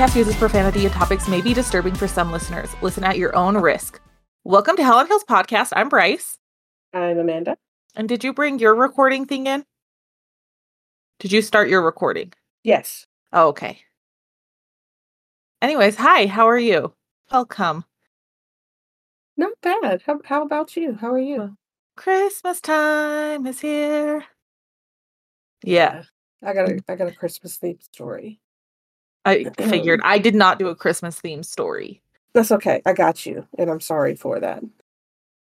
podcast 0.00 0.16
uses 0.16 0.36
profanity 0.36 0.86
and 0.86 0.94
topics 0.94 1.28
may 1.28 1.42
be 1.42 1.52
disturbing 1.52 1.94
for 1.94 2.08
some 2.08 2.32
listeners. 2.32 2.70
Listen 2.80 3.04
at 3.04 3.18
your 3.18 3.36
own 3.36 3.54
risk. 3.58 4.00
Welcome 4.44 4.74
to 4.76 4.82
Hell 4.82 4.96
on 4.96 5.06
Heels 5.06 5.24
podcast. 5.28 5.74
I'm 5.76 5.90
Bryce. 5.90 6.38
I'm 6.94 7.18
Amanda. 7.18 7.58
And 7.94 8.08
did 8.08 8.24
you 8.24 8.32
bring 8.32 8.58
your 8.58 8.74
recording 8.74 9.26
thing 9.26 9.46
in? 9.46 9.62
Did 11.18 11.32
you 11.32 11.42
start 11.42 11.68
your 11.68 11.82
recording? 11.82 12.32
Yes. 12.64 13.06
Oh, 13.34 13.48
okay. 13.48 13.80
Anyways, 15.60 15.96
hi, 15.96 16.24
how 16.24 16.48
are 16.48 16.58
you? 16.58 16.94
Welcome. 17.30 17.84
Not 19.36 19.52
bad. 19.60 20.00
How, 20.06 20.18
how 20.24 20.42
about 20.42 20.78
you? 20.78 20.94
How 20.94 21.12
are 21.12 21.18
you? 21.18 21.58
Christmas 21.98 22.62
time 22.62 23.46
is 23.46 23.60
here. 23.60 24.24
Yeah, 25.62 26.04
I 26.42 26.54
got 26.54 26.70
a 26.70 26.80
I 26.88 26.96
got 26.96 27.08
a 27.08 27.12
Christmas 27.12 27.58
themed 27.58 27.82
story. 27.82 28.40
I 29.24 29.44
figured 29.58 30.00
I 30.02 30.18
did 30.18 30.34
not 30.34 30.58
do 30.58 30.68
a 30.68 30.74
Christmas 30.74 31.18
theme 31.18 31.42
story. 31.42 32.00
That's 32.32 32.52
okay. 32.52 32.80
I 32.86 32.92
got 32.92 33.26
you, 33.26 33.46
and 33.58 33.70
I'm 33.70 33.80
sorry 33.80 34.16
for 34.16 34.40
that. 34.40 34.62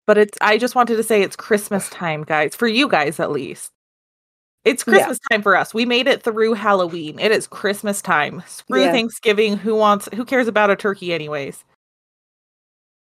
But 0.05 0.17
it's 0.17 0.37
I 0.41 0.57
just 0.57 0.75
wanted 0.75 0.95
to 0.97 1.03
say 1.03 1.21
it's 1.21 1.35
Christmas 1.35 1.89
time, 1.89 2.23
guys. 2.23 2.55
For 2.55 2.67
you 2.67 2.87
guys 2.87 3.19
at 3.19 3.31
least. 3.31 3.71
It's 4.65 4.83
Christmas 4.83 5.19
time 5.31 5.41
for 5.41 5.55
us. 5.55 5.73
We 5.73 5.85
made 5.85 6.07
it 6.07 6.21
through 6.21 6.53
Halloween. 6.53 7.17
It 7.17 7.31
is 7.31 7.47
Christmas 7.47 8.01
time. 8.01 8.43
Screw 8.45 8.81
Yeah. 8.81 8.91
Thanksgiving. 8.91 9.55
Who 9.57 9.75
wants 9.75 10.09
who 10.13 10.25
cares 10.25 10.47
about 10.47 10.69
a 10.69 10.75
turkey 10.75 11.13
anyways? 11.13 11.63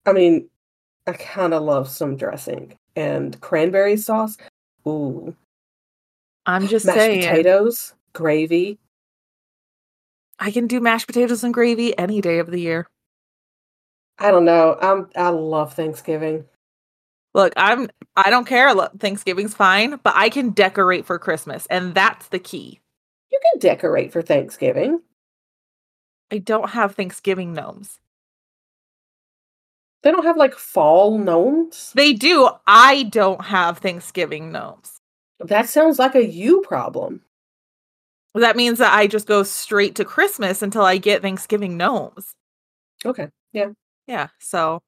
I 0.06 0.14
mean, 0.14 0.50
I 1.08 1.14
kind 1.14 1.54
of 1.54 1.64
love 1.64 1.90
some 1.90 2.16
dressing 2.16 2.78
and 2.96 3.40
cranberry 3.42 3.98
sauce. 3.98 4.38
Ooh, 4.88 5.36
I'm 6.46 6.68
just 6.68 6.86
mashed 6.86 7.00
saying 7.00 7.22
potatoes, 7.22 7.94
gravy. 8.14 8.78
I 10.40 10.52
can 10.52 10.68
do 10.68 10.80
mashed 10.80 11.08
potatoes 11.08 11.44
and 11.44 11.54
gravy 11.54 11.98
any 11.98 12.22
day 12.22 12.40
of 12.40 12.52
the 12.52 12.60
year. 12.60 12.88
I 14.20 14.32
don't 14.32 14.46
know. 14.46 14.78
I'm 14.82 15.10
I 15.16 15.30
love 15.30 15.74
Thanksgiving. 15.74 16.46
Look, 17.34 17.54
I'm 17.58 17.90
I 18.16 18.30
don't 18.30 18.46
care. 18.46 18.74
Look, 18.74 19.00
Thanksgiving's 19.00 19.56
fine, 19.56 20.00
but 20.04 20.14
I 20.16 20.30
can 20.30 20.52
decorate 20.52 21.06
for 21.06 21.18
Christmas, 21.18 21.66
and 21.68 21.96
that's 21.96 22.28
the 22.28 22.40
key. 22.40 22.80
You 23.32 23.40
can 23.52 23.60
decorate 23.60 24.14
for 24.14 24.22
Thanksgiving. 24.22 25.02
I 26.32 26.38
don't 26.38 26.70
have 26.70 26.96
Thanksgiving 26.96 27.54
gnomes. 27.54 28.00
They 30.04 30.12
don't 30.12 30.26
have 30.26 30.38
like 30.38 30.54
fall 30.54 31.18
gnomes. 31.18 31.92
They 31.96 32.14
do. 32.14 32.50
I 32.68 33.04
don't 33.04 33.46
have 33.46 33.80
Thanksgiving 33.80 34.52
gnomes. 34.52 35.00
That 35.40 35.70
sounds 35.70 35.98
like 35.98 36.16
a 36.16 36.26
you 36.26 36.62
problem. 36.62 37.22
That 38.36 38.56
means 38.56 38.80
that 38.80 38.94
I 38.94 39.08
just 39.08 39.28
go 39.28 39.44
straight 39.44 39.96
to 39.96 40.06
Christmas 40.06 40.62
until 40.62 40.84
I 40.84 40.98
get 40.98 41.22
Thanksgiving 41.22 41.78
gnomes. 41.78 42.34
Okay. 43.06 43.30
Yeah. 43.52 43.70
Yeah. 44.08 44.28
So 44.40 44.82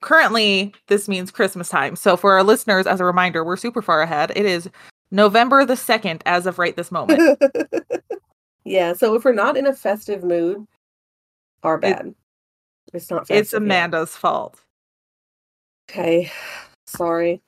currently, 0.00 0.74
this 0.88 1.08
means 1.08 1.30
Christmas 1.30 1.68
time. 1.68 1.94
So 1.96 2.16
for 2.16 2.32
our 2.32 2.42
listeners, 2.42 2.86
as 2.86 3.00
a 3.00 3.04
reminder, 3.04 3.44
we're 3.44 3.56
super 3.56 3.82
far 3.82 4.02
ahead. 4.02 4.32
It 4.34 4.46
is 4.46 4.68
November 5.10 5.64
the 5.64 5.74
2nd 5.74 6.22
as 6.26 6.46
of 6.46 6.58
right 6.58 6.74
this 6.74 6.90
moment. 6.90 7.40
yeah. 8.64 8.92
So 8.92 9.14
if 9.14 9.24
we're 9.24 9.32
not 9.32 9.56
in 9.56 9.66
a 9.66 9.72
festive 9.72 10.24
mood, 10.24 10.66
our 11.62 11.78
bad. 11.78 12.14
it's 12.92 13.10
not. 13.10 13.28
Festive 13.28 13.36
it's 13.36 13.52
yet. 13.52 13.62
Amanda's 13.62 14.16
fault. 14.16 14.60
Okay. 15.88 16.30
Sorry. 16.86 17.42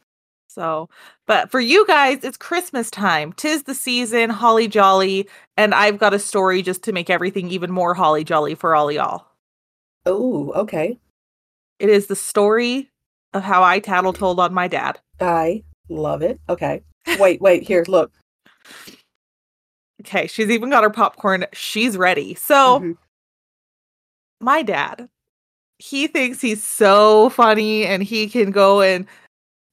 So, 0.51 0.89
but 1.29 1.49
for 1.49 1.61
you 1.61 1.87
guys, 1.87 2.25
it's 2.25 2.37
Christmas 2.37 2.91
time. 2.91 3.33
Tis 3.35 3.63
the 3.63 3.75
season, 3.75 4.31
holly 4.31 4.67
jolly, 4.67 5.29
and 5.57 5.73
I've 5.73 5.99
got 5.99 6.13
a 6.13 6.19
story 6.19 6.61
just 6.61 6.83
to 6.85 6.93
make 6.93 7.09
everything 7.09 7.51
even 7.53 7.71
more 7.71 7.95
holly 7.95 8.25
jolly 8.25 8.57
for 8.57 8.75
all 8.75 8.91
y'all. 8.91 9.27
Oh, 10.07 10.51
okay. 10.57 10.99
It 11.79 11.89
is 11.89 12.09
the 12.09 12.17
story 12.17 12.91
of 13.33 13.45
how 13.45 13.63
I 13.63 13.79
tattle 13.79 14.13
told 14.13 14.41
on 14.41 14.53
my 14.53 14.67
dad. 14.67 14.99
I 15.21 15.63
love 15.89 16.21
it. 16.21 16.41
Okay. 16.49 16.83
Wait, 17.21 17.41
wait, 17.41 17.63
here, 17.63 17.85
look. 17.87 18.11
Okay, 20.01 20.27
she's 20.27 20.51
even 20.51 20.71
got 20.71 20.83
her 20.83 20.91
popcorn. 20.91 21.47
She's 21.53 21.97
ready. 21.97 22.35
So, 22.35 22.81
Mhm. 22.81 22.97
my 24.41 24.63
dad, 24.63 25.09
he 25.79 26.09
thinks 26.09 26.41
he's 26.41 26.65
so 26.65 27.29
funny 27.29 27.87
and 27.87 28.03
he 28.03 28.29
can 28.29 28.51
go 28.51 28.81
and 28.83 29.07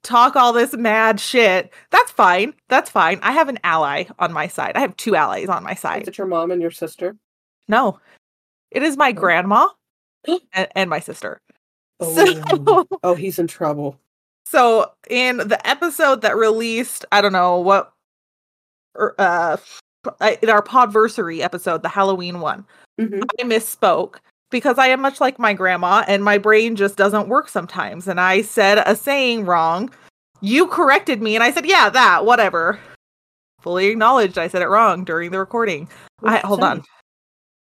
talk 0.04 0.36
all 0.36 0.54
this 0.54 0.74
mad 0.76 1.20
shit. 1.20 1.72
That's 1.92 2.12
fine. 2.12 2.54
That's 2.70 2.90
fine. 2.90 3.20
I 3.24 3.32
have 3.32 3.50
an 3.50 3.60
ally 3.64 4.06
on 4.20 4.32
my 4.34 4.48
side. 4.48 4.74
I 4.76 4.80
have 4.80 4.96
two 4.98 5.16
allies 5.16 5.50
on 5.50 5.64
my 5.64 5.74
side. 5.74 6.04
Is 6.04 6.08
it 6.10 6.18
your 6.18 6.28
mom 6.28 6.52
and 6.52 6.62
your 6.62 6.72
sister? 6.72 7.16
No, 7.68 8.00
it 8.72 8.84
is 8.84 8.96
my 8.98 9.10
Oh. 9.10 9.14
grandma 9.14 9.68
and, 10.54 10.68
and 10.76 10.90
my 10.90 11.00
sister. 11.00 11.42
Oh, 12.00 12.16
So, 12.16 12.86
oh, 13.04 13.16
he's 13.16 13.40
in 13.40 13.48
trouble. 13.48 14.00
so 14.46 14.92
in 15.10 15.38
the 15.38 15.60
episode 15.68 16.22
that 16.22 16.38
released, 16.38 17.06
I 17.12 17.22
don't 17.22 17.34
know 17.34 17.60
what, 17.60 17.92
er, 18.98 19.16
uh, 19.18 19.58
in 20.42 20.50
our 20.50 20.62
podversary 20.62 21.40
episode, 21.42 21.82
the 21.84 21.90
Halloween 21.90 22.40
one, 22.40 22.66
Mhm. 23.00 23.24
I 23.40 23.44
misspoke 23.44 24.18
because 24.50 24.78
I 24.78 24.88
am 24.88 25.02
much 25.02 25.20
like 25.20 25.40
my 25.40 25.54
grandma 25.54 26.04
and 26.08 26.24
my 26.24 26.38
brain 26.38 26.76
just 26.76 26.96
doesn't 26.96 27.28
work 27.28 27.50
sometimes. 27.50 28.08
And 28.08 28.20
I 28.20 28.42
said 28.42 28.80
a 28.86 28.96
saying 28.96 29.46
wrong. 29.46 29.90
You 30.42 30.68
corrected 30.68 31.22
me 31.22 31.36
and 31.36 31.44
I 31.44 31.52
said, 31.52 31.66
yeah, 31.66 31.90
that, 31.90 32.26
whatever. 32.26 32.80
Fully 33.62 33.88
acknowledged 33.88 34.38
I 34.38 34.48
said 34.48 34.62
it 34.62 34.68
wrong 34.68 35.04
during 35.04 35.32
the 35.32 35.40
recording. 35.40 35.90
I 36.24 36.38
hold 36.38 36.60
say? 36.62 36.66
on. 36.68 36.84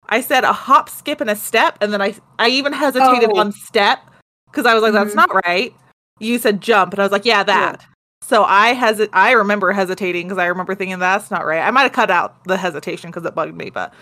I 0.09 0.21
said 0.21 0.45
a 0.45 0.53
hop, 0.53 0.89
skip, 0.89 1.21
and 1.21 1.31
a 1.31 1.37
step, 1.37 1.79
and 1.81 1.93
then 1.93 2.01
I 2.03 2.15
I 2.39 2.49
even 2.49 2.73
hesitated 2.73 3.31
Oh. 3.33 3.41
on 3.41 3.53
step 3.53 4.01
because 4.47 4.67
I 4.67 4.75
was 4.75 4.83
like, 4.83 4.93
that's 4.93 5.13
Mhm. 5.13 5.17
not 5.17 5.35
right. 5.47 5.75
You 6.21 6.39
said 6.39 6.61
jump, 6.61 6.93
and 6.93 7.01
I 7.01 7.03
was 7.03 7.13
like, 7.13 7.25
yeah, 7.25 7.43
that. 7.43 7.85
So 8.23 8.45
I 8.45 8.75
hesit 8.75 9.09
I 9.13 9.33
remember 9.33 9.73
hesitating 9.73 10.27
because 10.29 10.39
I 10.39 10.47
remember 10.47 10.75
thinking 10.75 10.99
that's 10.99 11.31
not 11.31 11.45
right. 11.47 11.61
I 11.61 11.71
might 11.71 11.83
have 11.83 11.93
cut 11.93 12.11
out 12.11 12.43
the 12.45 12.57
hesitation 12.57 13.11
because 13.11 13.25
it 13.25 13.35
bugged 13.35 13.57
me, 13.57 13.71
but. 13.71 13.93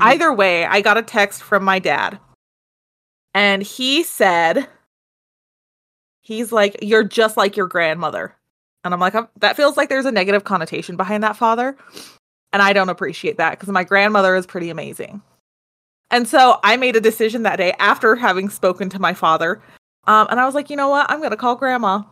Either 0.00 0.32
way, 0.32 0.64
I 0.64 0.80
got 0.80 0.96
a 0.96 1.02
text 1.02 1.42
from 1.42 1.64
my 1.64 1.78
dad, 1.78 2.18
and 3.34 3.62
he 3.62 4.02
said, 4.02 4.68
he's 6.22 6.52
like, 6.52 6.76
you're 6.82 7.04
just 7.04 7.36
like 7.36 7.56
your 7.56 7.66
grandmother, 7.66 8.34
and 8.84 8.92
I'm 8.94 9.00
like, 9.00 9.14
"Um, 9.14 9.28
that 9.38 9.56
feels 9.56 9.76
like 9.76 9.88
there's 9.88 10.06
a 10.06 10.12
negative 10.12 10.44
connotation 10.44 10.96
behind 10.96 11.22
that 11.22 11.36
father, 11.36 11.76
and 12.52 12.62
I 12.62 12.72
don't 12.72 12.88
appreciate 12.88 13.36
that 13.38 13.52
because 13.52 13.68
my 13.68 13.84
grandmother 13.84 14.36
is 14.36 14.46
pretty 14.46 14.70
amazing. 14.70 15.22
And 16.10 16.28
so 16.28 16.60
I 16.62 16.76
made 16.76 16.96
a 16.96 17.00
decision 17.00 17.42
that 17.42 17.56
day 17.56 17.72
after 17.78 18.14
having 18.14 18.48
spoken 18.50 18.88
to 18.90 18.98
my 18.98 19.14
father, 19.14 19.62
um, 20.06 20.26
and 20.30 20.38
I 20.38 20.46
was 20.46 20.54
like, 20.54 20.70
you 20.70 20.76
know 20.76 20.88
what, 20.88 21.10
I'm 21.10 21.22
gonna 21.22 21.36
call 21.36 21.56
grandma. 21.56 22.02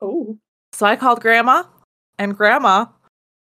Oh, 0.00 0.38
So 0.72 0.86
I 0.86 0.96
called 0.96 1.20
grandma, 1.20 1.64
and 2.18 2.36
grandma 2.36 2.86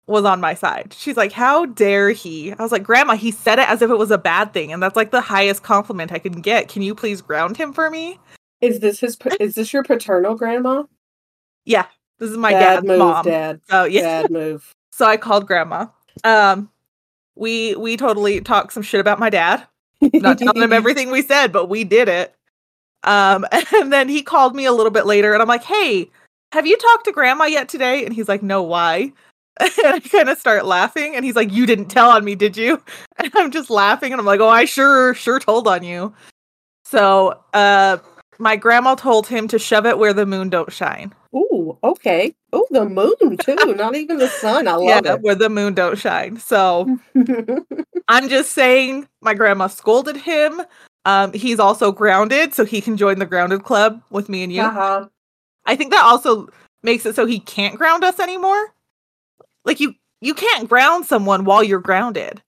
was 0.07 0.25
on 0.25 0.41
my 0.41 0.55
side. 0.55 0.95
She's 0.97 1.17
like, 1.17 1.33
How 1.33 1.67
dare 1.67 2.11
he? 2.11 2.53
I 2.53 2.63
was 2.63 2.73
like, 2.73 2.83
Grandma, 2.83 3.17
he 3.17 3.31
said 3.31 3.59
it 3.59 3.69
as 3.69 3.83
if 3.83 3.91
it 3.91 3.99
was 3.99 4.11
a 4.11 4.19
bad 4.19 4.53
thing. 4.53 4.73
And 4.73 4.83
that's 4.83 4.97
like 4.97 5.11
the 5.11 5.21
highest 5.21 5.63
compliment 5.63 6.13
I 6.13 6.19
can 6.19 6.41
get. 6.41 6.69
Can 6.69 6.83
you 6.83 6.95
please 6.95 7.21
ground 7.21 7.57
him 7.57 7.73
for 7.73 7.91
me? 7.91 8.19
is 8.61 8.81
this 8.81 9.01
his? 9.01 9.19
Is 9.41 9.55
this 9.55 9.73
your 9.73 9.83
paternal 9.83 10.35
grandma? 10.35 10.85
Yeah, 11.65 11.87
this 12.19 12.31
is 12.31 12.37
my 12.37 12.53
Bad 12.53 12.61
dad's 12.61 12.87
move, 12.87 12.99
mom. 12.99 13.25
Dad. 13.25 13.61
So 13.69 13.85
yeah. 13.85 14.23
Bad 14.23 14.31
move. 14.31 14.75
So 14.93 15.07
I 15.07 15.17
called 15.17 15.47
grandma. 15.47 15.87
Um, 16.25 16.71
we 17.35 17.75
we 17.77 17.97
totally 17.97 18.41
talked 18.41 18.73
some 18.73 18.83
shit 18.83 19.01
about 19.01 19.19
my 19.19 19.31
dad. 19.31 19.67
Not 20.01 20.39
telling 20.39 20.63
him 20.63 20.73
everything 20.73 21.11
we 21.11 21.23
said, 21.23 21.53
but 21.53 21.69
we 21.69 21.85
did 21.85 22.09
it. 22.09 22.35
Um, 23.05 23.47
and 23.75 23.93
then 23.93 24.09
he 24.09 24.23
called 24.23 24.55
me 24.55 24.65
a 24.65 24.73
little 24.73 24.91
bit 24.91 25.07
later, 25.07 25.33
and 25.33 25.43
I'm 25.43 25.49
like, 25.49 25.65
"Hey, 25.65 26.11
have 26.53 26.67
you 26.67 26.77
talked 26.77 27.05
to 27.07 27.13
grandma 27.13 27.45
yet 27.45 27.69
today?" 27.69 28.05
And 28.05 28.15
he's 28.15 28.29
like, 28.29 28.43
"No, 28.43 28.63
why?" 28.63 29.13
And 29.85 29.95
I 29.95 30.01
kind 30.01 30.29
of 30.29 30.39
start 30.39 30.67
laughing, 30.67 31.17
and 31.17 31.25
he's 31.25 31.37
like, 31.37 31.53
"You 31.53 31.67
didn't 31.67 31.87
tell 31.87 32.11
on 32.11 32.25
me, 32.25 32.35
did 32.35 32.57
you?" 32.57 32.83
And 33.19 33.33
I'm 33.37 33.51
just 33.51 33.71
laughing, 33.71 34.13
and 34.13 34.21
I'm 34.21 34.27
like, 34.27 34.41
"Oh, 34.41 34.49
I 34.49 34.67
sure 34.67 35.15
sure 35.15 35.41
told 35.41 35.67
on 35.67 35.83
you." 35.83 36.13
So, 36.85 37.41
uh, 37.55 37.99
my 38.39 38.57
grandma 38.57 38.95
told 38.95 39.27
him 39.27 39.49
to 39.49 39.59
shove 39.59 39.87
it 39.87 39.99
where 39.99 40.13
the 40.13 40.27
moon 40.27 40.51
don't 40.51 40.71
shine. 40.71 41.15
Ooh, 41.35 41.79
okay. 41.83 42.35
Oh, 42.53 42.67
the 42.71 42.85
moon 42.85 43.37
too. 43.39 43.75
Not 43.75 43.97
even 43.97 44.19
the 44.19 44.29
sun. 44.29 44.69
I 44.69 44.75
love 44.75 45.05
yeah, 45.05 45.15
where 45.15 45.35
the 45.35 45.49
moon 45.49 45.75
don't 45.75 45.99
shine. 45.99 46.39
So. 46.39 46.99
I'm 48.09 48.29
just 48.29 48.53
saying 48.53 49.09
my 49.21 49.35
grandma 49.35 49.67
scolded 49.67 50.17
him. 50.17 50.63
Um, 51.07 51.33
he's 51.33 51.59
also 51.59 51.93
grounded, 51.93 52.55
so 52.55 52.65
he 52.65 52.81
can 52.81 52.97
join 52.97 53.19
the 53.19 53.27
grounded 53.27 53.65
club 53.65 54.03
with 54.11 54.29
me 54.29 54.43
and 54.43 54.53
you. 54.53 54.63
uh-huh. 54.63 55.09
I 55.65 55.77
think 55.77 55.91
that 55.93 56.05
also 56.05 56.49
makes 56.83 57.05
it 57.07 57.17
so 57.17 57.27
he 57.27 57.41
can't 57.41 57.77
ground 57.77 58.05
us 58.05 58.21
anymore. 58.21 58.73
Like 59.67 59.81
you 59.81 59.95
you 60.23 60.33
can't 60.33 60.69
ground 60.69 61.05
someone 61.05 61.45
while 61.45 61.63
you're 61.63 61.81
grounded. 61.81 62.43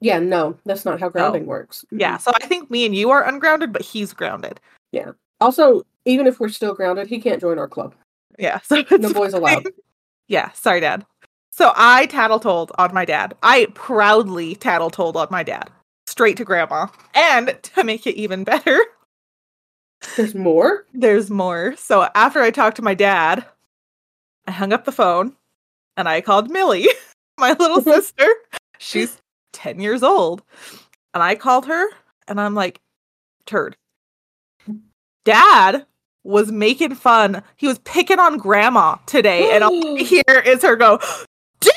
Yeah, 0.00 0.20
no, 0.20 0.56
that's 0.64 0.84
not 0.84 1.00
how 1.00 1.08
grounding 1.08 1.46
works. 1.46 1.84
Yeah. 1.90 2.18
So 2.18 2.30
I 2.40 2.46
think 2.46 2.70
me 2.70 2.86
and 2.86 2.94
you 2.94 3.10
are 3.10 3.26
ungrounded, 3.26 3.72
but 3.72 3.82
he's 3.82 4.12
grounded. 4.12 4.60
Yeah. 4.92 5.12
Also, 5.40 5.82
even 6.04 6.28
if 6.28 6.38
we're 6.38 6.48
still 6.50 6.74
grounded, 6.74 7.08
he 7.08 7.18
can't 7.20 7.40
join 7.40 7.58
our 7.58 7.66
club. 7.66 7.94
Yeah. 8.38 8.60
So 8.64 8.84
No 8.92 9.12
boys 9.12 9.34
allowed. 9.34 9.66
Yeah, 10.28 10.52
sorry, 10.52 10.78
Dad. 10.80 11.04
So 11.50 11.72
I 11.74 12.06
tattle 12.06 12.38
told 12.38 12.70
on 12.78 12.94
my 12.94 13.04
dad. 13.04 13.34
I 13.42 13.66
proudly 13.74 14.54
tattle 14.54 14.90
told 14.90 15.16
on 15.16 15.26
my 15.30 15.42
dad. 15.42 15.70
straight 16.06 16.36
to 16.36 16.44
grandma. 16.44 16.86
And 17.14 17.58
to 17.62 17.82
make 17.82 18.06
it 18.06 18.14
even 18.14 18.44
better, 18.44 18.78
There's 20.16 20.34
more? 20.36 20.86
there's 20.94 21.30
more. 21.30 21.74
So 21.76 22.08
after 22.14 22.40
I 22.40 22.52
talked 22.52 22.76
to 22.76 22.82
my 22.82 22.94
dad, 22.94 23.44
I 24.46 24.52
hung 24.52 24.72
up 24.72 24.84
the 24.84 24.92
phone 24.92 25.34
and 25.98 26.08
I 26.08 26.22
called 26.22 26.48
Millie, 26.48 26.88
my 27.38 27.54
little 27.58 27.82
sister. 27.94 28.26
She's 28.78 29.20
10 29.52 29.80
years 29.80 30.02
old. 30.02 30.42
And 31.12 31.22
I 31.22 31.34
called 31.34 31.66
her 31.66 31.90
and 32.26 32.40
I'm 32.40 32.54
like, 32.54 32.80
turd. 33.44 33.76
Dad 35.24 35.84
was 36.24 36.52
making 36.52 36.94
fun. 36.94 37.42
He 37.56 37.66
was 37.66 37.80
picking 37.80 38.18
on 38.20 38.38
grandma 38.38 38.96
today. 39.06 39.54
And 39.54 39.64
all 39.64 39.98
I 39.98 40.02
hear 40.04 40.42
is 40.44 40.62
her 40.62 40.76
go, 40.76 41.00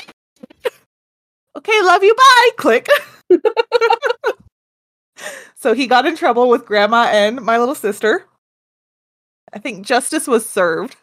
okay, 1.56 1.82
love 1.82 2.02
you. 2.02 2.14
Bye. 2.14 2.50
Click. 2.56 2.88
so 5.56 5.74
he 5.74 5.86
got 5.86 6.06
in 6.06 6.16
trouble 6.16 6.48
with 6.48 6.64
grandma 6.64 7.08
and 7.10 7.40
my 7.42 7.58
little 7.58 7.74
sister. 7.74 8.26
I 9.52 9.58
think 9.58 9.84
justice 9.84 10.26
was 10.26 10.48
served. 10.48 10.96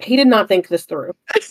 He 0.00 0.16
did 0.16 0.28
not 0.28 0.48
think 0.48 0.68
this 0.68 0.84
through. 0.84 1.14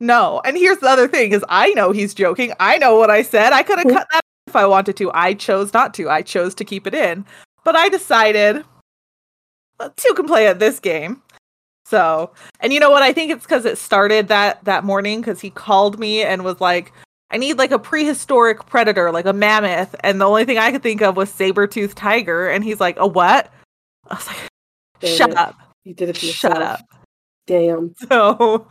No. 0.00 0.42
And 0.44 0.56
here's 0.56 0.78
the 0.78 0.88
other 0.88 1.08
thing 1.08 1.32
is 1.32 1.44
I 1.48 1.70
know 1.70 1.92
he's 1.92 2.14
joking. 2.14 2.52
I 2.60 2.78
know 2.78 2.96
what 2.96 3.10
I 3.10 3.22
said. 3.22 3.52
I 3.52 3.62
could 3.62 3.78
have 3.78 3.86
mm-hmm. 3.86 3.96
cut 3.96 4.08
that 4.12 4.20
if 4.46 4.56
I 4.56 4.66
wanted 4.66 4.96
to. 4.98 5.10
I 5.14 5.34
chose 5.34 5.72
not 5.72 5.94
to. 5.94 6.10
I 6.10 6.22
chose 6.22 6.54
to 6.56 6.64
keep 6.64 6.86
it 6.86 6.94
in. 6.94 7.24
But 7.64 7.76
I 7.76 7.88
decided 7.88 8.64
two 9.96 10.14
can 10.14 10.26
play 10.26 10.46
at 10.46 10.58
this 10.58 10.80
game. 10.80 11.22
So, 11.86 12.32
and 12.60 12.72
you 12.72 12.80
know 12.80 12.90
what? 12.90 13.02
I 13.02 13.12
think 13.12 13.30
it's 13.30 13.44
because 13.44 13.64
it 13.64 13.78
started 13.78 14.28
that 14.28 14.64
that 14.64 14.84
morning 14.84 15.20
because 15.20 15.40
he 15.40 15.50
called 15.50 15.98
me 15.98 16.22
and 16.22 16.44
was 16.44 16.60
like, 16.60 16.92
"I 17.30 17.36
need 17.36 17.58
like 17.58 17.72
a 17.72 17.78
prehistoric 17.78 18.66
predator, 18.66 19.12
like 19.12 19.26
a 19.26 19.32
mammoth." 19.32 19.94
And 20.00 20.20
the 20.20 20.26
only 20.26 20.44
thing 20.44 20.58
I 20.58 20.70
could 20.72 20.82
think 20.82 21.02
of 21.02 21.16
was 21.16 21.30
saber 21.30 21.66
toothed 21.66 21.96
tiger. 21.96 22.48
And 22.48 22.64
he's 22.64 22.80
like, 22.80 22.96
"A 22.98 23.06
what?" 23.06 23.50
I 24.10 24.14
was 24.14 24.26
like, 24.26 24.36
Damn 25.00 25.16
"Shut 25.16 25.36
up, 25.36 25.56
You 25.84 25.94
did 25.94 26.08
it 26.10 26.16
shut 26.16 26.52
yourself. 26.52 26.80
up." 26.80 27.03
Damn. 27.46 27.94
So 28.08 28.68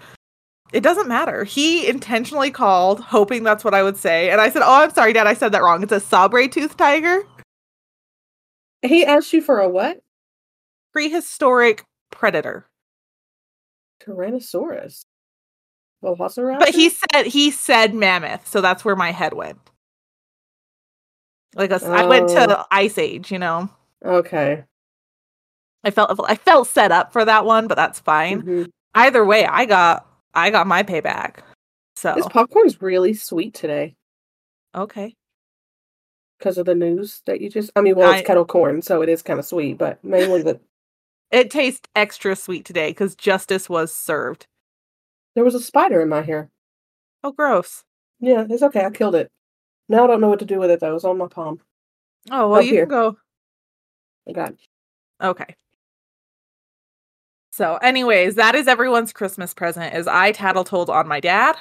it 0.71 0.81
doesn't 0.81 1.07
matter. 1.07 1.43
He 1.43 1.87
intentionally 1.87 2.49
called, 2.49 2.99
hoping 2.99 3.43
that's 3.43 3.63
what 3.63 3.73
I 3.75 3.83
would 3.83 3.97
say. 3.97 4.31
And 4.31 4.41
I 4.41 4.49
said, 4.49 4.63
Oh, 4.65 4.73
I'm 4.83 4.91
sorry, 4.93 5.13
Dad, 5.13 5.27
I 5.27 5.35
said 5.35 5.51
that 5.51 5.61
wrong. 5.61 5.83
It's 5.83 5.91
a 5.91 5.99
sabre 5.99 6.47
tooth 6.47 6.75
tiger, 6.77 7.21
He 8.81 9.05
asked 9.05 9.31
you 9.33 9.41
for 9.41 9.59
a 9.59 9.69
what? 9.69 9.99
prehistoric 10.93 11.83
predator. 12.11 12.65
Tyrannosaurus. 14.03 15.05
Velociraptor? 16.03 16.59
But 16.59 16.69
he 16.69 16.89
said 16.89 17.25
he 17.27 17.49
said 17.51 17.93
mammoth, 17.93 18.47
so 18.47 18.59
that's 18.61 18.83
where 18.83 18.95
my 18.95 19.11
head 19.11 19.33
went. 19.33 19.59
Like 21.55 21.71
a 21.71 21.79
I 21.85 22.05
went 22.07 22.29
Oh. 22.31 22.45
to 22.47 22.65
Ice 22.71 22.97
Age, 22.97 23.31
you 23.31 23.39
know. 23.39 23.69
Okay. 24.03 24.63
I 25.83 25.91
felt 25.91 26.19
I 26.27 26.35
felt 26.35 26.67
set 26.67 26.91
up 26.91 27.11
for 27.11 27.25
that 27.25 27.45
one, 27.45 27.67
but 27.67 27.75
that's 27.75 27.99
fine. 27.99 28.41
Mhm. 28.41 28.69
Either 28.95 29.25
way, 29.25 29.45
I 29.45 29.65
got 29.65 30.07
I 30.33 30.49
got 30.49 30.67
my 30.67 30.83
payback. 30.83 31.39
So 31.95 32.13
This 32.15 32.27
popcorn's 32.27 32.81
really 32.81 33.13
sweet 33.13 33.53
today 33.53 33.95
okay. 34.75 35.13
because 36.39 36.57
of 36.57 36.65
the 36.65 36.75
news 36.75 37.21
that 37.25 37.39
you 37.41 37.49
just. 37.49 37.71
I 37.75 37.81
mean, 37.81 37.95
well, 37.95 38.11
I- 38.11 38.17
it's 38.19 38.27
kettle 38.27 38.45
corn, 38.45 38.81
so 38.81 39.01
it 39.01 39.09
is 39.09 39.21
kind 39.21 39.39
of 39.39 39.45
sweet, 39.45 39.77
but 39.77 40.03
mainly 40.03 40.41
the 40.41 40.59
It 41.31 41.49
tastes 41.51 41.87
extra 41.95 42.35
sweet 42.35 42.65
today 42.65 42.91
because 42.91 43.15
justice 43.15 43.69
was 43.69 43.93
served. 43.93 44.47
there 45.35 45.43
was 45.43 45.55
a 45.55 45.59
spider 45.59 45.99
in 46.01 46.09
my 46.09 46.21
hair. 46.21 46.49
Oh, 47.23 47.31
gross. 47.31 47.83
Yeah, 48.19 48.45
it's 48.49 48.61
okay. 48.63 48.85
I 48.85 48.91
killed 48.91 49.15
it. 49.15 49.31
Now 49.89 50.03
I 50.03 50.07
don't 50.07 50.21
know 50.21 50.29
what 50.29 50.39
to 50.39 50.45
do 50.45 50.59
with 50.59 50.69
it 50.71 50.79
though. 50.79 50.95
It's 50.95 51.03
on 51.05 51.17
my 51.17 51.27
palm. 51.27 51.59
Oh 52.31 52.49
well, 52.49 52.59
Up 52.59 52.65
you 52.65 52.71
here. 52.71 52.83
can 52.85 52.89
go. 52.89 53.17
I 54.27 54.31
got 54.31 54.51
it. 54.51 54.59
Okay. 55.21 55.55
So, 57.53 57.75
anyways, 57.83 58.33
that 58.33 58.55
is 58.55 58.67
everyone's 58.67 59.13
Christmas 59.13 59.53
present. 59.53 59.93
Is 59.93 60.07
I 60.07 60.31
tattle 60.31 60.63
told 60.63 60.89
on 60.89 61.07
my 61.07 61.19
dad 61.19 61.55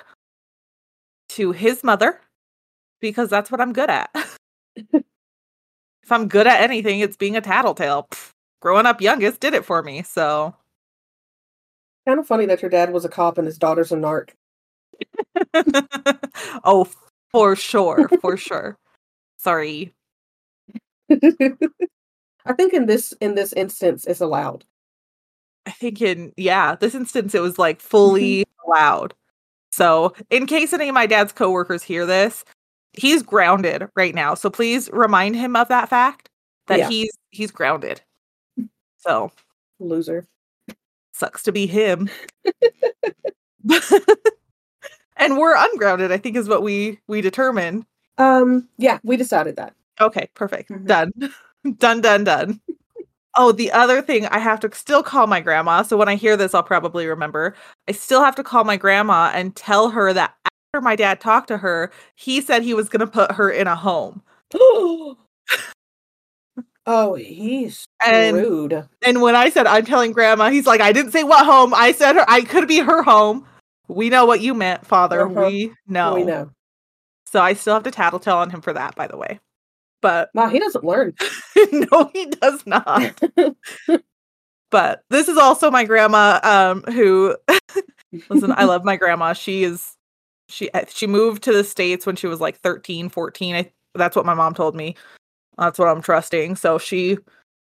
to 1.28 1.52
his 1.52 1.84
mother 1.84 2.18
because 3.02 3.28
that's 3.28 3.50
what 3.50 3.60
I'm 3.60 3.74
good 3.74 3.90
at. 3.90 4.08
if 4.74 5.04
I'm 6.10 6.28
good 6.28 6.46
at 6.46 6.62
anything, 6.62 7.00
it's 7.00 7.18
being 7.18 7.36
a 7.36 7.42
tattletale. 7.42 8.06
Pff, 8.10 8.30
growing 8.62 8.86
up 8.86 9.02
youngest 9.02 9.40
did 9.40 9.52
it 9.52 9.66
for 9.66 9.82
me. 9.82 10.02
So, 10.02 10.56
Kind 12.08 12.18
of 12.18 12.26
funny 12.26 12.46
that 12.46 12.62
your 12.62 12.70
dad 12.70 12.90
was 12.90 13.04
a 13.04 13.10
cop 13.10 13.36
and 13.36 13.46
his 13.46 13.58
daughter's 13.58 13.92
a 13.92 13.96
narc. 13.96 14.30
oh, 16.64 16.88
for 17.32 17.54
sure, 17.54 18.08
for 18.22 18.38
sure. 18.38 18.78
Sorry. 19.36 19.92
I 21.10 22.54
think 22.56 22.72
in 22.72 22.86
this 22.86 23.12
in 23.20 23.34
this 23.34 23.52
instance, 23.52 24.06
it's 24.06 24.22
allowed. 24.22 24.64
I 25.66 25.70
think 25.70 26.00
in 26.02 26.32
yeah, 26.36 26.74
this 26.76 26.94
instance 26.94 27.34
it 27.34 27.40
was 27.42 27.58
like 27.58 27.80
fully 27.80 28.44
allowed. 28.66 29.14
So, 29.70 30.14
in 30.30 30.46
case 30.46 30.72
any 30.72 30.88
of 30.88 30.94
my 30.94 31.06
dad's 31.06 31.32
coworkers 31.32 31.82
hear 31.82 32.04
this, 32.04 32.44
he's 32.92 33.22
grounded 33.22 33.88
right 33.96 34.14
now. 34.14 34.34
So 34.34 34.50
please 34.50 34.90
remind 34.92 35.36
him 35.36 35.56
of 35.56 35.68
that 35.68 35.88
fact 35.88 36.28
that 36.66 36.78
Yeah. 36.80 36.88
he's 36.88 37.10
he's 37.30 37.50
grounded. 37.50 38.00
So, 38.98 39.32
Loser. 39.80 40.26
sucks 41.12 41.42
to 41.44 41.52
be 41.52 41.66
him. 41.66 42.08
and 45.16 45.38
we're 45.38 45.54
ungrounded, 45.56 46.10
I 46.12 46.18
think 46.18 46.36
is 46.36 46.48
what 46.48 46.62
we 46.62 46.98
we 47.06 47.20
determined. 47.20 47.86
Um. 48.18 48.68
Yeah, 48.78 48.98
we 49.02 49.16
decided 49.16 49.56
that. 49.56 49.74
Okay, 50.00 50.28
perfect. 50.34 50.70
Mhm. 50.70 50.86
Done. 50.86 51.12
done, 51.78 52.00
done, 52.00 52.24
done. 52.24 52.60
Oh, 53.34 53.50
the 53.52 53.72
other 53.72 54.02
thing, 54.02 54.26
I 54.26 54.38
have 54.38 54.60
to 54.60 54.74
still 54.74 55.02
call 55.02 55.26
my 55.26 55.40
grandma. 55.40 55.82
So 55.82 55.96
when 55.96 56.08
I 56.08 56.16
hear 56.16 56.36
this, 56.36 56.52
I'll 56.54 56.62
probably 56.62 57.06
remember. 57.06 57.54
I 57.88 57.92
still 57.92 58.22
have 58.22 58.36
to 58.36 58.44
call 58.44 58.64
my 58.64 58.76
grandma 58.76 59.30
and 59.34 59.56
tell 59.56 59.88
her 59.90 60.12
that 60.12 60.34
after 60.74 60.82
my 60.82 60.96
dad 60.96 61.20
talked 61.20 61.48
to 61.48 61.56
her, 61.58 61.90
he 62.14 62.40
said 62.42 62.62
he 62.62 62.74
was 62.74 62.88
going 62.90 63.00
to 63.00 63.06
put 63.06 63.32
her 63.32 63.50
in 63.50 63.66
a 63.66 63.76
home. 63.76 64.22
oh, 66.86 67.14
he's 67.14 67.86
And- 68.04 68.36
rude. 68.36 68.86
And 69.04 69.22
when 69.22 69.34
I 69.34 69.48
said 69.48 69.66
I'm 69.66 69.84
telling 69.86 70.12
grandma, 70.12 70.50
he's 70.50 70.66
like, 70.66 70.80
I 70.82 70.92
didn't 70.92 71.12
say 71.12 71.24
what 71.24 71.46
home. 71.46 71.72
I 71.74 71.92
said 71.92 72.16
her. 72.16 72.24
I 72.28 72.42
could 72.42 72.68
be 72.68 72.78
her 72.80 73.02
home. 73.02 73.46
We 73.88 74.10
know 74.10 74.26
what 74.26 74.40
you 74.40 74.54
meant, 74.54 74.86
Father. 74.86 75.26
Uh-huh. 75.26 75.46
We 75.46 75.72
know. 75.86 76.14
We 76.14 76.24
know. 76.24 76.50
So 77.26 77.40
I 77.40 77.54
still 77.54 77.74
have 77.74 77.82
to 77.84 77.90
tattletale 77.90 78.36
on 78.38 78.50
him 78.50 78.60
for 78.60 78.72
that, 78.74 78.94
by 78.94 79.06
the 79.06 79.16
way. 79.16 79.40
But 80.02 80.30
Wow, 80.34 80.48
he 80.48 80.58
doesn't 80.58 80.84
learn. 80.84 81.14
no, 81.72 82.10
he 82.12 82.26
does 82.26 82.66
not. 82.66 83.18
but 84.70 85.04
this 85.08 85.28
is 85.28 85.38
also 85.38 85.70
my 85.70 85.84
grandma 85.84 86.40
um 86.42 86.82
who 86.92 87.36
listen 88.28 88.52
i 88.52 88.64
love 88.64 88.84
my 88.84 88.96
grandma. 88.96 89.32
She 89.32 89.64
is 89.64 89.96
she 90.48 90.68
she 90.88 91.06
moved 91.06 91.42
to 91.44 91.52
the 91.52 91.64
states 91.64 92.04
when 92.04 92.16
she 92.16 92.26
was 92.26 92.40
like 92.40 92.58
13 92.58 93.08
14 93.08 93.54
I, 93.54 93.72
that's 93.94 94.16
what 94.16 94.26
my 94.26 94.34
mom 94.34 94.54
told 94.54 94.74
me. 94.74 94.96
That's 95.56 95.78
what 95.78 95.88
i'm 95.88 96.02
trusting. 96.02 96.56
So 96.56 96.78
she 96.78 97.16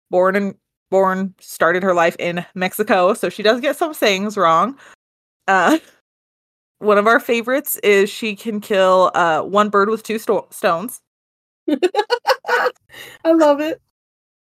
born 0.09 0.35
and 0.35 0.55
born 0.89 1.35
started 1.39 1.83
her 1.83 1.93
life 1.93 2.15
in 2.17 2.43
mexico. 2.55 3.13
So 3.13 3.29
she 3.29 3.43
does 3.43 3.59
get 3.61 3.75
some 3.75 3.93
things 3.93 4.37
wrong. 4.37 4.77
Uh 5.47 5.77
one 6.79 6.97
of 6.97 7.07
our 7.07 7.19
favorites 7.19 7.75
is 7.83 8.09
she 8.09 8.35
can 8.35 8.61
kill 8.61 9.11
uh 9.13 9.41
one 9.41 9.69
bird 9.69 9.89
with 9.89 10.03
two 10.03 10.17
sto- 10.17 10.47
stones 10.51 11.01
I 13.25 13.31
love 13.31 13.61
it. 13.61 13.81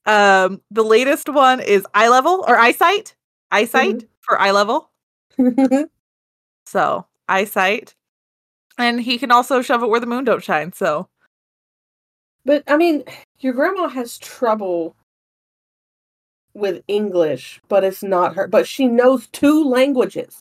um 0.06 0.62
the 0.72 0.84
latest 0.84 1.30
one 1.30 1.60
is 1.60 1.86
eye 1.94 2.10
level 2.10 2.44
or 2.48 2.58
eyesight 2.58 3.16
eyesight 3.52 4.06
for 4.22 4.40
eye 4.40 4.52
level 4.52 4.90
So 6.66 7.06
eyesight, 7.30 7.96
and 8.78 9.00
he 9.02 9.18
can 9.18 9.32
also 9.32 9.62
shove 9.62 9.84
it 9.84 9.90
where 9.90 10.00
the 10.02 10.06
moon 10.06 10.26
don't 10.26 10.44
shine. 10.44 10.74
So 10.74 11.08
but 12.46 12.64
I 12.68 12.78
mean, 12.78 13.04
your 13.40 13.54
grandma 13.54 13.88
has 13.90 14.18
trouble 14.18 14.96
with 16.54 16.84
English, 16.88 17.62
but 17.70 17.84
it's 17.84 18.04
not 18.04 18.36
her. 18.36 18.48
But 18.48 18.68
she 18.68 18.88
knows 18.88 19.28
two 19.28 19.64
languages. 19.64 20.40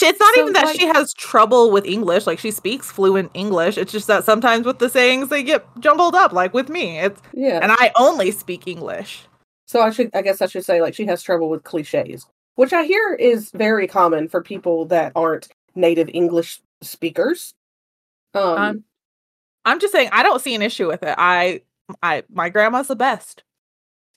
It's 0.00 0.18
not 0.20 0.34
So, 0.34 0.40
even 0.40 0.52
that 0.54 0.64
like- 0.66 0.80
she 0.80 0.86
has 0.86 1.12
trouble 1.14 1.70
with 1.70 1.84
English. 1.84 2.26
Like 2.26 2.38
she 2.38 2.50
speaks 2.50 2.90
fluent 2.90 3.30
English. 3.34 3.76
It's 3.78 3.92
just 3.92 4.06
that 4.06 4.24
sometimes 4.24 4.66
with 4.66 4.78
the 4.78 4.88
sayings 4.88 5.28
they 5.28 5.42
get 5.42 5.64
jumbled 5.80 6.14
up. 6.14 6.32
Like 6.32 6.54
with 6.54 6.68
me, 6.68 6.98
it's 6.98 7.20
Yeah. 7.32 7.60
and 7.62 7.72
I 7.72 7.92
only 7.96 8.30
speak 8.30 8.66
English. 8.66 9.26
So 9.66 9.80
I 9.80 9.90
should, 9.90 10.10
I 10.14 10.22
guess, 10.22 10.40
I 10.42 10.46
should 10.46 10.64
say 10.64 10.80
like 10.80 10.94
she 10.94 11.06
has 11.06 11.22
trouble 11.22 11.48
with 11.48 11.62
cliches, 11.64 12.26
which 12.56 12.72
I 12.72 12.84
hear 12.84 13.14
is 13.14 13.50
very 13.52 13.86
common 13.86 14.28
for 14.28 14.42
people 14.42 14.84
that 14.86 15.12
aren't 15.14 15.48
native 15.74 16.08
English 16.12 16.60
speakers. 16.82 17.54
Um, 18.34 18.42
Um, 18.58 18.84
I'm 19.64 19.78
just 19.78 19.92
saying 19.92 20.08
I 20.12 20.22
don't 20.22 20.40
see 20.42 20.54
an 20.54 20.62
issue 20.62 20.88
with 20.88 21.02
it. 21.02 21.14
I 21.18 21.62
I 22.02 22.22
my 22.32 22.48
grandma's 22.48 22.88
the 22.88 22.96
best. 22.96 23.42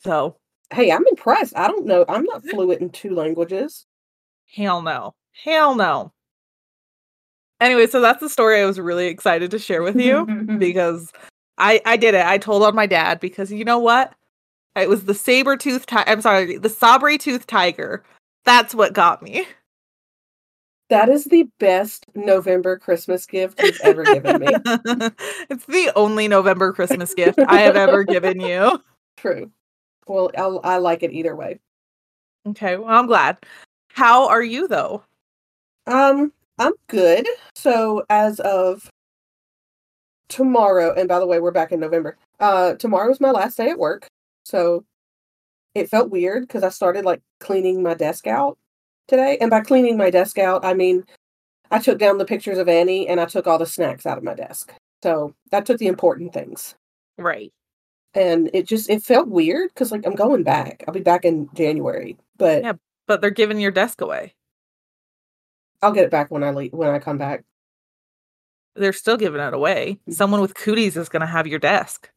So 0.04 0.38
hey, 0.74 0.92
I'm 0.92 1.06
impressed. 1.08 1.56
I 1.58 1.68
don't 1.68 1.86
know. 1.86 2.06
I'm 2.08 2.24
not 2.24 2.44
fluent 2.50 2.82
in 2.82 2.90
two 2.90 3.14
languages. 3.14 3.86
Hell 4.46 4.82
no, 4.82 5.16
hell 5.32 5.76
no. 5.76 6.12
Anyway, 7.62 7.88
so 7.88 8.02
that's 8.02 8.20
the 8.20 8.30
story 8.30 8.62
I 8.62 8.66
was 8.66 8.80
really 8.80 9.08
excited 9.08 9.52
to 9.52 9.60
share 9.60 9.82
with 9.82 10.00
you. 10.00 10.26
because 10.60 11.12
I 11.58 11.82
I 11.86 11.98
did 11.98 12.14
it. 12.16 12.26
I 12.26 12.38
told 12.38 12.64
on 12.64 12.76
my 12.76 12.86
dad 12.86 13.20
because 13.20 13.52
you 13.52 13.64
know 13.64 13.80
what? 13.80 14.14
It 14.76 14.90
was 14.90 15.06
the 15.06 15.14
saber 15.14 15.56
tooth. 15.56 15.86
Ti- 15.86 16.04
I'm 16.06 16.22
sorry, 16.22 16.58
the 16.58 16.70
sabre 16.70 17.18
tooth 17.18 17.48
tiger. 17.48 18.04
That's 18.44 18.76
what 18.76 18.94
got 18.94 19.24
me. 19.24 19.46
That 20.90 21.10
is 21.10 21.26
the 21.26 21.48
best 21.60 22.06
November 22.14 22.78
Christmas 22.78 23.26
gift 23.26 23.60
you've 23.60 23.82
ever 23.82 24.04
given 24.04 24.40
me. 24.40 24.48
it's 25.50 25.66
the 25.66 25.92
only 25.96 26.28
November 26.28 26.72
Christmas 26.74 27.14
gift 27.16 27.40
I 27.48 27.62
have 27.62 27.76
ever 27.76 28.04
given 28.04 28.40
you. 28.40 28.80
True. 29.18 29.52
Well, 30.06 30.30
I'll, 30.38 30.62
I 30.64 30.78
like 30.78 31.02
it 31.02 31.12
either 31.12 31.36
way. 31.36 31.60
Okay, 32.50 32.78
well, 32.78 32.90
I'm 32.90 33.08
glad. 33.08 33.40
How 33.96 34.28
are 34.28 34.44
you 34.44 34.68
though? 34.68 35.04
Um, 35.88 36.34
I'm 36.60 36.74
good. 36.88 37.26
So 37.56 38.04
as 38.10 38.42
of 38.42 38.90
tomorrow, 40.28 40.94
and 40.94 41.08
by 41.08 41.20
the 41.20 41.26
way, 41.26 41.40
we're 41.40 41.52
back 41.52 41.72
in 41.72 41.80
November. 41.80 42.18
Uh, 42.40 42.74
tomorrow 42.74 43.10
is 43.10 43.22
my 43.22 43.32
last 43.32 43.56
day 43.56 43.70
at 43.70 43.80
work, 43.80 44.08
so 44.44 44.84
it 45.76 45.90
felt 45.90 46.10
weird 46.10 46.44
because 46.44 46.64
I 46.64 46.70
started 46.70 47.06
like 47.06 47.22
cleaning 47.40 47.82
my 47.82 47.94
desk 47.94 48.28
out 48.28 48.58
today, 49.08 49.38
and 49.40 49.50
by 49.50 49.62
cleaning 49.62 49.96
my 49.98 50.10
desk 50.10 50.38
out, 50.38 50.66
I 50.66 50.74
mean 50.74 51.06
I 51.72 51.80
took 51.80 51.98
down 51.98 52.18
the 52.18 52.26
pictures 52.26 52.58
of 52.58 52.68
Annie 52.68 53.08
and 53.08 53.22
I 53.22 53.26
took 53.26 53.48
all 53.48 53.58
the 53.58 53.66
snacks 53.66 54.06
out 54.06 54.18
of 54.18 54.26
my 54.26 54.34
desk. 54.36 54.74
So 55.04 55.34
I 55.54 55.62
took 55.62 55.78
the 55.78 55.88
important 55.88 56.34
things, 56.34 56.76
Right. 57.18 57.54
and 58.14 58.50
it 58.54 58.68
just 58.68 58.90
it 58.90 59.04
felt 59.04 59.30
weird 59.30 59.70
because 59.74 59.94
like 59.94 60.06
I'm 60.06 60.16
going 60.16 60.44
back. 60.44 60.84
I'll 60.88 60.94
be 60.94 61.00
back 61.02 61.24
in 61.26 61.50
January, 61.54 62.18
but 62.38 62.64
Yeah. 62.64 62.74
But 63.08 63.22
they're 63.22 63.30
giving 63.30 63.60
your 63.60 63.72
desk 63.72 64.02
away. 64.02 64.34
I'll 65.82 65.92
get 65.92 66.06
it 66.06 66.12
back 66.12 66.32
when 66.32 66.44
I 66.44 66.52
leave 66.52 66.74
when 66.74 66.90
I 66.90 67.00
come 67.00 67.18
back. 67.18 67.44
They're 68.76 68.94
still 68.94 69.18
giving 69.18 69.40
it 69.40 69.54
away. 69.54 69.98
Mm-hmm. 70.02 70.14
Someone 70.14 70.42
with 70.42 70.56
cooties 70.56 70.98
is 70.98 71.10
gonna 71.10 71.28
have 71.28 71.48
your 71.48 71.60
desk. 71.60 72.10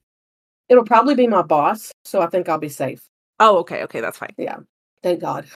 It'll 0.69 0.85
probably 0.85 1.15
be 1.15 1.27
my 1.27 1.43
boss, 1.43 1.93
so 2.05 2.21
I 2.21 2.27
think 2.27 2.49
I'll 2.49 2.59
be 2.59 2.69
safe. 2.69 3.01
Oh, 3.41 3.59
okay, 3.59 3.83
okay, 3.85 4.01
that's 4.01 4.19
fine. 4.19 4.35
Yeah. 4.37 4.59
Thank 5.03 5.21
God. 5.21 5.47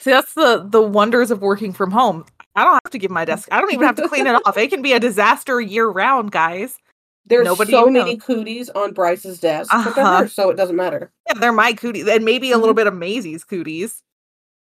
See, 0.00 0.10
that's 0.10 0.34
the 0.34 0.66
the 0.68 0.82
wonders 0.82 1.30
of 1.30 1.42
working 1.42 1.72
from 1.72 1.90
home. 1.90 2.24
I 2.54 2.64
don't 2.64 2.80
have 2.84 2.92
to 2.92 2.98
give 2.98 3.10
my 3.10 3.24
desk. 3.24 3.48
I 3.50 3.60
don't 3.60 3.72
even 3.72 3.86
have 3.86 3.96
to 3.96 4.08
clean 4.08 4.26
it 4.26 4.34
off. 4.46 4.56
It 4.56 4.70
can 4.70 4.82
be 4.82 4.92
a 4.92 5.00
disaster 5.00 5.60
year 5.60 5.88
round, 5.88 6.30
guys. 6.30 6.78
There's 7.26 7.44
Nobody 7.44 7.72
so 7.72 7.82
even 7.82 7.92
many 7.94 8.16
cooties 8.16 8.70
on 8.70 8.92
Bryce's 8.92 9.40
desk, 9.40 9.70
but 9.72 9.94
they're 9.94 10.04
Uh-huh. 10.04 10.18
hers, 10.22 10.32
so 10.34 10.50
it 10.50 10.56
doesn't 10.56 10.76
matter. 10.76 11.10
Yeah, 11.26 11.34
they're 11.34 11.52
my 11.52 11.72
cooties, 11.72 12.06
and 12.06 12.24
maybe 12.24 12.52
a 12.52 12.58
little 12.58 12.74
bit 12.74 12.86
of 12.86 12.94
Maisie's 12.94 13.42
cooties, 13.44 14.02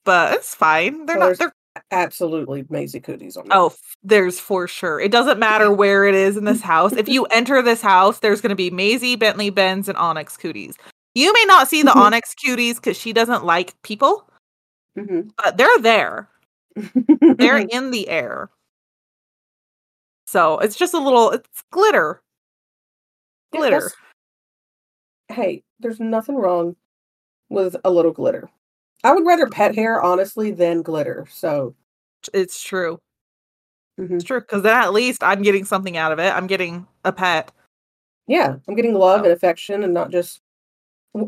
but 0.04 0.34
it's 0.34 0.54
fine. 0.54 1.06
They're 1.06 1.18
not. 1.18 1.38
They're 1.38 1.52
Absolutely 1.90 2.64
Maisie 2.70 3.00
cooties 3.00 3.36
on 3.36 3.48
there. 3.48 3.58
oh, 3.58 3.74
there's 4.04 4.38
for 4.38 4.68
sure. 4.68 5.00
It 5.00 5.10
doesn't 5.10 5.40
matter 5.40 5.72
where 5.74 6.04
it 6.04 6.14
is 6.14 6.36
in 6.36 6.44
this 6.44 6.60
house. 6.62 6.92
If 6.92 7.08
you 7.08 7.24
enter 7.32 7.60
this 7.62 7.82
house, 7.82 8.20
there's 8.20 8.40
going 8.40 8.50
to 8.50 8.54
be 8.56 8.70
Maisie, 8.70 9.16
Bentley, 9.16 9.50
Benz, 9.50 9.88
and 9.88 9.98
Onyx 9.98 10.36
cooties. 10.36 10.76
You 11.16 11.32
may 11.32 11.44
not 11.46 11.68
see 11.68 11.82
the 11.82 11.90
Mhm. 11.90 11.96
Onyx 11.96 12.34
cooties 12.36 12.76
because 12.76 12.96
she 12.96 13.12
doesn't 13.12 13.44
like 13.44 13.74
people, 13.82 14.28
Mhm. 14.96 15.32
but 15.36 15.56
they're 15.58 15.78
there. 15.80 16.28
They're 17.20 17.58
in 17.70 17.90
the 17.90 18.08
air. 18.08 18.50
So 20.26 20.58
it's 20.60 20.76
just 20.76 20.94
a 20.94 20.98
little. 20.98 21.30
It's 21.32 21.62
glitter. 21.72 22.20
Glitter. 23.58 23.90
hey, 25.28 25.62
there's 25.80 26.00
nothing 26.00 26.36
wrong 26.36 26.76
with 27.48 27.76
a 27.84 27.90
little 27.90 28.12
glitter. 28.12 28.48
I 29.02 29.12
would 29.12 29.26
rather 29.26 29.46
pet 29.48 29.74
hair, 29.74 30.02
honestly, 30.02 30.50
than 30.50 30.82
glitter. 30.82 31.26
So, 31.30 31.74
It's 32.32 32.62
true. 32.62 32.98
mhm. 34.00 34.12
It's 34.16 34.24
true 34.24 34.40
because 34.40 34.62
then 34.62 34.76
at 34.82 34.92
least 34.92 35.22
I'm 35.22 35.42
getting 35.42 35.64
something 35.64 35.96
out 35.96 36.12
of 36.12 36.18
it. 36.18 36.32
I'm 36.34 36.46
getting 36.46 36.86
a 37.04 37.12
pet. 37.12 37.52
yeah, 38.26 38.56
I'm 38.66 38.74
getting 38.74 38.94
love 38.94 39.20
Oh. 39.20 39.24
and 39.24 39.32
affection 39.32 39.82
and 39.84 39.92
not 39.92 40.10
just. 40.10 40.40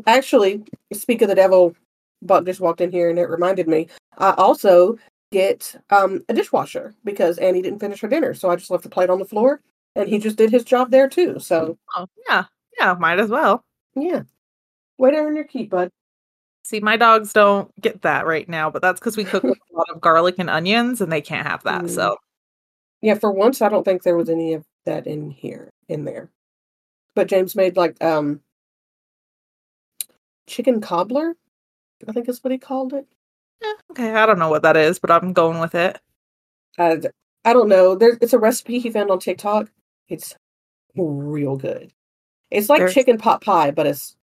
Actually, 0.07 0.63
speak 0.93 1.21
of 1.21 1.29
the 1.29 1.35
devil, 1.35 1.75
Buck 2.23 2.43
just 2.45 2.59
walked 2.59 2.81
in 2.81 2.91
here 2.91 3.09
and 3.09 3.17
it 3.19 3.29
reminded 3.29 3.67
me. 3.67 3.87
I 4.17 4.31
also 4.31 4.97
get 5.31 5.75
um, 5.91 6.25
a 6.29 6.33
dishwasher 6.33 6.93
because 7.05 7.37
Annie 7.37 7.61
didn't 7.61 7.79
finish 7.79 8.01
her 8.01 8.07
dinner. 8.07 8.33
So 8.33 8.49
I 8.49 8.55
just 8.57 8.71
left 8.71 8.83
the 8.83 8.89
plate 8.89 9.09
on 9.11 9.19
the 9.19 9.25
floor 9.25 9.61
and 9.97 10.09
he 10.09 10.19
just 10.19 10.37
did 10.37 10.51
his 10.51 10.63
job 10.63 10.91
there 10.91 11.09
too. 11.09 11.39
So, 11.39 11.77
Oh 11.95 12.07
yeah, 12.29 12.45
yeah, 12.79 12.93
might 12.99 13.19
as 13.19 13.29
well. 13.29 13.63
yeah. 13.95 14.21
Way 14.97 15.11
to 15.11 15.17
earn 15.17 15.35
your 15.35 15.45
keep, 15.45 15.69
bud. 15.69 15.91
See, 16.63 16.79
my 16.79 16.97
dogs 16.97 17.31
don't 17.33 17.71
get 17.79 18.01
that 18.01 18.25
right 18.25 18.47
now, 18.49 18.69
but 18.69 18.81
that's 18.81 18.99
because 18.99 19.15
we 19.15 19.23
cook 19.23 19.43
a 19.45 19.55
lot 19.77 19.89
of 19.89 20.01
garlic 20.01 20.35
and 20.39 20.49
onions, 20.49 21.01
and 21.01 21.11
they 21.11 21.21
can't 21.21 21.47
have 21.47 21.63
that. 21.63 21.83
Mm. 21.83 21.89
So 21.89 22.17
Yeah, 23.01 23.15
for 23.15 23.31
once, 23.31 23.61
I 23.61 23.69
don't 23.69 23.83
think 23.83 24.03
there 24.03 24.17
was 24.17 24.29
any 24.29 24.53
of 24.53 24.65
that 24.85 25.07
in 25.07 25.29
here, 25.31 25.69
in 25.87 26.03
there. 26.05 26.29
But 27.15 27.27
James 27.27 27.55
made 27.55 27.77
like 27.77 28.01
um 28.03 28.41
chicken 30.47 30.81
cobbler, 30.81 31.35
I 32.07 32.11
think 32.11 32.27
is 32.29 32.43
what 32.43 32.51
he 32.51 32.57
called 32.57 32.93
it. 32.93 33.07
eh, 33.63 33.73
okay, 33.91 34.13
I 34.13 34.25
don't 34.25 34.39
know 34.39 34.49
what 34.49 34.63
that 34.63 34.77
is, 34.77 34.99
but 34.99 35.11
I'm 35.11 35.33
going 35.33 35.59
with 35.59 35.75
it. 35.75 35.99
Uh, 36.77 36.97
I 37.45 37.53
don't 37.53 37.69
know. 37.69 37.95
There, 37.95 38.17
it's 38.21 38.33
a 38.33 38.39
recipe 38.39 38.79
he 38.79 38.89
found 38.89 39.09
on 39.09 39.19
TikTok. 39.19 39.69
It's 40.07 40.35
real 40.95 41.57
good. 41.57 41.91
It's 42.51 42.69
like 42.69 42.79
There's- 42.79 42.93
chicken 42.93 43.17
pot 43.17 43.41
pie, 43.41 43.71
but 43.71 43.85
it's 43.87 44.15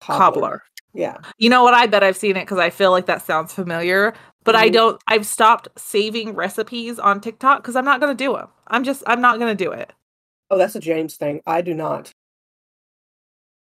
Cobbler. 0.00 0.62
Yeah. 0.92 1.18
You 1.38 1.48
know 1.50 1.62
what? 1.62 1.74
I 1.74 1.86
bet 1.86 2.02
I've 2.02 2.16
seen 2.16 2.36
it 2.36 2.40
because 2.44 2.58
I 2.58 2.70
feel 2.70 2.90
like 2.90 3.06
that 3.06 3.22
sounds 3.22 3.52
familiar, 3.54 4.12
but 4.44 4.56
I 4.56 4.68
Mhm. 4.68 4.72
don't. 4.72 5.02
I've 5.06 5.26
stopped 5.26 5.68
saving 5.76 6.34
recipes 6.34 6.98
on 6.98 7.20
TikTok 7.20 7.62
because 7.62 7.76
I'm 7.76 7.84
not 7.84 8.00
going 8.00 8.16
to 8.16 8.24
do 8.24 8.32
them. 8.34 8.48
I'm 8.66 8.82
just. 8.84 9.02
I'm 9.06 9.20
not 9.20 9.38
going 9.38 9.56
to 9.56 9.64
do 9.64 9.70
it. 9.70 9.92
Oh, 10.50 10.58
that's 10.58 10.74
a 10.74 10.80
James 10.80 11.16
thing. 11.16 11.42
I 11.46 11.60
do 11.62 11.74
not. 11.74 12.12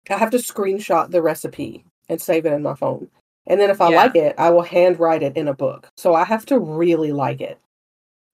I 0.10 0.18
have 0.18 0.32
to 0.32 0.38
screenshot 0.38 1.12
the 1.12 1.22
recipe 1.22 1.86
and 2.08 2.20
save 2.20 2.46
it 2.48 2.54
in 2.54 2.64
my 2.64 2.74
phone. 2.74 3.10
And 3.46 3.60
then 3.60 3.70
if 3.70 3.80
I 3.80 3.90
Yeah. 3.92 3.98
like 3.98 4.16
it, 4.16 4.36
I 4.40 4.50
will 4.50 4.64
handwrite 4.64 5.22
it 5.22 5.38
in 5.38 5.48
a 5.48 5.54
book. 5.54 5.88
So 5.98 6.16
I 6.16 6.24
have 6.24 6.46
to 6.48 6.58
really 6.58 7.12
like 7.12 7.42
it. 7.42 7.60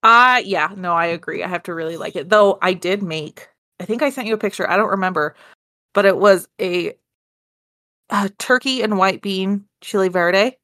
Uh 0.06 0.42
yeah, 0.46 0.70
no, 0.78 0.94
I 0.94 1.08
agree. 1.08 1.44
I 1.44 1.48
have 1.48 1.64
to 1.64 1.74
really 1.74 1.98
like 1.98 2.16
it. 2.16 2.30
Though 2.30 2.60
I 2.62 2.74
did 2.74 3.02
make 3.02 3.50
I 3.80 3.86
think 3.86 4.02
I 4.02 4.10
sent 4.10 4.28
you 4.28 4.34
a 4.34 4.38
picture. 4.38 4.70
I 4.70 4.78
don't 4.78 4.90
remember, 4.92 5.36
but 5.94 6.06
it 6.06 6.18
was 6.18 6.48
a, 6.62 6.94
a 8.10 8.30
turkey 8.38 8.82
and 8.82 8.98
white 8.98 9.22
bean 9.22 9.66
chili 9.82 10.10
verde. 10.10 10.58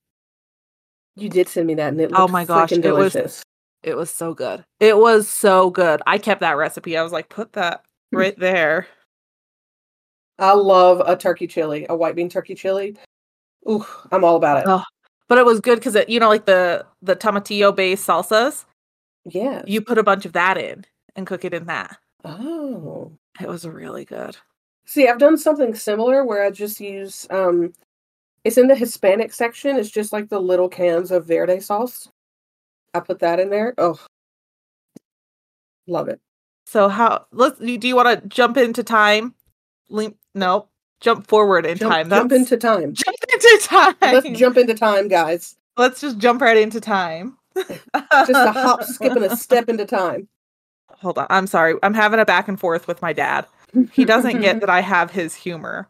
You 1.16 1.30
did 1.30 1.50
send 1.50 1.68
me 1.68 1.76
that, 1.76 1.90
and 1.90 2.00
it 2.00 2.12
Oh 2.14 2.28
my 2.28 2.46
gosh, 2.46 2.72
it 2.72 2.78
was- 2.78 3.14
delicious. 3.14 3.44
It 3.84 3.98
was 3.98 4.12
so 4.12 4.36
good. 4.36 4.64
It 4.80 4.96
was 4.96 5.28
so 5.28 5.72
good. 5.72 6.04
I 6.06 6.20
kept 6.20 6.42
that 6.42 6.56
recipe. 6.56 6.96
I 6.96 7.02
was 7.02 7.12
like, 7.12 7.30
put 7.30 7.54
that 7.54 7.84
right 8.12 8.38
there. 8.38 8.86
I 10.38 10.54
love 10.54 11.02
a 11.04 11.18
turkey 11.18 11.48
chili, 11.48 11.88
a 11.90 11.96
white 11.96 12.16
bean 12.16 12.30
turkey 12.30 12.54
chili. 12.54 12.96
Ooh, 13.68 13.84
I'm 14.12 14.24
all 14.24 14.36
about 14.36 14.60
it. 14.60 14.66
Oh, 14.68 14.84
But 15.28 15.40
it 15.40 15.46
was 15.46 15.60
good 15.60 15.80
because 15.80 15.96
it, 15.96 16.10
you 16.10 16.20
know, 16.20 16.30
like 16.30 16.46
the 16.46 16.86
the 17.02 17.16
tomatillo 17.16 17.76
based 17.76 18.08
salsas, 18.08 18.66
yeah. 19.26 19.62
you 19.66 19.82
put 19.82 19.98
a 19.98 20.04
bunch 20.04 20.26
of 20.26 20.34
that 20.34 20.58
in 20.58 20.86
and 21.16 21.28
cook 21.28 21.46
it 21.46 21.54
in 21.54 21.66
that. 21.66 21.98
Oh. 22.24 23.12
It 23.40 23.48
was 23.48 23.66
really 23.66 24.06
good. 24.06 24.38
See, 24.86 25.08
I've 25.08 25.20
done 25.20 25.38
something 25.38 25.74
similar 25.76 26.26
where 26.26 26.44
I 26.44 26.52
just 26.52 26.80
use 26.80 27.28
um 27.30 27.74
it's 28.44 28.58
in 28.58 28.68
the 28.68 28.76
Hispanic 28.76 29.34
section. 29.34 29.78
It's 29.78 29.90
just 29.90 30.12
like 30.12 30.30
the 30.30 30.40
little 30.40 30.68
cans 30.68 31.12
of 31.12 31.28
verde 31.28 31.60
sauce. 31.60 32.10
I 32.94 33.00
put 33.00 33.20
that 33.20 33.40
in 33.40 33.50
there. 33.50 33.74
Oh. 33.78 34.00
Love 35.88 36.10
it. 36.10 36.20
So 36.66 36.90
how 36.90 37.26
let's 37.32 37.60
do 37.60 37.88
you 37.88 37.96
want 37.96 38.22
to 38.22 38.28
jump 38.28 38.58
into 38.58 38.84
time? 38.84 39.36
Link 39.90 40.16
no, 40.34 40.68
jump 41.02 41.28
forward 41.28 41.66
in 41.66 41.78
Jump, 41.78 41.92
time. 41.92 42.10
jump 42.10 42.32
into 42.32 42.58
time. 42.58 42.94
jump 42.94 43.18
into 43.34 43.60
time. 43.64 43.96
Let's 44.02 44.40
jump 44.40 44.58
into 44.58 44.74
time, 44.74 45.08
guys. 45.08 45.58
Let's 45.78 46.00
just 46.02 46.18
jump 46.18 46.42
right 46.42 46.58
into 46.58 46.80
time. 46.80 47.38
Just 47.56 48.30
a 48.30 48.52
hop, 48.52 48.84
skip, 48.84 49.14
and 49.14 49.26
a 49.26 49.36
step 49.36 49.70
into 49.70 49.86
time. 49.86 50.28
Hold 50.90 51.18
on. 51.18 51.28
I'm 51.30 51.48
sorry. 51.48 51.76
I'm 51.84 51.94
having 51.94 52.20
a 52.20 52.26
back 52.26 52.48
and 52.48 52.60
forth 52.60 52.88
with 52.88 53.02
my 53.02 53.14
dad. 53.14 53.46
He 53.92 54.06
doesn't 54.06 54.42
get 54.42 54.60
that 54.62 54.70
I 54.70 54.82
have 54.82 55.12
his 55.12 55.36
humor. 55.36 55.88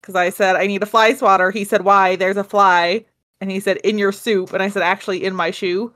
Because 0.00 0.14
I 0.14 0.30
said, 0.30 0.56
I 0.56 0.66
need 0.66 0.82
a 0.82 0.86
fly 0.86 1.14
swatter. 1.14 1.50
He 1.50 1.64
said, 1.64 1.82
Why? 1.82 2.16
There's 2.16 2.36
a 2.36 2.44
fly. 2.44 3.04
And 3.40 3.50
he 3.50 3.60
said, 3.60 3.78
In 3.78 3.98
your 3.98 4.12
soup. 4.12 4.52
And 4.52 4.62
I 4.62 4.68
said, 4.68 4.82
Actually, 4.82 5.24
in 5.24 5.34
my 5.34 5.50
shoe. 5.50 5.92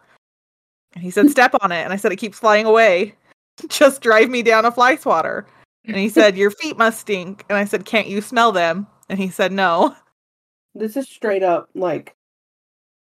And 0.94 1.02
he 1.02 1.10
said, 1.10 1.30
Step 1.30 1.54
on 1.60 1.72
it. 1.72 1.82
And 1.82 1.92
I 1.92 1.96
said, 1.96 2.12
It 2.12 2.16
keeps 2.16 2.38
flying 2.38 2.66
away. 2.66 3.14
Just 3.68 4.02
drive 4.02 4.28
me 4.28 4.42
down 4.42 4.64
a 4.64 4.72
fly 4.72 4.96
swatter. 4.96 5.46
And 5.84 5.96
he 5.96 6.08
said, 6.08 6.36
Your 6.36 6.50
feet 6.50 6.76
must 6.76 7.00
stink. 7.00 7.44
And 7.48 7.56
I 7.56 7.64
said, 7.64 7.84
Can't 7.84 8.08
you 8.08 8.20
smell 8.20 8.52
them? 8.52 8.86
And 9.08 9.18
he 9.18 9.28
said, 9.28 9.52
No. 9.52 9.96
This 10.74 10.96
is 10.96 11.08
straight 11.08 11.42
up 11.42 11.68
like 11.74 12.16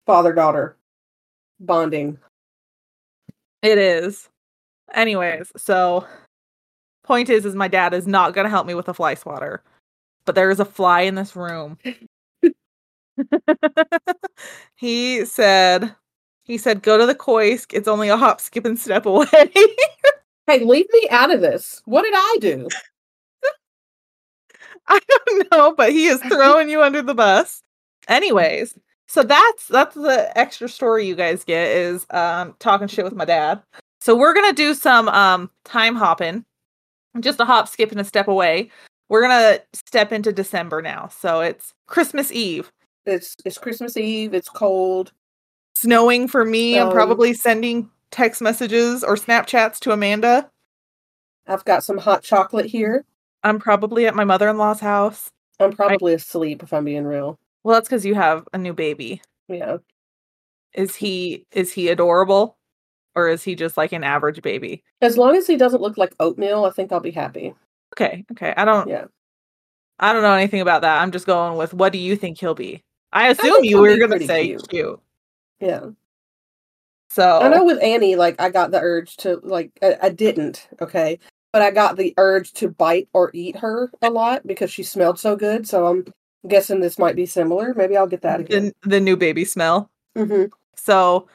father 0.05 0.33
daughter 0.33 0.77
bonding. 1.65 2.17
It 3.61 3.77
is. 3.77 4.29
Anyways, 4.93 5.51
so 5.55 6.05
point 7.03 7.29
is 7.29 7.45
is 7.45 7.55
my 7.55 7.67
dad 7.67 7.93
is 7.93 8.07
not 8.07 8.33
gonna 8.33 8.49
help 8.49 8.67
me 8.67 8.73
with 8.73 8.89
a 8.89 8.93
fly 8.93 9.13
swatter. 9.13 9.63
But 10.25 10.35
there 10.35 10.49
is 10.49 10.59
a 10.59 10.65
fly 10.65 11.01
in 11.01 11.15
this 11.15 11.35
room. 11.35 11.77
he 14.75 15.25
said 15.25 15.95
he 16.43 16.57
said 16.57 16.81
go 16.81 16.97
to 16.97 17.05
the 17.05 17.15
Koisk. 17.15 17.73
It's 17.73 17.87
only 17.87 18.09
a 18.09 18.17
hop, 18.17 18.41
skip, 18.41 18.65
and 18.65 18.79
step 18.79 19.05
away. 19.05 19.27
Hey, 20.47 20.65
leave 20.65 20.87
me 20.91 21.07
out 21.11 21.33
of 21.33 21.39
this. 21.39 21.81
What 21.85 22.01
did 22.01 22.13
I 22.15 22.37
do? 22.41 22.67
I 24.87 24.99
don't 25.07 25.51
know, 25.51 25.73
but 25.75 25.91
he 25.91 26.07
is 26.07 26.19
throwing 26.19 26.67
you 26.67 26.81
under 26.81 27.01
the 27.01 27.13
bus. 27.13 27.61
Anyways, 28.07 28.75
so 29.11 29.23
that's 29.23 29.67
that's 29.67 29.93
the 29.93 30.31
extra 30.37 30.69
story 30.69 31.05
you 31.05 31.15
guys 31.15 31.43
get 31.43 31.67
is 31.67 32.05
um 32.11 32.55
talking 32.59 32.87
shit 32.87 33.03
with 33.03 33.13
my 33.13 33.25
dad. 33.25 33.61
So 33.99 34.15
we're 34.15 34.33
gonna 34.33 34.53
do 34.53 34.73
some 34.73 35.09
um 35.09 35.51
time 35.65 35.97
hopping, 35.97 36.45
just 37.19 37.41
a 37.41 37.45
hop, 37.45 37.67
skip, 37.67 37.91
and 37.91 37.99
a 37.99 38.05
step 38.05 38.29
away. 38.29 38.71
We're 39.09 39.21
gonna 39.21 39.59
step 39.73 40.13
into 40.13 40.31
December 40.31 40.81
now. 40.81 41.09
So 41.09 41.41
it's 41.41 41.73
Christmas 41.87 42.31
Eve. 42.31 42.71
It's 43.05 43.35
it's 43.43 43.57
Christmas 43.57 43.97
Eve. 43.97 44.33
It's 44.33 44.47
cold. 44.47 45.11
Snowing 45.75 46.29
for 46.29 46.45
me. 46.45 46.79
I'm 46.79 46.87
Um, 46.87 46.93
probably 46.93 47.33
sending 47.33 47.89
text 48.11 48.41
messages 48.41 49.03
or 49.03 49.15
Snapchats 49.15 49.77
to 49.79 49.91
Amanda. 49.91 50.49
I've 51.47 51.65
got 51.65 51.83
some 51.83 51.97
hot 51.97 52.23
chocolate 52.23 52.67
here. 52.67 53.03
I'm 53.43 53.59
probably 53.59 54.07
at 54.07 54.15
my 54.15 54.23
mother 54.23 54.47
in 54.47 54.57
law's 54.57 54.79
house. 54.79 55.31
I'm 55.59 55.73
probably 55.73 56.13
asleep 56.13 56.63
if 56.63 56.71
I'm 56.71 56.85
being 56.85 57.03
real. 57.03 57.37
Well, 57.63 57.75
that's 57.75 57.87
because 57.87 58.05
you 58.05 58.15
have 58.15 58.47
a 58.53 58.57
new 58.57 58.73
baby. 58.73 59.21
Yeah. 59.47 59.77
Is 60.73 60.95
he 60.95 61.45
is 61.51 61.71
he 61.71 61.89
adorable? 61.89 62.57
Or 63.13 63.27
is 63.27 63.43
he 63.43 63.55
just 63.55 63.75
like 63.75 63.91
an 63.91 64.03
average 64.03 64.41
baby? 64.41 64.83
As 65.01 65.17
long 65.17 65.35
as 65.35 65.45
he 65.45 65.57
doesn't 65.57 65.81
look 65.81 65.97
like 65.97 66.15
oatmeal, 66.19 66.63
I 66.63 66.69
think 66.69 66.91
I'll 66.91 67.01
be 67.01 67.11
happy. 67.11 67.53
Okay, 67.93 68.25
okay. 68.31 68.53
I 68.55 68.65
don't 68.65 68.87
Yeah. 68.87 69.05
I 69.99 70.13
don't 70.13 70.23
know 70.23 70.33
anything 70.33 70.61
about 70.61 70.81
that. 70.81 71.01
I'm 71.01 71.11
just 71.11 71.25
going 71.25 71.57
with 71.57 71.73
what 71.73 71.91
do 71.91 71.99
you 71.99 72.15
think 72.15 72.39
he'll 72.39 72.55
be? 72.55 72.83
I 73.11 73.29
assume 73.29 73.55
think 73.55 73.69
you 73.69 73.79
were 73.79 73.97
gonna 73.97 74.25
say 74.25 74.47
cute. 74.47 74.69
cute. 74.69 74.99
Yeah. 75.59 75.89
So 77.09 77.41
I 77.41 77.49
know 77.49 77.65
with 77.65 77.83
Annie, 77.83 78.15
like 78.15 78.39
I 78.39 78.49
got 78.49 78.71
the 78.71 78.79
urge 78.79 79.17
to 79.17 79.41
like 79.43 79.71
I, 79.83 79.97
I 80.03 80.09
didn't, 80.09 80.69
okay, 80.81 81.19
but 81.51 81.61
I 81.61 81.69
got 81.71 81.97
the 81.97 82.13
urge 82.17 82.53
to 82.53 82.69
bite 82.69 83.09
or 83.13 83.31
eat 83.33 83.57
her 83.57 83.91
a 84.01 84.09
lot 84.09 84.47
because 84.47 84.71
she 84.71 84.83
smelled 84.83 85.19
so 85.19 85.35
good. 85.35 85.67
So 85.67 85.87
I'm 85.87 86.05
guessing 86.47 86.79
this 86.79 86.97
might 86.99 87.15
be 87.15 87.25
similar. 87.25 87.73
Maybe 87.73 87.95
I'll 87.97 88.07
get 88.07 88.21
that 88.21 88.39
again. 88.39 88.73
the, 88.83 88.89
the 88.89 88.99
new 88.99 89.15
baby 89.15 89.45
smell. 89.45 89.89
hmm 90.15 90.45
So 90.75 91.27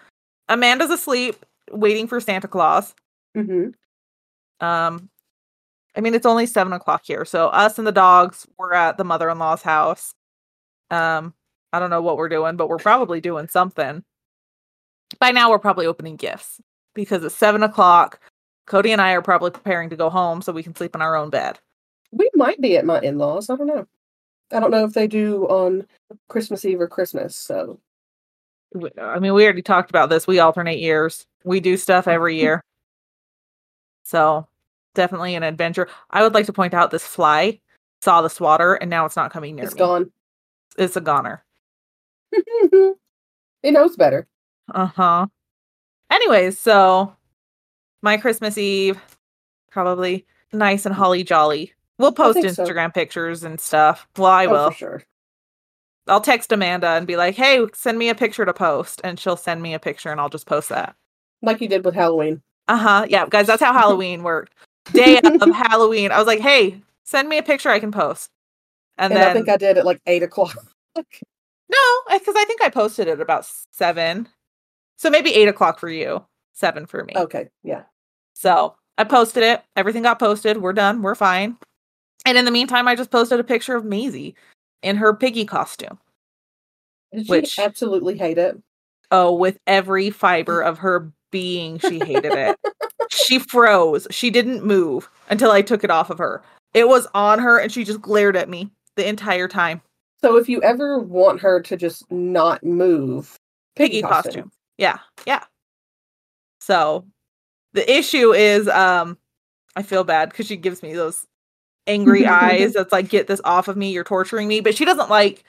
Amanda's 0.48 0.90
asleep, 0.90 1.36
waiting 1.70 2.06
for 2.06 2.20
Santa 2.20 2.48
Claus. 2.48 2.94
hmm 3.34 3.68
Um, 4.60 5.08
I 5.96 6.00
mean, 6.00 6.14
it's 6.14 6.26
only 6.26 6.46
seven 6.46 6.72
o'clock 6.72 7.02
here, 7.04 7.24
so 7.24 7.48
us 7.48 7.78
and 7.78 7.86
the 7.86 7.92
dogs 7.92 8.46
we're 8.58 8.74
at 8.74 8.98
the 8.98 9.04
mother-in-law's 9.04 9.62
house. 9.62 10.14
Um, 10.90 11.32
I 11.72 11.78
don't 11.78 11.90
know 11.90 12.02
what 12.02 12.16
we're 12.16 12.28
doing, 12.28 12.56
but 12.56 12.68
we're 12.68 12.76
probably 12.78 13.20
doing 13.20 13.48
something. 13.48 14.04
By 15.20 15.30
now, 15.30 15.50
we're 15.50 15.58
probably 15.58 15.86
opening 15.86 16.16
gifts 16.16 16.60
because 16.94 17.24
it's 17.24 17.34
seven 17.34 17.62
o'clock. 17.62 18.20
Cody 18.66 18.92
and 18.92 19.00
I 19.00 19.12
are 19.12 19.22
probably 19.22 19.50
preparing 19.52 19.90
to 19.90 19.96
go 19.96 20.10
home 20.10 20.42
so 20.42 20.52
we 20.52 20.62
can 20.62 20.74
sleep 20.74 20.94
in 20.94 21.00
our 21.02 21.16
own 21.16 21.30
bed. 21.30 21.58
We 22.10 22.28
might 22.34 22.60
be 22.60 22.76
at 22.76 22.84
my 22.84 23.00
in-laws. 23.00 23.48
I 23.48 23.56
don't 23.56 23.66
know. 23.68 23.86
I 24.52 24.60
don't 24.60 24.70
know 24.70 24.84
if 24.84 24.92
they 24.92 25.06
do 25.06 25.44
on 25.44 25.86
Christmas 26.28 26.64
Eve 26.64 26.80
or 26.80 26.88
Christmas. 26.88 27.36
So 27.36 27.80
I 29.00 29.18
mean, 29.18 29.34
we 29.34 29.44
already 29.44 29.62
talked 29.62 29.90
about 29.90 30.08
this. 30.08 30.26
We 30.26 30.38
alternate 30.38 30.78
years. 30.78 31.26
We 31.44 31.60
do 31.60 31.76
stuff 31.76 32.08
every 32.08 32.38
year. 32.38 32.62
So 34.04 34.46
definitely 34.94 35.34
an 35.34 35.42
adventure. 35.42 35.88
I 36.10 36.22
would 36.22 36.34
like 36.34 36.46
to 36.46 36.52
point 36.52 36.74
out 36.74 36.90
this 36.90 37.06
fly 37.06 37.60
saw 38.02 38.22
the 38.22 38.30
swatter 38.30 38.74
and 38.74 38.90
now 38.90 39.04
it's 39.04 39.16
not 39.16 39.32
coming 39.32 39.56
near 39.56 39.64
it's 39.64 39.74
me. 39.74 39.78
gone. 39.78 40.10
It's 40.78 40.96
a 40.96 41.00
goner. 41.00 41.44
it 42.32 42.96
knows 43.64 43.96
better. 43.96 44.28
Uh-huh. 44.72 45.26
Anyways, 46.10 46.58
so 46.58 47.14
my 48.02 48.16
Christmas 48.16 48.58
Eve 48.58 49.00
probably 49.70 50.26
nice 50.52 50.86
and 50.86 50.94
holly 50.94 51.24
jolly. 51.24 51.72
We'll 51.98 52.12
post 52.12 52.40
think 52.40 52.50
so. 52.50 52.64
Instagram 52.64 52.92
pictures 52.92 53.42
and 53.42 53.60
stuff. 53.60 54.06
Well, 54.16 54.30
I 54.30 54.46
Oh, 54.46 54.50
will. 54.50 54.70
for 54.70 54.76
sure. 54.76 55.02
I'll 56.08 56.20
text 56.20 56.52
Amanda 56.52 56.88
and 56.90 57.06
be 57.06 57.16
like, 57.16 57.34
"Hey, 57.34 57.66
send 57.74 57.98
me 57.98 58.08
a 58.10 58.14
picture 58.14 58.44
to 58.44 58.52
post." 58.52 59.00
And 59.02 59.18
she'll 59.18 59.36
send 59.36 59.60
me 59.62 59.74
a 59.74 59.78
picture 59.78 60.10
and 60.10 60.20
I'll 60.20 60.28
just 60.28 60.46
post 60.46 60.68
that. 60.68 60.94
Like 61.42 61.60
you 61.60 61.68
did 61.68 61.84
with 61.84 61.94
Halloween. 61.94 62.42
Uh-huh. 62.68 63.06
Yeah, 63.08 63.26
guys, 63.28 63.46
that's 63.46 63.62
how 63.62 63.72
Halloween 63.78 64.22
worked. 64.22 64.52
Day 64.92 65.18
of 65.18 65.40
Halloween, 65.54 66.12
I 66.12 66.18
was 66.18 66.26
like, 66.26 66.40
"Hey, 66.40 66.80
send 67.04 67.28
me 67.28 67.38
a 67.38 67.42
picture 67.42 67.70
I 67.70 67.80
can 67.80 67.90
post." 67.92 68.30
And, 68.98 69.12
And 69.12 69.20
then 69.22 69.30
I 69.30 69.32
think 69.34 69.48
I 69.48 69.56
did 69.56 69.78
at 69.78 69.84
like 69.84 70.00
eight 70.06 70.22
o'clock. 70.22 70.56
no, 70.96 71.78
because 72.12 72.34
I 72.36 72.44
think 72.44 72.62
I 72.62 72.70
posted 72.70 73.08
it 73.08 73.20
about 73.20 73.46
seven, 73.72 74.28
so 74.96 75.10
maybe 75.10 75.34
eight 75.34 75.48
o'clock 75.48 75.78
for 75.80 75.88
you, 75.90 76.24
seven 76.52 76.86
for 76.86 77.02
me. 77.04 77.12
okay. 77.16 77.48
Yeah. 77.64 77.82
So 78.34 78.76
I 78.96 79.04
posted 79.04 79.42
it. 79.42 79.62
Everything 79.74 80.02
got 80.04 80.18
posted. 80.18 80.58
We're 80.58 80.72
done. 80.72 81.02
We're 81.02 81.14
fine. 81.16 81.56
And 82.26 82.36
in 82.36 82.44
the 82.44 82.50
meantime, 82.50 82.88
I 82.88 82.96
just 82.96 83.10
posted 83.10 83.40
a 83.40 83.44
picture 83.44 83.76
of 83.76 83.84
Maisie 83.84 84.34
in 84.82 84.96
her 84.96 85.14
piggy 85.14 85.44
costume. 85.46 85.98
Did 87.14 87.28
Which- 87.28 87.48
she 87.52 87.62
absolutely 87.62 88.18
hate 88.18 88.36
it? 88.36 88.60
Oh, 89.12 89.32
with 89.32 89.58
every 89.68 90.10
fiber 90.10 90.60
of 90.62 90.78
her 90.78 91.10
being, 91.30 91.78
she 91.78 92.00
hated 92.00 92.32
it. 92.32 92.58
she 93.10 93.38
froze. 93.38 94.06
She 94.10 94.30
didn't 94.30 94.64
move 94.64 95.08
until 95.30 95.52
I 95.52 95.62
took 95.62 95.84
it 95.84 95.90
off 95.90 96.10
of 96.10 96.18
her. 96.18 96.42
It 96.74 96.88
was 96.88 97.06
on 97.14 97.38
her 97.38 97.58
and 97.58 97.70
she 97.70 97.84
just 97.84 98.02
glared 98.02 98.36
at 98.36 98.48
me 98.48 98.70
the 98.96 99.06
entire 99.08 99.46
time. 99.48 99.80
So 100.20 100.36
if 100.36 100.48
you 100.48 100.60
ever 100.62 100.98
want 100.98 101.40
her 101.40 101.60
to 101.60 101.76
just 101.76 102.10
not 102.10 102.64
move, 102.64 103.38
Piggy 103.76 104.02
costume. 104.02 104.50
Yeah. 104.78 104.98
Yeah. 105.26 105.44
So 106.60 107.06
the 107.74 107.88
issue 107.90 108.32
is 108.32 108.66
um 108.68 109.16
I 109.76 109.82
feel 109.82 110.02
bad 110.04 110.30
because 110.30 110.46
she 110.46 110.56
gives 110.56 110.82
me 110.82 110.94
those 110.94 111.26
angry 111.86 112.26
eyes 112.26 112.72
that's 112.74 112.92
like 112.92 113.08
get 113.08 113.26
this 113.26 113.40
off 113.44 113.68
of 113.68 113.76
me. 113.76 113.90
You're 113.92 114.04
torturing 114.04 114.48
me. 114.48 114.60
But 114.60 114.76
she 114.76 114.84
doesn't 114.84 115.10
like 115.10 115.44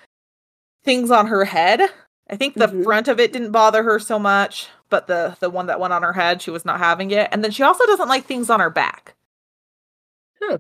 things 0.83 1.11
on 1.11 1.27
her 1.27 1.45
head. 1.45 1.81
I 2.29 2.35
think 2.35 2.55
the 2.55 2.67
Mhm. 2.67 2.83
front 2.83 3.07
of 3.07 3.19
it 3.19 3.31
didn't 3.33 3.51
bother 3.51 3.83
her 3.83 3.99
so 3.99 4.19
much 4.19 4.67
but 4.89 5.07
the 5.07 5.35
the 5.41 5.49
one 5.49 5.65
that 5.67 5.81
went 5.81 5.91
on 5.93 6.01
her 6.01 6.13
head 6.13 6.41
she 6.41 6.49
was 6.51 6.63
not 6.63 6.79
having 6.79 7.11
it. 7.11 7.27
And 7.33 7.43
then 7.43 7.51
she 7.51 7.61
also 7.63 7.85
doesn't 7.87 8.07
like 8.09 8.25
things 8.25 8.49
on 8.49 8.59
her 8.61 8.69
back. 8.69 9.15
Huh. 10.41 10.59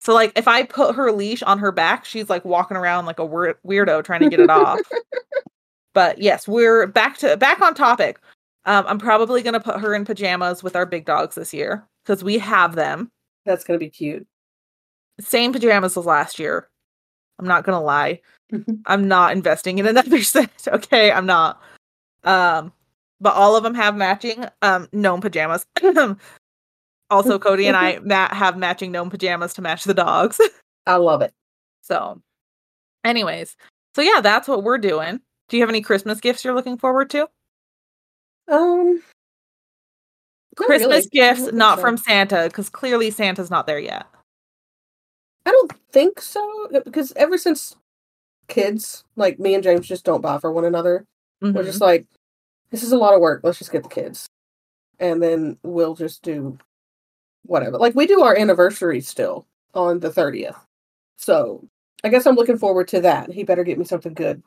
so 0.00 0.12
like 0.14 0.32
if 0.36 0.46
i 0.46 0.62
put 0.64 0.94
her 0.96 1.10
leash 1.10 1.42
on 1.42 1.58
her 1.58 1.72
back 1.72 2.04
she's 2.04 2.28
like 2.28 2.44
walking 2.44 2.76
around 2.76 3.06
like 3.06 3.18
a 3.18 3.24
weir- 3.24 3.58
weirdo 3.66 4.04
trying 4.04 4.20
to 4.20 4.28
get 4.28 4.40
it 4.40 4.50
off. 4.50 4.80
But 5.94 6.18
yes 6.20 6.46
we're 6.48 6.86
back 6.88 7.18
to 7.18 7.36
back 7.36 7.60
on 7.62 7.74
topic. 7.74 8.18
Um, 8.66 8.84
i'm 8.88 8.98
probably 8.98 9.42
going 9.42 9.54
to 9.54 9.60
put 9.60 9.80
her 9.80 9.94
in 9.94 10.04
pajamas 10.04 10.62
with 10.62 10.74
our 10.76 10.86
big 10.86 11.04
dogs 11.04 11.34
this 11.36 11.54
year 11.54 11.86
because 12.04 12.22
we 12.24 12.38
have 12.38 12.74
them. 12.74 13.10
That's 13.46 13.62
gonna 13.64 13.78
be 13.78 13.90
cute. 13.90 14.26
Same 15.20 15.52
pajamas 15.52 15.96
as 15.96 16.06
last 16.06 16.38
year. 16.38 16.68
I'm 17.38 17.46
not 17.46 17.64
gonna 17.64 17.82
lie. 17.82 18.20
I'm 18.86 19.08
not 19.08 19.32
investing 19.32 19.78
in 19.78 19.86
another 19.86 20.22
set. 20.22 20.50
Okay, 20.66 21.12
I'm 21.12 21.26
not. 21.26 21.60
Um, 22.24 22.72
but 23.20 23.34
all 23.34 23.56
of 23.56 23.62
them 23.62 23.74
have 23.74 23.96
matching 23.96 24.44
um 24.62 24.88
gnome 24.92 25.20
pajamas. 25.20 25.66
also, 27.10 27.38
Cody 27.38 27.66
and 27.66 27.76
I 27.76 27.98
Matt 28.02 28.32
have 28.32 28.56
matching 28.56 28.92
gnome 28.92 29.10
pajamas 29.10 29.54
to 29.54 29.62
match 29.62 29.84
the 29.84 29.94
dogs. 29.94 30.40
I 30.86 30.96
love 30.96 31.22
it. 31.22 31.32
so, 31.82 32.20
anyways, 33.04 33.56
so 33.94 34.02
yeah, 34.02 34.20
that's 34.20 34.48
what 34.48 34.62
we're 34.62 34.78
doing. 34.78 35.20
Do 35.48 35.56
you 35.56 35.62
have 35.62 35.70
any 35.70 35.80
Christmas 35.82 36.20
gifts 36.20 36.44
you're 36.44 36.54
looking 36.54 36.78
forward 36.78 37.10
to? 37.10 37.28
Um, 38.48 39.02
Christmas 40.56 40.88
really. 40.88 41.08
Gifts, 41.10 41.52
not 41.52 41.78
so. 41.78 41.82
from 41.82 41.96
Santa, 41.96 42.44
because 42.48 42.68
clearly 42.68 43.10
Santa's 43.10 43.50
not 43.50 43.66
there 43.66 43.78
yet. 43.78 44.06
I 45.46 45.50
don't 45.50 45.72
think 45.92 46.20
so 46.20 46.68
because 46.84 47.12
ever 47.16 47.36
since 47.38 47.76
kids, 48.48 49.04
like 49.16 49.38
me 49.38 49.54
and 49.54 49.62
James, 49.62 49.86
just 49.86 50.04
don't 50.04 50.20
buy 50.20 50.38
for 50.38 50.52
one 50.52 50.64
another. 50.64 51.06
We're 51.40 51.52
Mhm. 51.62 51.64
just 51.66 51.80
like, 51.80 52.06
this 52.70 52.82
is 52.82 52.92
a 52.92 52.96
lot 52.98 53.14
of 53.14 53.20
work. 53.20 53.40
Let's 53.44 53.58
just 53.58 53.72
get 53.72 53.82
the 53.82 53.88
kids, 53.88 54.26
and 54.98 55.22
then 55.22 55.58
we'll 55.62 55.94
just 55.94 56.22
do 56.22 56.58
whatever. 57.46 57.78
Like 57.78 57.94
we 57.94 58.06
do 58.06 58.22
our 58.22 58.36
anniversary 58.36 59.00
still 59.00 59.46
on 59.74 60.00
the 60.00 60.10
thirtieth, 60.10 60.56
so 61.16 61.68
I 62.04 62.08
guess 62.08 62.26
I'm 62.26 62.36
looking 62.36 62.58
forward 62.58 62.88
to 62.88 63.00
that. 63.02 63.30
He 63.30 63.44
better 63.44 63.64
get 63.64 63.78
me 63.78 63.84
something 63.84 64.14
good 64.14 64.42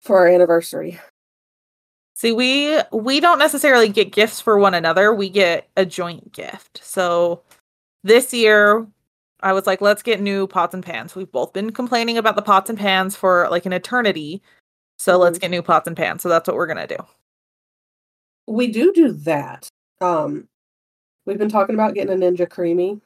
for 0.00 0.18
our 0.18 0.26
anniversary. 0.28 1.00
See, 2.14 2.32
we 2.32 2.80
we 2.92 3.20
don't 3.20 3.38
necessarily 3.38 3.88
get 3.88 4.12
gifts 4.12 4.40
for 4.40 4.58
one 4.58 4.74
another. 4.74 5.12
We 5.12 5.28
get 5.28 5.68
a 5.76 5.84
joint 5.84 6.32
gift. 6.32 6.80
So 6.84 7.42
this 8.04 8.32
year 8.32 8.86
I 9.44 9.52
was 9.52 9.66
like, 9.66 9.82
let's 9.82 10.02
get 10.02 10.22
new 10.22 10.46
pots 10.46 10.72
and 10.72 10.82
pans. 10.82 11.14
We've 11.14 11.30
both 11.30 11.52
been 11.52 11.70
complaining 11.70 12.16
about 12.16 12.34
the 12.34 12.42
pots 12.42 12.70
and 12.70 12.78
pans 12.78 13.14
for 13.14 13.46
like 13.50 13.66
an 13.66 13.74
eternity. 13.74 14.42
So 14.98 15.18
let's 15.18 15.38
Mhm. 15.38 15.42
get 15.42 15.50
new 15.50 15.62
pots 15.62 15.86
and 15.86 15.96
pans. 15.96 16.22
So 16.22 16.30
that's 16.30 16.48
what 16.48 16.56
we're 16.56 16.66
going 16.66 16.88
to 16.88 16.96
do. 16.96 17.04
We 18.46 18.68
do 18.68 18.90
do 18.94 19.12
that. 19.12 19.68
Um, 20.00 20.48
we've 21.26 21.36
been 21.38 21.50
talking 21.50 21.74
about 21.74 21.92
getting 21.94 22.14
a 22.14 22.16
Ninja 22.26 22.48
Creami. 22.48 23.02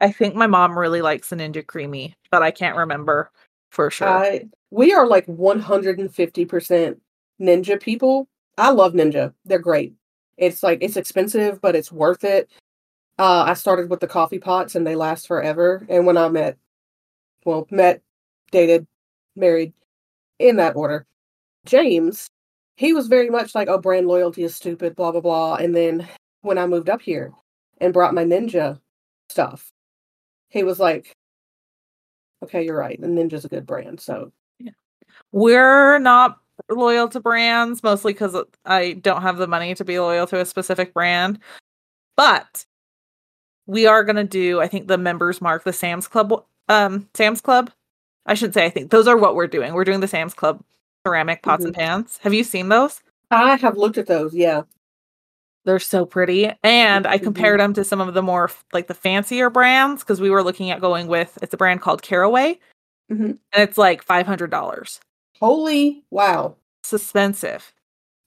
I 0.00 0.10
think 0.10 0.34
my 0.34 0.46
mom 0.46 0.78
really 0.78 1.02
likes 1.02 1.28
the 1.28 1.36
Ninja 1.36 1.64
Creami, 1.64 2.14
but 2.30 2.42
I 2.42 2.50
can't 2.50 2.76
remember 2.76 3.30
for 3.70 3.90
sure. 3.90 4.08
I 4.08 4.48
we 4.70 4.92
are 4.94 5.06
like 5.06 5.26
150% 5.26 7.00
Ninja 7.40 7.80
people. 7.80 8.28
I 8.56 8.70
love 8.70 8.94
Ninja. 8.94 9.34
They're 9.44 9.58
great. 9.58 9.94
It's 10.38 10.62
like 10.62 10.78
it's 10.82 10.96
expensive, 10.96 11.60
but 11.60 11.76
it's 11.76 11.92
worth 11.92 12.24
it. 12.24 12.50
Uh, 13.18 13.44
I 13.46 13.54
started 13.54 13.90
with 13.90 14.00
the 14.00 14.08
coffee 14.08 14.38
pots 14.38 14.74
and 14.74 14.86
they 14.86 14.96
last 14.96 15.26
forever. 15.26 15.86
And 15.88 16.06
when 16.06 16.16
I 16.16 16.28
met, 16.28 16.56
well, 17.44 17.66
met, 17.70 18.02
dated, 18.50 18.86
married, 19.36 19.72
in 20.38 20.56
that 20.56 20.76
order. 20.76 21.06
James, 21.64 22.28
he 22.76 22.92
was 22.92 23.06
very 23.06 23.30
much 23.30 23.54
like, 23.54 23.68
oh, 23.68 23.78
brand 23.78 24.08
loyalty 24.08 24.42
is 24.42 24.54
stupid, 24.56 24.96
blah, 24.96 25.12
blah, 25.12 25.20
blah. 25.20 25.54
And 25.56 25.74
then 25.74 26.08
when 26.40 26.58
I 26.58 26.66
moved 26.66 26.90
up 26.90 27.00
here 27.00 27.32
and 27.80 27.92
brought 27.92 28.14
my 28.14 28.24
ninja 28.24 28.80
stuff, 29.28 29.70
he 30.48 30.64
was 30.64 30.80
like, 30.80 31.14
okay, 32.42 32.64
you're 32.64 32.76
right. 32.76 33.00
The 33.00 33.06
ninja's 33.06 33.44
a 33.44 33.48
good 33.48 33.66
brand. 33.66 34.00
So 34.00 34.32
We're 35.30 35.98
not 35.98 36.38
loyal 36.70 37.08
to 37.08 37.20
brands, 37.20 37.82
mostly 37.82 38.12
because 38.12 38.36
I 38.64 38.94
don't 38.94 39.22
have 39.22 39.38
the 39.38 39.46
money 39.46 39.74
to 39.74 39.84
be 39.84 39.98
loyal 39.98 40.26
to 40.28 40.40
a 40.40 40.46
specific 40.46 40.92
brand. 40.92 41.38
But 42.16 42.66
we 43.66 43.86
are 43.86 44.04
gonna 44.04 44.24
do, 44.24 44.60
I 44.60 44.68
think, 44.68 44.88
the 44.88 44.98
members 44.98 45.40
mark, 45.40 45.64
the 45.64 45.72
Sam's 45.72 46.08
Club, 46.08 46.44
um, 46.68 47.08
Sam's 47.14 47.40
Club. 47.40 47.70
I 48.26 48.34
shouldn't 48.34 48.54
say 48.54 48.64
I 48.64 48.70
think 48.70 48.90
those 48.90 49.08
are 49.08 49.16
what 49.16 49.34
we're 49.34 49.46
doing. 49.48 49.74
We're 49.74 49.84
doing 49.84 50.00
the 50.00 50.08
Sam's 50.08 50.34
Club 50.34 50.62
ceramic 51.06 51.42
pots 51.42 51.64
and 51.64 51.74
pans. 51.74 52.18
Have 52.22 52.32
you 52.34 52.44
seen 52.44 52.68
those? 52.68 53.00
I 53.30 53.56
have 53.56 53.76
looked 53.76 53.98
at 53.98 54.06
those. 54.06 54.34
Yeah. 54.34 54.62
They're 55.64 55.78
so 55.78 56.04
pretty. 56.04 56.50
And 56.62 57.06
I 57.06 57.18
Mhm. 57.18 57.22
compared 57.24 57.60
them 57.60 57.72
to 57.74 57.84
some 57.84 58.00
of 58.00 58.14
the 58.14 58.22
more 58.22 58.50
like 58.72 58.86
the 58.88 58.94
fancier 58.94 59.48
brands 59.50 60.02
because 60.02 60.20
we 60.20 60.30
were 60.30 60.42
looking 60.42 60.70
at 60.70 60.80
going 60.80 61.06
with 61.08 61.38
it's 61.42 61.54
a 61.54 61.56
brand 61.56 61.80
called 61.80 62.02
Caraway. 62.02 62.58
Mhm. 63.10 63.38
And 63.52 63.62
it's 63.68 63.78
like 63.78 64.04
$500. 64.04 65.00
Holy 65.40 66.04
wow. 66.10 66.56
It's 66.82 66.92
expensive. 66.92 67.72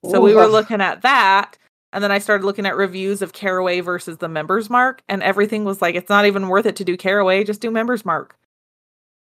So 0.10 0.21
we 0.21 0.34
were 0.36 0.48
looking 0.48 0.82
at 0.82 1.02
that. 1.02 1.58
And 1.95 2.03
then 2.03 2.12
I 2.12 2.19
started 2.19 2.45
looking 2.45 2.65
at 2.65 2.75
reviews 2.75 3.21
of 3.21 3.31
Caraway 3.31 3.79
versus 3.79 4.17
the 4.17 4.27
Members 4.27 4.69
Mark. 4.69 5.01
And 5.08 5.23
everything 5.23 5.63
was 5.63 5.81
like, 5.81 5.95
it's 5.95 6.10
not 6.10 6.25
even 6.25 6.49
worth 6.49 6.65
it 6.65 6.75
to 6.75 6.84
do 6.84 6.97
Caraway, 6.97 7.45
just 7.45 7.62
do 7.62 7.71
Members 7.71 8.03
Mark. 8.03 8.38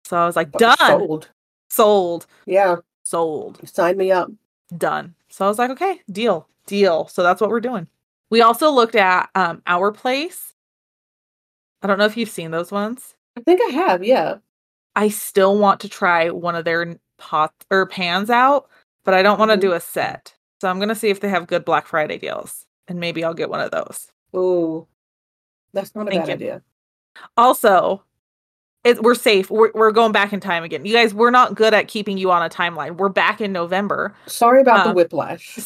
So 0.04 0.16
I 0.16 0.26
was 0.26 0.34
like, 0.34 0.50
done. 0.50 0.76
Sold. 0.78 1.28
Sold. 1.70 2.26
Yeah. 2.46 2.76
Sold. 3.04 3.60
Sign 3.68 3.96
me 3.96 4.10
up. 4.10 4.28
Done. 4.76 5.14
So 5.28 5.44
I 5.44 5.48
was 5.48 5.56
like, 5.56 5.70
okay, 5.70 6.00
deal. 6.10 6.48
Deal. 6.66 7.06
So 7.06 7.22
that's 7.22 7.40
what 7.40 7.48
we're 7.48 7.60
doing. 7.60 7.86
We 8.30 8.42
also 8.42 8.72
looked 8.72 8.96
at 8.96 9.30
um 9.36 9.62
Our 9.68 9.92
Place. 9.92 10.52
I 11.80 11.86
don't 11.86 11.98
know 11.98 12.06
if 12.06 12.16
you've 12.16 12.28
seen 12.28 12.50
those 12.50 12.72
ones. 12.72 13.14
I 13.36 13.40
think 13.42 13.60
I 13.62 13.70
have. 13.72 14.02
Yeah. 14.02 14.38
I 14.96 15.10
still 15.10 15.56
want 15.56 15.78
to 15.80 15.88
try 15.88 16.28
one 16.30 16.56
of 16.56 16.64
their 16.64 16.98
pots 17.18 17.64
or 17.70 17.86
pans 17.86 18.30
out, 18.30 18.68
but 19.04 19.14
I 19.14 19.22
don't 19.22 19.38
want 19.38 19.52
to 19.52 19.56
do 19.56 19.74
a 19.74 19.80
set. 19.80 20.33
So 20.64 20.70
I'm 20.70 20.78
gonna 20.78 20.94
see 20.94 21.10
if 21.10 21.20
they 21.20 21.28
have 21.28 21.46
good 21.46 21.62
Black 21.62 21.86
Friday 21.86 22.16
deals, 22.16 22.64
and 22.88 22.98
maybe 22.98 23.22
I'll 23.22 23.34
get 23.34 23.50
one 23.50 23.60
of 23.60 23.70
those. 23.70 24.08
Ooh. 24.34 24.88
That's 25.74 25.94
not 25.94 26.08
a 26.08 26.10
Thank 26.10 26.22
bad 26.22 26.28
you. 26.28 26.34
idea. 26.36 26.62
Also, 27.36 28.02
it, 28.82 29.02
we're 29.02 29.14
safe. 29.14 29.50
We're, 29.50 29.72
we're 29.74 29.92
going 29.92 30.12
back 30.12 30.32
in 30.32 30.40
time 30.40 30.64
again. 30.64 30.86
You 30.86 30.94
guys, 30.94 31.12
we're 31.12 31.30
not 31.30 31.54
good 31.54 31.74
at 31.74 31.86
keeping 31.86 32.16
you 32.16 32.30
on 32.30 32.42
a 32.42 32.48
timeline. 32.48 32.96
We're 32.96 33.10
back 33.10 33.42
in 33.42 33.52
November. 33.52 34.14
Sorry 34.24 34.62
about 34.62 34.84
the 34.84 34.90
Um, 34.90 34.96
whiplash. 34.96 35.58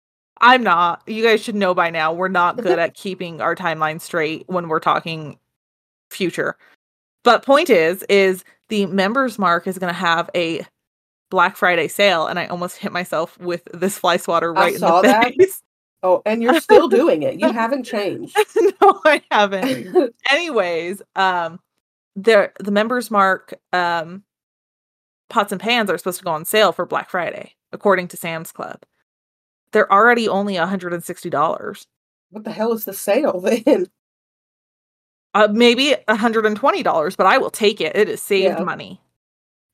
I'm 0.40 0.62
not. 0.62 1.02
You 1.06 1.22
guys 1.22 1.42
should 1.42 1.54
know 1.54 1.74
by 1.74 1.90
now. 1.90 2.14
We're 2.14 2.28
not 2.28 2.56
good 2.56 2.78
at 2.78 2.94
keeping 2.94 3.42
our 3.42 3.54
timeline 3.54 4.00
straight 4.00 4.44
when 4.46 4.68
we're 4.68 4.80
talking 4.80 5.38
future. 6.10 6.56
But 7.24 7.44
point 7.44 7.68
is, 7.68 8.04
is 8.04 8.42
the 8.70 8.86
members 8.86 9.38
mark 9.38 9.66
is 9.66 9.76
going 9.76 9.92
to 9.92 10.00
have 10.00 10.30
a 10.34 10.62
Black 11.30 11.56
Friday 11.56 11.88
sale, 11.88 12.26
and 12.26 12.38
I 12.38 12.46
almost 12.46 12.76
hit 12.78 12.92
myself 12.92 13.38
with 13.38 13.66
this 13.74 13.98
fly 13.98 14.16
swatter 14.16 14.52
right 14.52 14.74
in 14.74 14.80
the 14.80 15.02
that. 15.02 15.34
face. 15.36 15.62
Oh, 16.02 16.22
and 16.24 16.42
you're 16.42 16.60
still 16.60 16.88
doing 16.88 17.22
it. 17.22 17.40
You 17.40 17.50
haven't 17.52 17.84
changed. 17.84 18.36
no, 18.82 19.00
I 19.04 19.22
haven't. 19.30 20.14
Anyways, 20.30 21.02
um, 21.16 21.58
the 22.14 22.50
the 22.60 22.70
members 22.70 23.10
mark 23.10 23.54
um 23.72 24.22
pots 25.28 25.50
and 25.52 25.60
pans 25.60 25.90
are 25.90 25.98
supposed 25.98 26.18
to 26.18 26.24
go 26.24 26.30
on 26.30 26.44
sale 26.44 26.70
for 26.72 26.86
Black 26.86 27.10
Friday, 27.10 27.54
according 27.72 28.08
to 28.08 28.16
Sam's 28.16 28.52
Club. 28.52 28.80
They're 29.72 29.92
already 29.92 30.28
only 30.28 30.54
$160. 30.54 31.86
what 32.30 32.44
the 32.44 32.52
hell 32.52 32.72
is 32.72 32.84
the 32.84 32.94
sale 32.94 33.40
then? 33.40 33.86
Uh, 35.34 35.48
maybe 35.52 35.94
$120, 36.08 37.16
but 37.16 37.26
I 37.26 37.36
will 37.38 37.50
take 37.50 37.80
it. 37.80 37.94
It 37.96 38.08
is 38.08 38.22
saved 38.22 38.58
Yeah. 38.58 38.64
money. 38.64 39.00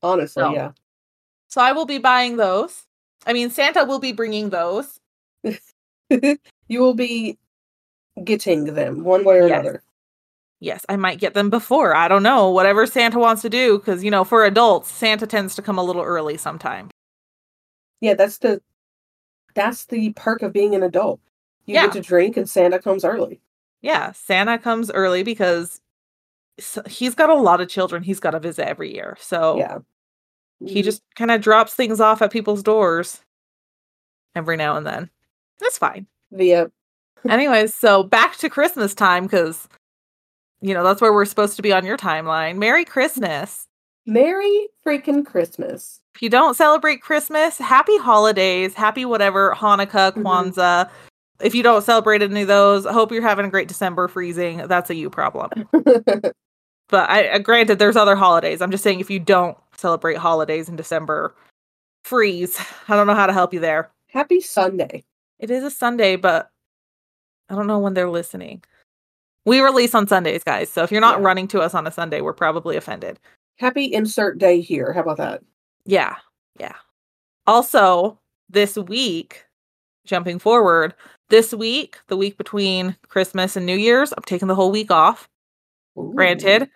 Honestly, 0.03 0.43
No. 0.43 0.53
yeah. 0.55 0.73
So 1.53 1.61
I 1.61 1.73
will 1.73 1.85
be 1.85 1.99
buying 1.99 2.39
those. 2.39 2.85
I 3.27 3.35
mean, 3.35 3.51
Santa 3.51 3.85
will 3.85 3.99
be 3.99 4.13
bringing 4.13 4.49
those. 4.49 4.99
you 6.09 6.81
will 6.81 6.95
be 6.95 7.37
getting 8.25 8.65
them 8.73 9.05
one 9.05 9.23
way 9.23 9.37
or 9.37 9.49
Yes. 9.49 9.61
another. 9.61 9.83
Yes, 10.61 10.87
I 10.89 10.97
might 10.97 11.19
get 11.19 11.35
them 11.35 11.51
before. 11.51 11.95
I 11.95 12.09
don't 12.09 12.23
know. 12.23 12.49
Whatever 12.49 12.87
Santa 12.87 13.19
wants 13.19 13.43
to 13.43 13.51
do, 13.51 13.77
because, 13.79 14.03
you 14.03 14.11
know, 14.11 14.25
for 14.25 14.47
adults, 14.47 14.91
Santa 14.91 15.27
tends 15.27 15.55
to 15.57 15.61
come 15.61 15.77
a 15.77 15.83
little 15.83 16.01
early 16.01 16.39
sometimes. 16.39 16.91
Yeah, 18.01 18.15
that's 18.15 18.39
the 18.39 18.63
that's 19.55 19.85
the 19.85 20.15
perk 20.15 20.41
of 20.41 20.55
being 20.55 20.75
an 20.75 20.83
adult. 20.83 21.21
You 21.67 21.75
Yeah. 21.75 21.83
get 21.83 21.93
to 21.93 22.01
drink 22.01 22.39
and 22.39 22.49
Santa 22.49 22.79
comes 22.79 23.05
early. 23.05 23.43
Yeah, 23.83 24.13
Santa 24.13 24.59
comes 24.59 24.91
early 24.91 25.23
because 25.23 25.83
he's 26.87 27.15
got 27.15 27.29
a 27.29 27.35
lot 27.35 27.61
of 27.61 27.69
children 27.69 28.03
he's 28.03 28.21
got 28.21 28.31
to 28.31 28.41
visit 28.41 28.67
every 28.67 28.95
year. 28.95 29.19
So 29.21 29.59
Yeah. 29.59 29.81
He 30.67 30.81
Mhm. 30.81 30.85
just 30.85 31.03
kind 31.17 31.31
of 31.31 31.41
drops 31.41 31.75
things 31.75 32.01
off 32.01 32.23
at 32.23 32.31
people's 32.33 32.63
doors 32.63 33.21
every 34.35 34.57
now 34.57 34.77
and 34.77 34.87
then. 34.87 35.11
That's 35.61 35.79
fine. 35.79 36.07
via 36.33 36.71
Anyways, 37.29 37.73
so 37.75 38.03
back 38.03 38.37
to 38.39 38.49
Christmas 38.51 38.95
time 38.95 39.25
because, 39.25 39.69
you 40.61 40.75
know, 40.75 40.83
that's 40.83 41.01
where 41.01 41.13
we're 41.13 41.25
supposed 41.25 41.55
to 41.57 41.63
be 41.63 41.73
on 41.73 41.85
your 41.85 41.97
timeline. 41.97 42.57
Merry 42.57 42.85
Christmas. 42.85 43.69
Merry 44.07 44.69
freaking 44.85 45.25
Christmas. 45.25 46.01
If 46.17 46.23
you 46.23 46.29
don't 46.31 46.55
celebrate 46.57 47.01
Christmas, 47.01 47.59
happy 47.59 47.97
holidays, 47.99 48.75
happy 48.75 49.05
whatever, 49.05 49.55
Hanukkah, 49.57 50.13
Mhm. 50.13 50.23
Kwanzaa. 50.23 50.91
If 51.41 51.55
you 51.55 51.63
don't 51.63 51.83
celebrate 51.85 52.23
any 52.23 52.43
of 52.43 52.49
those, 52.49 52.87
I 52.87 52.93
hope 52.93 53.13
you're 53.13 53.23
having 53.23 53.47
a 53.47 53.51
great 53.51 53.69
December 53.69 54.09
freezing. 54.09 54.67
That's 54.67 54.91
a 54.91 54.95
you 54.97 55.09
problem. 55.09 55.69
but 56.89 57.09
I 57.11 57.29
uh, 57.29 57.39
granted 57.39 57.79
there's 57.79 57.97
other 57.97 58.17
holidays. 58.17 58.61
I'm 58.61 58.71
just 58.73 58.83
saying 58.85 58.99
if 59.01 59.11
you 59.11 59.21
don't 59.21 59.57
celebrate 59.83 60.17
holidays 60.17 60.69
in 60.69 60.77
December, 60.77 61.35
freeze. 62.05 62.59
I 62.89 62.97
don't 62.97 63.07
know 63.07 63.15
how 63.15 63.27
to 63.27 63.33
help 63.33 63.53
you 63.53 63.61
there. 63.61 63.91
Happy 64.07 64.41
Sunday. 64.41 65.05
It 65.39 65.51
is 65.51 65.65
a 65.65 65.71
Sunday, 65.71 66.17
but 66.17 66.51
I 67.51 67.55
don't 67.55 67.67
know 67.67 67.81
when 67.81 67.95
they're 67.95 68.09
listening. 68.09 68.63
We 69.45 69.61
release 69.61 69.95
on 69.95 70.07
Sundays, 70.07 70.45
guys. 70.45 70.71
So 70.71 70.85
if 70.85 70.93
you're 70.93 71.01
not 71.01 71.19
Yeah. 71.19 71.27
running 71.27 71.49
to 71.49 71.61
us 71.61 71.75
on 71.75 71.87
a 71.87 71.91
Sunday, 71.91 72.21
we're 72.21 72.33
probably 72.33 72.77
offended. 72.77 73.19
Happy 73.59 73.93
insert 73.93 74.39
day 74.39 74.61
here. 74.61 74.93
How 74.93 75.01
about 75.03 75.17
that? 75.19 75.43
Yeah. 75.85 76.17
Yeah. 76.61 76.77
Also, 77.47 78.19
this 78.49 78.77
week, 78.77 79.45
jumping 80.05 80.39
forward, 80.39 80.95
this 81.29 81.53
week, 81.53 81.99
the 82.07 82.17
week 82.17 82.39
between 82.39 82.97
Christmas 83.09 83.57
and 83.57 83.67
New 83.67 83.77
Year's, 83.77 84.13
I'm 84.13 84.23
taking 84.25 84.49
the 84.49 84.55
whole 84.55 84.71
week 84.71 84.91
off. 84.93 85.29
Granted, 85.97 86.71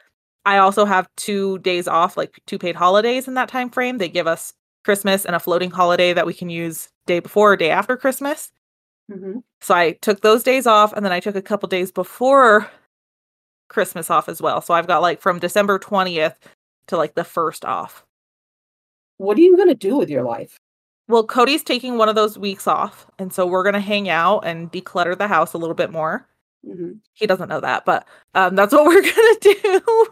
I 0.46 0.58
also 0.58 0.86
have 0.86 1.08
two 1.16 1.58
days 1.60 1.88
off, 1.88 2.16
like 2.16 2.40
two 2.46 2.58
paid 2.58 2.76
holidays 2.76 3.28
in 3.28 3.34
that 3.34 3.50
time 3.50 3.70
frame. 3.70 3.98
They 3.98 4.08
give 4.08 4.26
us 4.28 4.54
Christmas 4.84 5.26
and 5.26 5.36
a 5.36 5.40
floating 5.40 5.70
holiday 5.72 6.14
that 6.14 6.26
we 6.26 6.34
can 6.34 6.50
use 6.50 6.90
day 7.06 7.20
before 7.20 7.52
or 7.54 7.56
day 7.56 7.70
after 7.70 7.96
Christmas. 7.98 8.52
hmm 9.10 9.38
So 9.60 9.74
I 9.74 9.92
took 9.92 10.20
those 10.22 10.42
days 10.42 10.66
off 10.66 10.92
and 10.92 11.04
then 11.04 11.12
I 11.12 11.20
took 11.20 11.36
a 11.36 11.42
couple 11.42 11.68
days 11.68 11.90
before 11.92 12.70
Christmas 13.68 14.10
off 14.10 14.28
as 14.28 14.40
well. 14.42 14.60
So 14.60 14.74
I've 14.74 14.86
got 14.86 15.02
like 15.02 15.20
from 15.20 15.38
December 15.38 15.78
20th 15.78 16.36
to 16.88 16.96
like 16.96 17.14
the 17.14 17.24
1st 17.24 17.64
off. 17.64 18.04
What 19.18 19.36
are 19.36 19.42
you 19.42 19.56
gonna 19.58 19.74
do 19.74 19.96
with 19.98 20.08
your 20.08 20.22
life? 20.22 20.58
Well, 21.08 21.24
Cody's 21.24 21.62
taking 21.62 21.98
one 21.98 22.08
of 22.08 22.14
those 22.16 22.38
weeks 22.38 22.66
off. 22.66 23.06
And 23.18 23.32
so 23.32 23.46
we're 23.46 23.62
going 23.62 23.74
to 23.74 23.80
hang 23.80 24.08
out 24.08 24.40
and 24.40 24.70
declutter 24.72 25.16
the 25.16 25.28
house 25.28 25.52
a 25.52 25.58
little 25.58 25.74
bit 25.74 25.90
more. 25.90 26.26
hmm 26.64 26.98
He 27.14 27.26
doesn't 27.26 27.48
know 27.48 27.60
that, 27.60 27.84
but 27.84 28.06
um, 28.34 28.56
that's 28.56 28.72
what 28.74 28.86
we're 28.86 29.02
going 29.02 29.14
to 29.14 29.56
do. 29.62 30.06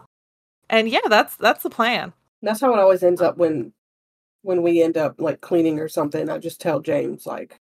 And 0.69 0.89
yeah, 0.89 0.99
that's 1.09 1.35
that's 1.37 1.63
the 1.63 1.69
plan. 1.69 2.13
That's 2.41 2.61
how 2.61 2.73
it 2.73 2.79
always 2.79 3.03
ends 3.03 3.21
up 3.21 3.37
when 3.37 3.73
when 4.43 4.61
we 4.61 4.81
end 4.81 4.97
up 4.97 5.15
like 5.19 5.41
cleaning 5.41 5.79
or 5.79 5.87
something. 5.89 6.29
I 6.29 6.37
just 6.37 6.61
tell 6.61 6.79
James 6.79 7.25
like, 7.25 7.59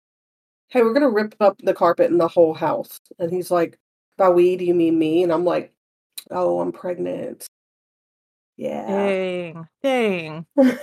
"Hey, 0.69 0.83
we're 0.83 0.95
gonna 0.95 1.11
rip 1.11 1.35
up 1.41 1.59
the 1.63 1.75
carpet 1.75 2.11
in 2.11 2.19
the 2.19 2.29
whole 2.29 2.55
house," 2.55 3.01
and 3.19 3.33
he's 3.33 3.51
like, 3.51 3.79
"By 4.19 4.29
we, 4.31 4.57
do 4.57 4.65
you 4.65 4.75
mean 4.75 4.99
me?" 4.99 5.23
And 5.23 5.33
I'm 5.33 5.45
like, 5.45 5.73
"Oh, 6.31 6.61
I'm 6.61 6.73
pregnant." 6.73 7.47
Yeah. 8.57 8.87
Dang. 8.87 9.69
Dang. 9.83 10.47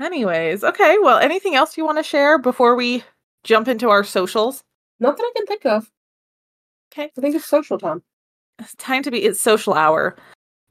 Anyways, 0.00 0.62
okay. 0.62 0.96
Well, 1.00 1.18
anything 1.18 1.54
else 1.54 1.76
you 1.76 1.84
want 1.84 1.98
to 1.98 2.04
share 2.04 2.38
before 2.38 2.76
we 2.76 3.02
jump 3.44 3.68
into 3.68 3.88
our 3.88 4.04
socials? 4.04 4.62
Not 5.00 5.16
that 5.16 5.24
I 5.24 5.32
can 5.36 5.46
think 5.46 5.66
of. 5.66 5.90
Okay. 6.92 7.10
I 7.16 7.20
think 7.20 7.34
it's 7.34 7.46
social 7.46 7.78
time. 7.78 8.02
It's 8.58 8.74
time 8.76 9.02
to 9.02 9.10
be 9.10 9.24
it's 9.24 9.40
social 9.40 9.74
hour. 9.74 10.16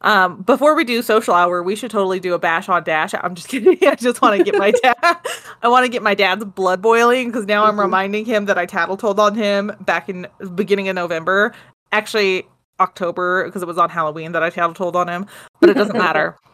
Um, 0.06 0.44
before 0.44 0.76
we 0.76 0.84
do 0.84 1.02
social 1.02 1.34
hour, 1.34 1.62
we 1.64 1.76
should 1.76 1.90
totally 1.92 2.20
do 2.20 2.34
a 2.36 2.40
bash 2.40 2.70
on 2.70 2.84
dash. 2.84 3.14
I'm 3.14 3.36
just 3.36 3.48
kidding. 3.50 3.78
I 3.88 3.96
just 3.96 4.22
want 4.22 4.38
to 4.38 4.44
get 4.44 4.56
my 4.58 4.72
dad. 4.72 4.96
I 5.64 5.68
want 5.68 5.84
to 5.86 5.90
get 5.90 6.04
my 6.04 6.14
dad's 6.14 6.46
blood 6.46 6.82
boiling 6.82 7.30
because 7.30 7.46
now 7.46 7.66
I'm 7.66 7.76
Mhm. 7.76 7.80
reminding 7.82 8.26
him 8.26 8.46
that 8.46 8.58
I 8.58 8.66
tattle 8.66 8.98
told 8.98 9.20
on 9.20 9.36
him 9.36 9.72
back 9.82 10.08
in 10.08 10.28
beginning 10.54 10.88
of 10.90 10.96
November. 10.96 11.54
Actually, 11.92 12.48
October 12.80 13.46
because 13.46 13.62
it 13.64 13.68
was 13.68 13.78
on 13.78 13.90
Halloween 13.90 14.32
that 14.34 14.44
I 14.44 14.50
tattle 14.52 14.74
told 14.76 14.96
on 14.96 15.08
him. 15.08 15.26
But 15.60 15.70
it 15.72 15.74
doesn't 15.76 15.98
matter. 15.98 16.38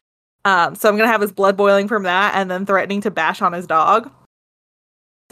Um, 0.44 0.74
so 0.74 0.90
I'm 0.90 0.98
gonna 0.98 1.08
have 1.12 1.22
his 1.22 1.32
blood 1.32 1.56
boiling 1.56 1.88
from 1.88 2.02
that, 2.02 2.34
and 2.34 2.50
then 2.50 2.66
threatening 2.66 3.00
to 3.02 3.12
bash 3.12 3.44
on 3.44 3.54
his 3.54 3.68
dog. 3.68 4.10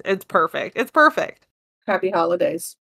It's 0.06 0.24
perfect. 0.24 0.78
It's 0.78 0.92
perfect. 0.92 1.48
Happy 1.88 2.12
holidays. 2.12 2.76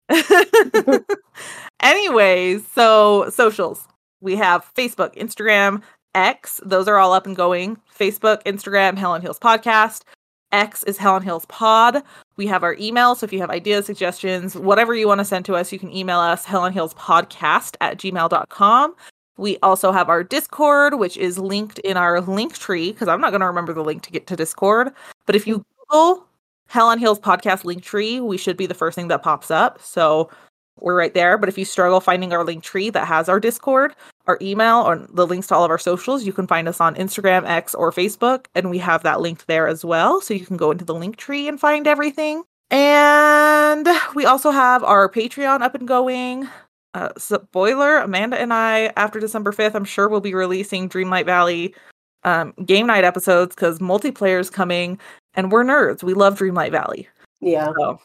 Anyways, 1.81 2.67
so 2.69 3.31
socials. 3.31 3.89
We 4.21 4.37
have 4.37 4.71
Facebook, 4.75 5.15
Instagram, 5.17 5.83
X. 6.15 6.61
Those 6.65 6.89
are 6.89 6.99
all 6.99 7.13
up 7.13 7.27
and 7.27 7.37
going. 7.37 7.77
Facebook, 7.97 8.43
Instagram, 8.45 8.97
Hell 8.97 9.13
on 9.13 9.21
Heels 9.21 9.39
Podcast. 9.39 10.03
X 10.51 10.83
is 10.85 10.97
Hell 10.97 11.15
on 11.15 11.23
Heels 11.23 11.47
Pod. 11.47 12.03
We 12.37 12.47
have 12.47 12.63
our 12.63 12.75
email. 12.81 13.15
So 13.15 13.25
if 13.25 13.33
you 13.33 13.41
have 13.41 13.51
ideas, 13.51 13.87
suggestions, 13.87 14.57
whatever 14.57 14.95
you 14.95 15.07
want 15.07 15.19
to 15.19 15.25
send 15.25 15.45
to 15.47 15.55
us, 15.55 15.73
you 15.73 15.79
can 15.79 15.95
email 15.95 16.19
us 16.19 16.45
Hell 16.45 16.63
on 16.63 16.73
Heels 16.73 16.95
Podcast 16.95 17.77
at 17.81 17.99
gmail.com. 17.99 18.95
We 19.37 19.59
also 19.63 19.93
have 19.93 20.09
our 20.09 20.25
Discord, 20.25 20.95
which 20.95 21.17
is 21.17 21.39
linked 21.39 21.79
in 21.81 21.97
our 21.97 22.21
link 22.21 22.59
tree, 22.59 22.93
because 22.93 23.09
I'm 23.09 23.21
not 23.21 23.31
going 23.31 23.41
to 23.41 23.47
remember 23.47 23.73
the 23.73 23.85
link 23.85 24.03
to 24.03 24.11
get 24.11 24.27
to 24.29 24.37
Discord. 24.37 24.91
But 25.27 25.37
if 25.37 25.47
you 25.47 25.65
Google 25.89 26.27
Hell 26.67 26.89
on 26.89 26.99
Heels 26.99 27.21
Podcast 27.21 27.65
link 27.65 27.83
tree, 27.83 28.19
we 28.19 28.37
should 28.37 28.57
be 28.57 28.67
the 28.67 28.75
first 28.75 28.95
thing 28.95 29.09
that 29.09 29.23
pops 29.23 29.51
up. 29.51 29.81
So 29.81 30.31
we're 30.81 30.97
right 30.97 31.15
there. 31.15 31.39
But 31.39 31.49
if 31.49 31.59
you 31.59 31.65
struggle 31.65 32.01
finding 32.01 32.33
our 32.33 32.45
link 32.45 32.63
tree 32.63 32.91
that 32.91 33.07
has 33.07 33.29
our 33.29 33.41
Discord, 33.41 33.95
our 34.27 34.39
email, 34.41 34.79
or 34.79 34.97
the 34.97 35.27
links 35.27 35.49
to 35.49 35.55
all 35.55 35.65
of 35.65 35.71
our 35.71 35.79
socials, 35.79 36.25
you 36.25 36.33
can 36.33 36.47
find 36.47 36.69
us 36.69 36.81
on 36.81 36.95
Instagram, 36.95 37.47
X, 37.47 37.75
or 37.75 37.93
Facebook. 37.93 38.47
And 38.55 38.71
we 38.71 38.79
have 38.79 39.03
that 39.03 39.21
linked 39.21 39.47
there 39.47 39.67
as 39.67 39.85
well. 39.85 40.21
So 40.21 40.35
you 40.35 40.47
can 40.47 40.57
go 40.57 40.71
into 40.71 40.85
the 40.85 40.95
link 40.95 41.17
tree 41.17 41.49
and 41.49 41.61
find 41.61 41.87
everything. 41.87 42.43
And 42.71 43.89
we 44.15 44.27
also 44.27 44.51
have 44.51 44.85
our 44.85 45.09
Patreon 45.09 45.63
up 45.63 45.75
and 45.75 45.89
going. 45.89 46.49
Uh, 46.95 47.11
spoiler 47.17 47.99
Amanda 47.99 48.41
and 48.41 48.53
I, 48.53 48.93
after 48.97 49.21
December 49.21 49.53
5th, 49.53 49.75
I'm 49.75 49.85
sure 49.85 50.09
we'll 50.09 50.21
be 50.21 50.35
releasing 50.35 50.89
Dreamlight 50.89 51.27
Valley 51.27 51.75
um, 52.25 52.53
game 52.65 52.87
night 52.87 53.05
episodes 53.05 53.55
because 53.55 53.79
multiplayer 53.79 54.41
is 54.41 54.51
coming 54.51 54.99
and 55.35 55.53
we're 55.53 55.65
nerds. 55.65 56.03
We 56.03 56.15
love 56.15 56.39
Dreamlight 56.39 56.73
Valley. 56.73 57.09
Yeah. 57.41 57.73
So 57.79 58.01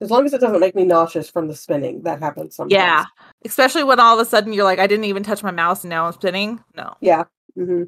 As 0.00 0.10
long 0.10 0.24
as 0.24 0.32
it 0.32 0.40
doesn't 0.40 0.60
make 0.60 0.76
me 0.76 0.84
nauseous 0.84 1.28
from 1.28 1.48
the 1.48 1.56
spinning, 1.56 2.02
that 2.02 2.20
happens 2.20 2.54
sometimes. 2.54 2.72
Yeah. 2.72 3.04
Especially 3.44 3.82
when 3.82 3.98
all 3.98 4.18
of 4.18 4.24
a 4.24 4.28
sudden 4.28 4.52
you're 4.52 4.64
like, 4.64 4.78
I 4.78 4.86
didn't 4.86 5.06
even 5.06 5.22
touch 5.24 5.42
my 5.42 5.50
mouse 5.50 5.82
and 5.82 5.90
now 5.90 6.06
I'm 6.06 6.12
spinning. 6.12 6.62
No. 6.76 6.94
Yeah. 7.00 7.24
hmm 7.56 7.84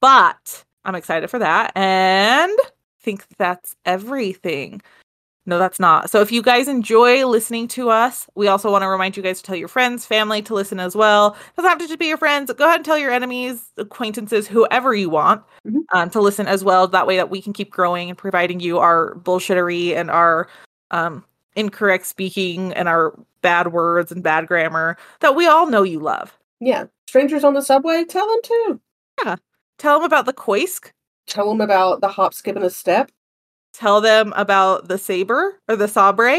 But 0.00 0.64
I'm 0.84 0.94
excited 0.96 1.30
for 1.30 1.38
that. 1.38 1.72
And 1.76 2.50
I 2.50 2.68
think 3.00 3.24
that's 3.38 3.76
everything. 3.84 4.82
No, 5.48 5.60
that's 5.60 5.78
not. 5.78 6.10
So 6.10 6.20
if 6.20 6.32
you 6.32 6.42
guys 6.42 6.66
enjoy 6.66 7.24
listening 7.24 7.68
to 7.68 7.88
us, 7.90 8.26
we 8.34 8.48
also 8.48 8.68
want 8.72 8.82
to 8.82 8.88
remind 8.88 9.16
you 9.16 9.22
guys 9.22 9.38
to 9.40 9.44
tell 9.46 9.54
your 9.54 9.68
friends, 9.68 10.04
family 10.04 10.42
to 10.42 10.54
listen 10.54 10.80
as 10.80 10.96
well. 10.96 11.36
doesn't 11.54 11.68
have 11.68 11.78
to 11.78 11.86
just 11.86 12.00
be 12.00 12.06
your 12.08 12.16
friends. 12.16 12.52
Go 12.52 12.64
ahead 12.64 12.76
and 12.78 12.84
tell 12.84 12.98
your 12.98 13.12
enemies, 13.12 13.70
acquaintances, 13.76 14.48
whoever 14.48 14.92
you 14.92 15.08
want 15.08 15.44
Mhm. 15.64 15.82
um, 15.92 16.10
to 16.10 16.20
listen 16.20 16.48
as 16.48 16.64
well. 16.64 16.88
That 16.88 17.06
way 17.06 17.14
that 17.16 17.30
we 17.30 17.40
can 17.40 17.52
keep 17.52 17.70
growing 17.70 18.08
and 18.08 18.18
providing 18.18 18.58
you 18.58 18.78
our 18.80 19.14
bullshittery 19.22 19.94
and 19.94 20.10
our 20.10 20.48
um, 20.90 21.24
incorrect 21.56 22.06
speaking 22.06 22.72
and 22.74 22.88
our 22.88 23.18
bad 23.42 23.72
words 23.72 24.12
and 24.12 24.22
bad 24.22 24.46
grammar 24.46 24.96
that 25.20 25.34
we 25.34 25.46
all 25.46 25.66
know 25.66 25.82
you 25.82 25.98
love. 25.98 26.36
Yeah. 26.60 26.84
Strangers 27.08 27.44
on 27.44 27.54
the 27.54 27.62
subway, 27.62 28.04
tell 28.04 28.26
them 28.28 28.40
too. 28.42 28.80
Yeah. 29.24 29.36
Tell 29.78 29.98
them 29.98 30.04
about 30.04 30.26
the 30.26 30.32
Koisk. 30.32 30.90
Tell 31.26 31.48
them 31.48 31.60
about 31.60 32.00
the 32.00 32.08
hop, 32.08 32.34
skip, 32.34 32.56
and 32.56 32.64
a 32.64 32.70
step. 32.70 33.10
Tell 33.72 34.00
them 34.00 34.32
about 34.36 34.88
the 34.88 34.96
saber 34.98 35.60
or 35.68 35.76
the 35.76 35.88
sabre. 35.88 36.38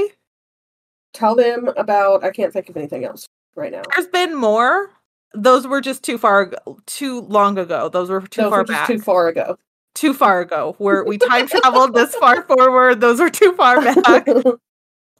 Tell 1.14 1.36
them 1.36 1.70
about. 1.78 2.24
I 2.24 2.32
can't 2.32 2.52
think 2.54 2.70
of 2.70 2.78
anything 2.78 3.06
else 3.06 3.28
right 3.56 3.72
now. 3.72 3.82
There's 3.96 4.08
been 4.08 4.36
more. 4.36 4.90
Those 5.34 5.68
were 5.68 5.82
just 5.82 6.04
too 6.04 6.18
far, 6.18 6.52
too 6.86 7.22
long 7.22 7.58
ago. 7.58 7.90
Those 7.90 8.10
were 8.10 8.22
too 8.22 8.44
Those 8.44 8.50
far 8.50 8.60
were 8.60 8.66
just 8.66 8.80
back. 8.80 8.88
too 8.88 9.00
far 9.00 9.28
ago. 9.28 9.58
Too 9.94 10.14
far 10.14 10.42
ago. 10.42 10.76
Where 10.80 11.04
we 11.04 11.18
time 11.18 11.48
traveled 11.48 11.94
this 11.94 12.16
far 12.16 12.44
forward. 12.44 13.02
Those 13.02 13.20
are 13.20 13.30
too 13.30 13.54
far 13.54 13.82
back. 14.04 14.26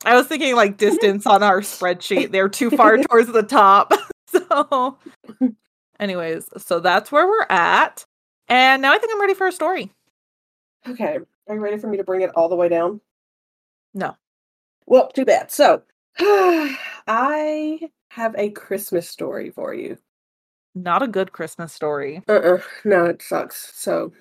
I 0.06 0.16
was 0.16 0.28
thinking 0.28 0.56
like 0.56 0.78
distance 0.88 1.26
on 1.26 1.44
our 1.44 1.62
spreadsheet. 1.62 2.32
They're 2.32 2.50
too 2.50 2.70
far 2.72 2.98
towards 3.10 3.32
the 3.32 3.44
top. 3.44 3.94
So, 4.30 4.98
anyways, 6.02 6.50
so 6.58 6.82
that's 6.82 7.14
where 7.14 7.26
we're 7.26 7.46
at. 7.50 8.04
And 8.50 8.82
now 8.82 8.92
I 8.94 8.98
think 8.98 9.12
I'm 9.14 9.22
ready 9.22 9.34
for 9.34 9.48
a 9.48 9.54
story. 9.54 9.90
okay. 10.88 11.18
Are 11.48 11.56
you 11.56 11.62
ready 11.62 11.78
for 11.78 11.88
me 11.88 11.96
to 11.96 12.04
bring 12.04 12.22
it 12.22 12.32
all 12.36 12.50
the 12.50 12.56
way 12.56 12.68
down? 12.68 13.00
No. 13.94 14.16
Well, 14.86 15.10
too 15.10 15.24
bad. 15.24 15.50
So, 15.50 15.82
I 16.20 17.80
have 18.12 18.36
a 18.38 18.50
Christmas 18.52 19.08
story 19.10 19.50
for 19.50 19.74
you. 19.74 19.98
Not 20.76 21.02
a 21.04 21.08
good 21.08 21.32
Christmas 21.32 21.72
story. 21.74 22.22
Uh-uh. 22.28 22.60
No, 22.84 23.06
it 23.06 23.22
sucks. 23.22 23.72
So, 23.76 24.12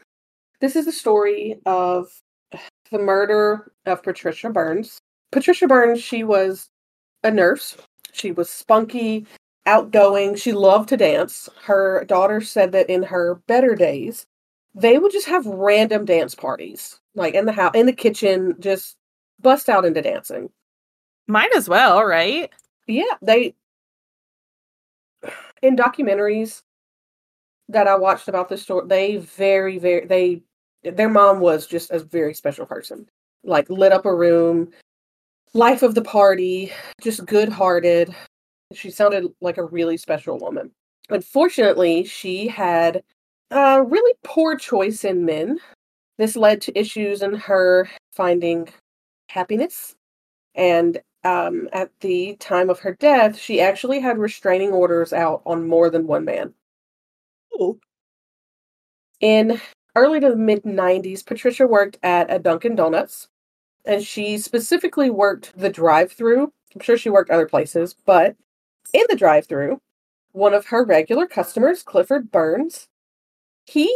this 0.60 0.76
is 0.76 0.86
the 0.86 0.92
story 0.92 1.56
of 1.66 2.08
the 2.92 2.98
murder 3.00 3.72
of 3.86 4.02
Patricia 4.04 4.50
Burns. 4.50 4.98
Patricia 5.36 5.66
Burns, 5.66 6.02
she 6.02 6.24
was 6.24 6.70
a 7.22 7.30
nurse. 7.30 7.76
She 8.14 8.32
was 8.32 8.48
spunky, 8.48 9.26
outgoing. 9.66 10.34
She 10.34 10.52
loved 10.52 10.88
to 10.88 10.96
dance. 10.96 11.50
Her 11.62 12.06
daughter 12.06 12.40
said 12.40 12.72
that 12.72 12.88
in 12.88 13.02
her 13.02 13.34
better 13.46 13.74
days, 13.74 14.26
they 14.74 14.96
would 14.96 15.12
just 15.12 15.26
have 15.26 15.44
random 15.44 16.06
dance 16.06 16.34
parties, 16.34 16.98
like 17.14 17.34
in 17.34 17.44
the 17.44 17.52
house, 17.52 17.72
in 17.74 17.84
the 17.84 17.92
kitchen, 17.92 18.54
just 18.60 18.96
bust 19.38 19.68
out 19.68 19.84
into 19.84 20.00
dancing. 20.00 20.48
Might 21.26 21.54
as 21.54 21.68
well, 21.68 22.02
right? 22.02 22.50
Yeah, 22.86 23.04
they 23.20 23.54
in 25.60 25.76
documentaries 25.76 26.62
that 27.68 27.86
I 27.86 27.96
watched 27.96 28.28
about 28.28 28.48
this 28.48 28.62
story, 28.62 28.86
they 28.86 29.16
very, 29.18 29.76
very 29.76 30.06
they 30.06 30.40
their 30.82 31.10
mom 31.10 31.40
was 31.40 31.66
just 31.66 31.90
a 31.90 31.98
very 31.98 32.32
special 32.32 32.64
person. 32.64 33.06
Like 33.44 33.68
lit 33.68 33.92
up 33.92 34.06
a 34.06 34.14
room, 34.14 34.72
life 35.54 35.82
of 35.82 35.94
the 35.94 36.02
party, 36.02 36.72
just 37.00 37.24
good 37.26 37.48
hearted. 37.48 38.14
She 38.72 38.90
sounded 38.90 39.26
like 39.40 39.58
a 39.58 39.64
really 39.64 39.96
special 39.96 40.38
woman. 40.38 40.72
Unfortunately, 41.08 42.04
she 42.04 42.48
had 42.48 43.02
a 43.50 43.82
really 43.82 44.14
poor 44.24 44.56
choice 44.56 45.04
in 45.04 45.24
men. 45.24 45.58
This 46.18 46.36
led 46.36 46.60
to 46.62 46.78
issues 46.78 47.22
in 47.22 47.34
her 47.34 47.88
finding 48.12 48.68
happiness. 49.28 49.94
And 50.54 51.00
um, 51.24 51.68
at 51.72 51.90
the 52.00 52.36
time 52.40 52.70
of 52.70 52.80
her 52.80 52.94
death, 52.94 53.38
she 53.38 53.60
actually 53.60 54.00
had 54.00 54.18
restraining 54.18 54.70
orders 54.70 55.12
out 55.12 55.42
on 55.44 55.68
more 55.68 55.90
than 55.90 56.06
one 56.06 56.24
man. 56.24 56.54
In 59.20 59.60
early 59.94 60.20
to 60.20 60.36
mid 60.36 60.62
90s, 60.64 61.24
Patricia 61.24 61.66
worked 61.66 61.98
at 62.02 62.32
a 62.32 62.38
Dunkin' 62.38 62.76
Donuts, 62.76 63.28
and 63.86 64.02
she 64.04 64.38
specifically 64.38 65.10
worked 65.10 65.56
the 65.56 65.70
drive 65.70 66.12
through. 66.12 66.52
I'm 66.74 66.80
sure 66.80 66.96
she 66.96 67.10
worked 67.10 67.30
other 67.30 67.46
places, 67.46 67.94
but 68.04 68.36
in 68.92 69.04
the 69.08 69.16
drive 69.16 69.46
through, 69.46 69.80
one 70.32 70.54
of 70.54 70.66
her 70.66 70.84
regular 70.84 71.26
customers, 71.26 71.82
Clifford 71.82 72.30
Burns, 72.30 72.88
he 73.64 73.90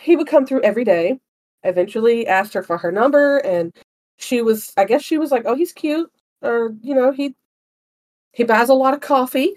he 0.00 0.16
would 0.16 0.26
come 0.26 0.46
through 0.46 0.62
every 0.62 0.84
day. 0.84 1.18
Eventually 1.64 2.26
asked 2.26 2.54
her 2.54 2.62
for 2.62 2.78
her 2.78 2.92
number, 2.92 3.38
and 3.38 3.72
she 4.18 4.42
was, 4.42 4.72
I 4.76 4.84
guess 4.84 5.02
she 5.02 5.18
was 5.18 5.32
like, 5.32 5.44
"Oh, 5.46 5.54
he's 5.54 5.72
cute," 5.72 6.10
or 6.42 6.74
you 6.82 6.94
know, 6.94 7.12
he 7.12 7.34
he 8.32 8.44
buys 8.44 8.68
a 8.68 8.74
lot 8.74 8.94
of 8.94 9.00
coffee. 9.00 9.54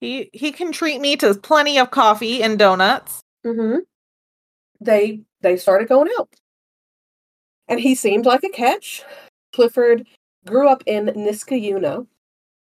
He 0.00 0.30
he 0.32 0.52
can 0.52 0.72
treat 0.72 1.00
me 1.00 1.16
to 1.16 1.34
plenty 1.34 1.78
of 1.78 1.90
coffee 1.90 2.42
and 2.42 2.58
donuts. 2.58 3.20
Mm-hmm. 3.44 3.80
They 4.80 5.22
they 5.42 5.56
started 5.56 5.88
going 5.88 6.10
out, 6.18 6.28
and 7.68 7.80
he 7.80 7.94
seemed 7.94 8.26
like 8.26 8.44
a 8.44 8.48
catch. 8.50 9.02
Clifford 9.52 10.06
grew 10.46 10.68
up 10.68 10.82
in 10.86 11.06
Niskayuna, 11.06 12.06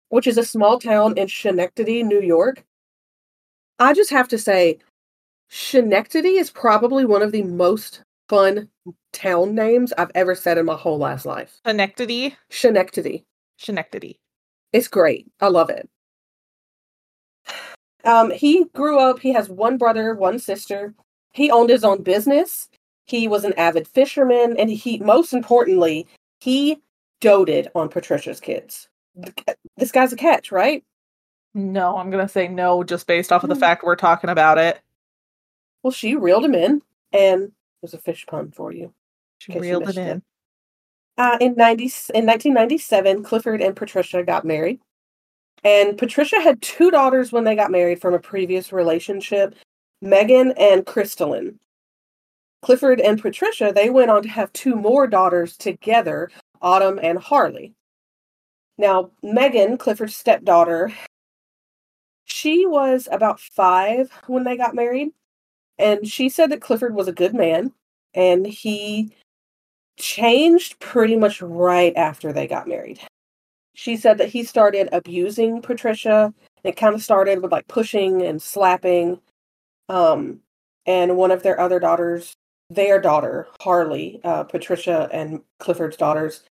which 0.09 0.27
is 0.27 0.37
a 0.37 0.45
small 0.45 0.79
town 0.79 1.17
in 1.17 1.27
Schenectady, 1.27 2.03
New 2.03 2.21
York. 2.21 2.63
I 3.79 3.93
just 3.93 4.09
have 4.11 4.27
to 4.29 4.37
say, 4.37 4.79
Schenectady 5.49 6.37
is 6.37 6.49
probably 6.49 7.05
one 7.05 7.21
of 7.21 7.31
the 7.31 7.43
most 7.43 8.01
fun 8.29 8.69
town 9.13 9.53
names 9.53 9.93
I've 9.97 10.11
ever 10.15 10.35
said 10.35 10.57
in 10.57 10.65
my 10.65 10.75
whole 10.75 10.97
last 10.97 11.25
life. 11.25 11.59
Schenectady. 11.65 12.35
Schenectady. 12.49 13.25
Schenectady. 13.57 14.19
It's 14.73 14.87
great. 14.87 15.27
I 15.39 15.47
love 15.47 15.69
it. 15.69 15.87
Um, 18.03 18.31
he 18.31 18.65
grew 18.75 18.99
up, 18.99 19.19
he 19.19 19.33
has 19.33 19.49
one 19.49 19.77
brother, 19.77 20.13
one 20.13 20.37
sister. 20.37 20.93
He 21.31 21.49
owned 21.49 21.69
his 21.69 21.83
own 21.83 22.03
business. 22.03 22.69
He 23.05 23.27
was 23.27 23.43
an 23.43 23.53
avid 23.53 23.87
fisherman, 23.87 24.55
and 24.57 24.69
he, 24.69 24.97
most 24.99 25.33
importantly, 25.33 26.07
he 26.39 26.81
doted 27.21 27.69
on 27.75 27.89
Patricia's 27.89 28.39
kids. 28.39 28.89
This 29.77 29.91
guy's 29.91 30.11
a 30.13 30.17
catch, 30.17 30.51
right? 30.51 30.83
No, 31.53 31.97
I'm 31.97 32.09
gonna 32.09 32.27
say 32.27 32.47
no 32.47 32.83
just 32.83 33.07
based 33.07 33.31
off 33.31 33.43
of 33.43 33.49
the 33.49 33.55
Mm. 33.55 33.59
fact 33.61 33.83
we're 33.83 33.95
talking 33.95 34.29
about 34.29 34.57
it. 34.57 34.81
Well, 35.83 35.91
she 35.91 36.15
reeled 36.15 36.43
him 36.43 36.55
in, 36.55 36.81
and 37.13 37.51
there's 37.81 37.93
a 37.93 37.97
fish 37.99 38.25
pun 38.25 38.51
for 38.51 38.71
you. 38.73 38.93
She 39.37 39.53
reeled 39.57 39.83
it 39.83 39.85
missed 39.87 39.97
it. 39.99 40.07
in. 40.07 40.23
Uh, 41.17 41.37
in 41.39 41.55
90, 41.55 41.83
in 42.13 42.25
1997, 42.25 43.23
Clifford 43.23 43.61
and 43.61 43.75
Patricia 43.75 44.21
got 44.23 44.43
married. 44.43 44.81
And 45.63 45.97
Patricia 45.97 46.41
had 46.41 46.61
two 46.61 46.91
daughters 46.91 47.31
when 47.31 47.43
they 47.45 47.55
got 47.55 47.71
married 47.71 48.01
from 48.01 48.13
a 48.13 48.19
previous 48.19 48.73
relationship, 48.73 49.55
Megan 50.01 50.51
and 50.57 50.85
Crystalline. 50.85 51.59
Clifford 52.65 52.99
and 52.99 53.21
Patricia, 53.21 53.71
they 53.71 53.91
went 53.91 54.09
on 54.09 54.23
to 54.23 54.29
have 54.29 54.51
two 54.51 54.73
more 54.73 55.05
daughters 55.05 55.55
together, 55.55 56.31
Autumn 56.63 56.99
and 56.99 57.19
Harley. 57.19 57.75
Now, 58.79 59.11
Megan, 59.21 59.77
Clifford's 59.77 60.15
stepdaughter, 60.15 60.91
she 62.23 62.65
was 62.65 63.07
about 63.11 63.39
five 63.39 64.09
when 64.25 64.45
they 64.45 64.57
got 64.57 64.73
married. 64.73 65.09
And 65.77 66.07
she 66.07 66.27
said 66.27 66.49
that 66.49 66.61
Clifford 66.61 66.95
was 66.95 67.07
a 67.07 67.13
good 67.13 67.35
man 67.35 67.71
and 68.15 68.47
he 68.47 69.15
changed 69.99 70.79
pretty 70.79 71.17
much 71.17 71.43
right 71.43 71.93
after 71.95 72.33
they 72.33 72.47
got 72.47 72.67
married. 72.67 72.99
She 73.75 73.95
said 73.95 74.17
that 74.17 74.29
he 74.29 74.43
started 74.43 74.89
abusing 74.91 75.61
Patricia. 75.61 76.33
It 76.63 76.77
kind 76.77 76.95
of 76.95 77.03
started 77.03 77.43
with 77.43 77.51
like 77.51 77.67
pushing 77.67 78.23
and 78.23 78.41
slapping. 78.41 79.21
Um, 79.87 80.39
and 80.87 81.15
one 81.15 81.29
of 81.29 81.43
their 81.43 81.59
other 81.59 81.79
daughters, 81.79 82.35
their 82.75 83.01
daughter, 83.01 83.47
Harley, 83.61 84.21
uh, 84.23 84.43
Patricia 84.43 85.09
and 85.11 85.41
Clifford's 85.59 85.97
daughters, 85.97 86.43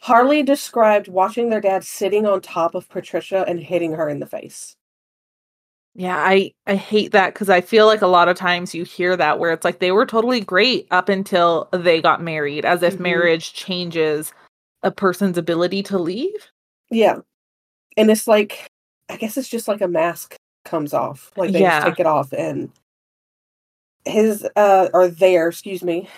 Harley 0.00 0.42
described 0.42 1.08
watching 1.08 1.50
their 1.50 1.60
dad 1.60 1.84
sitting 1.84 2.26
on 2.26 2.40
top 2.40 2.74
of 2.74 2.88
Patricia 2.88 3.44
and 3.48 3.60
hitting 3.60 3.92
her 3.94 4.08
in 4.08 4.20
the 4.20 4.26
face. 4.26 4.76
Yeah, 5.94 6.16
I 6.18 6.52
I 6.66 6.74
hate 6.76 7.12
that 7.12 7.34
cuz 7.34 7.48
I 7.48 7.60
feel 7.60 7.86
like 7.86 8.02
a 8.02 8.06
lot 8.08 8.28
of 8.28 8.36
times 8.36 8.74
you 8.74 8.84
hear 8.84 9.16
that 9.16 9.38
where 9.38 9.52
it's 9.52 9.64
like 9.64 9.78
they 9.78 9.92
were 9.92 10.06
totally 10.06 10.40
great 10.40 10.88
up 10.90 11.08
until 11.08 11.68
they 11.72 12.00
got 12.02 12.20
married 12.22 12.64
as 12.64 12.82
if 12.82 12.98
Mhm. 12.98 13.00
marriage 13.00 13.52
changes 13.54 14.32
a 14.82 14.90
person's 14.90 15.38
ability 15.38 15.82
to 15.84 15.98
leave. 15.98 16.50
Yeah. 16.90 17.18
And 17.96 18.10
it's 18.10 18.26
like 18.28 18.66
I 19.10 19.16
guess 19.16 19.36
it's 19.36 19.48
just 19.48 19.68
like 19.68 19.82
a 19.82 19.88
mask 19.88 20.36
comes 20.64 20.94
off. 20.94 21.32
Like 21.36 21.52
they 21.52 21.60
Yeah. 21.60 21.80
just 21.80 21.82
take 21.82 22.00
it 22.00 22.06
off 22.06 22.32
and 22.32 22.70
his 24.04 24.46
uh 24.56 24.88
or 24.92 25.08
their, 25.08 25.48
excuse 25.48 25.82
me, 25.82 26.08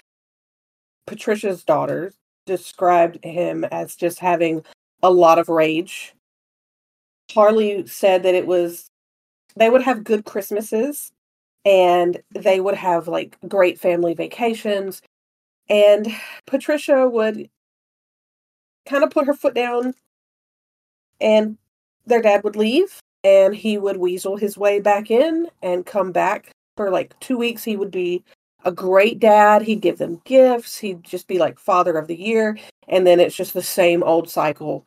Patricia's 1.06 1.64
daughter 1.64 2.12
described 2.46 3.22
him 3.24 3.64
as 3.64 3.96
just 3.96 4.18
having 4.18 4.64
a 5.02 5.10
lot 5.10 5.38
of 5.38 5.48
rage. 5.48 6.14
Harley 7.32 7.86
said 7.86 8.22
that 8.22 8.34
it 8.34 8.46
was 8.46 8.88
they 9.56 9.70
would 9.70 9.82
have 9.82 10.04
good 10.04 10.24
Christmases 10.24 11.12
and 11.64 12.22
they 12.30 12.60
would 12.60 12.76
have 12.76 13.08
like 13.08 13.36
great 13.48 13.78
family 13.78 14.14
vacations 14.14 15.02
and 15.68 16.06
Patricia 16.46 17.08
would 17.08 17.50
kind 18.86 19.02
of 19.02 19.10
put 19.10 19.26
her 19.26 19.34
foot 19.34 19.54
down 19.54 19.94
and 21.20 21.58
their 22.06 22.22
dad 22.22 22.44
would 22.44 22.56
leave 22.56 23.00
and 23.24 23.54
he 23.54 23.78
would 23.78 23.96
weasel 23.96 24.36
his 24.36 24.56
way 24.56 24.78
back 24.78 25.10
in 25.10 25.48
and 25.62 25.84
come 25.84 26.12
back 26.12 26.52
for 26.76 26.90
like 26.90 27.18
two 27.20 27.38
weeks 27.38 27.64
he 27.64 27.76
would 27.76 27.90
be 27.90 28.22
a 28.64 28.72
great 28.72 29.18
dad 29.20 29.62
he'd 29.62 29.80
give 29.80 29.98
them 29.98 30.20
gifts 30.24 30.78
he'd 30.78 31.02
just 31.02 31.26
be 31.28 31.38
like 31.38 31.58
father 31.58 31.96
of 31.96 32.06
the 32.08 32.16
year 32.16 32.58
and 32.88 33.06
then 33.06 33.20
it's 33.20 33.36
just 33.36 33.54
the 33.54 33.62
same 33.62 34.02
old 34.02 34.28
cycle 34.28 34.86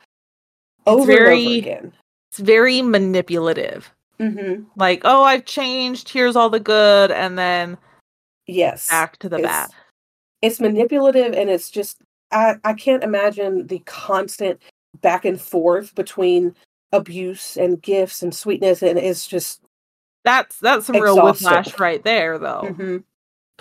over 0.86 1.12
and 1.12 1.20
over 1.22 1.58
again 1.58 1.94
It's 2.32 2.40
very 2.40 2.82
manipulative. 2.82 3.92
hmm 4.20 4.64
Like, 4.76 5.02
"Oh, 5.04 5.24
I've 5.24 5.46
changed. 5.46 6.10
Here's 6.10 6.36
all 6.36 6.50
the 6.50 6.60
good." 6.60 7.12
And 7.12 7.38
then 7.38 7.78
yes 8.48 8.88
back 8.90 9.18
to 9.20 9.30
the 9.30 9.38
It's- 9.40 9.52
bad. 9.70 9.70
it's 10.42 10.60
manipulative 10.60 11.34
and 11.34 11.50
it's 11.50 11.70
just 11.70 11.98
I, 12.32 12.56
I 12.64 12.74
can't 12.74 13.04
imagine 13.04 13.66
the 13.68 13.80
constant 13.86 14.62
back 15.02 15.26
and 15.26 15.40
forth 15.42 15.96
between 15.96 16.56
abuse 16.92 17.58
and 17.58 17.82
gifts 17.82 18.22
and 18.24 18.34
sweetness 18.34 18.82
and 18.84 18.98
it's 19.00 19.26
just 19.28 19.62
That's 20.24 20.58
that's 20.60 20.86
some 20.86 20.98
real 21.00 21.22
whiplash 21.22 21.80
right 21.80 22.04
there 22.04 22.38
though. 22.38 22.74
hmm 22.76 22.98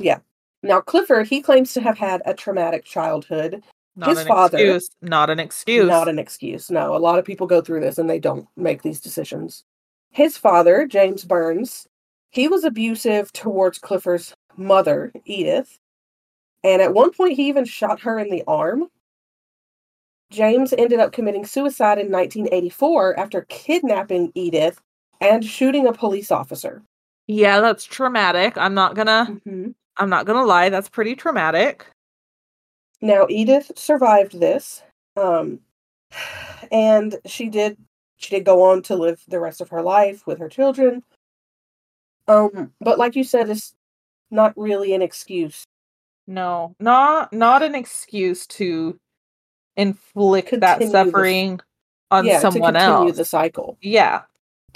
Yeah. 0.00 0.18
Now 0.62 0.80
Clifford, 0.80 1.28
he 1.28 1.40
claims 1.40 1.72
to 1.74 1.80
have 1.80 1.98
had 1.98 2.20
a 2.26 2.34
traumatic 2.34 2.84
childhood. 2.84 3.62
Not 3.96 4.10
His 4.10 4.18
an 4.20 4.26
father- 4.28 4.58
excuse. 4.58 4.90
Not 5.02 5.30
an 5.30 5.40
excuse. 5.40 5.88
Not 5.88 6.08
an 6.08 6.18
excuse. 6.18 6.70
No, 6.70 6.94
a 6.94 6.98
lot 6.98 7.18
of 7.18 7.24
people 7.24 7.46
go 7.46 7.60
through 7.60 7.80
this 7.80 7.98
and 7.98 8.08
they 8.08 8.18
don't 8.20 8.46
make 8.56 8.82
these 8.82 9.00
decisions. 9.00 9.64
His 10.10 10.36
father, 10.36 10.86
James 10.86 11.24
Burns, 11.24 11.86
he 12.30 12.48
was 12.48 12.64
abusive 12.64 13.32
towards 13.32 13.78
Clifford's 13.78 14.34
mother, 14.56 15.12
Edith. 15.24 15.78
And 16.64 16.80
at 16.82 16.94
one 16.94 17.12
point, 17.12 17.34
he 17.34 17.48
even 17.48 17.64
shot 17.64 18.00
her 18.00 18.18
in 18.18 18.30
the 18.30 18.42
arm. 18.46 18.88
James 20.30 20.74
ended 20.76 21.00
up 21.00 21.12
committing 21.12 21.44
suicide 21.46 21.98
in 21.98 22.10
1984 22.10 23.18
after 23.18 23.42
kidnapping 23.48 24.30
Edith 24.34 24.80
and 25.20 25.44
shooting 25.44 25.86
a 25.86 25.92
police 25.92 26.30
officer. 26.30 26.82
yeah, 27.26 27.60
that's 27.60 27.84
traumatic. 27.84 28.56
I'm 28.56 28.74
not 28.74 28.94
gonna 28.94 29.26
Mm-hmm. 29.46 29.70
I'm 29.96 30.10
not 30.10 30.26
gonna 30.26 30.44
lie, 30.44 30.68
that's 30.68 30.88
pretty 30.88 31.14
traumatic. 31.16 31.86
Now 33.00 33.26
Edith 33.28 33.72
survived 33.76 34.38
this, 34.40 34.82
um, 35.16 35.60
and 36.72 37.16
she 37.26 37.48
did 37.48 37.76
she 38.16 38.34
did 38.36 38.44
go 38.44 38.62
on 38.62 38.82
to 38.82 38.96
live 38.96 39.22
the 39.28 39.38
rest 39.40 39.60
of 39.60 39.68
her 39.70 39.82
life 39.82 40.26
with 40.26 40.38
her 40.38 40.48
children. 40.48 41.02
Um, 42.26 42.72
but 42.80 42.98
like 42.98 43.14
you 43.16 43.24
said, 43.24 43.48
it's 43.48 43.74
not 44.30 44.52
really 44.56 44.92
an 44.94 45.02
excuse. 45.02 45.64
No, 46.26 46.74
not 46.80 47.32
not 47.32 47.62
an 47.62 47.74
excuse 47.74 48.46
to 48.48 48.98
inflict 49.76 50.50
that 50.60 50.78
Continue 50.80 50.92
the- 51.04 51.10
suffering 51.10 51.60
on 52.10 52.26
yeah, 52.26 52.40
someone 52.40 52.74
to 52.74 52.80
continue 52.80 53.08
else. 53.08 53.16
the 53.16 53.24
cycle. 53.24 53.78
Yeah. 53.80 54.22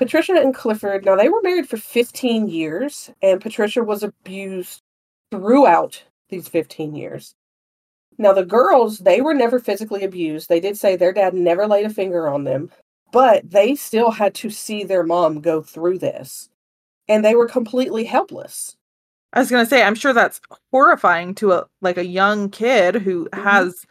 Patricia 0.03 0.35
and 0.35 0.55
Clifford, 0.55 1.05
now 1.05 1.17
they 1.17 1.29
were 1.29 1.43
married 1.43 1.69
for 1.69 1.77
15 1.79 2.49
years, 2.49 3.11
and 3.23 3.41
Patricia 3.41 3.85
was 3.85 4.03
abused 4.03 4.83
throughout 5.31 6.05
these 6.31 6.49
15 6.49 6.95
years. 6.97 7.35
Now, 8.19 8.33
the 8.33 8.45
girls, 8.45 8.99
they 8.99 9.21
were 9.21 9.35
never 9.35 9.59
physically 9.61 10.05
abused. 10.05 10.49
They 10.49 10.61
did 10.61 10.79
say 10.79 10.97
their 10.97 11.13
dad 11.13 11.35
never 11.35 11.67
laid 11.67 11.87
a 11.87 11.91
finger 11.91 12.29
on 12.29 12.45
them, 12.45 12.71
but 13.13 13.51
they 13.51 13.75
still 13.75 14.11
had 14.13 14.35
to 14.37 14.51
see 14.51 14.85
their 14.85 15.05
mom 15.05 15.41
go 15.41 15.63
through 15.63 15.99
this. 15.99 16.49
And 17.09 17.25
they 17.25 17.35
were 17.35 17.49
completely 17.49 18.05
helpless. 18.05 18.77
I 19.33 19.41
was 19.41 19.51
gonna 19.51 19.67
say, 19.67 19.83
I'm 19.83 19.95
sure 19.95 20.13
that's 20.13 20.41
horrifying 20.73 21.35
to 21.37 21.53
a 21.53 21.67
like 21.83 21.99
a 21.99 22.07
young 22.07 22.51
kid 22.51 22.97
who 22.97 23.29
Mhm. 23.31 23.45
has 23.45 23.87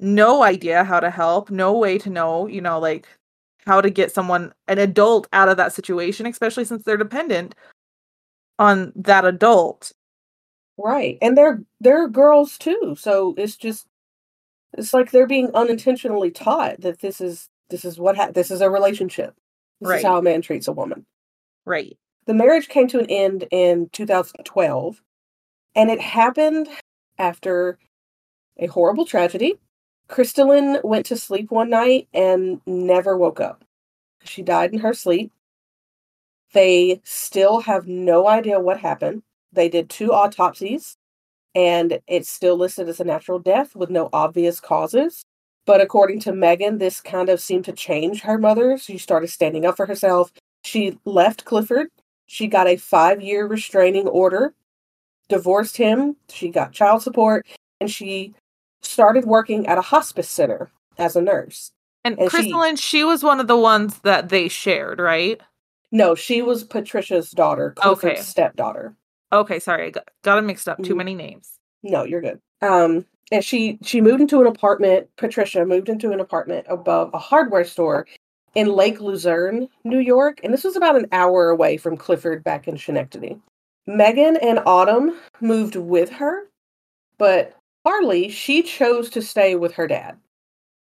no 0.00 0.42
idea 0.42 0.84
how 0.84 1.00
to 1.00 1.10
help, 1.10 1.50
no 1.50 1.76
way 1.78 1.98
to 1.98 2.10
know, 2.10 2.46
you 2.46 2.60
know, 2.60 2.78
like 2.80 3.08
how 3.66 3.80
to 3.80 3.90
get 3.90 4.12
someone 4.12 4.52
an 4.68 4.78
adult 4.78 5.26
out 5.32 5.48
of 5.48 5.56
that 5.56 5.72
situation, 5.72 6.26
especially 6.26 6.64
since 6.64 6.84
they're 6.84 6.96
dependent 6.96 7.54
on 8.58 8.92
that 8.96 9.24
adult. 9.24 9.92
Right. 10.78 11.18
And 11.22 11.36
they're 11.36 11.62
they're 11.80 12.08
girls 12.08 12.58
too. 12.58 12.96
So 12.98 13.34
it's 13.38 13.56
just 13.56 13.86
it's 14.76 14.92
like 14.94 15.10
they're 15.10 15.26
being 15.26 15.50
unintentionally 15.54 16.30
taught 16.30 16.80
that 16.82 17.00
this 17.00 17.20
is 17.20 17.48
this 17.70 17.84
is 17.84 17.98
what 17.98 18.16
ha- 18.16 18.30
this 18.32 18.50
is 18.50 18.60
a 18.60 18.70
relationship. 18.70 19.34
This 19.80 19.88
Right. 19.90 19.98
is 19.98 20.04
how 20.04 20.18
a 20.18 20.22
man 20.22 20.42
treats 20.42 20.68
a 20.68 20.72
woman. 20.72 21.06
Right. 21.64 21.96
The 22.26 22.34
marriage 22.34 22.68
came 22.68 22.88
to 22.88 22.98
an 22.98 23.06
end 23.08 23.46
in 23.50 23.88
2012, 23.92 25.00
and 25.74 25.90
it 25.90 26.00
happened 26.00 26.68
after 27.18 27.78
a 28.58 28.66
horrible 28.66 29.04
tragedy. 29.04 29.54
Crystalline 30.08 30.78
went 30.84 31.06
to 31.06 31.16
sleep 31.16 31.50
one 31.50 31.70
night 31.70 32.08
and 32.14 32.60
never 32.66 33.16
woke 33.16 33.40
up. 33.40 33.64
She 34.24 34.42
died 34.42 34.72
in 34.72 34.80
her 34.80 34.94
sleep. 34.94 35.32
They 36.52 37.00
still 37.04 37.60
have 37.60 37.86
no 37.86 38.28
idea 38.28 38.60
what 38.60 38.80
happened. 38.80 39.22
They 39.52 39.68
did 39.68 39.90
two 39.90 40.12
autopsies, 40.12 40.96
and 41.54 42.00
it's 42.06 42.30
still 42.30 42.56
listed 42.56 42.88
as 42.88 43.00
a 43.00 43.04
natural 43.04 43.38
death 43.38 43.74
with 43.74 43.90
no 43.90 44.08
obvious 44.12 44.60
causes. 44.60 45.24
But 45.66 45.80
according 45.80 46.20
to 46.20 46.32
Megan, 46.32 46.78
this 46.78 47.00
kind 47.00 47.28
of 47.28 47.40
seemed 47.40 47.64
to 47.64 47.72
change 47.72 48.22
her 48.22 48.38
mother. 48.38 48.78
She 48.78 48.98
started 48.98 49.28
standing 49.28 49.66
up 49.66 49.76
for 49.76 49.86
herself. 49.86 50.32
She 50.62 50.98
left 51.04 51.44
Clifford 51.44 51.88
she 52.26 52.48
got 52.48 52.66
a 52.66 52.76
five 52.76 53.22
year 53.22 53.46
restraining 53.46 54.08
order, 54.08 54.54
divorced 55.28 55.76
him, 55.76 56.16
she 56.28 56.50
got 56.50 56.72
child 56.72 57.02
support, 57.02 57.46
and 57.80 57.90
she 57.90 58.34
started 58.82 59.24
working 59.24 59.66
at 59.66 59.78
a 59.78 59.82
hospice 59.82 60.28
center 60.28 60.70
as 60.98 61.16
a 61.16 61.22
nurse. 61.22 61.72
And, 62.04 62.18
And 62.18 62.30
she- 62.30 62.36
Crystalline, 62.36 62.76
she 62.76 63.04
was 63.04 63.22
one 63.22 63.40
of 63.40 63.48
the 63.48 63.56
ones 63.56 63.98
that 64.00 64.28
they 64.28 64.48
shared, 64.48 65.00
right? 65.00 65.40
No, 65.92 66.14
she 66.14 66.42
was 66.42 66.64
Patricia's 66.64 67.30
daughter, 67.30 67.72
Clifford's 67.76 68.04
Okay. 68.04 68.22
stepdaughter. 68.22 68.94
Okay, 69.32 69.58
sorry, 69.58 69.86
I 69.86 69.90
got, 69.90 70.08
got 70.22 70.38
it 70.38 70.42
mixed 70.42 70.68
up. 70.68 70.82
Too 70.82 70.94
Mhm. 70.94 70.98
many 70.98 71.14
names. 71.14 71.58
No, 71.82 72.04
you're 72.04 72.20
good. 72.20 72.40
Um, 72.62 73.04
and 73.32 73.44
she 73.44 73.78
she 73.82 74.00
moved 74.00 74.20
into 74.20 74.40
an 74.40 74.46
apartment. 74.46 75.08
Patricia 75.16 75.64
moved 75.66 75.88
into 75.88 76.12
an 76.12 76.20
apartment 76.20 76.64
above 76.68 77.10
a 77.12 77.18
hardware 77.18 77.64
store 77.64 78.06
in 78.54 78.68
Lake 78.72 79.00
Luzerne, 79.00 79.68
New 79.84 79.98
York, 79.98 80.38
and 80.44 80.52
this 80.54 80.64
was 80.64 80.76
about 80.76 80.96
an 80.96 81.06
hour 81.12 81.50
away 81.50 81.76
from 81.76 81.96
Clifford 81.96 82.44
back 82.44 82.68
in 82.68 82.76
Schenectady. 82.78 83.40
Megan 83.86 84.36
and 84.38 84.60
Autumn 84.64 85.16
moved 85.40 85.74
with 85.76 86.08
her, 86.10 86.48
but 87.18 87.54
Harley 87.86 88.28
she 88.28 88.64
chose 88.64 89.08
to 89.10 89.22
stay 89.22 89.54
with 89.54 89.72
her 89.74 89.86
dad. 89.86 90.18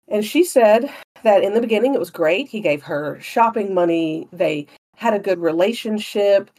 And 0.08 0.26
she 0.26 0.44
said 0.44 0.92
that 1.22 1.44
in 1.44 1.54
the 1.54 1.62
beginning 1.62 1.94
it 1.94 2.00
was 2.00 2.10
great. 2.10 2.48
He 2.48 2.62
gave 2.62 2.82
her 2.82 3.20
shopping 3.22 3.76
money. 3.76 4.28
They 4.34 4.66
had 4.96 5.14
a 5.14 5.20
good 5.20 5.38
relationship. 5.38 6.50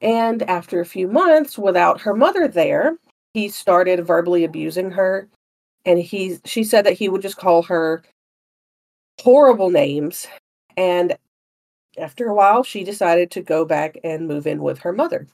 And 0.00 0.44
after 0.44 0.78
a 0.78 0.86
few 0.86 1.08
months 1.08 1.58
without 1.58 2.00
her 2.02 2.14
mother 2.14 2.46
there, 2.46 2.98
he 3.32 3.48
started 3.48 4.06
verbally 4.06 4.44
abusing 4.44 4.92
her 4.92 5.28
and 5.84 5.98
he 5.98 6.38
she 6.44 6.62
said 6.62 6.86
that 6.86 6.94
he 6.94 7.08
would 7.08 7.22
just 7.22 7.36
call 7.36 7.62
her 7.64 8.04
horrible 9.20 9.70
names 9.70 10.28
and 10.76 11.16
after 11.98 12.28
a 12.28 12.34
while 12.34 12.62
she 12.62 12.84
decided 12.84 13.30
to 13.30 13.42
go 13.42 13.64
back 13.64 13.98
and 14.04 14.28
move 14.28 14.46
in 14.46 14.62
with 14.62 14.78
her 14.78 14.92
mother 14.92 15.26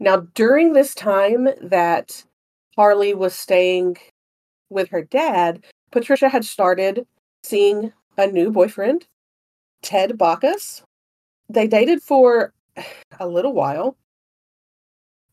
now 0.00 0.16
during 0.34 0.72
this 0.72 0.94
time 0.94 1.48
that 1.62 2.24
harley 2.76 3.14
was 3.14 3.34
staying 3.34 3.96
with 4.70 4.88
her 4.88 5.02
dad 5.02 5.64
patricia 5.90 6.28
had 6.28 6.44
started 6.44 7.06
seeing 7.42 7.92
a 8.18 8.26
new 8.26 8.50
boyfriend 8.50 9.06
ted 9.82 10.16
bacchus 10.18 10.82
they 11.48 11.66
dated 11.66 12.02
for 12.02 12.52
a 13.20 13.26
little 13.26 13.52
while 13.52 13.96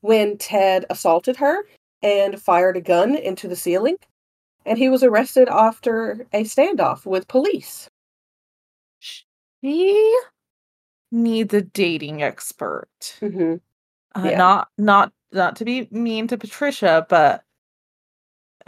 when 0.01 0.37
ted 0.37 0.85
assaulted 0.89 1.35
her 1.37 1.63
and 2.01 2.39
fired 2.39 2.77
a 2.77 2.81
gun 2.81 3.15
into 3.15 3.47
the 3.47 3.55
ceiling 3.55 3.97
and 4.65 4.77
he 4.77 4.89
was 4.89 5.03
arrested 5.03 5.47
after 5.49 6.25
a 6.33 6.43
standoff 6.43 7.05
with 7.05 7.27
police. 7.27 7.89
She 8.99 10.17
needs 11.11 11.53
a 11.53 11.61
dating 11.61 12.23
expert. 12.23 12.87
Mm-hmm. 13.21 13.55
Uh, 14.15 14.29
Yeah. 14.29 14.37
Not 14.37 14.69
not 14.77 15.11
not 15.33 15.55
to 15.57 15.65
be 15.65 15.87
mean 15.91 16.27
to 16.27 16.37
Patricia, 16.37 17.05
but 17.09 17.43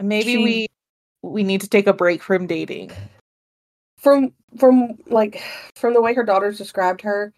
maybe 0.01 0.33
She- 0.33 0.43
we 0.43 0.67
we 1.21 1.43
need 1.43 1.61
to 1.61 1.69
take 1.69 1.87
a 1.87 1.93
break 1.93 2.21
from 2.21 2.47
dating. 2.47 2.91
From 3.97 4.33
from 4.57 4.97
like 5.07 5.41
from 5.75 5.93
the 5.93 6.01
way 6.01 6.13
her 6.13 6.23
daughters 6.23 6.57
described 6.57 7.01
her, 7.01 7.33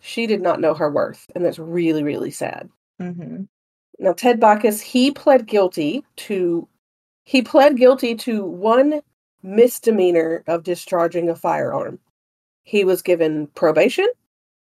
she 0.00 0.26
did 0.26 0.42
not 0.42 0.60
know 0.60 0.74
her 0.74 0.90
worth, 0.90 1.30
and 1.34 1.44
that's 1.44 1.58
really 1.58 2.02
really 2.02 2.30
sad. 2.30 2.68
Mm-hmm. 3.00 3.44
Now 3.98 4.12
Ted 4.12 4.40
Bacchus 4.40 4.80
he 4.80 5.10
pled 5.10 5.46
guilty 5.46 6.04
to 6.16 6.68
he 7.24 7.40
pled 7.42 7.76
guilty 7.76 8.14
to 8.16 8.44
one 8.44 9.00
misdemeanor 9.42 10.44
of 10.46 10.64
discharging 10.64 11.28
a 11.28 11.36
firearm. 11.36 11.98
He 12.64 12.84
was 12.84 13.02
given 13.02 13.46
probation 13.48 14.08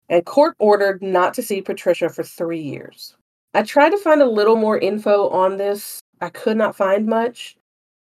and 0.09 0.25
court 0.25 0.55
ordered 0.59 1.03
not 1.03 1.35
to 1.35 1.43
see 1.43 1.61
Patricia 1.63 2.09
for 2.09 2.23
3 2.23 2.61
years. 2.61 3.17
I 3.55 3.63
tried 3.63 3.91
to 3.91 3.99
find 3.99 4.21
a 4.23 4.27
little 4.31 4.57
more 4.57 4.79
info 4.79 5.29
on 5.31 5.57
this. 5.57 6.01
I 6.21 6.29
could 6.31 6.57
not 6.57 6.77
find 6.77 7.07
much, 7.07 7.57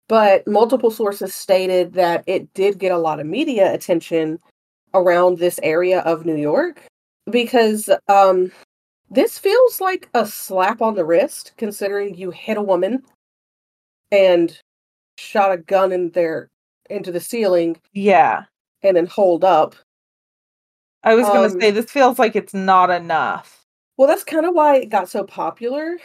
but 0.07 0.47
multiple 0.47 0.91
sources 0.91 1.33
stated 1.35 1.93
that 1.93 2.23
it 2.27 2.53
did 2.53 2.79
get 2.79 2.91
a 2.91 2.97
lot 2.97 3.19
of 3.19 3.27
media 3.27 3.73
attention 3.73 4.39
around 4.93 5.37
this 5.37 5.59
area 5.63 5.99
of 6.01 6.25
New 6.25 6.35
York 6.35 6.81
because 7.29 7.89
um 8.07 8.51
this 9.11 9.37
feels 9.37 9.79
like 9.81 10.09
a 10.15 10.25
slap 10.25 10.81
on 10.81 10.95
the 10.95 11.05
wrist 11.05 11.53
considering 11.57 12.15
you 12.15 12.31
hit 12.31 12.57
a 12.57 12.61
woman 12.61 13.03
and 14.11 14.59
shot 15.17 15.51
a 15.51 15.57
gun 15.57 15.91
in 15.91 16.09
there 16.11 16.49
into 16.89 17.11
the 17.11 17.19
ceiling 17.19 17.77
Yeah. 17.93 18.45
and 18.83 18.97
then 18.97 19.05
hold 19.05 19.43
up. 19.43 19.75
I 21.03 21.13
was 21.15 21.27
Um, 21.27 21.59
say 21.61 21.71
this 21.71 21.91
feels 21.91 22.17
like 22.19 22.35
it's 22.35 22.53
not 22.53 22.89
enough. 22.89 23.58
Well, 23.99 24.07
that's 24.07 24.23
kind 24.23 24.45
of 24.45 24.55
why 24.55 24.77
it 24.77 24.85
got 24.85 25.09
so 25.09 25.25
popular 25.25 25.97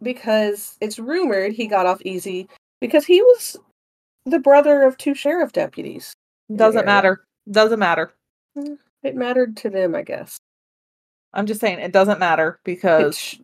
because 0.00 0.78
it's 0.80 0.98
rumored 0.98 1.52
he 1.52 1.66
got 1.66 1.84
off 1.84 2.00
easy 2.00 2.48
because 2.80 3.04
he 3.04 3.20
was 3.20 3.58
the 4.24 4.38
brother 4.38 4.82
of 4.82 4.96
two 4.96 5.14
sheriff 5.14 5.52
deputies. 5.52 6.14
Doesn't 6.56 6.86
matter. 6.86 7.22
Doesn't 7.50 7.78
matter. 7.78 8.14
It 9.02 9.14
mattered 9.14 9.58
to 9.58 9.68
them, 9.68 9.94
I 9.94 10.00
guess. 10.00 10.38
I'm 11.34 11.44
just 11.44 11.60
saying 11.60 11.80
it 11.80 11.92
doesn't 11.92 12.18
matter 12.18 12.60
because 12.64 13.36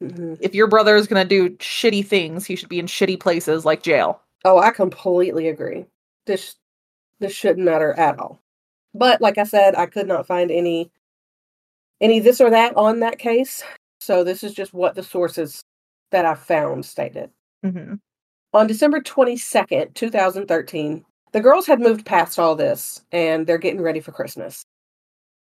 It's- 0.00 0.12
Mhm. 0.18 0.38
if 0.40 0.52
your 0.52 0.66
brother 0.66 0.96
is 0.96 1.06
gonna 1.06 1.24
do 1.24 1.50
shitty 1.58 2.04
things, 2.04 2.44
he 2.44 2.56
should 2.56 2.68
be 2.68 2.80
in 2.80 2.86
shitty 2.86 3.20
places 3.20 3.64
like 3.64 3.84
jail. 3.84 4.20
Oh, 4.44 4.58
I 4.58 4.72
completely 4.72 5.46
agree. 5.48 5.86
This 6.24 6.56
this 7.20 7.32
shouldn't 7.32 7.64
matter 7.64 7.92
at 7.92 8.18
all. 8.18 8.40
But 8.94 9.20
like 9.20 9.38
I 9.38 9.44
said, 9.44 9.76
I 9.76 9.86
could 9.86 10.08
not 10.08 10.26
find 10.26 10.50
any 10.50 10.90
any 12.00 12.20
this 12.20 12.40
or 12.40 12.50
that 12.50 12.76
on 12.76 13.00
that 13.00 13.18
case. 13.18 13.62
So 14.00 14.24
this 14.24 14.44
is 14.44 14.54
just 14.54 14.74
what 14.74 14.94
the 14.94 15.02
sources 15.02 15.62
that 16.10 16.24
I 16.24 16.34
found 16.34 16.84
stated. 16.84 17.30
hmm 17.62 17.94
On 18.52 18.66
December 18.66 19.00
22nd, 19.00 19.94
2013, 19.94 21.04
the 21.32 21.40
girls 21.40 21.66
had 21.66 21.80
moved 21.80 22.06
past 22.06 22.38
all 22.38 22.54
this 22.54 23.02
and 23.12 23.46
they're 23.46 23.58
getting 23.58 23.82
ready 23.82 24.00
for 24.00 24.12
Christmas. 24.12 24.64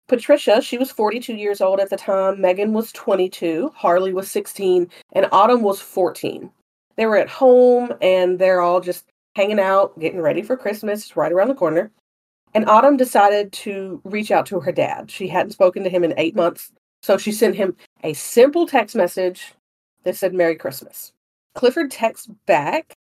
Patricia, 0.07 0.61
she 0.61 0.77
was 0.77 0.91
42 0.91 1.35
years 1.35 1.61
old 1.61 1.79
at 1.79 1.89
the 1.89 1.95
time. 1.95 2.41
Megan 2.41 2.73
was 2.73 2.91
22. 2.91 3.71
Harley 3.73 4.13
was 4.13 4.29
16. 4.29 4.89
And 5.13 5.27
Autumn 5.31 5.61
was 5.61 5.79
14. 5.79 6.51
They 6.97 7.05
were 7.05 7.17
at 7.17 7.29
home 7.29 7.93
and 8.01 8.37
they're 8.37 8.61
all 8.61 8.81
just 8.81 9.05
hanging 9.35 9.59
out, 9.59 9.97
getting 9.99 10.19
ready 10.19 10.41
for 10.41 10.57
Christmas 10.57 11.15
right 11.15 11.31
around 11.31 11.47
the 11.47 11.55
corner. 11.55 11.91
And 12.53 12.67
Autumn 12.69 12.97
decided 12.97 13.51
to 13.53 14.01
reach 14.03 14.31
out 14.31 14.45
to 14.47 14.59
her 14.59 14.71
dad. 14.71 15.09
She 15.09 15.27
hadn't 15.27 15.51
spoken 15.51 15.83
to 15.83 15.89
him 15.89 16.03
in 16.03 16.13
eight 16.17 16.35
months. 16.35 16.71
So 17.01 17.17
she 17.17 17.31
sent 17.31 17.55
him 17.55 17.75
a 18.03 18.13
simple 18.13 18.67
text 18.67 18.95
message 18.95 19.53
that 20.03 20.15
said, 20.15 20.33
Merry 20.33 20.55
Christmas. 20.55 21.13
Clifford 21.55 21.91
texts 21.91 22.27
back, 22.45 22.93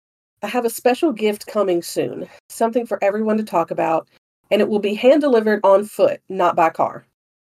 I 0.42 0.48
have 0.48 0.64
a 0.64 0.70
special 0.70 1.12
gift 1.12 1.46
coming 1.46 1.82
soon, 1.82 2.28
something 2.48 2.86
for 2.86 3.02
everyone 3.02 3.36
to 3.36 3.44
talk 3.44 3.70
about, 3.70 4.08
and 4.50 4.60
it 4.60 4.68
will 4.68 4.78
be 4.78 4.94
hand 4.94 5.20
delivered 5.20 5.60
on 5.64 5.84
foot, 5.84 6.20
not 6.28 6.56
by 6.56 6.70
car. 6.70 7.04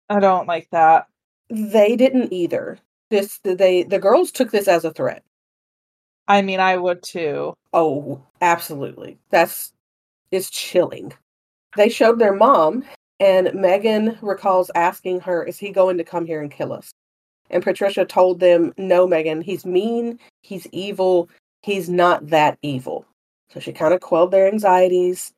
I 0.09 0.19
don't 0.19 0.47
like 0.47 0.67
that. 0.71 1.07
They 1.49 1.95
didn't 1.95 2.33
either. 2.33 2.77
This 3.09 3.39
they 3.43 3.83
the 3.83 3.99
girls 3.99 4.31
took 4.31 4.51
this 4.51 4.67
as 4.67 4.85
a 4.85 4.91
threat. 4.91 5.23
I 6.27 6.41
mean, 6.41 6.59
I 6.59 6.77
would 6.77 7.03
too. 7.03 7.53
Oh, 7.73 8.21
absolutely. 8.41 9.19
That's 9.29 9.73
it's 10.31 10.49
chilling. 10.49 11.13
They 11.77 11.89
showed 11.89 12.19
their 12.19 12.33
mom, 12.33 12.83
and 13.19 13.53
Megan 13.53 14.17
recalls 14.21 14.71
asking 14.75 15.21
her, 15.21 15.43
Is 15.43 15.57
he 15.57 15.71
going 15.71 15.97
to 15.97 16.03
come 16.03 16.25
here 16.25 16.41
and 16.41 16.51
kill 16.51 16.73
us? 16.73 16.91
And 17.49 17.63
Patricia 17.63 18.05
told 18.05 18.39
them, 18.39 18.73
No, 18.77 19.07
Megan, 19.07 19.41
he's 19.41 19.65
mean, 19.65 20.19
he's 20.41 20.67
evil, 20.71 21.29
he's 21.61 21.89
not 21.89 22.27
that 22.27 22.57
evil. 22.61 23.05
So 23.53 23.59
she 23.59 23.73
kind 23.73 23.93
of 23.93 24.01
quelled 24.01 24.31
their 24.31 24.47
anxieties. 24.47 25.33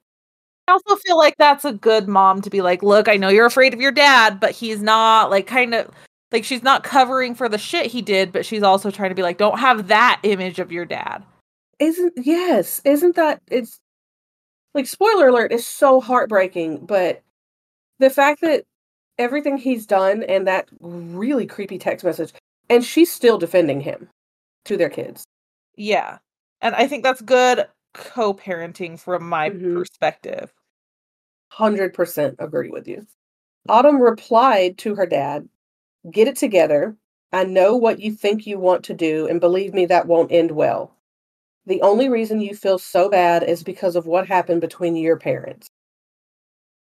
I 0.67 0.73
also 0.73 0.95
feel 0.95 1.17
like 1.17 1.35
that's 1.37 1.65
a 1.65 1.73
good 1.73 2.07
mom 2.07 2.41
to 2.41 2.49
be 2.49 2.61
like, 2.61 2.83
look, 2.83 3.09
I 3.09 3.17
know 3.17 3.29
you're 3.29 3.45
afraid 3.45 3.73
of 3.73 3.81
your 3.81 3.91
dad, 3.91 4.39
but 4.39 4.51
he's 4.51 4.81
not 4.81 5.29
like 5.29 5.45
kind 5.45 5.73
of 5.73 5.89
like 6.31 6.45
she's 6.45 6.63
not 6.63 6.83
covering 6.83 7.35
for 7.35 7.49
the 7.49 7.57
shit 7.57 7.87
he 7.87 8.01
did, 8.01 8.31
but 8.31 8.45
she's 8.45 8.63
also 8.63 8.89
trying 8.89 9.09
to 9.09 9.15
be 9.15 9.21
like, 9.21 9.37
don't 9.37 9.59
have 9.59 9.87
that 9.89 10.19
image 10.23 10.59
of 10.59 10.71
your 10.71 10.85
dad. 10.85 11.23
Isn't 11.79 12.13
yes, 12.15 12.81
isn't 12.85 13.15
that 13.15 13.41
it's 13.51 13.79
like 14.73 14.87
spoiler 14.87 15.27
alert 15.29 15.51
is 15.51 15.65
so 15.67 16.01
heartbreaking, 16.01 16.85
but 16.85 17.21
the 17.99 18.09
fact 18.09 18.41
that 18.41 18.65
everything 19.19 19.57
he's 19.57 19.85
done 19.87 20.23
and 20.23 20.47
that 20.47 20.69
really 20.81 21.45
creepy 21.47 21.77
text 21.79 22.05
message 22.05 22.33
and 22.69 22.83
she's 22.85 23.11
still 23.11 23.37
defending 23.37 23.81
him 23.81 24.09
to 24.65 24.77
their 24.77 24.89
kids. 24.89 25.25
Yeah. 25.75 26.19
And 26.61 26.75
I 26.75 26.87
think 26.87 27.03
that's 27.03 27.21
good 27.21 27.67
co 27.93 28.33
parenting 28.33 28.99
from 28.99 29.27
my 29.29 29.49
Mhm. 29.51 29.75
perspective. 29.75 30.53
100% 31.51 32.35
agree 32.39 32.69
with 32.69 32.87
you. 32.87 33.05
Autumn 33.69 34.01
replied 34.01 34.77
to 34.79 34.95
her 34.95 35.05
dad, 35.05 35.49
Get 36.11 36.27
it 36.29 36.37
together. 36.37 36.97
I 37.33 37.45
know 37.45 37.75
what 37.77 37.99
you 37.99 38.13
think 38.13 38.47
you 38.47 38.59
want 38.59 38.85
to 38.85 38.93
do, 38.95 39.27
and 39.27 39.39
believe 39.41 39.73
me, 39.73 39.85
that 39.87 40.07
won't 40.07 40.31
end 40.31 40.51
well. 40.51 40.95
The 41.65 41.81
only 41.81 42.09
reason 42.09 42.41
you 42.41 42.55
feel 42.55 42.77
so 42.77 43.09
bad 43.09 43.43
is 43.43 43.63
because 43.63 43.95
of 43.95 44.05
what 44.05 44.27
happened 44.27 44.61
between 44.61 44.95
your 44.95 45.17
parents. 45.17 45.67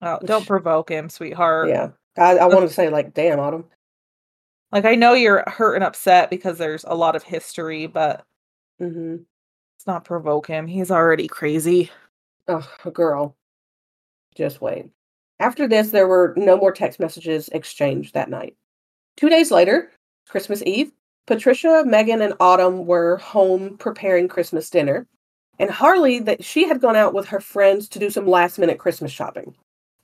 Oh, 0.01 0.19
don't 0.25 0.47
provoke 0.47 0.91
him, 0.91 1.09
sweetheart. 1.09 1.69
Yeah. 1.69 1.91
I, 2.19 2.39
I 2.39 2.47
wanted 2.47 2.67
to 2.69 2.75
say, 2.75 2.89
like, 2.89 3.15
damn, 3.15 3.39
Autumn. 3.39 3.65
Like 4.73 4.85
I 4.87 4.95
know 4.95 5.13
you're 5.13 5.45
hurt 5.47 5.75
and 5.75 5.85
upset 5.85 6.31
because 6.31 6.59
there's 6.59 6.85
a 6.85 6.95
lot 6.95 7.15
of 7.15 7.23
history, 7.23 7.87
but 7.87 8.25
hmm 8.79 9.17
let's 9.77 9.87
not 9.87 10.05
provoke 10.05 10.47
him. 10.47 10.67
He's 10.67 10.91
already 10.91 11.29
crazy. 11.29 11.91
Oh, 12.49 12.67
girl. 12.93 13.37
Just 14.35 14.61
wait. 14.61 14.87
After 15.41 15.69
this, 15.69 15.91
there 15.91 16.09
were 16.09 16.35
no 16.37 16.57
more 16.57 16.73
text 16.73 17.01
messages 17.01 17.49
exchanged 17.51 18.15
that 18.15 18.31
night. 18.31 18.57
Two 19.17 19.29
days 19.29 19.51
later, 19.51 19.91
Christmas 20.29 20.63
Eve, 20.65 20.93
Patricia, 21.27 21.85
Megan, 21.87 22.21
and 22.21 22.35
Autumn 22.41 22.87
were 22.87 23.17
home 23.19 23.77
preparing 23.79 24.29
Christmas 24.29 24.69
dinner. 24.71 25.07
And 25.59 25.71
Harley, 25.71 26.19
that 26.21 26.45
she 26.45 26.67
had 26.67 26.81
gone 26.81 26.97
out 26.97 27.15
with 27.15 27.27
her 27.29 27.41
friends 27.41 27.89
to 27.91 27.99
do 27.99 28.11
some 28.11 28.27
last 28.27 28.59
minute 28.59 28.79
Christmas 28.79 29.13
shopping. 29.13 29.55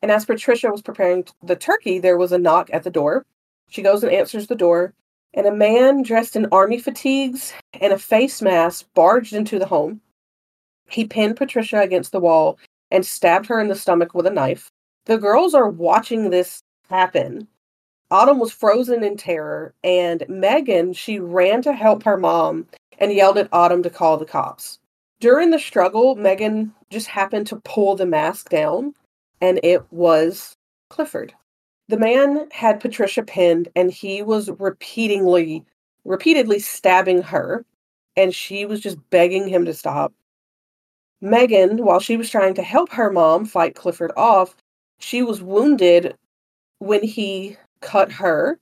And 0.03 0.13
as 0.13 0.25
Patricia 0.25 0.71
was 0.71 0.83
preparing 0.83 1.25
the 1.43 1.57
turkey, 1.57 1.99
there 1.99 2.17
was 2.17 2.31
a 2.31 2.39
knock 2.39 2.71
at 2.73 2.85
the 2.85 2.91
door. 2.91 3.27
She 3.69 3.83
goes 3.83 4.05
and 4.05 4.13
answers 4.13 4.47
the 4.47 4.55
door, 4.55 4.95
and 5.35 5.47
a 5.47 5.53
man 5.53 6.03
dressed 6.03 6.37
in 6.37 6.47
army 6.53 6.79
fatigues 6.79 7.53
and 7.81 7.93
a 7.93 7.99
face 7.99 8.41
mask 8.41 8.87
barged 8.95 9.33
into 9.33 9.59
the 9.59 9.67
home. 9.67 10.01
He 10.89 11.05
pinned 11.05 11.37
Patricia 11.37 11.81
against 11.81 12.13
the 12.13 12.21
wall 12.21 12.59
and 12.91 13.05
stabbed 13.05 13.47
her 13.47 13.61
in 13.61 13.69
the 13.69 13.75
stomach 13.75 14.15
with 14.15 14.27
a 14.27 14.31
knife. 14.31 14.71
The 15.07 15.19
girls 15.19 15.55
are 15.55 15.69
watching 15.69 16.31
this 16.31 16.63
happen. 16.89 17.49
Autumn 18.11 18.39
was 18.39 18.53
frozen 18.53 19.05
in 19.05 19.17
terror, 19.17 19.75
and 19.85 20.25
Megan, 20.29 20.95
she 20.95 21.19
ran 21.19 21.61
to 21.63 21.75
help 21.75 22.03
her 22.05 22.17
mom, 22.17 22.67
and 22.99 23.13
yelled 23.13 23.37
at 23.37 23.53
Autumn 23.53 23.83
to 23.83 23.91
call 23.91 24.17
the 24.17 24.25
cops. 24.25 24.79
During 25.21 25.51
the 25.51 25.59
struggle, 25.59 26.15
Megan 26.15 26.73
just 26.91 27.09
happened 27.09 27.47
to 27.49 27.61
pull 27.65 27.97
the 27.97 28.07
mask 28.07 28.49
down, 28.49 28.95
and 29.41 29.61
it 29.63 29.83
was 29.93 30.57
Clifford. 30.89 31.35
The 31.89 31.99
man 31.99 32.49
had 32.51 32.81
Patricia 32.81 33.23
pinned, 33.23 33.69
and 33.77 33.91
he 33.91 34.23
was 34.23 34.51
repeatedly, 34.59 35.65
repeatedly 36.05 36.61
stabbing 36.61 37.23
her, 37.23 37.65
and 38.17 38.35
she 38.35 38.65
was 38.65 38.81
just 38.81 38.99
begging 39.11 39.49
him 39.49 39.65
to 39.67 39.75
stop. 39.75 40.13
Megan, 41.21 41.85
while 41.85 42.01
she 42.01 42.17
was 42.17 42.31
trying 42.31 42.55
to 42.55 42.63
help 42.63 42.91
her 42.93 43.11
mom 43.11 43.45
fight 43.45 43.75
Clifford 43.75 44.13
off, 44.17 44.57
she 44.99 45.23
was 45.23 45.43
wounded 45.43 46.17
when 46.79 47.03
he 47.03 47.57
cut 47.81 48.13
her, 48.13 48.59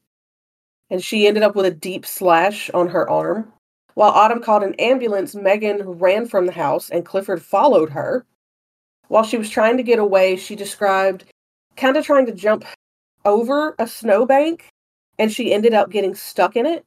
and 0.90 1.02
she 1.02 1.26
ended 1.26 1.42
up 1.42 1.56
with 1.56 1.66
a 1.66 1.70
deep 1.70 2.06
slash 2.06 2.70
on 2.70 2.88
her 2.88 3.08
arm. 3.08 3.52
While 3.94 4.10
Autumn 4.10 4.42
called 4.42 4.62
an 4.62 4.74
ambulance, 4.74 5.34
Megan 5.34 5.82
ran 5.82 6.26
from 6.26 6.44
the 6.44 6.52
house 6.52 6.90
and 6.90 7.04
Clifford 7.04 7.42
followed 7.42 7.88
her. 7.90 8.26
While 9.08 9.24
she 9.24 9.38
was 9.38 9.48
trying 9.48 9.78
to 9.78 9.82
get 9.82 9.98
away, 9.98 10.36
she 10.36 10.54
described 10.54 11.24
kind 11.76 11.96
of 11.96 12.04
trying 12.04 12.26
to 12.26 12.32
jump 12.32 12.66
over 13.24 13.74
a 13.78 13.86
snowbank 13.86 14.68
and 15.18 15.32
she 15.32 15.52
ended 15.52 15.72
up 15.72 15.90
getting 15.90 16.14
stuck 16.14 16.56
in 16.56 16.66
it. 16.66 16.84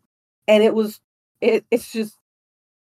And 0.48 0.62
it 0.64 0.76
was, 0.76 1.00
it, 1.42 1.66
it's 1.72 1.92
just, 1.92 2.16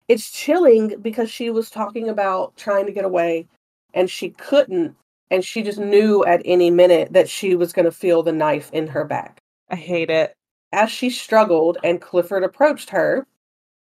it's 0.09 0.31
chilling 0.31 1.01
because 1.01 1.31
she 1.31 1.49
was 1.49 1.71
talking 1.71 2.11
about 2.11 2.55
trying 2.57 2.85
to 2.85 2.93
get 2.93 3.07
away 3.07 3.47
and 3.95 4.11
she 4.11 4.31
couldn't. 4.31 4.95
And 5.31 5.45
she 5.45 5.63
just 5.63 5.79
knew 5.79 6.25
at 6.25 6.43
any 6.45 6.71
minute 6.71 7.13
that 7.13 7.29
she 7.29 7.55
was 7.55 7.73
going 7.73 7.85
to 7.85 7.93
feel 7.93 8.23
the 8.23 8.33
knife 8.33 8.71
in 8.73 8.87
her 8.89 9.05
back. 9.05 9.41
I 9.71 9.77
hate 9.77 10.11
it. 10.11 10.35
As 10.73 10.91
she 10.91 11.11
struggled 11.11 11.79
and 11.85 12.01
Clifford 12.01 12.45
approached 12.45 12.91
her, 12.91 13.27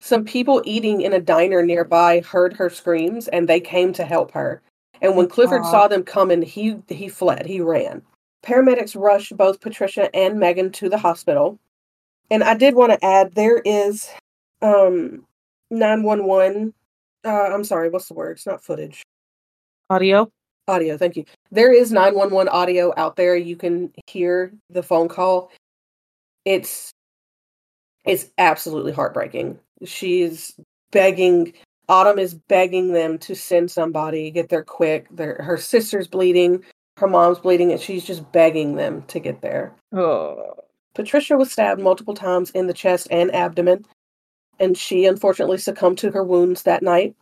some 0.01 0.25
people 0.25 0.63
eating 0.65 1.01
in 1.01 1.13
a 1.13 1.21
diner 1.21 1.63
nearby 1.63 2.21
heard 2.21 2.53
her 2.55 2.69
screams 2.69 3.29
and 3.29 3.49
they 3.49 3.61
came 3.61 3.93
to 3.93 4.05
help 4.05 4.33
her. 4.33 4.61
And 5.01 5.17
when 5.17 5.29
Clifford 5.29 5.65
saw 5.65 5.89
them 5.89 6.05
coming, 6.05 6.43
he 6.43 6.77
he 6.89 7.09
fled. 7.09 7.47
He 7.47 7.61
ran. 7.61 8.03
Paramedics 8.43 9.01
rushed 9.01 9.37
both 9.37 9.61
Patricia 9.61 10.15
and 10.15 10.39
Megan 10.41 10.73
to 10.73 10.89
the 10.89 10.99
hospital. 10.99 11.59
And 12.31 12.43
I 12.43 12.55
did 12.55 12.75
want 12.75 12.93
to 12.93 13.05
add 13.05 13.35
there 13.35 13.59
is 13.65 14.09
um 14.61 15.25
911 15.71 16.75
uh 17.25 17.31
I'm 17.31 17.65
sorry, 17.65 17.89
what's 17.89 18.09
the 18.09 18.15
word? 18.15 18.37
It's 18.37 18.47
not 18.47 18.65
footage. 18.65 19.03
Audio. 19.91 20.31
Audio, 20.69 20.97
thank 20.97 21.17
you. 21.17 21.25
There 21.51 21.73
is 21.73 21.91
911 21.91 22.49
audio 22.49 22.93
out 22.97 23.17
there. 23.17 23.37
You 23.37 23.57
can 23.57 23.93
hear 24.07 24.53
the 24.71 24.83
phone 24.83 25.09
call. 25.09 25.51
It's 26.45 26.93
it's 28.05 28.31
absolutely 28.39 28.93
heartbreaking 28.93 29.59
she's 29.85 30.55
begging 30.91 31.53
Autumn 31.89 32.19
is 32.19 32.35
begging 32.35 32.93
them 32.93 33.19
to 33.19 33.35
send 33.35 33.71
somebody, 33.71 34.31
get 34.31 34.49
there 34.49 34.63
quick. 34.63 35.09
Their 35.11 35.43
her 35.43 35.59
sister's 35.59 36.07
bleeding, 36.07 36.63
her 36.97 37.09
mom's 37.09 37.41
bleeding, 37.41 37.73
and 37.73 37.81
she's 37.81 38.05
just 38.05 38.31
begging 38.33 38.77
them 38.77 39.03
to 39.09 39.19
get 39.19 39.43
there. 39.43 39.75
Oh. 39.93 40.55
Patricia 40.95 41.37
was 41.37 41.51
stabbed 41.51 41.83
multiple 41.83 42.15
times 42.15 42.51
in 42.53 42.67
the 42.67 42.73
chest 42.73 43.09
and 43.11 43.35
abdomen, 43.35 43.85
and 44.61 44.79
she 44.79 45.07
unfortunately 45.07 45.59
succumbed 45.59 45.99
to 45.99 46.13
her 46.13 46.23
wounds 46.23 46.63
that 46.63 46.83
night. 46.83 47.17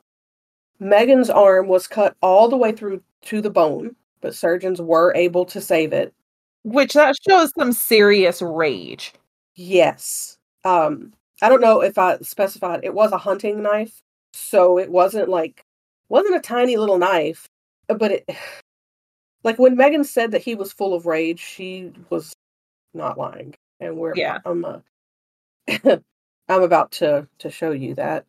Megan's 0.78 1.30
arm 1.30 1.66
was 1.66 1.86
cut 1.86 2.14
all 2.20 2.49
the 2.49 2.57
way 2.57 2.70
through 2.70 3.03
to 3.23 3.41
the 3.41 3.51
bone, 3.51 3.95
but 4.21 4.35
surgeons 4.35 4.81
were 4.81 5.14
able 5.14 5.45
to 5.47 5.61
save 5.61 5.93
it. 5.93 6.12
Which 6.64 6.93
that 6.93 7.16
shows 7.29 7.53
some 7.59 7.73
serious 7.73 8.43
rage. 8.43 9.12
Yes. 9.55 10.37
Um 10.64 11.12
I 11.43 11.49
don't 11.49 11.62
know 11.62 11.81
if 11.81 11.97
I 11.99 12.18
specified 12.18 12.81
it 12.85 12.95
was 12.95 13.12
a 13.12 13.18
hunting 13.18 13.62
knife, 13.62 14.03
so 14.35 14.79
it 14.79 14.91
wasn't 14.91 15.29
like 15.29 15.64
wasn't 16.09 16.37
a 16.37 16.41
tiny 16.41 16.77
little 16.77 16.99
knife, 16.99 17.47
but 17.89 18.12
it 18.12 18.29
like 19.45 19.59
when 19.59 19.77
Megan 19.77 20.05
said 20.05 20.33
that 20.33 20.43
he 20.43 20.55
was 20.55 20.73
full 20.73 20.95
of 20.95 21.07
rage, 21.07 21.41
she 21.41 21.93
was 22.11 22.33
not 22.95 23.18
lying. 23.18 23.55
And 23.81 23.97
we're 23.97 24.14
yeah, 24.14 24.39
I'm 24.45 24.64
uh, 24.64 24.81
I'm 26.49 26.62
about 26.62 26.91
to 26.93 27.27
to 27.39 27.51
show 27.51 27.71
you 27.71 27.95
that. 27.95 28.27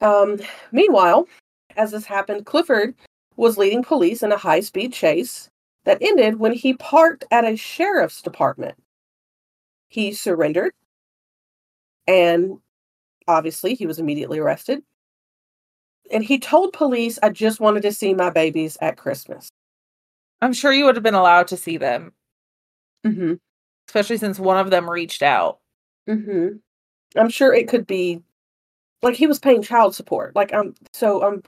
Um, 0.00 0.38
meanwhile, 0.72 1.28
as 1.76 1.92
this 1.92 2.04
happened, 2.04 2.44
Clifford 2.44 2.94
was 3.36 3.58
leading 3.58 3.82
police 3.82 4.22
in 4.22 4.32
a 4.32 4.36
high 4.36 4.60
speed 4.60 4.92
chase 4.92 5.50
that 5.84 5.98
ended 6.00 6.38
when 6.38 6.52
he 6.52 6.74
parked 6.74 7.24
at 7.30 7.44
a 7.44 7.56
sheriff's 7.56 8.22
department. 8.22 8.76
He 9.88 10.12
surrendered 10.12 10.72
and 12.06 12.58
obviously, 13.28 13.74
he 13.74 13.86
was 13.86 13.98
immediately 13.98 14.38
arrested. 14.38 14.82
And 16.10 16.24
he 16.24 16.38
told 16.38 16.72
police, 16.72 17.18
I 17.22 17.30
just 17.30 17.60
wanted 17.60 17.82
to 17.82 17.92
see 17.92 18.12
my 18.14 18.30
babies 18.30 18.76
at 18.80 18.96
Christmas. 18.96 19.50
I'm 20.40 20.52
sure 20.52 20.72
you 20.72 20.84
would 20.84 20.96
have 20.96 21.04
been 21.04 21.14
allowed 21.14 21.48
to 21.48 21.56
see 21.56 21.76
them. 21.76 22.12
Mm-hmm. 23.06 23.34
Especially 23.88 24.16
since 24.16 24.38
one 24.38 24.58
of 24.58 24.70
them 24.70 24.90
reached 24.90 25.22
out. 25.22 25.60
Mm-hmm. 26.08 26.56
I'm 27.18 27.28
sure 27.28 27.54
it 27.54 27.68
could 27.68 27.86
be 27.86 28.20
like 29.02 29.14
he 29.14 29.26
was 29.26 29.38
paying 29.38 29.62
child 29.62 29.94
support. 29.94 30.34
Like 30.34 30.52
I'm 30.52 30.74
so 30.92 31.22
um 31.22 31.42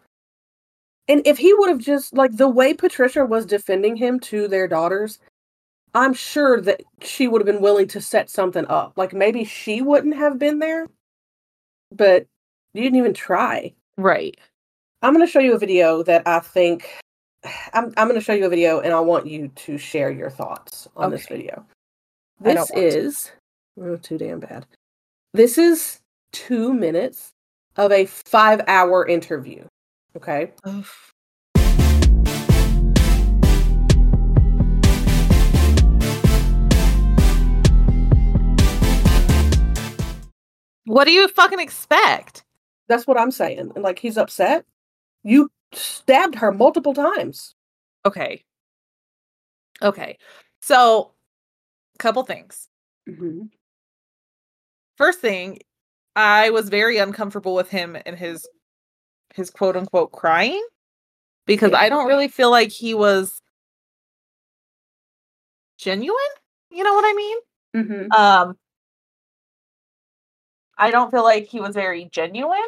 and 1.09 1.23
if 1.27 1.39
he 1.39 1.53
would 1.55 1.69
have 1.69 1.79
just 1.79 2.15
like 2.15 2.37
the 2.37 2.49
way 2.49 2.73
Patricia 2.73 3.25
was 3.25 3.45
defending 3.45 3.97
him 3.97 4.19
to 4.21 4.49
their 4.49 4.67
daughters, 4.67 5.19
I'm 5.95 6.15
sure 6.15 6.61
that 6.63 6.83
she 7.03 7.29
would 7.29 7.41
have 7.41 7.47
been 7.47 7.63
willing 7.63 7.89
to 7.89 8.01
set 8.01 8.31
something 8.31 8.67
up. 8.69 8.95
Like 8.97 9.13
maybe 9.13 9.45
she 9.45 9.83
wouldn't 9.83 10.17
have 10.17 10.39
been 10.39 10.59
there, 10.59 10.89
but 11.93 12.27
you 12.73 12.83
didn't 12.83 12.99
even 12.99 13.15
try. 13.15 13.75
Right. 13.97 14.37
I'm 15.03 15.15
going 15.15 15.25
to 15.25 15.31
show 15.31 15.41
you 15.41 15.55
a 15.55 15.59
video 15.59 16.03
that 16.03 16.27
I 16.27 16.41
think 16.41 16.89
I'm 17.75 17.93
I'm 17.97 18.09
going 18.09 18.19
to 18.19 18.25
show 18.25 18.33
you 18.33 18.47
a 18.47 18.51
video 18.51 18.81
and 18.81 18.95
I 18.95 19.01
want 19.01 19.27
you 19.27 19.49
to 19.49 19.79
share 19.79 20.11
your 20.11 20.31
thoughts 20.31 20.89
on 20.97 21.07
okay. 21.07 21.17
this 21.17 21.27
video. 21.27 21.65
This 22.41 22.71
is 22.73 23.33
to. 23.79 23.85
oh, 23.93 23.97
too 23.97 24.19
damn 24.19 24.41
bad. 24.41 24.67
This 25.35 25.59
is 25.59 26.01
2 26.33 26.73
minutes 26.73 27.31
of 27.77 27.91
a 27.91 28.05
5-hour 28.05 29.07
interview. 29.07 29.65
Okay? 30.17 30.53
Oof. 30.69 31.13
What 40.87 41.07
do 41.07 41.13
you 41.13 41.27
fucking 41.29 41.59
expect? 41.59 42.45
That's 42.89 43.07
what 43.07 43.19
I'm 43.19 43.31
saying. 43.31 43.73
And 43.75 43.83
like 43.83 43.99
he's 43.99 44.17
upset. 44.17 44.65
You 45.25 45.51
stabbed 45.73 46.37
her 46.37 46.53
multiple 46.53 46.95
times. 46.95 47.55
Okay. 48.07 48.45
Okay. 49.83 50.19
So, 50.61 51.13
a 51.97 51.99
couple 51.99 52.23
things. 52.23 52.69
Mm-hmm. 53.09 53.47
First 54.97 55.21
thing, 55.21 55.59
I 56.15 56.51
was 56.51 56.69
very 56.69 56.99
uncomfortable 56.99 57.55
with 57.55 57.71
him 57.71 57.97
and 58.07 58.17
his 58.17 58.47
his 59.35 59.51
quote 59.51 59.77
unquote 59.77 60.13
crying 60.13 60.65
because. 61.47 61.73
I 61.73 61.89
don't 61.89 62.07
really 62.07 62.29
feel 62.29 62.51
like 62.51 62.71
he 62.71 62.95
was 62.95 63.41
genuine. 65.79 66.19
You 66.71 66.83
know 66.83 66.95
what 66.95 67.05
I 67.05 67.13
mean? 67.15 67.39
Mm-hmm. 67.77 68.13
Um, 68.13 68.57
I 70.77 70.91
don't 70.91 71.11
feel 71.11 71.23
like 71.23 71.47
he 71.47 71.61
was 71.61 71.75
very 71.75 72.07
genuine. 72.07 72.59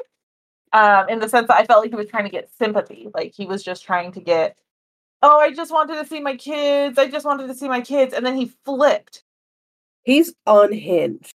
Um, 0.72 1.08
in 1.08 1.20
the 1.20 1.28
sense 1.28 1.48
that 1.48 1.56
I 1.56 1.64
felt 1.64 1.82
like 1.82 1.90
he 1.90 1.96
was 1.96 2.08
trying 2.08 2.24
to 2.24 2.30
get 2.30 2.50
sympathy. 2.58 3.08
Like 3.14 3.32
he 3.34 3.46
was 3.46 3.62
just 3.62 3.84
trying 3.84 4.12
to 4.12 4.20
get, 4.20 4.58
oh, 5.22 5.38
I 5.38 5.52
just 5.52 5.72
wanted 5.72 5.94
to 5.94 6.06
see 6.06 6.20
my 6.20 6.36
kids. 6.36 6.98
I 6.98 7.08
just 7.08 7.24
wanted 7.24 7.46
to 7.46 7.54
see 7.54 7.68
my 7.68 7.80
kids. 7.80 8.12
And 8.12 8.26
then 8.26 8.36
he 8.36 8.52
flipped. 8.64 9.22
He's 10.02 10.34
unhinged. 10.46 11.32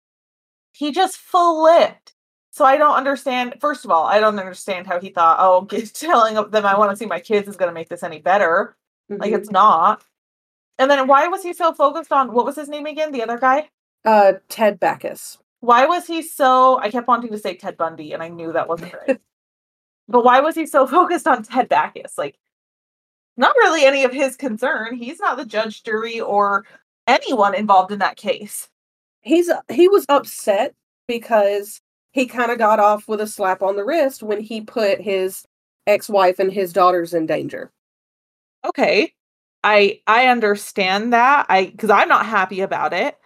He 0.72 0.92
just 0.92 1.16
flipped. 1.16 2.14
So 2.58 2.64
I 2.64 2.76
don't 2.76 2.94
understand. 2.94 3.54
First 3.60 3.84
of 3.84 3.90
all, 3.90 4.04
I 4.04 4.20
don't 4.20 4.38
understand 4.38 4.86
how 4.86 5.00
he 5.00 5.10
thought, 5.10 5.38
oh, 5.40 5.64
telling 5.94 6.34
them 6.34 6.66
I 6.66 6.76
want 6.76 6.90
to 6.90 6.96
see 6.96 7.06
my 7.06 7.20
kids 7.20 7.48
is 7.48 7.56
going 7.56 7.70
to 7.70 7.74
make 7.74 7.88
this 7.88 8.02
any 8.02 8.18
better. 8.18 8.76
Mm-hmm. 9.10 9.22
Like 9.22 9.32
it's 9.32 9.50
not. 9.50 10.04
And 10.78 10.90
then 10.90 11.06
why 11.06 11.26
was 11.28 11.42
he 11.42 11.52
so 11.52 11.72
focused 11.72 12.12
on 12.12 12.32
what 12.32 12.44
was 12.44 12.56
his 12.56 12.68
name 12.68 12.86
again? 12.86 13.12
The 13.12 13.22
other 13.22 13.38
guy? 13.38 13.70
Uh, 14.04 14.34
Ted 14.48 14.78
Backus 14.78 15.38
why 15.60 15.86
was 15.86 16.06
he 16.06 16.22
so 16.22 16.78
I 16.78 16.90
kept 16.90 17.08
wanting 17.08 17.32
to 17.32 17.38
say 17.38 17.56
Ted 17.56 17.76
Bundy 17.76 18.12
and 18.12 18.22
I 18.22 18.28
knew 18.28 18.52
that 18.52 18.68
wasn't 18.68 18.94
right. 18.94 19.20
but 20.08 20.24
why 20.24 20.40
was 20.40 20.54
he 20.54 20.66
so 20.66 20.86
focused 20.86 21.26
on 21.26 21.42
Ted 21.42 21.68
Backus? 21.68 22.16
Like 22.16 22.36
not 23.36 23.56
really 23.56 23.84
any 23.84 24.04
of 24.04 24.12
his 24.12 24.36
concern. 24.36 24.96
He's 24.96 25.20
not 25.20 25.36
the 25.36 25.44
judge, 25.46 25.84
jury, 25.84 26.20
or 26.20 26.66
anyone 27.06 27.54
involved 27.54 27.92
in 27.92 28.00
that 28.00 28.16
case. 28.16 28.68
He's 29.20 29.50
he 29.70 29.88
was 29.88 30.06
upset 30.08 30.74
because 31.06 31.80
he 32.18 32.26
kind 32.26 32.50
of 32.50 32.58
got 32.58 32.80
off 32.80 33.06
with 33.06 33.20
a 33.20 33.26
slap 33.26 33.62
on 33.62 33.76
the 33.76 33.84
wrist 33.84 34.22
when 34.22 34.40
he 34.40 34.60
put 34.60 35.00
his 35.00 35.46
ex-wife 35.86 36.38
and 36.38 36.52
his 36.52 36.72
daughters 36.72 37.14
in 37.14 37.26
danger. 37.26 37.70
Okay. 38.64 39.14
I 39.62 40.00
I 40.06 40.26
understand 40.26 41.12
that. 41.12 41.46
I 41.48 41.66
cuz 41.78 41.90
I'm 41.90 42.08
not 42.08 42.26
happy 42.26 42.60
about 42.60 42.92
it. 42.92 43.16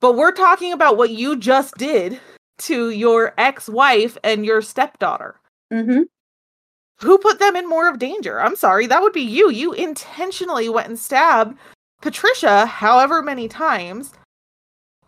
But 0.00 0.16
we're 0.16 0.32
talking 0.32 0.72
about 0.72 0.96
what 0.96 1.10
you 1.10 1.36
just 1.36 1.74
did 1.76 2.18
to 2.58 2.90
your 2.90 3.34
ex-wife 3.36 4.16
and 4.24 4.46
your 4.46 4.62
stepdaughter. 4.62 5.40
Mm-hmm. 5.72 6.02
Who 7.00 7.18
put 7.18 7.38
them 7.38 7.56
in 7.56 7.68
more 7.68 7.88
of 7.88 7.98
danger? 7.98 8.40
I'm 8.40 8.56
sorry, 8.56 8.86
that 8.86 9.02
would 9.02 9.12
be 9.12 9.22
you. 9.22 9.50
You 9.50 9.72
intentionally 9.72 10.68
went 10.68 10.88
and 10.88 10.98
stabbed 10.98 11.58
Patricia 12.00 12.64
however 12.66 13.22
many 13.22 13.48
times. 13.48 14.14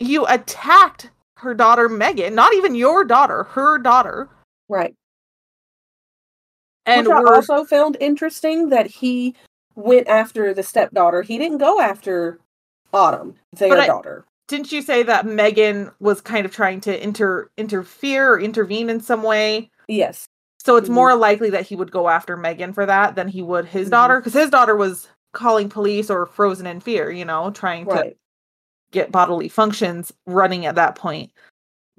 You 0.01 0.27
attacked 0.27 1.11
her 1.37 1.55
daughter 1.55 1.89
Megan, 1.89 2.35
not 2.35 2.55
even 2.55 2.75
your 2.75 3.05
daughter, 3.05 3.45
her 3.45 3.79
daughter. 3.79 4.29
Right. 4.69 4.95
And 6.87 7.07
Which 7.07 7.17
I 7.17 7.35
also 7.35 7.65
found 7.65 7.97
interesting 8.01 8.69
that 8.71 8.87
he 8.87 9.35
went 9.75 10.07
after 10.09 10.55
the 10.55 10.63
stepdaughter. 10.63 11.23
He 11.23 11.37
didn't 11.39 11.59
go 11.59 11.81
after 11.81 12.39
Autumn, 12.93 13.35
their 13.53 13.77
I- 13.79 13.87
daughter. 13.87 14.25
didn't 14.49 14.71
you 14.73 14.81
say 14.81 15.03
that 15.03 15.27
Megan 15.27 15.91
was 15.99 16.21
kind 16.21 16.47
of 16.47 16.53
trying 16.53 16.81
to 16.83 17.03
inter 17.03 17.51
interfere 17.57 18.31
or 18.33 18.41
intervene 18.41 18.89
in 18.89 19.01
some 19.01 19.23
way? 19.23 19.71
Yes. 19.89 20.27
So 20.65 20.77
it's 20.77 20.89
Mhm. 20.89 20.93
more 20.95 21.15
likely 21.17 21.51
that 21.51 21.67
he 21.67 21.77
would 21.77 21.91
go 21.93 22.09
after 22.09 22.37
Megan 22.37 22.73
for 22.73 22.87
that 22.87 23.15
than 23.17 23.29
he 23.29 23.43
would 23.43 23.67
his 23.67 23.89
Mhm. 23.89 23.91
daughter 23.91 24.21
because 24.21 24.33
his 24.35 24.51
daughter 24.51 24.77
was 24.77 25.09
calling 25.33 25.69
police 25.69 26.09
or 26.11 26.25
frozen 26.27 26.67
in 26.67 26.81
fear, 26.81 27.11
you 27.11 27.25
know, 27.25 27.51
trying 27.51 27.85
to 27.87 27.91
Right. 27.93 28.17
Get 28.97 29.13
bodily 29.13 29.49
functions 29.49 30.11
running 30.27 30.65
at 30.67 30.75
that 30.75 30.97
point. 30.97 31.31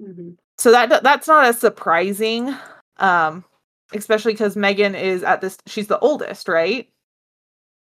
hmm 0.02 0.30
So 0.58 0.72
that 0.72 1.02
that's 1.02 1.28
not 1.28 1.44
as 1.44 1.58
surprising, 1.58 2.54
um, 2.98 3.44
especially 3.94 4.32
because 4.32 4.56
Megan 4.56 4.94
is 4.96 5.22
at 5.22 5.40
this. 5.40 5.56
She's 5.66 5.86
the 5.86 5.98
oldest, 6.00 6.48
right? 6.48 6.88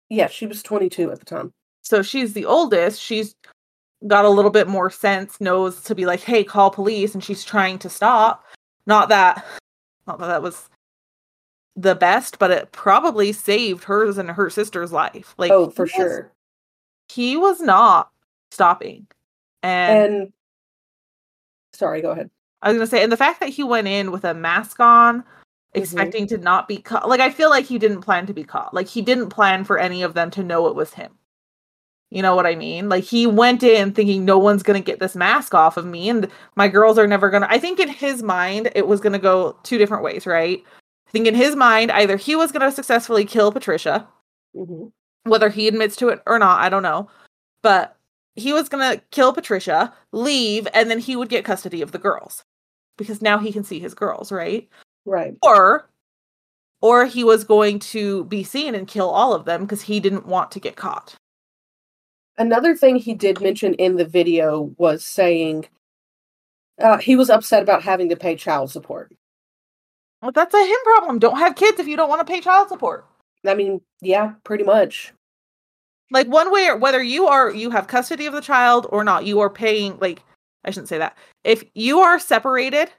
Yeah, 0.09 0.27
she 0.27 0.47
was 0.47 0.63
22 0.63 1.11
at 1.11 1.19
the 1.19 1.25
time. 1.25 1.53
So 1.83 2.01
she's 2.01 2.33
the 2.33 2.45
oldest. 2.45 2.99
She's 3.01 3.35
got 4.07 4.25
a 4.25 4.29
little 4.29 4.51
bit 4.51 4.67
more 4.67 4.89
sense, 4.89 5.39
knows 5.39 5.81
to 5.83 5.95
be 5.95 6.05
like, 6.05 6.19
hey, 6.21 6.43
call 6.43 6.69
police, 6.71 7.13
and 7.13 7.23
she's 7.23 7.43
trying 7.45 7.77
to 7.79 7.89
stop. 7.89 8.43
Not 8.85 9.09
that, 9.09 9.45
not 10.07 10.19
that 10.19 10.27
that 10.27 10.41
was 10.41 10.69
the 11.75 11.95
best, 11.95 12.39
but 12.39 12.51
it 12.51 12.71
probably 12.71 13.31
saved 13.31 13.83
hers 13.83 14.17
and 14.17 14.29
her 14.31 14.49
sister's 14.49 14.91
life. 14.91 15.35
Like, 15.37 15.51
oh, 15.51 15.69
for 15.69 15.83
was- 15.83 15.91
sure. 15.91 16.31
he 17.09 17.37
was 17.37 17.61
not 17.61 18.09
stopping, 18.53 19.07
and, 19.61 20.13
And 20.13 20.33
sorry, 21.73 22.01
go 22.01 22.11
ahead. 22.11 22.29
I 22.61 22.69
was 22.69 22.77
gonna 22.77 22.87
say, 22.87 23.03
and 23.03 23.11
the 23.11 23.17
fact 23.17 23.39
that 23.39 23.49
he 23.49 23.63
went 23.63 23.87
in 23.87 24.11
with 24.11 24.23
a 24.23 24.33
mask 24.33 24.79
on, 24.79 25.23
expecting 25.73 26.27
to 26.27 26.37
not 26.37 26.67
be 26.67 26.77
caught. 26.77 27.09
Like, 27.09 27.19
I 27.19 27.29
feel 27.29 27.49
like 27.49 27.65
he 27.65 27.77
didn't 27.79 28.01
plan 28.01 28.25
to 28.27 28.33
be 28.33 28.43
caught. 28.43 28.73
Like, 28.73 28.87
he 28.87 29.01
didn't 29.01 29.29
plan 29.29 29.63
for 29.63 29.77
any 29.77 30.03
of 30.03 30.13
them 30.13 30.29
to 30.31 30.43
know 30.43 30.67
it 30.67 30.75
was 30.75 30.93
him. 30.93 31.17
You 32.09 32.21
know 32.21 32.35
what 32.35 32.45
I 32.45 32.53
mean? 32.55 32.89
Like, 32.89 33.03
he 33.03 33.25
went 33.25 33.63
in 33.63 33.91
thinking 33.91 34.23
no 34.23 34.37
one's 34.37 34.63
gonna 34.63 34.81
get 34.81 34.99
this 34.99 35.15
mask 35.15 35.53
off 35.53 35.77
of 35.77 35.85
me, 35.85 36.09
and 36.09 36.29
my 36.55 36.67
girls 36.67 36.97
are 36.99 37.07
never 37.07 37.29
gonna. 37.29 37.47
I 37.49 37.57
think 37.57 37.79
in 37.79 37.89
his 37.89 38.21
mind, 38.21 38.71
it 38.75 38.87
was 38.87 39.01
gonna 39.01 39.19
go 39.19 39.57
two 39.63 39.77
different 39.77 40.03
ways, 40.03 40.27
right? 40.27 40.63
I 41.07 41.11
think 41.11 41.27
in 41.27 41.35
his 41.35 41.55
mind, 41.55 41.91
either 41.91 42.15
he 42.17 42.35
was 42.35 42.51
gonna 42.51 42.71
successfully 42.71 43.25
kill 43.25 43.51
Patricia, 43.51 44.07
hmm 44.55 44.87
whether 45.25 45.49
he 45.49 45.69
admits 45.69 45.95
to 45.95 46.09
it 46.09 46.21
or 46.27 46.37
not, 46.37 46.59
I 46.59 46.67
don't 46.67 46.83
know. 46.83 47.09
But 47.61 47.95
he 48.35 48.53
was 48.53 48.69
gonna 48.69 49.01
kill 49.11 49.33
Patricia, 49.33 49.93
leave, 50.11 50.67
and 50.73 50.89
then 50.89 50.99
he 50.99 51.15
would 51.15 51.29
get 51.29 51.45
custody 51.45 51.81
of 51.81 51.91
the 51.91 51.99
girls. 51.99 52.43
Because 52.97 53.21
now 53.21 53.39
he 53.39 53.51
can 53.51 53.63
see 53.63 53.79
his 53.79 53.93
girls, 53.93 54.31
right? 54.31 54.69
Right. 55.05 55.35
Or 55.41 55.89
or 56.81 57.05
he 57.05 57.23
was 57.23 57.45
going 57.45 57.79
to 57.79 58.25
be 58.25 58.43
seen 58.43 58.75
and 58.75 58.87
kill 58.87 59.09
all 59.09 59.33
of 59.33 59.45
them 59.45 59.61
because 59.61 59.83
he 59.83 60.01
didn't 60.01 60.27
want 60.27 60.51
to 60.51 60.59
get 60.59 60.75
caught. 60.75 61.15
Another 62.37 62.75
thing 62.75 62.97
he 62.97 63.13
did 63.13 63.39
mention 63.39 63.73
in 63.75 63.95
the 63.95 64.05
video 64.05 64.73
was 64.77 65.05
saying 65.05 65.65
uh, 66.81 66.97
he 66.97 67.15
was 67.15 67.29
upset 67.29 67.63
about 67.63 67.83
having 67.83 68.09
to 68.09 68.17
pay 68.17 68.35
child 68.35 68.69
support. 68.69 69.15
Well, 70.21 70.33
that's 70.33 70.53
a 70.53 70.65
him 70.65 70.77
problem. 70.83 71.19
Don't 71.19 71.37
have 71.37 71.55
kids 71.55 71.79
if 71.79 71.87
you 71.87 71.95
don't 71.95 72.09
want 72.09 72.25
to 72.25 72.31
pay 72.31 72.41
child 72.41 72.67
support. 72.67 73.05
I 73.45 73.53
mean, 73.53 73.79
yeah, 74.01 74.33
pretty 74.43 74.65
much. 74.65 75.13
Like 76.13 76.27
one 76.27 76.51
way 76.51 76.67
or 76.67 76.77
whether 76.77 77.03
you 77.03 77.27
are 77.27 77.51
you 77.51 77.71
have 77.71 77.87
custody 77.87 78.27
of 78.27 78.33
the 78.33 78.41
child 78.41 78.87
or 78.91 79.03
not, 79.03 79.25
you 79.25 79.39
are 79.41 79.49
paying 79.49 79.97
like 79.99 80.23
I 80.63 80.71
shouldn't 80.71 80.89
say 80.89 80.99
that. 80.99 81.17
If 81.43 81.63
you 81.73 81.99
are 81.99 82.19
separated 82.19 82.91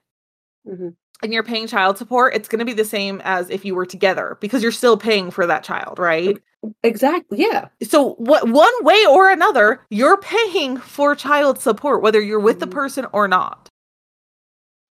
hmm 0.66 0.90
and 1.22 1.32
you're 1.32 1.44
paying 1.44 1.66
child 1.68 1.96
support, 1.96 2.34
it's 2.34 2.48
going 2.48 2.58
to 2.58 2.64
be 2.66 2.74
the 2.74 2.84
same 2.84 3.22
as 3.24 3.48
if 3.48 3.64
you 3.64 3.74
were 3.74 3.86
together 3.86 4.36
because 4.40 4.62
you're 4.62 4.72
still 4.72 4.96
paying 4.98 5.30
for 5.30 5.46
that 5.46 5.64
child, 5.64 5.98
right? 5.98 6.36
Exactly. 6.82 7.38
Yeah. 7.40 7.68
So 7.82 8.14
what 8.14 8.48
one 8.50 8.72
way 8.84 9.06
or 9.06 9.30
another, 9.30 9.80
you're 9.90 10.18
paying 10.18 10.76
for 10.76 11.14
child 11.14 11.58
support 11.60 12.02
whether 12.02 12.20
you're 12.20 12.40
with 12.40 12.60
the 12.60 12.66
Mhm. 12.66 12.72
person 12.72 13.06
or 13.12 13.28
not. 13.28 13.68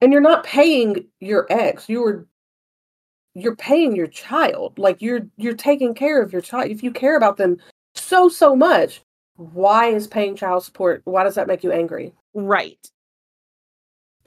And 0.00 0.12
you're 0.12 0.22
not 0.22 0.44
paying 0.44 1.06
your 1.20 1.46
ex. 1.50 1.88
You 1.88 2.00
were 2.02 2.26
you're 3.34 3.56
paying 3.56 3.96
your 3.96 4.06
child. 4.06 4.78
Like 4.78 5.02
you're 5.02 5.26
you're 5.36 5.54
taking 5.54 5.94
care 5.94 6.22
of 6.22 6.32
your 6.32 6.42
child. 6.42 6.70
If 6.70 6.82
you 6.82 6.92
care 6.92 7.16
about 7.16 7.36
them 7.36 7.58
so 7.94 8.28
so 8.28 8.54
much, 8.56 9.02
why 9.36 9.86
is 9.88 10.06
paying 10.06 10.36
child 10.36 10.64
support? 10.64 11.02
Why 11.04 11.24
does 11.24 11.34
that 11.36 11.46
make 11.48 11.62
you 11.64 11.72
angry? 11.72 12.12
Right. 12.34 12.78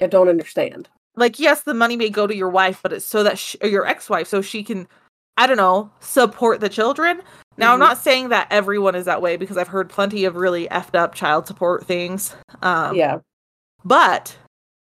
I 0.01 0.07
don't 0.07 0.28
understand. 0.30 0.89
like 1.16 1.39
yes 1.39 1.61
the 1.63 1.74
money 1.74 1.95
may 1.95 2.09
go 2.09 2.28
to 2.28 2.36
your 2.36 2.49
wife 2.49 2.82
but 2.84 2.91
it's 2.91 3.05
so 3.05 3.24
that 3.24 3.39
sh 3.39 3.55
or 3.61 3.70
your 3.70 3.86
ex-wife 3.88 4.28
so 4.28 4.41
she 4.41 4.61
can 4.61 4.86
i 5.38 5.47
don't 5.47 5.55
know 5.55 5.89
support 6.01 6.59
the 6.59 6.68
children 6.68 7.22
now 7.55 7.72
i'm 7.72 7.78
Mhm. 7.78 7.88
not 7.88 7.97
saying 7.97 8.28
that 8.30 8.47
everyone 8.51 8.95
is 8.95 9.05
that 9.05 9.22
way 9.22 9.38
because 9.38 9.55
i've 9.55 9.70
heard 9.70 9.89
plenty 9.89 10.26
of 10.26 10.36
really 10.36 10.68
effed 10.68 10.93
up 10.93 11.16
child 11.16 11.47
support 11.47 11.86
things 11.86 12.36
um 12.61 12.93
yeah. 12.95 13.20
but 13.86 14.38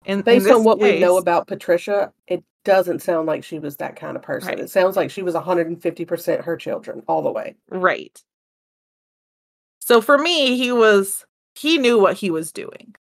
in, 0.06 0.18
in 0.20 0.22
Based 0.24 0.46
this 0.46 0.56
on 0.56 0.64
what 0.64 0.80
we 0.80 1.00
know 1.00 1.18
about 1.18 1.46
Patricia, 1.48 2.12
it 2.28 2.44
doesn't 2.64 3.04
sound 3.04 3.28
like 3.28 3.44
she 3.44 3.58
was 3.60 3.76
that 3.78 3.96
kind 3.96 4.16
of 4.16 4.22
person. 4.22 4.50
Right. 4.50 4.60
It 4.60 4.70
sounds 4.70 4.96
like 4.96 5.10
she 5.12 5.22
was 5.24 5.34
150% 5.36 6.44
her 6.44 6.58
children 6.58 7.02
all 7.08 7.22
the 7.24 7.32
way. 7.32 7.56
right 7.70 8.20
so 9.86 10.02
for 10.02 10.18
me 10.18 10.58
he 10.58 10.72
was 10.72 11.26
he 11.54 11.78
knew 11.78 12.00
what 12.00 12.18
he 12.18 12.32
was 12.32 12.52
doing. 12.52 12.96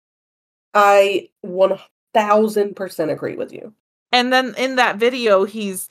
I 0.75 1.29
1000% 1.45 3.13
agree 3.13 3.37
with 3.37 3.53
you. 3.53 3.75
and 4.13 4.33
then 4.33 4.55
in 4.57 4.77
that 4.77 4.97
video 4.97 5.45
he's 5.45 5.89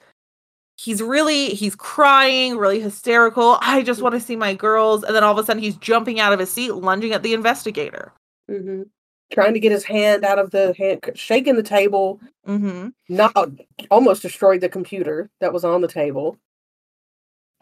he's 0.78 1.02
really 1.02 1.50
he's 1.50 1.76
crying 1.76 2.58
really 2.58 2.80
hysterical. 2.80 3.58
I 3.62 3.84
just 3.84 4.02
want 4.02 4.16
to 4.16 4.22
see 4.22 4.36
my 4.36 4.54
girls. 4.54 5.04
And 5.04 5.16
then 5.16 5.24
all 5.24 5.38
of 5.38 5.38
a 5.38 5.46
sudden 5.46 5.62
he's 5.62 5.76
jumping 5.78 6.20
out 6.20 6.34
of 6.34 6.40
his 6.40 6.52
seat 6.52 6.72
lunging 6.72 7.14
at 7.14 7.24
the 7.24 7.34
investigator. 7.34 8.14
Hmm 8.50 8.84
Trying 9.32 9.54
to 9.54 9.60
get 9.60 9.72
his 9.72 9.84
hand 9.84 10.26
out 10.26 10.40
of 10.40 10.50
the 10.50 10.74
hand, 10.76 11.02
shaking 11.14 11.56
the 11.56 11.62
table, 11.62 12.20
mm-hmm. 12.48 12.90
Not 13.10 13.52
almost 13.92 14.24
destroyed 14.24 14.62
the 14.62 14.70
computer 14.70 15.30
that 15.40 15.54
was 15.54 15.64
on 15.64 15.82
the 15.82 15.88
table. 15.88 16.36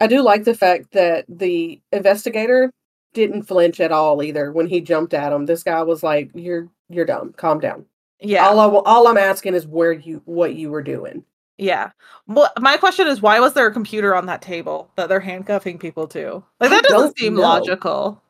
I 0.00 0.06
do 0.06 0.22
like 0.22 0.44
the 0.44 0.54
fact 0.54 0.92
that 0.92 1.26
the 1.28 1.78
investigator 1.92 2.72
didn't 3.14 3.44
flinch 3.44 3.80
at 3.80 3.92
all 3.92 4.22
either 4.22 4.52
when 4.52 4.66
he 4.66 4.80
jumped 4.80 5.14
at 5.14 5.32
him. 5.32 5.46
This 5.46 5.62
guy 5.62 5.82
was 5.82 6.02
like, 6.02 6.30
"You're 6.34 6.68
you're 6.88 7.06
dumb. 7.06 7.32
Calm 7.36 7.60
down. 7.60 7.84
yeah 8.20 8.46
All 8.46 8.60
I, 8.60 8.66
all 8.84 9.08
I'm 9.08 9.16
asking 9.18 9.54
is 9.54 9.66
where 9.66 9.92
you 9.92 10.22
what 10.24 10.54
you 10.54 10.70
were 10.70 10.82
doing." 10.82 11.24
Yeah. 11.58 11.90
Well, 12.28 12.50
my 12.60 12.76
question 12.76 13.08
is, 13.08 13.20
why 13.20 13.40
was 13.40 13.54
there 13.54 13.66
a 13.66 13.72
computer 13.72 14.14
on 14.14 14.26
that 14.26 14.42
table 14.42 14.90
that 14.96 15.08
they're 15.08 15.18
handcuffing 15.18 15.78
people 15.78 16.06
to? 16.08 16.44
Like 16.60 16.70
I 16.70 16.76
that 16.76 16.84
doesn't 16.84 16.98
don't 16.98 17.18
seem 17.18 17.34
know. 17.34 17.42
logical. 17.42 18.22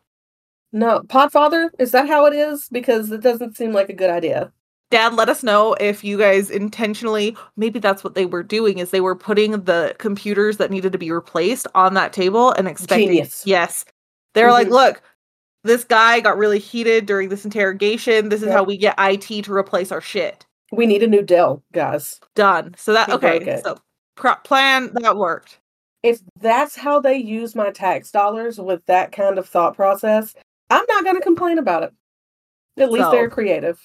No, 0.72 1.00
Podfather, 1.06 1.68
is 1.78 1.92
that 1.92 2.08
how 2.08 2.26
it 2.26 2.34
is? 2.34 2.68
Because 2.70 3.10
it 3.10 3.20
doesn't 3.22 3.56
seem 3.56 3.72
like 3.72 3.88
a 3.88 3.94
good 3.94 4.10
idea. 4.10 4.52
Dad, 4.90 5.14
let 5.14 5.28
us 5.28 5.42
know 5.42 5.74
if 5.74 6.02
you 6.02 6.16
guys 6.16 6.50
intentionally, 6.50 7.36
maybe 7.56 7.78
that's 7.78 8.02
what 8.02 8.14
they 8.14 8.24
were 8.24 8.42
doing, 8.42 8.78
is 8.78 8.90
they 8.90 9.02
were 9.02 9.14
putting 9.14 9.52
the 9.52 9.94
computers 9.98 10.56
that 10.56 10.70
needed 10.70 10.92
to 10.92 10.98
be 10.98 11.10
replaced 11.10 11.66
on 11.74 11.92
that 11.94 12.14
table 12.14 12.52
and 12.52 12.66
expecting. 12.66 13.08
Genius. 13.08 13.46
Yes. 13.46 13.84
They're 14.38 14.52
like, 14.52 14.68
Mhm. 14.68 14.72
look, 14.72 15.02
this 15.64 15.84
guy 15.84 16.20
got 16.20 16.38
really 16.38 16.58
heated 16.58 17.06
during 17.06 17.28
this 17.28 17.44
interrogation. 17.44 18.28
This 18.28 18.40
is 18.42 18.46
Yep. 18.48 18.56
how 18.56 18.62
we 18.64 18.76
get 18.76 18.94
IT 18.98 19.42
to 19.42 19.52
replace 19.52 19.90
our 19.92 20.00
shit. 20.00 20.46
We 20.72 20.86
need 20.86 21.02
a 21.02 21.06
new 21.08 21.22
Dell, 21.22 21.62
guys. 21.72 22.20
Done. 22.34 22.74
So 22.76 22.92
that 22.92 23.08
He 23.08 23.14
okay. 23.14 23.60
So 23.64 23.78
pro- 24.16 24.36
plan 24.36 24.90
that 24.94 25.16
worked. 25.16 25.58
If 26.02 26.20
that's 26.40 26.76
how 26.76 27.00
they 27.00 27.16
use 27.16 27.54
my 27.56 27.70
tax 27.70 28.10
dollars 28.12 28.58
with 28.60 28.84
that 28.86 29.10
kind 29.12 29.38
of 29.38 29.48
thought 29.48 29.74
process, 29.74 30.34
I'm 30.70 30.84
not 30.88 31.02
going 31.04 31.16
to 31.16 31.22
complain 31.22 31.58
about 31.58 31.82
it. 31.82 31.92
At 32.76 32.92
least 32.92 33.10
they're 33.10 33.28
creative. 33.30 33.84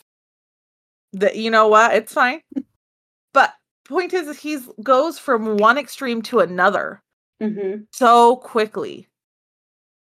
that 1.13 1.35
you 1.35 1.49
know 1.51 1.67
what 1.67 1.93
it's 1.93 2.11
fine 2.13 2.41
but 3.33 3.53
point 3.85 4.13
is 4.13 4.35
he's 4.39 4.67
goes 4.81 5.19
from 5.19 5.57
one 5.57 5.77
extreme 5.77 6.21
to 6.23 6.39
another 6.39 7.01
Mm-hmm. 7.41 7.83
so 7.91 8.37
quickly 8.37 9.07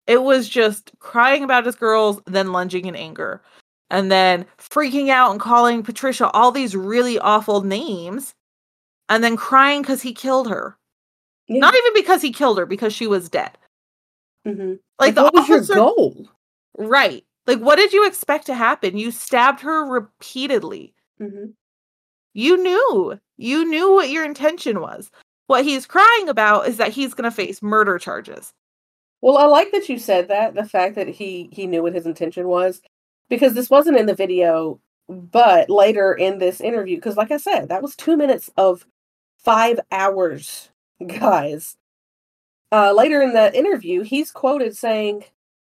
it 0.07 0.23
was 0.23 0.49
just 0.49 0.93
crying 0.99 1.43
about 1.45 1.67
his 1.67 1.77
girls 1.77 2.21
then 2.27 2.53
lunging 2.53 2.87
in 2.87 2.97
anger 2.97 3.43
and 3.91 4.11
then 4.11 4.45
freaking 4.59 5.09
out 5.11 5.31
and 5.31 5.41
calling 5.41 5.83
patricia 5.83 6.29
all 6.31 6.51
these 6.51 6.77
really 6.77 7.19
awful 7.19 7.63
names 7.63 8.35
and 9.09 9.23
then 9.23 9.37
crying 9.37 9.83
because 9.83 10.03
he 10.03 10.13
killed 10.13 10.49
her 10.49 10.77
Yeah. 11.49 11.61
not 11.61 11.75
even 11.75 11.95
because 11.95 12.23
he 12.23 12.33
killed 12.33 12.59
her 12.59 12.67
because 12.67 12.93
she 12.93 13.07
was 13.07 13.29
dead 13.29 13.57
mm-hmm. 14.47 14.75
like, 14.99 15.15
the 15.15 15.23
what 15.23 15.35
was 15.35 15.49
your 15.49 15.65
goal? 15.65 16.29
right 16.79 17.25
like 17.47 17.59
what 17.59 17.77
did 17.77 17.93
you 17.93 18.07
expect 18.07 18.47
to 18.47 18.55
happen 18.55 18.97
you 18.97 19.11
stabbed 19.11 19.61
her 19.61 19.85
repeatedly 19.85 20.95
Mm-hmm. 21.23 21.51
You 22.35 22.57
knew. 22.57 23.21
You 23.37 23.65
knew 23.65 23.93
what 23.93 24.11
your 24.11 24.25
intention 24.25 24.81
was. 24.81 25.11
What 25.47 25.65
he's 25.65 25.87
crying 25.87 26.29
about 26.29 26.67
is 26.67 26.77
that 26.79 26.93
he's 26.93 27.15
going 27.15 27.31
to 27.31 27.35
face 27.35 27.63
murder 27.63 27.99
charges. 27.99 28.53
Well, 29.23 29.39
I 29.39 29.47
like 29.47 29.73
that 29.73 29.89
you 29.89 29.99
said 29.99 30.29
that. 30.29 30.55
The 30.55 30.65
fact 30.65 30.97
that 30.97 31.09
he 31.09 31.49
he 31.53 31.67
knew 31.67 31.83
what 31.83 31.95
his 31.95 32.07
intention 32.07 32.49
was, 32.49 32.83
because 33.31 33.55
this 33.55 33.71
wasn't 33.71 33.99
in 33.99 34.07
the 34.07 34.15
video, 34.15 34.81
but 35.09 35.71
later 35.71 36.13
in 36.15 36.39
this 36.39 36.61
interview, 36.61 36.97
because 36.97 37.17
like 37.17 37.31
I 37.31 37.37
said, 37.39 37.69
that 37.69 37.83
was 37.83 37.97
two 37.97 38.17
minutes 38.17 38.51
of 38.57 38.87
five 39.39 39.81
hours, 39.93 40.71
guys. 41.07 41.77
Uh, 42.73 42.93
later 42.93 43.23
in 43.23 43.33
the 43.35 43.57
interview, 43.57 44.03
he's 44.03 44.31
quoted 44.33 44.77
saying, 44.77 45.25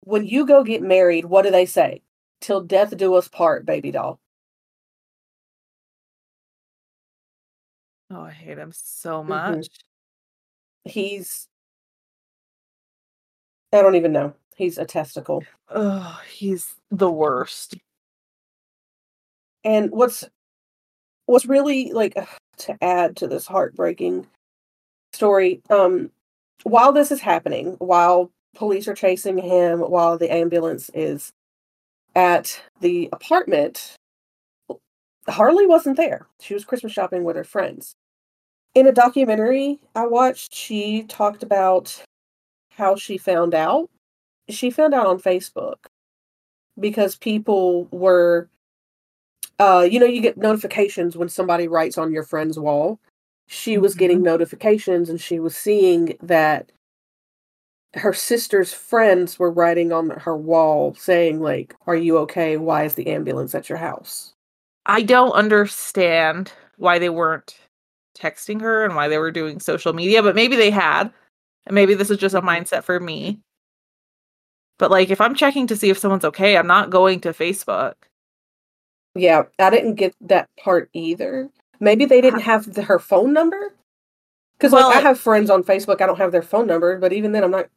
"When 0.02 0.26
you 0.26 0.46
go 0.46 0.64
get 0.64 0.82
married, 0.84 1.26
what 1.26 1.44
do 1.44 1.52
they 1.52 1.66
say? 1.66 2.02
Till 2.42 2.62
death 2.62 2.96
do 2.98 3.14
us 3.16 3.28
part, 3.30 3.66
baby 3.66 3.92
doll." 3.92 4.20
Oh, 8.10 8.22
I 8.22 8.32
hate 8.32 8.58
him 8.58 8.72
so 8.74 9.24
much. 9.24 9.68
Mm-hmm. 10.86 10.90
He's 10.90 11.48
I 13.78 13.82
don't 13.82 13.96
even 13.96 14.12
know. 14.12 14.34
He's 14.56 14.78
a 14.78 14.86
testicle. 14.86 15.44
Oh, 15.70 16.20
he's 16.28 16.76
the 16.90 17.12
worst. 17.12 17.76
And 19.64 19.92
what's 19.92 20.24
what's 21.26 21.46
really 21.46 21.92
like 21.92 22.16
to 22.58 22.78
add 22.84 23.18
to 23.18 23.28
this 23.28 23.46
heartbreaking 23.46 24.28
story, 25.14 25.62
um 25.70 26.12
while 26.64 26.92
this 26.92 27.12
is 27.12 27.22
happening, 27.22 27.76
while 27.80 28.32
police 28.56 28.88
are 28.88 28.96
chasing 28.96 29.38
him, 29.38 29.80
while 29.80 30.18
the 30.18 30.34
ambulance 30.34 30.90
is 30.94 31.32
at 32.16 32.60
the 32.82 33.10
apartment, 33.12 33.96
Harley 35.30 35.68
wasn't 35.68 35.98
there. 35.98 36.28
She 36.42 36.56
was 36.56 36.66
Christmas 36.66 36.94
shopping 36.94 37.24
with 37.24 37.36
her 37.36 37.44
friends. 37.44 37.94
In 38.74 38.88
a 38.88 38.92
documentary 38.92 39.80
I 39.96 40.08
watched, 40.08 40.54
she 40.54 41.04
talked 41.04 41.44
about 41.44 42.02
how 42.78 42.96
she 42.96 43.18
found 43.18 43.54
out. 43.54 43.90
She 44.50 44.70
found 44.70 44.94
out 44.94 45.08
on 45.08 45.20
Facebook 45.20 45.88
because 46.80 47.16
people 47.16 47.88
were 47.92 48.48
uh 49.60 49.88
you 49.90 50.00
know 50.00 50.06
you 50.06 50.22
get 50.22 50.38
notifications 50.38 51.18
when 51.18 51.28
somebody 51.28 51.68
writes 51.68 51.98
on 51.98 52.14
your 52.14 52.24
friend's 52.24 52.60
wall. 52.60 53.00
She 53.48 53.78
was 53.78 53.96
getting 53.96 54.18
mm-hmm. 54.18 54.26
notifications 54.26 55.10
and 55.10 55.20
she 55.20 55.40
was 55.40 55.56
seeing 55.56 56.18
that 56.22 56.72
her 57.96 58.14
sister's 58.14 58.72
friends 58.72 59.40
were 59.40 59.52
writing 59.52 59.92
on 59.92 60.10
her 60.12 60.38
wall 60.38 60.94
saying 60.96 61.42
like 61.42 61.76
are 61.88 61.96
you 61.96 62.18
okay 62.18 62.58
why 62.58 62.84
is 62.84 62.96
the 62.96 63.08
ambulance 63.08 63.56
at 63.56 63.70
your 63.70 63.78
house 63.78 64.34
i 64.86 65.02
don't 65.02 65.32
understand 65.32 66.52
why 66.78 67.00
they 67.00 67.10
weren't 67.10 67.58
texting 68.16 68.60
her 68.62 68.84
and 68.84 68.96
why 68.96 69.08
they 69.08 69.18
were 69.18 69.32
doing 69.32 69.60
social 69.60 69.94
media 69.94 70.22
but 70.22 70.36
maybe 70.36 70.56
they 70.56 70.70
had 70.70 71.12
and 71.68 71.76
maybe 71.76 71.94
this 71.94 72.10
is 72.10 72.18
just 72.18 72.36
a 72.36 72.42
mindset 72.42 72.84
for 72.84 73.00
me. 73.00 73.40
But 74.80 74.92
like 74.92 75.10
if 75.10 75.22
I'm 75.22 75.36
checking 75.36 75.68
to 75.68 75.76
see 75.76 75.90
if 75.90 75.98
someone's 75.98 76.26
okay, 76.26 76.58
I'm 76.58 76.68
not 76.68 76.90
going 76.90 77.20
to 77.22 77.30
Facebook. 77.30 77.94
Yeah, 79.16 79.44
I 79.60 79.70
didn't 79.70 79.96
get 79.96 80.16
that 80.22 80.50
part 80.60 80.90
either. 80.94 81.50
Maybe 81.80 82.06
they 82.06 82.22
didn't 82.22 82.42
have 82.42 82.74
the, 82.74 82.84
her 82.84 83.00
phone 83.00 83.34
number. 83.34 83.74
Because 84.58 84.72
well, 84.72 84.90
like 84.90 84.98
I 84.98 85.02
have 85.02 85.20
friends 85.20 85.50
on 85.50 85.64
Facebook, 85.64 86.02
I 86.02 86.06
don't 86.06 86.18
have 86.18 86.32
their 86.32 86.42
phone 86.42 86.68
number, 86.68 86.98
but 86.98 87.14
even 87.14 87.32
then, 87.32 87.44
I'm 87.44 87.52
not 87.52 87.66
I'm 87.66 87.70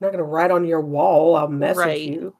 not 0.00 0.12
gonna 0.12 0.24
write 0.24 0.50
on 0.50 0.64
your 0.64 0.80
wall. 0.80 1.36
I'll 1.36 1.48
message 1.48 1.78
right. 1.78 2.00
you. 2.00 2.34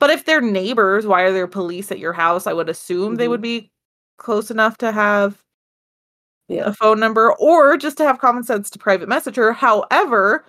But 0.00 0.10
if 0.10 0.24
they're 0.24 0.40
neighbors, 0.40 1.06
why 1.06 1.22
are 1.22 1.32
there 1.32 1.46
police 1.46 1.90
at 1.90 1.98
your 1.98 2.12
house? 2.12 2.46
I 2.46 2.52
would 2.52 2.68
assume 2.68 3.10
mm-hmm. 3.10 3.14
they 3.16 3.28
would 3.28 3.40
be 3.40 3.70
close 4.18 4.50
enough 4.50 4.78
to 4.78 4.92
have 4.92 5.43
yeah. 6.48 6.66
a 6.66 6.72
phone 6.72 7.00
number 7.00 7.32
or 7.34 7.76
just 7.76 7.96
to 7.98 8.04
have 8.04 8.18
common 8.18 8.44
sense 8.44 8.70
to 8.70 8.78
private 8.78 9.08
message 9.08 9.36
her. 9.36 9.52
However, 9.52 10.44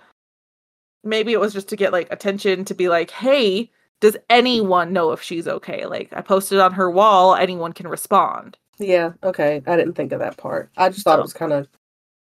maybe 1.04 1.32
it 1.32 1.40
was 1.40 1.52
just 1.52 1.68
to 1.68 1.76
get 1.76 1.92
like 1.92 2.10
attention 2.10 2.64
to 2.66 2.74
be 2.74 2.88
like, 2.88 3.10
hey, 3.10 3.70
does 4.00 4.16
anyone 4.28 4.92
know 4.92 5.12
if 5.12 5.22
she's 5.22 5.48
okay? 5.48 5.86
Like 5.86 6.12
I 6.12 6.20
posted 6.20 6.58
on 6.58 6.72
her 6.72 6.90
wall, 6.90 7.34
anyone 7.34 7.72
can 7.72 7.88
respond. 7.88 8.58
Yeah, 8.78 9.12
okay. 9.22 9.62
I 9.66 9.76
didn't 9.76 9.94
think 9.94 10.12
of 10.12 10.18
that 10.18 10.36
part. 10.36 10.70
I 10.76 10.90
just 10.90 11.04
thought 11.04 11.16
so. 11.16 11.20
it 11.20 11.22
was 11.22 11.32
kind 11.32 11.52
of 11.52 11.68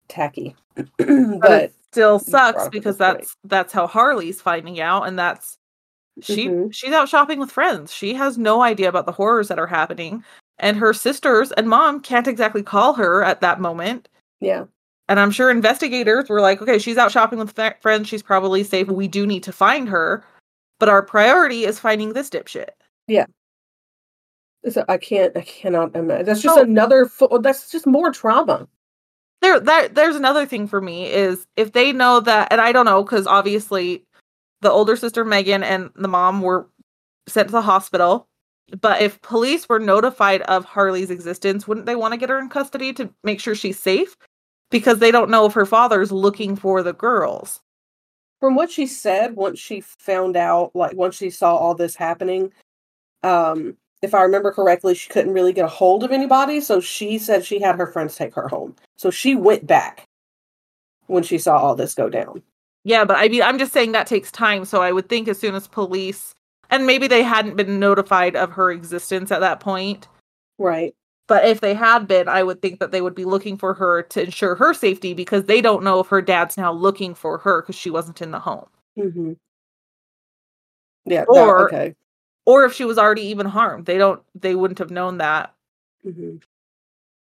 tacky. 0.09 0.57
but, 0.75 1.41
but 1.41 1.63
it 1.65 1.75
still 1.93 2.19
sucks 2.19 2.69
because 2.69 2.97
that's 2.97 3.37
that's 3.45 3.73
how 3.73 3.87
Harley's 3.87 4.41
finding 4.41 4.81
out 4.81 5.07
and 5.07 5.19
that's 5.19 5.59
she 6.21 6.49
mm-hmm. 6.49 6.71
she's 6.71 6.93
out 6.93 7.09
shopping 7.09 7.39
with 7.39 7.53
friends. 7.53 7.93
She 7.93 8.15
has 8.15 8.37
no 8.37 8.63
idea 8.63 8.89
about 8.89 9.07
the 9.07 9.13
horrors 9.13 9.49
that 9.49 9.59
are 9.59 9.67
happening 9.67 10.25
and 10.63 10.77
her 10.79 10.95
sisters 10.95 11.53
and 11.53 11.69
mom 11.69 12.01
can't 12.01 12.29
exactly 12.29 12.63
call 12.63 12.95
her 12.95 13.23
at 13.23 13.43
that 13.43 13.61
moment. 13.61 14.09
Yeah. 14.41 14.65
And 15.09 15.21
I'm 15.21 15.33
sure 15.33 15.51
investigators 15.51 16.29
were 16.31 16.41
like, 16.41 16.63
okay, 16.63 16.79
she's 16.79 16.97
out 16.97 17.13
shopping 17.13 17.39
with 17.39 17.59
friends. 17.81 18.09
She's 18.09 18.23
probably 18.23 18.65
safe. 18.65 18.87
We 18.87 19.09
do 19.09 19.27
need 19.27 19.43
to 19.43 19.53
find 19.53 19.89
her. 19.89 20.25
But 20.79 20.89
our 20.89 21.03
priority 21.03 21.65
is 21.65 21.79
finding 21.79 22.13
this 22.13 22.31
dipshit. 22.31 22.71
Yeah. 23.09 23.27
So 24.69 24.85
I 24.89 24.97
can't, 24.97 25.37
I 25.37 25.43
cannot 25.43 25.95
imagine. 25.97 26.25
That's 26.25 26.41
just 26.41 26.59
another, 26.59 27.07
fo- 27.07 27.39
that's 27.39 27.71
just 27.71 27.87
more 27.87 28.13
trauma. 28.13 28.69
There, 29.43 29.59
that, 29.59 29.97
there's 29.97 30.15
another 30.15 30.47
thing 30.47 30.69
for 30.69 30.81
me 30.81 31.07
is 31.07 31.47
if 31.57 31.73
they 31.73 31.93
know 31.93 32.21
that, 32.21 32.53
and 32.53 32.61
I 32.61 32.71
don't 32.71 32.87
know, 32.87 33.03
because 33.03 33.27
obviously 33.27 34.05
the 34.61 34.71
older 34.71 34.95
sister 34.95 35.25
Megan 35.25 35.65
and 35.65 35.91
the 35.97 36.07
mom 36.07 36.41
were 36.41 36.69
sent 37.27 37.49
to 37.49 37.53
the 37.53 37.63
hospital 37.63 38.29
but 38.81 39.03
if 39.03 39.21
police 39.23 39.69
were 39.69 39.79
notified 39.79 40.43
of 40.43 40.65
Harley's 40.65 41.11
existence, 41.11 41.69
wouldn't 41.69 41.87
they 41.87 41.97
want 41.97 42.13
to 42.13 42.19
get 42.19 42.31
her 42.31 42.39
in 42.39 42.49
custody 42.49 42.93
to 42.95 43.13
make 43.23 43.41
sure 43.41 43.55
she's 43.55 43.79
safe? 43.79 44.17
Because 44.71 44.99
they 44.99 45.11
don't 45.11 45.31
know 45.31 45.47
if 45.47 45.53
her 45.53 45.67
father's 45.67 46.11
looking 46.11 46.57
for 46.57 46.83
the 46.83 46.95
girls. 46.95 47.61
From 48.41 48.55
what 48.55 48.71
she 48.71 48.87
said, 48.87 49.37
once 49.37 49.59
she 49.59 49.81
found 49.81 50.37
out, 50.37 50.75
like 50.75 50.97
once 50.97 51.17
she 51.17 51.31
saw 51.31 51.55
all 51.55 51.75
this 51.75 51.95
happening, 51.95 52.53
um, 53.23 53.77
if 54.01 54.15
I 54.15 54.23
remember 54.23 54.53
correctly, 54.53 54.95
she 54.95 55.09
couldn't 55.09 55.33
really 55.33 55.53
get 55.53 55.65
a 55.65 55.69
hold 55.69 56.03
of 56.03 56.11
anybody. 56.11 56.61
So 56.61 56.81
she 56.81 57.19
said 57.19 57.45
she 57.45 57.61
had 57.61 57.77
her 57.77 57.87
friends 57.87 58.17
take 58.17 58.35
her 58.35 58.49
home. 58.49 58.75
So 58.97 59.11
she 59.11 59.37
went 59.37 59.67
back 59.67 60.09
when 61.07 61.23
she 61.23 61.39
saw 61.39 61.59
all 61.59 61.77
this 61.77 61.95
go 61.95 62.09
down. 62.09 62.43
Yeah, 62.85 63.05
but 63.05 63.17
I 63.17 63.29
mean, 63.29 63.43
I'm 63.43 63.59
just 63.59 63.73
saying 63.73 63.93
that 63.93 64.09
takes 64.09 64.33
time. 64.33 64.65
So 64.65 64.83
I 64.83 64.91
would 64.91 65.09
think 65.09 65.29
as 65.29 65.39
soon 65.39 65.55
as 65.55 65.69
police 65.69 66.35
and 66.73 66.87
maybe 66.87 67.07
they 67.07 67.23
hadn't 67.23 67.57
been 67.57 67.79
notified 67.79 68.35
of 68.35 68.51
her 68.51 68.73
existence 68.73 69.31
at 69.31 69.41
that 69.41 69.61
point. 69.61 70.09
Right. 70.59 70.95
But 71.29 71.45
if 71.47 71.61
they 71.61 71.75
had 71.75 72.09
been, 72.09 72.29
I 72.29 72.43
would 72.43 72.61
think 72.61 72.81
that 72.81 72.91
they 72.91 73.01
would 73.01 73.15
be 73.15 73.25
looking 73.25 73.57
for 73.57 73.75
her 73.75 74.03
to 74.03 74.25
ensure 74.25 74.57
her 74.57 74.75
safety 74.75 75.15
because 75.15 75.45
they 75.45 75.61
don't 75.61 75.85
know 75.85 76.01
if 76.01 76.09
her 76.09 76.21
dad's 76.21 76.57
now 76.57 76.73
looking 76.73 77.15
for 77.15 77.39
her 77.39 77.63
because 77.63 77.77
she 77.77 77.91
wasn't 77.91 78.21
in 78.21 78.33
the 78.33 78.41
home. 78.41 78.67
Mm-hmm. 78.99 79.33
Yeah. 81.05 81.25
Or 81.29 81.69
that, 81.71 81.77
okay. 81.77 81.95
Or 82.45 82.65
if 82.65 82.75
she 82.75 82.85
was 82.85 82.99
already 82.99 83.23
even 83.23 83.47
harmed, 83.47 83.87
they 83.87 83.99
don't. 83.99 84.23
They 84.35 84.55
wouldn't 84.55 84.79
have 84.79 84.91
known 84.91 85.19
that. 85.19 85.55
Mm-hmm. 86.05 86.39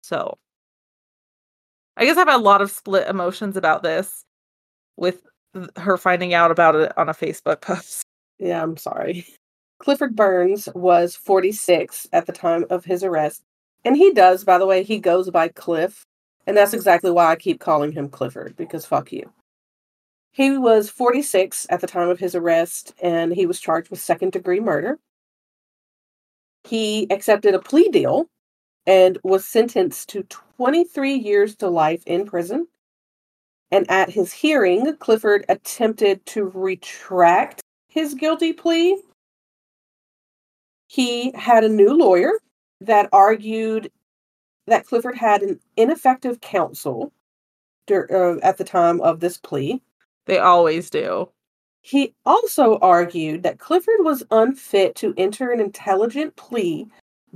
So, 0.03 0.37
I 1.97 2.05
guess 2.05 2.17
I've 2.17 2.27
had 2.27 2.37
a 2.37 2.43
lot 2.43 2.63
of 2.63 2.71
split 2.71 3.07
emotions 3.07 3.57
about 3.57 3.83
this, 3.83 4.25
with 4.97 5.23
her 5.77 5.97
finding 5.97 6.35
out 6.35 6.51
about 6.51 6.75
it 6.75 6.97
on 6.99 7.09
a 7.09 7.15
Facebook 7.15 7.61
post. 7.61 8.06
Yeah, 8.39 8.63
I'm 8.63 8.77
sorry. 8.77 9.27
Clifford 9.79 10.17
Burns 10.17 10.69
was 10.75 11.17
46 11.17 12.09
at 12.13 12.27
the 12.27 12.33
time 12.33 12.65
of 12.71 12.85
his 12.85 13.05
arrest. 13.05 13.43
And 13.85 13.97
he 13.97 14.13
does, 14.13 14.45
by 14.45 14.59
the 14.59 14.67
way, 14.67 14.83
he 14.83 14.99
goes 14.99 15.31
by 15.31 15.49
Cliff. 15.49 16.07
And 16.47 16.57
that's 16.57 16.75
exactly 16.75 17.11
why 17.11 17.31
I 17.31 17.37
keep 17.37 17.61
calling 17.61 17.93
him 17.93 18.09
Clifford, 18.09 18.57
because 18.57 18.87
fuck 18.87 19.13
you. 19.13 19.33
He 20.33 20.57
was 20.59 20.91
46 20.91 21.67
at 21.71 21.81
the 21.81 21.87
time 21.87 22.09
of 22.09 22.19
his 22.19 22.35
arrest, 22.35 22.95
and 23.03 23.33
he 23.33 23.47
was 23.47 23.61
charged 23.61 23.91
with 23.91 24.01
second 24.01 24.33
degree 24.33 24.61
murder. 24.61 24.99
He 26.65 27.07
accepted 27.11 27.55
a 27.55 27.59
plea 27.59 27.89
deal 27.89 28.27
and 28.87 29.19
was 29.23 29.45
sentenced 29.45 30.09
to 30.11 30.25
23 30.25 31.15
years 31.15 31.57
to 31.57 31.69
life 31.69 32.03
in 32.07 32.27
prison. 32.27 32.69
And 33.71 33.91
at 33.91 34.11
his 34.11 34.33
hearing, 34.33 34.97
Clifford 34.97 35.45
attempted 35.49 36.25
to 36.27 36.45
retract 36.55 37.63
his 37.97 38.13
guilty 38.13 38.53
plea, 38.53 39.01
he 40.87 41.33
had 41.33 41.65
a 41.65 41.69
new 41.69 41.97
lawyer 41.97 42.31
that 42.83 43.09
argued 43.11 43.91
that 44.67 44.85
Clifford 44.85 45.17
had 45.17 45.43
an 45.43 45.59
ineffective 45.79 46.43
counsel 46.43 47.11
uh, 47.91 48.37
at 48.43 48.59
the 48.59 48.65
time 48.65 49.01
of 49.01 49.21
this 49.21 49.39
plea. 49.39 49.81
They 50.27 50.39
always 50.39 50.91
do. 50.91 51.31
He 51.81 52.15
also 52.27 52.79
argued 52.81 53.43
that 53.45 53.59
Clifford 53.59 54.01
was 54.01 54.25
unfit 54.31 54.95
to 54.97 55.15
enter 55.17 55.51
an 55.51 55.61
intelligent 55.61 56.37
plea 56.37 56.87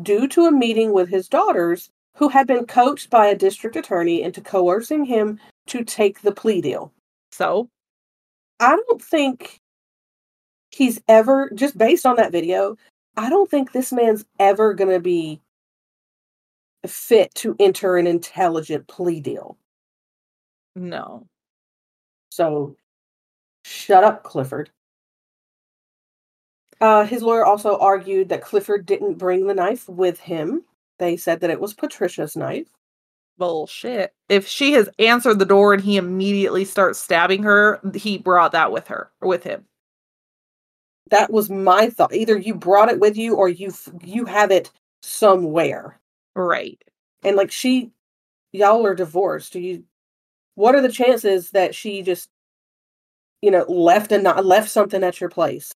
due 0.02 0.28
to 0.28 0.44
a 0.44 0.52
meeting 0.52 0.92
with 0.92 1.08
his 1.08 1.26
daughters, 1.26 1.88
who 2.16 2.28
had 2.28 2.46
been 2.46 2.66
coached 2.66 3.08
by 3.08 3.28
a 3.28 3.36
district 3.36 3.76
attorney 3.76 4.20
into 4.20 4.42
coercing 4.42 5.06
him 5.06 5.40
to 5.68 5.84
take 5.84 6.20
the 6.20 6.32
plea 6.32 6.60
deal. 6.60 6.92
So? 7.32 7.70
I 8.58 8.76
don't 8.76 9.00
think 9.00 9.60
he's 10.70 11.00
ever 11.08 11.50
just 11.54 11.76
based 11.76 12.06
on 12.06 12.16
that 12.16 12.32
video 12.32 12.76
i 13.16 13.28
don't 13.28 13.50
think 13.50 13.72
this 13.72 13.92
man's 13.92 14.24
ever 14.38 14.74
going 14.74 14.90
to 14.90 15.00
be 15.00 15.40
fit 16.86 17.34
to 17.36 17.56
enter 17.58 17.96
an 17.96 18.06
intelligent 18.06 18.86
plea 18.86 19.20
deal. 19.20 19.56
No. 20.76 21.26
So 22.30 22.76
shut 23.64 24.04
up, 24.04 24.22
Clifford. 24.22 24.70
Uh, 26.80 27.04
his 27.04 27.22
lawyer 27.22 27.44
also 27.44 27.78
argued 27.78 28.30
that 28.30 28.42
Clifford 28.42 28.86
didn't 28.86 29.18
bring 29.18 29.46
the 29.46 29.54
knife 29.54 29.88
with 29.88 30.18
him. 30.20 30.64
They 30.98 31.16
said 31.16 31.40
that 31.40 31.50
it 31.50 31.60
was 31.60 31.74
Patricia's 31.74 32.36
knife. 32.36 32.68
Bullshit. 33.36 34.14
If 34.28 34.46
she 34.46 34.72
has 34.72 34.88
answered 34.98 35.38
the 35.38 35.44
door 35.44 35.74
and 35.74 35.82
he 35.82 35.96
immediately 35.96 36.64
starts 36.64 36.98
stabbing 36.98 37.42
her, 37.42 37.80
he 37.94 38.18
brought 38.18 38.52
that 38.52 38.72
with 38.72 38.88
her 38.88 39.10
or 39.20 39.28
with 39.28 39.44
him. 39.44 39.66
That 41.08 41.30
was 41.32 41.50
my 41.50 41.90
thought. 41.90 42.14
Either 42.14 42.36
you 42.38 42.54
brought 42.54 42.88
it 42.90 43.00
with 43.00 43.16
you 43.16 43.34
or 43.36 43.48
you 43.48 43.72
you 44.02 44.24
have 44.26 44.50
it 44.50 44.70
somewhere. 45.02 45.98
Right. 46.36 46.80
And 47.24 47.36
like 47.36 47.50
she 47.50 47.90
y'all 48.52 48.86
are 48.86 48.94
divorced. 48.94 49.52
Do 49.54 49.60
you 49.60 49.84
what 50.56 50.74
are 50.74 50.82
the 50.82 50.92
chances 50.92 51.50
that 51.52 51.74
she 51.74 52.02
just 52.02 52.28
you 53.42 53.50
know 53.50 53.64
left 53.68 54.12
and 54.12 54.22
not 54.24 54.44
left 54.44 54.70
something 54.70 55.02
at 55.04 55.20
your 55.20 55.30
place? 55.30 55.72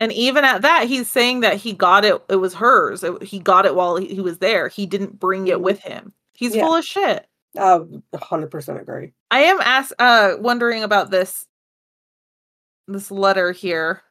And 0.00 0.12
even 0.12 0.44
at 0.44 0.62
that, 0.62 0.88
he's 0.88 1.08
saying 1.10 1.40
that 1.40 1.56
he 1.58 1.72
got 1.72 2.04
it. 2.04 2.20
It 2.28 2.36
was 2.36 2.54
hers. 2.54 3.04
It, 3.04 3.22
he 3.22 3.38
got 3.38 3.66
it 3.66 3.76
while 3.76 3.96
he, 3.96 4.08
he 4.14 4.20
was 4.20 4.38
there. 4.38 4.68
He 4.68 4.86
didn't 4.86 5.18
bring 5.20 5.46
it 5.48 5.58
Mhm. 5.58 5.62
with 5.62 5.80
him. 5.80 6.12
He's 6.34 6.56
Yeah. 6.56 6.64
full 6.66 6.74
of 6.76 6.84
shit. 6.84 7.26
Uh, 7.56 7.84
hundred 8.16 8.50
percent 8.50 8.80
agree. 8.80 9.12
I 9.30 9.40
am 9.44 9.60
ask 9.60 9.92
uh 9.98 10.36
wondering 10.40 10.82
about 10.82 11.10
this 11.10 11.46
this 12.88 13.10
letter 13.10 13.52
here. 13.52 14.02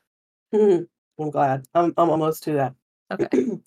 I'm 0.53 1.29
glad. 1.31 1.65
I'm 1.75 1.93
I'm 1.97 2.09
almost 2.09 2.43
to 2.43 2.53
that. 2.53 2.73
Okay. 3.11 3.27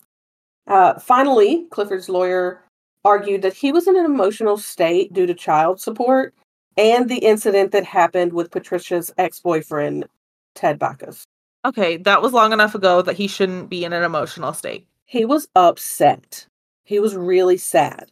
Uh, 0.66 0.99
finally, 0.99 1.66
Clifford's 1.70 2.09
lawyer 2.09 2.62
argued 3.05 3.43
that 3.43 3.53
he 3.53 3.70
was 3.70 3.87
in 3.87 3.97
an 3.99 4.07
emotional 4.07 4.57
state 4.57 5.12
due 5.12 5.26
to 5.26 5.35
child 5.35 5.78
support 5.80 6.35
and 6.78 7.09
the 7.09 7.18
incident 7.18 7.70
that 7.72 7.85
happened 7.85 8.32
with 8.32 8.51
Patricia's 8.51 9.12
ex-boyfriend, 9.18 10.07
Ted 10.55 10.78
Bacchus. 10.78 11.24
Okay, 11.66 11.99
that 11.99 12.22
was 12.22 12.32
long 12.32 12.53
enough 12.53 12.74
ago 12.74 13.03
that 13.03 13.16
he 13.16 13.26
shouldn't 13.26 13.68
be 13.68 13.85
in 13.85 13.93
an 13.93 14.03
emotional 14.03 14.55
state. 14.55 14.87
He 15.05 15.24
was 15.26 15.49
upset. 15.55 16.47
He 16.85 16.99
was 16.99 17.14
really 17.14 17.59
sad. 17.59 18.11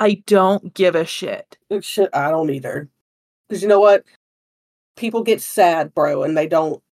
I 0.00 0.22
don't 0.26 0.74
give 0.74 0.96
a 0.96 1.04
shit. 1.04 1.56
It 1.70 1.84
should- 1.84 2.12
I 2.12 2.30
don't 2.30 2.50
either. 2.50 2.88
Because 3.48 3.62
you 3.62 3.68
know 3.68 3.80
what? 3.80 4.04
People 4.96 5.22
get 5.22 5.40
sad, 5.40 5.94
bro, 5.94 6.24
and 6.24 6.36
they 6.36 6.48
don't. 6.48 6.82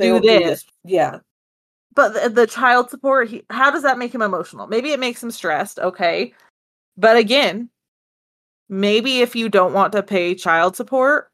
Do 0.00 0.08
don't 0.10 0.22
do 0.22 0.28
this. 0.28 0.48
this. 0.48 0.64
Yeah. 0.84 1.18
But 1.94 2.14
the, 2.14 2.28
the 2.28 2.46
child 2.46 2.90
support, 2.90 3.28
he, 3.28 3.42
how 3.50 3.70
does 3.70 3.82
that 3.82 3.98
make 3.98 4.14
him 4.14 4.22
emotional? 4.22 4.66
Maybe 4.66 4.92
it 4.92 5.00
makes 5.00 5.22
him 5.22 5.30
stressed, 5.30 5.78
okay. 5.78 6.32
But 6.96 7.16
again, 7.16 7.68
maybe 8.68 9.20
if 9.20 9.34
you 9.34 9.48
don't 9.48 9.72
want 9.72 9.92
to 9.92 10.02
pay 10.02 10.34
child 10.34 10.76
support, 10.76 11.30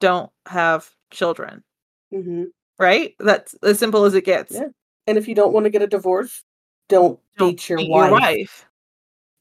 don't 0.00 0.30
have 0.46 0.90
children, 1.10 1.62
hmm 2.10 2.44
right? 2.78 3.14
That's 3.20 3.54
as 3.62 3.78
simple 3.78 4.04
as 4.04 4.14
it 4.14 4.24
gets. 4.24 4.52
Yeah. 4.52 4.66
And 5.06 5.16
if 5.16 5.28
you 5.28 5.34
don't 5.34 5.52
want 5.52 5.64
to 5.64 5.70
get 5.70 5.80
a 5.82 5.86
divorce, 5.86 6.42
don't, 6.88 7.18
Don't 7.38 7.52
beat 7.52 7.68
your 7.68 7.78
beat 7.78 7.90
wife. 7.90 8.66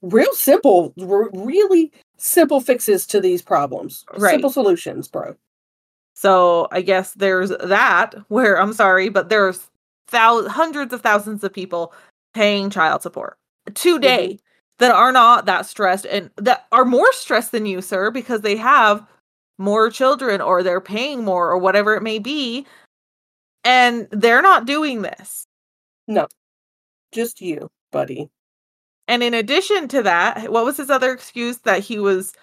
Real 0.01 0.33
simple, 0.33 0.93
r- 1.01 1.29
really 1.33 1.91
simple 2.17 2.61
fixes 2.61 3.05
to 3.07 3.19
these 3.19 3.41
problems. 3.41 4.05
Right. 4.17 4.31
Simple 4.31 4.51
solutions, 4.51 5.07
bro. 5.07 5.35
So 6.13 6.67
I 6.71 6.81
guess 6.81 7.13
there's 7.13 7.49
that 7.49 8.15
where 8.27 8.59
I'm 8.59 8.73
sorry, 8.73 9.09
but 9.09 9.29
there's 9.29 9.69
thousands, 10.07 10.53
hundreds 10.53 10.93
of 10.93 11.01
thousands 11.01 11.43
of 11.43 11.53
people 11.53 11.93
paying 12.33 12.69
child 12.69 13.01
support 13.01 13.37
today 13.73 14.33
mm-hmm. 14.33 14.43
that 14.79 14.91
are 14.91 15.11
not 15.11 15.45
that 15.45 15.65
stressed 15.65 16.05
and 16.05 16.29
that 16.37 16.65
are 16.71 16.85
more 16.85 17.11
stressed 17.13 17.51
than 17.51 17.65
you, 17.65 17.81
sir, 17.81 18.11
because 18.11 18.41
they 18.41 18.55
have 18.55 19.05
more 19.57 19.89
children 19.89 20.41
or 20.41 20.63
they're 20.63 20.81
paying 20.81 21.23
more 21.23 21.49
or 21.49 21.57
whatever 21.57 21.95
it 21.95 22.03
may 22.03 22.19
be. 22.19 22.65
And 23.63 24.07
they're 24.11 24.41
not 24.41 24.65
doing 24.65 25.03
this. 25.03 25.45
No, 26.07 26.27
just 27.11 27.39
you, 27.41 27.69
buddy. 27.91 28.29
And 29.07 29.23
in 29.23 29.33
addition 29.33 29.87
to 29.89 30.03
that, 30.03 30.51
what 30.51 30.65
was 30.65 30.77
his 30.77 30.89
other 30.89 31.11
excuse 31.11 31.59
that 31.59 31.79
he 31.79 31.99
was 31.99 32.33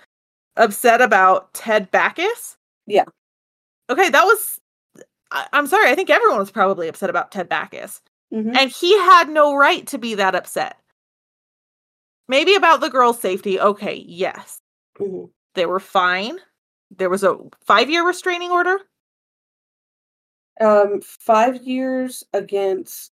upset 0.56 1.00
about 1.00 1.52
Ted 1.54 1.90
Backus? 1.90 2.56
Yeah. 2.86 3.04
Okay, 3.90 4.08
that 4.08 4.24
was. 4.24 4.58
I, 5.32 5.46
I'm 5.52 5.66
sorry. 5.66 5.90
I 5.90 5.94
think 5.94 6.10
everyone 6.10 6.38
was 6.38 6.50
probably 6.50 6.88
upset 6.88 7.10
about 7.10 7.32
Ted 7.32 7.48
Backus, 7.48 8.00
Mhm. 8.32 8.56
and 8.56 8.70
he 8.70 8.96
had 8.98 9.28
no 9.28 9.54
right 9.54 9.86
to 9.88 9.98
be 9.98 10.14
that 10.14 10.34
upset. 10.34 10.76
Maybe 12.28 12.54
about 12.54 12.80
the 12.80 12.88
girl's 12.90 13.20
safety. 13.20 13.60
Okay, 13.60 14.04
yes, 14.06 14.60
Mhm. 14.98 15.30
they 15.54 15.66
were 15.66 15.80
fine. 15.80 16.38
There 16.96 17.10
was 17.10 17.22
a 17.24 17.36
five-year 17.60 18.06
restraining 18.06 18.50
order. 18.50 18.78
Um, 20.60 21.00
five 21.00 21.62
years 21.62 22.22
against 22.32 23.12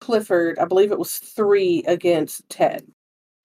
Clifford. 0.00 0.58
I 0.58 0.66
believe 0.66 0.92
it 0.92 0.98
was 0.98 1.18
three 1.18 1.82
against 1.86 2.48
Ted. 2.48 2.86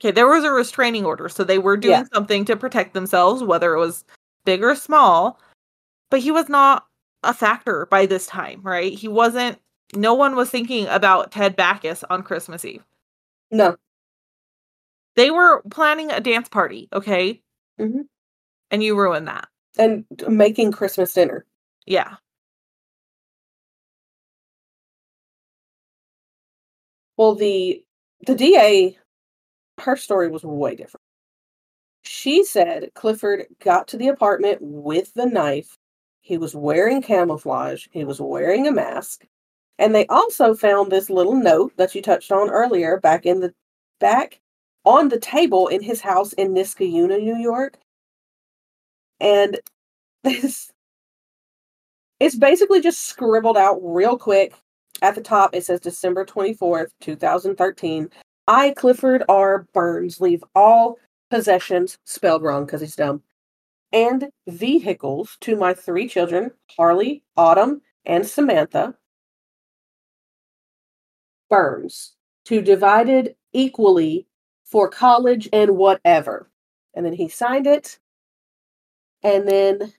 Okay, 0.02 0.12
there 0.12 0.28
was 0.28 0.44
a 0.44 0.52
restraining 0.52 1.06
order, 1.06 1.28
so 1.30 1.44
they 1.44 1.58
were 1.60 1.76
doing 1.78 1.92
Yeah. 2.00 2.04
something 2.14 2.46
to 2.46 2.56
protect 2.56 2.94
themselves, 2.94 3.44
whether 3.44 3.74
it 3.74 3.80
was 3.80 4.06
big 4.46 4.64
or 4.64 4.76
small. 4.76 5.40
But 6.12 6.22
he 6.22 6.32
was 6.32 6.50
not 6.50 6.86
a 7.24 7.34
factor 7.34 7.88
by 7.88 8.06
this 8.06 8.28
time, 8.28 8.62
right? 8.64 8.94
He 8.94 9.08
wasn't. 9.08 9.60
No 9.96 10.14
one 10.16 10.36
was 10.36 10.50
thinking 10.52 10.88
about 10.88 11.32
Ted 11.32 11.56
Backus 11.56 12.04
on 12.10 12.24
Christmas 12.24 12.66
Eve. 12.66 12.84
No. 13.52 13.78
They 15.16 15.32
were 15.32 15.64
planning 15.72 16.12
a 16.12 16.22
dance 16.22 16.50
party, 16.50 16.90
okay, 16.94 17.42
Mhm. 17.80 18.08
and 18.72 18.84
you 18.84 18.98
ruined 19.00 19.28
that. 19.30 19.50
And 19.78 20.06
making 20.30 20.74
Christmas 20.74 21.14
dinner. 21.14 21.46
Yeah, 21.86 22.18
Well, 27.18 27.36
the 27.36 27.84
the 28.28 28.36
DA, 28.36 28.98
her 29.82 29.98
story 29.98 30.30
was 30.30 30.44
way 30.44 30.76
different. 30.76 31.04
She 32.04 32.46
said 32.46 32.92
Clifford 32.96 33.48
got 33.62 33.90
to 33.90 33.98
the 33.98 34.10
apartment 34.10 34.60
with 34.62 35.14
the 35.16 35.28
knife. 35.28 35.79
He 36.30 36.38
was 36.38 36.54
wearing 36.54 37.02
camouflage. 37.02 37.88
He 37.90 38.04
was 38.06 38.22
wearing 38.22 38.68
a 38.68 38.72
mask. 38.72 39.26
And 39.80 39.96
they 39.96 40.06
also 40.06 40.54
found 40.54 40.92
this 40.92 41.10
little 41.10 41.34
note 41.34 41.76
that 41.78 41.96
you 41.96 42.04
touched 42.04 42.32
on 42.32 42.52
earlier 42.52 43.00
back 43.00 43.26
in 43.26 43.40
the 43.40 43.52
back 44.00 44.40
on 44.86 45.10
the 45.10 45.20
table 45.20 45.68
in 45.70 45.82
his 45.82 46.02
house 46.02 46.34
in 46.34 46.54
Niskayuna, 46.54 47.20
New 47.20 47.36
York. 47.36 47.80
And 49.20 49.60
this 50.24 50.72
it's 52.20 52.36
basically 52.36 52.82
just 52.82 53.06
scribbled 53.08 53.58
out 53.58 53.80
real 53.82 54.16
quick 54.16 54.54
at 55.02 55.16
the 55.16 55.22
top, 55.22 55.56
it 55.56 55.66
says 55.66 55.80
December 55.80 56.26
24th, 56.26 56.92
2013. 57.02 58.08
I, 58.48 58.76
Clifford 58.78 59.24
R. 59.28 59.66
Burns, 59.74 60.22
leave 60.22 60.44
all 60.54 61.00
possessions, 61.32 61.98
spelled 62.06 62.44
wrong 62.44 62.66
because 62.66 62.82
he's 62.82 62.96
dumb, 62.96 63.24
and 63.92 64.30
vehicles 64.48 65.38
to 65.42 65.56
my 65.56 65.74
three 65.74 66.08
children, 66.08 66.52
Harley, 66.76 67.24
Autumn, 67.36 67.82
and 68.06 68.26
Samantha. 68.26 68.96
Burns, 71.50 72.16
to 72.46 72.62
divided 72.62 73.36
equally 73.54 74.28
for 74.64 74.88
college 74.88 75.50
and 75.52 75.78
whatever. 75.78 76.50
And 76.94 77.06
then 77.06 77.14
he 77.14 77.28
signed 77.28 77.66
it. 77.66 77.98
And 79.24 79.48
then 79.48 79.94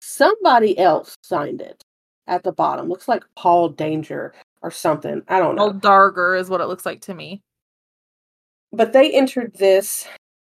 somebody 0.00 0.78
else 0.78 1.16
signed 1.22 1.60
it 1.60 1.84
at 2.26 2.42
the 2.42 2.52
bottom. 2.52 2.88
Looks 2.88 3.08
like 3.08 3.24
Paul 3.36 3.70
Danger 3.70 4.34
or 4.60 4.70
something. 4.70 5.22
I 5.28 5.38
don't 5.38 5.54
know. 5.54 5.70
Paul 5.70 5.80
Darger 5.80 6.38
is 6.38 6.50
what 6.50 6.60
it 6.60 6.66
looks 6.66 6.84
like 6.84 7.00
to 7.02 7.14
me. 7.14 7.42
But 8.72 8.92
they 8.92 9.12
entered 9.12 9.54
this 9.54 10.06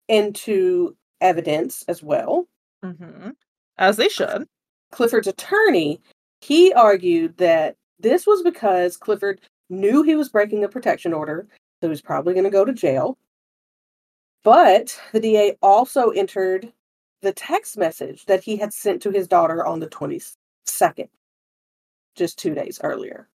into 0.07 0.95
evidence 1.19 1.83
as 1.87 2.03
well. 2.03 2.47
Hmm 2.93 3.29
As 3.77 3.97
they 3.97 4.09
should. 4.09 4.47
Clifford's 4.91 5.27
attorney, 5.27 6.01
he 6.41 6.73
argued 6.73 7.37
that 7.37 7.75
this 7.99 8.27
was 8.27 8.43
because 8.43 8.97
Clifford 8.97 9.41
knew 9.69 10.03
he 10.03 10.15
was 10.15 10.29
breaking 10.29 10.63
a 10.63 10.69
protection 10.69 11.13
order, 11.13 11.47
so 11.81 11.87
he 11.87 11.89
was 11.89 12.01
probably 12.01 12.33
going 12.33 12.45
to 12.45 12.49
go 12.51 12.65
to 12.65 12.73
jail. 12.73 13.17
But 14.43 14.99
the 15.13 15.19
DA 15.19 15.57
also 15.61 16.11
entered 16.11 16.71
the 17.21 17.33
text 17.33 17.77
message 17.77 18.25
that 18.25 18.43
he 18.43 18.57
had 18.57 18.73
sent 18.73 19.01
to 19.03 19.11
his 19.11 19.27
daughter 19.27 19.65
on 19.65 19.79
the 19.79 19.87
22nd, 19.87 21.09
just 22.15 22.39
two 22.39 22.55
days 22.55 22.79
earlier. 22.83 23.29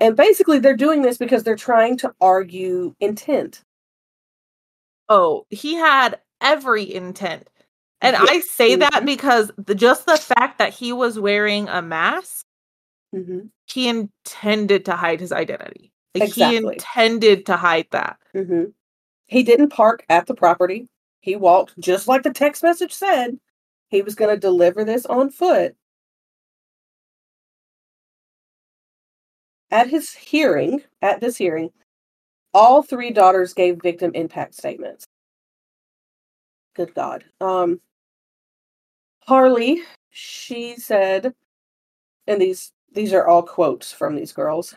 And 0.00 0.16
basically, 0.16 0.58
they're 0.58 0.76
doing 0.76 1.02
this 1.02 1.18
because 1.18 1.44
they're 1.44 1.56
trying 1.56 1.96
to 1.98 2.14
argue 2.20 2.94
intent. 3.00 3.62
Oh, 5.08 5.46
he 5.50 5.74
had 5.74 6.20
every 6.40 6.92
intent. 6.92 7.48
And. 8.02 8.16
I 8.16 8.40
say 8.40 8.76
that 8.76 9.04
because 9.04 9.50
the, 9.56 9.74
just 9.74 10.06
the 10.06 10.16
fact 10.16 10.58
that 10.58 10.72
he 10.74 10.92
was 10.92 11.18
wearing 11.18 11.68
a 11.68 11.82
mask, 11.82 12.44
Mm-hmm. 13.14 13.40
he 13.66 13.88
intended 13.88 14.86
to 14.86 14.96
hide 14.96 15.20
his 15.20 15.32
identity. 15.32 15.92
Like 16.14 16.32
he 16.32 16.56
intended 16.56 17.44
to 17.46 17.56
hide 17.56 17.86
that. 17.90 18.16
Mm-hmm. 18.34 18.70
He 19.26 19.42
didn't 19.42 19.68
park 19.68 20.04
at 20.08 20.26
the 20.26 20.34
property. 20.34 20.88
He 21.20 21.36
walked 21.36 21.78
just 21.78 22.08
like 22.08 22.22
the 22.22 22.32
text 22.32 22.62
message 22.62 22.92
said. 22.92 23.38
He 23.88 24.00
was 24.02 24.14
going 24.14 24.34
to 24.34 24.40
deliver 24.40 24.84
this 24.84 25.04
on 25.06 25.30
foot. 25.30 25.76
At 29.70 29.88
his 29.88 30.12
hearing, 30.12 30.82
at 31.02 31.20
this 31.20 31.36
hearing, 31.36 31.70
all 32.54 32.82
three 32.82 33.10
daughters 33.10 33.54
gave 33.54 33.80
victim 33.82 34.12
impact 34.14 34.54
statements. 34.54 35.06
Good 36.74 36.94
God. 36.94 37.24
Um, 37.40 37.80
Harley, 39.26 39.82
she 40.10 40.76
said, 40.76 41.34
and 42.26 42.40
these 42.40 42.72
these 42.92 43.12
are 43.12 43.26
all 43.26 43.42
quotes 43.42 43.92
from 43.92 44.14
these 44.14 44.32
girls. 44.32 44.74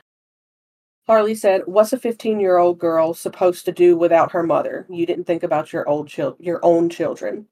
Harley 1.08 1.36
said, 1.36 1.64
"What's 1.66 1.94
a 1.94 2.00
15-year-old 2.00 2.80
girl 2.80 3.14
supposed 3.14 3.66
to 3.66 3.72
do 3.72 3.98
without 3.98 4.32
her 4.32 4.44
mother? 4.44 4.86
You 4.90 5.06
didn't 5.06 5.26
think 5.26 5.44
about 5.44 5.74
your 5.74 5.88
old 5.88 6.08
chil- 6.08 6.38
your 6.40 6.60
own 6.64 6.90
children." 6.90 7.48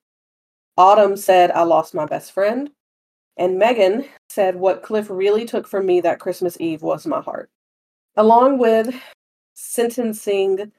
Autumn 0.77 1.17
said, 1.17 1.51
"I 1.51 1.63
lost 1.63 1.93
my 1.93 2.05
best 2.05 2.31
friend." 2.31 2.71
And 3.37 3.59
Megan 3.59 4.05
said, 4.29 4.55
"What 4.55 4.83
Cliff 4.83 5.09
really 5.09 5.45
took 5.45 5.67
from 5.67 5.85
me 5.85 6.01
that 6.01 6.19
Christmas 6.19 6.57
Eve 6.59 6.83
was 6.83 7.05
my 7.07 7.21
heart." 7.21 7.49
Along 8.15 8.57
with 8.59 8.95
sentencing 9.55 10.71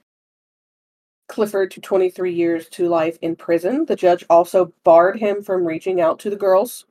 Clifford 1.28 1.70
to 1.72 1.80
23 1.80 2.32
years 2.32 2.68
to 2.70 2.88
life 2.88 3.18
in 3.22 3.36
prison, 3.36 3.84
the 3.86 3.96
judge 3.96 4.24
also 4.28 4.72
barred 4.84 5.18
him 5.18 5.42
from 5.42 5.64
reaching 5.64 6.00
out 6.00 6.18
to 6.20 6.30
the 6.30 6.36
girls. 6.36 6.84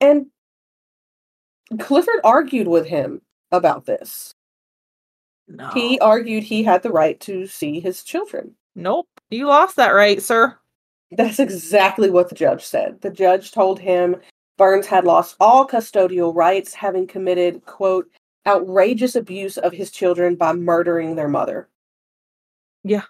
And 0.00 0.26
Clifford 1.78 2.20
argued 2.24 2.68
with 2.68 2.86
him 2.86 3.22
about 3.52 3.86
this. 3.86 4.34
No. 5.48 5.68
He 5.68 5.98
argued 6.00 6.42
he 6.42 6.62
had 6.62 6.82
the 6.82 6.90
right 6.90 7.18
to 7.20 7.46
see 7.46 7.80
his 7.80 8.02
children. 8.02 8.54
Nope. 8.74 9.06
You 9.30 9.46
lost 9.46 9.76
that 9.76 9.90
right, 9.90 10.20
sir. 10.20 10.56
That's 11.12 11.38
exactly 11.38 12.10
what 12.10 12.28
the 12.28 12.34
judge 12.34 12.64
said. 12.64 13.00
The 13.02 13.10
judge 13.10 13.52
told 13.52 13.78
him 13.78 14.16
Burns 14.56 14.86
had 14.86 15.04
lost 15.04 15.36
all 15.40 15.66
custodial 15.66 16.34
rights, 16.34 16.72
having 16.72 17.06
committed, 17.06 17.64
quote, 17.66 18.08
outrageous 18.46 19.14
abuse 19.14 19.58
of 19.58 19.72
his 19.72 19.90
children 19.90 20.36
by 20.36 20.52
murdering 20.52 21.14
their 21.14 21.28
mother. 21.28 21.68
Yeah. 22.84 23.04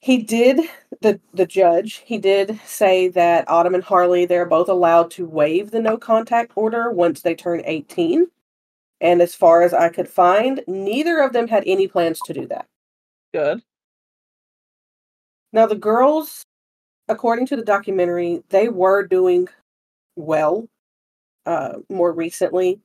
He 0.00 0.22
did 0.22 0.60
the 1.00 1.20
the 1.34 1.46
judge, 1.46 2.02
he 2.04 2.18
did 2.18 2.60
say 2.64 3.08
that 3.08 3.48
Autumn 3.48 3.74
and 3.74 3.82
Harley 3.84 4.26
they're 4.26 4.46
both 4.46 4.68
allowed 4.68 5.10
to 5.12 5.26
waive 5.26 5.70
the 5.70 5.80
no 5.80 5.96
contact 5.96 6.52
order 6.54 6.90
once 6.90 7.22
they 7.22 7.34
turn 7.34 7.62
18. 7.64 8.28
And 9.00 9.22
as 9.22 9.34
far 9.34 9.62
as 9.62 9.72
I 9.74 9.88
could 9.90 10.08
find, 10.08 10.62
neither 10.66 11.20
of 11.20 11.32
them 11.32 11.48
had 11.48 11.64
any 11.66 11.88
plans 11.88 12.20
to 12.26 12.32
do 12.32 12.46
that. 12.46 12.66
Good. 13.32 13.62
Now 15.52 15.66
the 15.66 15.76
girls, 15.76 16.44
according 17.08 17.46
to 17.48 17.56
the 17.56 17.64
documentary, 17.64 18.42
they 18.50 18.68
were 18.68 19.06
doing 19.06 19.48
well 20.16 20.68
uh, 21.46 21.78
more 21.88 22.12
recently. 22.12 22.80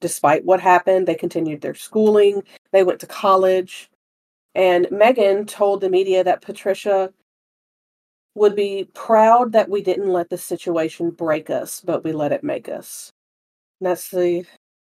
Despite 0.00 0.44
what 0.44 0.60
happened, 0.60 1.06
they 1.06 1.14
continued 1.14 1.60
their 1.60 1.74
schooling. 1.74 2.42
They 2.72 2.84
went 2.84 3.00
to 3.00 3.06
college. 3.06 3.89
And 4.54 4.88
Megan 4.90 5.46
told 5.46 5.80
the 5.80 5.90
media 5.90 6.24
that 6.24 6.42
Patricia 6.42 7.12
would 8.34 8.54
be 8.56 8.88
proud 8.94 9.52
that 9.52 9.68
we 9.68 9.82
didn't 9.82 10.08
let 10.08 10.30
the 10.30 10.38
situation 10.38 11.10
break 11.10 11.50
us, 11.50 11.80
but 11.80 12.04
we 12.04 12.12
let 12.12 12.32
it 12.32 12.44
make 12.44 12.68
us. 12.68 13.12
And 13.80 13.90
that's 13.90 14.08
the 14.10 14.44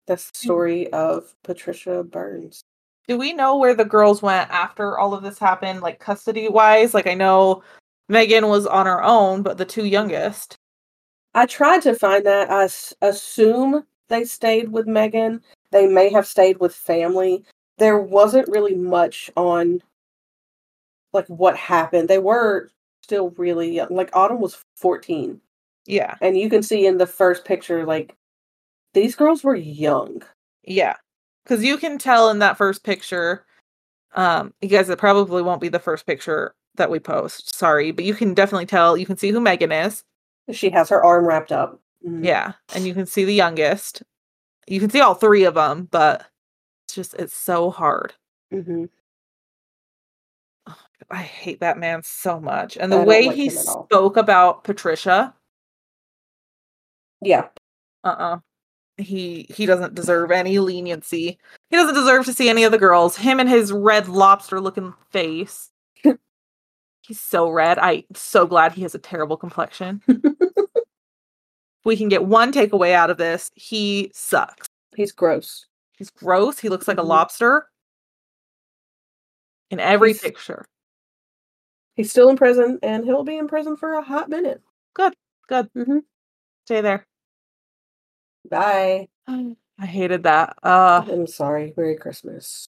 that's 0.07 0.31
the 0.31 0.37
mm. 0.37 0.43
story 0.43 0.93
of 0.93 1.33
Patricia 1.43 2.03
Burns. 2.03 2.61
Do 3.07 3.17
we 3.17 3.33
know 3.33 3.57
where 3.57 3.75
the 3.75 3.85
girls 3.85 4.21
went 4.21 4.49
after 4.49 4.97
all 4.97 5.13
of 5.13 5.23
this 5.23 5.39
happened, 5.39 5.81
like 5.81 5.99
custody 5.99 6.47
wise? 6.49 6.93
Like 6.93 7.07
I 7.07 7.13
know 7.13 7.63
Megan 8.09 8.47
was 8.47 8.67
on 8.67 8.85
her 8.85 9.03
own, 9.03 9.41
but 9.41 9.57
the 9.57 9.65
two 9.65 9.85
youngest. 9.85 10.55
I 11.33 11.45
tried 11.45 11.81
to 11.83 11.95
find 11.95 12.25
that. 12.25 12.49
I 12.49 12.65
s- 12.65 12.93
assume 13.01 13.85
they 14.09 14.25
stayed 14.25 14.69
with 14.69 14.85
Megan. 14.85 15.41
They 15.71 15.87
may 15.87 16.11
have 16.11 16.27
stayed 16.27 16.59
with 16.59 16.75
family. 16.75 17.43
There 17.81 17.97
wasn't 17.97 18.47
really 18.47 18.75
much 18.75 19.31
on 19.35 19.81
like 21.13 21.25
what 21.25 21.57
happened. 21.57 22.09
They 22.09 22.19
were 22.19 22.69
still 23.01 23.31
really 23.31 23.71
young. 23.71 23.87
Like 23.89 24.15
Autumn 24.15 24.39
was 24.39 24.63
14. 24.75 25.41
Yeah. 25.87 26.13
And 26.21 26.37
you 26.37 26.47
can 26.47 26.61
see 26.61 26.85
in 26.85 26.99
the 26.99 27.07
first 27.07 27.43
picture, 27.43 27.83
like 27.83 28.15
these 28.93 29.15
girls 29.15 29.43
were 29.43 29.55
young. 29.55 30.21
Yeah. 30.63 30.95
Cause 31.47 31.63
you 31.63 31.75
can 31.77 31.97
tell 31.97 32.29
in 32.29 32.37
that 32.37 32.55
first 32.55 32.83
picture, 32.83 33.47
um, 34.13 34.53
you 34.61 34.69
guys 34.69 34.87
it 34.87 34.99
probably 34.99 35.41
won't 35.41 35.59
be 35.59 35.69
the 35.69 35.79
first 35.79 36.05
picture 36.05 36.53
that 36.75 36.91
we 36.91 36.99
post. 36.99 37.55
Sorry, 37.55 37.89
but 37.89 38.05
you 38.05 38.13
can 38.13 38.35
definitely 38.35 38.67
tell 38.67 38.95
you 38.95 39.07
can 39.07 39.17
see 39.17 39.31
who 39.31 39.41
Megan 39.41 39.71
is. 39.71 40.03
She 40.51 40.69
has 40.69 40.87
her 40.89 41.03
arm 41.03 41.25
wrapped 41.25 41.51
up. 41.51 41.81
Mhm. 42.05 42.23
Yeah. 42.23 42.53
And 42.75 42.85
you 42.85 42.93
can 42.93 43.07
see 43.07 43.25
the 43.25 43.33
youngest. 43.33 44.03
You 44.67 44.79
can 44.79 44.91
see 44.91 45.01
all 45.01 45.15
three 45.15 45.45
of 45.45 45.55
them, 45.55 45.87
but 45.89 46.27
just 46.95 47.13
it's 47.15 47.35
so 47.35 47.69
hard. 47.71 48.13
Mhm. 48.53 48.89
I 51.09 51.23
hate 51.23 51.59
that 51.61 51.77
man 51.77 52.03
so 52.03 52.39
much. 52.39 52.77
And 52.77 52.91
the 52.91 53.01
way 53.01 53.27
like 53.27 53.35
he 53.35 53.47
him 53.47 53.57
at 53.57 53.67
all. 53.67 53.85
spoke 53.85 54.17
about 54.17 54.63
Patricia, 54.63 55.33
Yeah. 57.21 57.49
uh-uh. 58.03 58.39
He 58.97 59.47
he 59.49 59.65
doesn't 59.65 59.95
deserve 59.95 60.31
any 60.31 60.59
leniency. 60.59 61.39
He 61.69 61.77
doesn't 61.77 61.95
deserve 61.95 62.25
to 62.25 62.33
see 62.33 62.49
any 62.49 62.63
of 62.63 62.71
the 62.71 62.77
girls. 62.77 63.17
Him 63.17 63.39
and 63.39 63.49
his 63.49 63.71
red 63.71 64.07
lobster 64.07 64.59
looking 64.61 64.93
face. 65.11 65.71
He's 67.01 67.19
so 67.19 67.49
red. 67.49 67.79
I 67.79 68.05
so 68.15 68.45
glad 68.45 68.73
he 68.73 68.83
has 68.83 68.95
a 68.95 68.99
terrible 68.99 69.37
complexion. 69.37 70.01
we 71.85 71.97
can 71.97 72.09
get 72.09 72.25
one 72.25 72.51
takeaway 72.53 72.93
out 72.93 73.09
of 73.09 73.17
this. 73.17 73.49
He 73.55 74.11
sucks. 74.13 74.67
He's 74.95 75.11
gross. 75.11 75.65
He's 76.01 76.09
gross. 76.09 76.57
He 76.57 76.67
looks 76.67 76.87
like 76.87 76.97
a 76.97 77.03
lobster 77.03 77.67
in 79.69 79.79
every 79.79 80.09
He's- 80.13 80.21
picture. 80.23 80.65
He's 81.95 82.09
still 82.09 82.29
in 82.29 82.37
prison 82.37 82.79
and 82.81 83.05
he'll 83.05 83.23
be 83.23 83.37
in 83.37 83.47
prison 83.47 83.77
for 83.77 83.93
a 83.93 84.01
hot 84.01 84.27
minute. 84.27 84.63
Good. 84.95 85.13
Good. 85.47 85.71
Mhm. 85.77 86.01
Stay 86.65 86.81
there. 86.81 87.05
Bye. 88.49 89.09
I 89.27 89.85
hated 89.85 90.23
that. 90.23 90.55
Uh 90.63 91.05
I'm 91.07 91.27
sorry. 91.27 91.71
Merry 91.77 91.97
Christmas. 91.97 92.67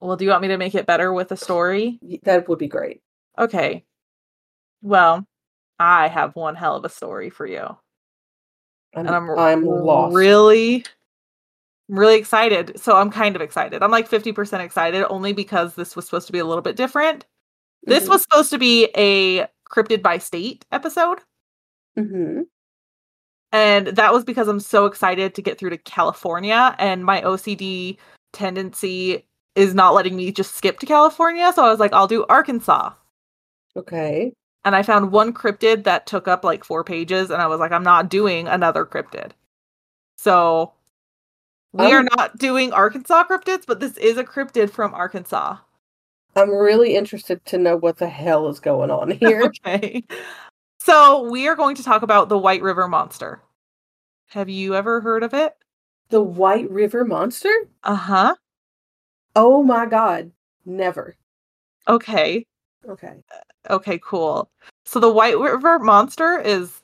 well, 0.00 0.16
do 0.16 0.24
you 0.24 0.30
want 0.32 0.42
me 0.42 0.48
to 0.48 0.58
make 0.58 0.74
it 0.74 0.84
better 0.84 1.12
with 1.12 1.30
a 1.30 1.36
story? 1.36 2.00
That 2.24 2.48
would 2.48 2.58
be 2.58 2.66
great. 2.66 3.02
Okay. 3.38 3.84
Well, 4.82 5.24
I 5.78 6.08
have 6.08 6.34
one 6.34 6.56
hell 6.56 6.74
of 6.74 6.84
a 6.84 6.88
story 6.88 7.30
for 7.30 7.46
you. 7.46 7.60
I'm, 8.96 9.06
And 9.06 9.10
I'm, 9.10 9.30
I'm 9.38 9.64
lost. 9.64 10.16
really 10.16 10.84
really 11.88 12.16
excited. 12.16 12.78
So 12.80 12.96
I'm 12.96 13.10
kind 13.10 13.34
of 13.36 13.42
excited. 13.42 13.82
I'm 13.82 13.90
like 13.90 14.08
50% 14.08 14.60
excited 14.60 15.06
only 15.08 15.32
because 15.32 15.74
this 15.74 15.96
was 15.96 16.04
supposed 16.04 16.26
to 16.26 16.32
be 16.32 16.38
a 16.38 16.44
little 16.44 16.62
bit 16.62 16.76
different. 16.76 17.24
This 17.84 18.04
Mhm. 18.04 18.08
was 18.10 18.22
supposed 18.22 18.50
to 18.50 18.58
be 18.58 18.90
a 18.96 19.46
cryptid 19.70 20.02
by 20.02 20.18
state 20.18 20.66
episode. 20.72 21.20
Mhm. 21.98 22.46
And 23.52 23.88
that 23.88 24.12
was 24.12 24.24
because 24.24 24.48
I'm 24.48 24.60
so 24.60 24.84
excited 24.86 25.34
to 25.34 25.42
get 25.42 25.58
through 25.58 25.70
to 25.70 25.78
California 25.78 26.74
and 26.78 27.04
my 27.04 27.22
OCD 27.22 27.98
tendency 28.32 29.24
is 29.54 29.74
not 29.74 29.94
letting 29.94 30.14
me 30.16 30.30
just 30.30 30.54
skip 30.54 30.78
to 30.80 30.86
California. 30.86 31.50
So 31.54 31.64
I 31.64 31.70
was 31.70 31.80
like, 31.80 31.92
I'll 31.94 32.06
do 32.06 32.26
Arkansas. 32.28 32.92
Okay. 33.76 34.32
And 34.64 34.76
I 34.76 34.82
found 34.82 35.12
one 35.12 35.32
cryptid 35.32 35.84
that 35.84 36.06
took 36.06 36.28
up 36.28 36.44
like 36.44 36.64
four 36.64 36.84
pages, 36.84 37.30
and 37.30 37.40
I 37.40 37.46
was 37.46 37.58
like, 37.60 37.72
I'm 37.72 37.82
not 37.84 38.10
doing 38.10 38.46
another 38.48 38.84
cryptid. 38.84 39.30
So 40.18 40.72
we 41.72 41.92
are 41.92 42.00
Um, 42.00 42.08
not 42.16 42.38
doing 42.38 42.72
Arkansas 42.72 43.24
cryptids, 43.24 43.64
but 43.66 43.80
this 43.80 43.96
is 43.98 44.16
a 44.16 44.24
cryptid 44.24 44.70
from 44.70 44.94
Arkansas. 44.94 45.56
I'm 46.36 46.50
really 46.50 46.94
interested 46.94 47.44
to 47.46 47.58
know 47.58 47.76
what 47.76 47.98
the 47.98 48.08
hell 48.08 48.48
is 48.48 48.60
going 48.60 48.90
on 48.90 49.10
here. 49.20 49.42
Okay. 49.42 50.04
So 50.80 51.28
we 51.28 51.48
are 51.48 51.56
going 51.56 51.76
to 51.76 51.82
talk 51.82 52.02
about 52.02 52.28
the 52.28 52.38
White 52.38 52.62
River 52.62 52.88
Monster. 52.88 53.42
Have 54.28 54.48
you 54.48 54.74
ever 54.74 55.00
heard 55.00 55.22
of 55.22 55.34
it? 55.34 55.54
the 56.10 56.22
White 56.22 56.70
River 56.70 57.04
Monster? 57.04 57.52
Uh 57.84 57.94
huh. 57.94 58.34
Oh 59.36 59.62
my 59.62 59.84
god. 59.84 60.30
Never. 60.64 61.16
Okay. 61.86 62.46
Okay. 62.88 63.14
Okay, 63.68 64.00
cool. 64.02 64.48
So 64.86 65.00
the 65.00 65.12
White 65.12 65.38
River 65.38 65.78
Monster 65.78 66.38
is 66.40 66.80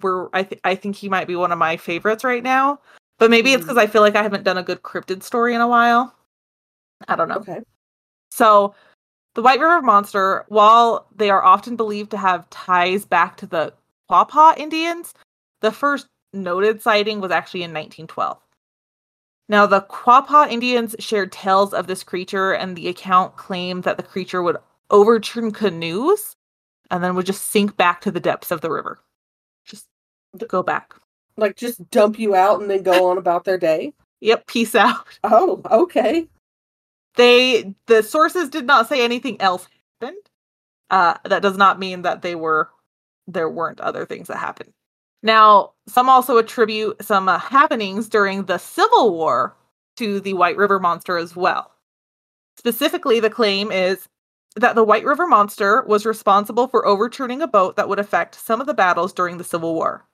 we're 0.00 0.28
I 0.32 0.44
th- 0.44 0.60
I 0.62 0.76
think 0.76 0.94
he 0.94 1.08
might 1.08 1.26
be 1.26 1.34
one 1.34 1.50
of 1.50 1.58
my 1.58 1.76
favorites 1.76 2.22
right 2.22 2.42
now. 2.42 2.78
But 3.18 3.30
maybe 3.30 3.52
it's 3.52 3.62
Mhm. 3.62 3.66
because 3.66 3.78
I 3.78 3.86
feel 3.86 4.02
like 4.02 4.16
I 4.16 4.22
haven't 4.22 4.44
done 4.44 4.58
a 4.58 4.62
good 4.62 4.82
cryptid 4.82 5.22
story 5.22 5.54
in 5.54 5.60
a 5.60 5.68
while. 5.68 6.14
I 7.08 7.16
don't 7.16 7.28
know. 7.28 7.36
Okay. 7.36 7.60
So 8.30 8.74
the 9.34 9.42
White 9.42 9.60
River 9.60 9.82
Monster, 9.82 10.44
while 10.48 11.06
they 11.14 11.30
are 11.30 11.44
often 11.44 11.76
believed 11.76 12.10
to 12.12 12.18
have 12.18 12.48
ties 12.50 13.04
back 13.04 13.36
to 13.38 13.46
the 13.46 13.74
Quapaw 14.10 14.58
Indians, 14.58 15.14
the 15.60 15.72
first 15.72 16.06
noted 16.32 16.82
sighting 16.82 17.20
was 17.20 17.30
actually 17.30 17.62
in 17.62 17.72
1912. 17.72 18.40
Now, 19.48 19.66
the 19.66 19.82
Quapaw 19.82 20.50
Indians 20.50 20.96
shared 20.98 21.30
tales 21.30 21.74
of 21.74 21.86
this 21.86 22.02
creature, 22.02 22.52
and 22.52 22.76
the 22.76 22.88
account 22.88 23.36
claimed 23.36 23.84
that 23.84 23.96
the 23.98 24.02
creature 24.02 24.42
would 24.42 24.56
overturn 24.90 25.52
canoes 25.52 26.34
and 26.90 27.04
then 27.04 27.14
would 27.14 27.26
just 27.26 27.46
sink 27.48 27.76
back 27.76 28.00
to 28.02 28.10
the 28.10 28.20
depths 28.20 28.50
of 28.50 28.62
the 28.62 28.70
river. 28.70 29.00
Just 29.66 29.86
go 30.48 30.62
back. 30.62 30.94
Like 31.36 31.56
just 31.56 31.88
dump 31.90 32.18
you 32.18 32.34
out 32.34 32.60
and 32.60 32.70
then 32.70 32.82
go 32.82 33.10
on 33.10 33.18
about 33.18 33.44
their 33.44 33.58
day. 33.58 33.92
Yep, 34.20 34.46
peace 34.46 34.74
out. 34.74 35.06
Oh, 35.24 35.60
okay. 35.70 36.26
They 37.16 37.74
the 37.86 38.02
sources 38.02 38.48
did 38.48 38.66
not 38.66 38.88
say 38.88 39.04
anything 39.04 39.40
else 39.40 39.68
happened. 40.00 40.18
Uh, 40.90 41.14
that 41.24 41.42
does 41.42 41.56
not 41.56 41.78
mean 41.78 42.02
that 42.02 42.22
they 42.22 42.34
were 42.34 42.70
there 43.26 43.48
weren't 43.48 43.80
other 43.80 44.04
things 44.04 44.28
that 44.28 44.38
happened. 44.38 44.72
Now, 45.22 45.72
some 45.88 46.08
also 46.10 46.36
attribute 46.36 47.02
some 47.02 47.28
uh, 47.28 47.38
happenings 47.38 48.08
during 48.08 48.44
the 48.44 48.58
Civil 48.58 49.14
War 49.14 49.56
to 49.96 50.20
the 50.20 50.34
White 50.34 50.56
River 50.56 50.78
Monster 50.78 51.16
as 51.16 51.34
well. 51.34 51.72
Specifically, 52.58 53.20
the 53.20 53.30
claim 53.30 53.72
is 53.72 54.08
that 54.56 54.74
the 54.74 54.84
White 54.84 55.04
River 55.04 55.26
Monster 55.26 55.82
was 55.88 56.06
responsible 56.06 56.68
for 56.68 56.86
overturning 56.86 57.42
a 57.42 57.48
boat 57.48 57.76
that 57.76 57.88
would 57.88 57.98
affect 57.98 58.34
some 58.34 58.60
of 58.60 58.66
the 58.66 58.74
battles 58.74 59.12
during 59.12 59.38
the 59.38 59.44
Civil 59.44 59.74
War. 59.74 60.04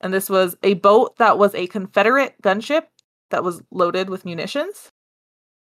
And 0.00 0.14
this 0.14 0.30
was 0.30 0.56
a 0.62 0.74
boat 0.74 1.16
that 1.18 1.38
was 1.38 1.54
a 1.54 1.66
Confederate 1.66 2.40
gunship 2.42 2.84
that 3.30 3.44
was 3.44 3.62
loaded 3.70 4.08
with 4.10 4.24
munitions, 4.24 4.90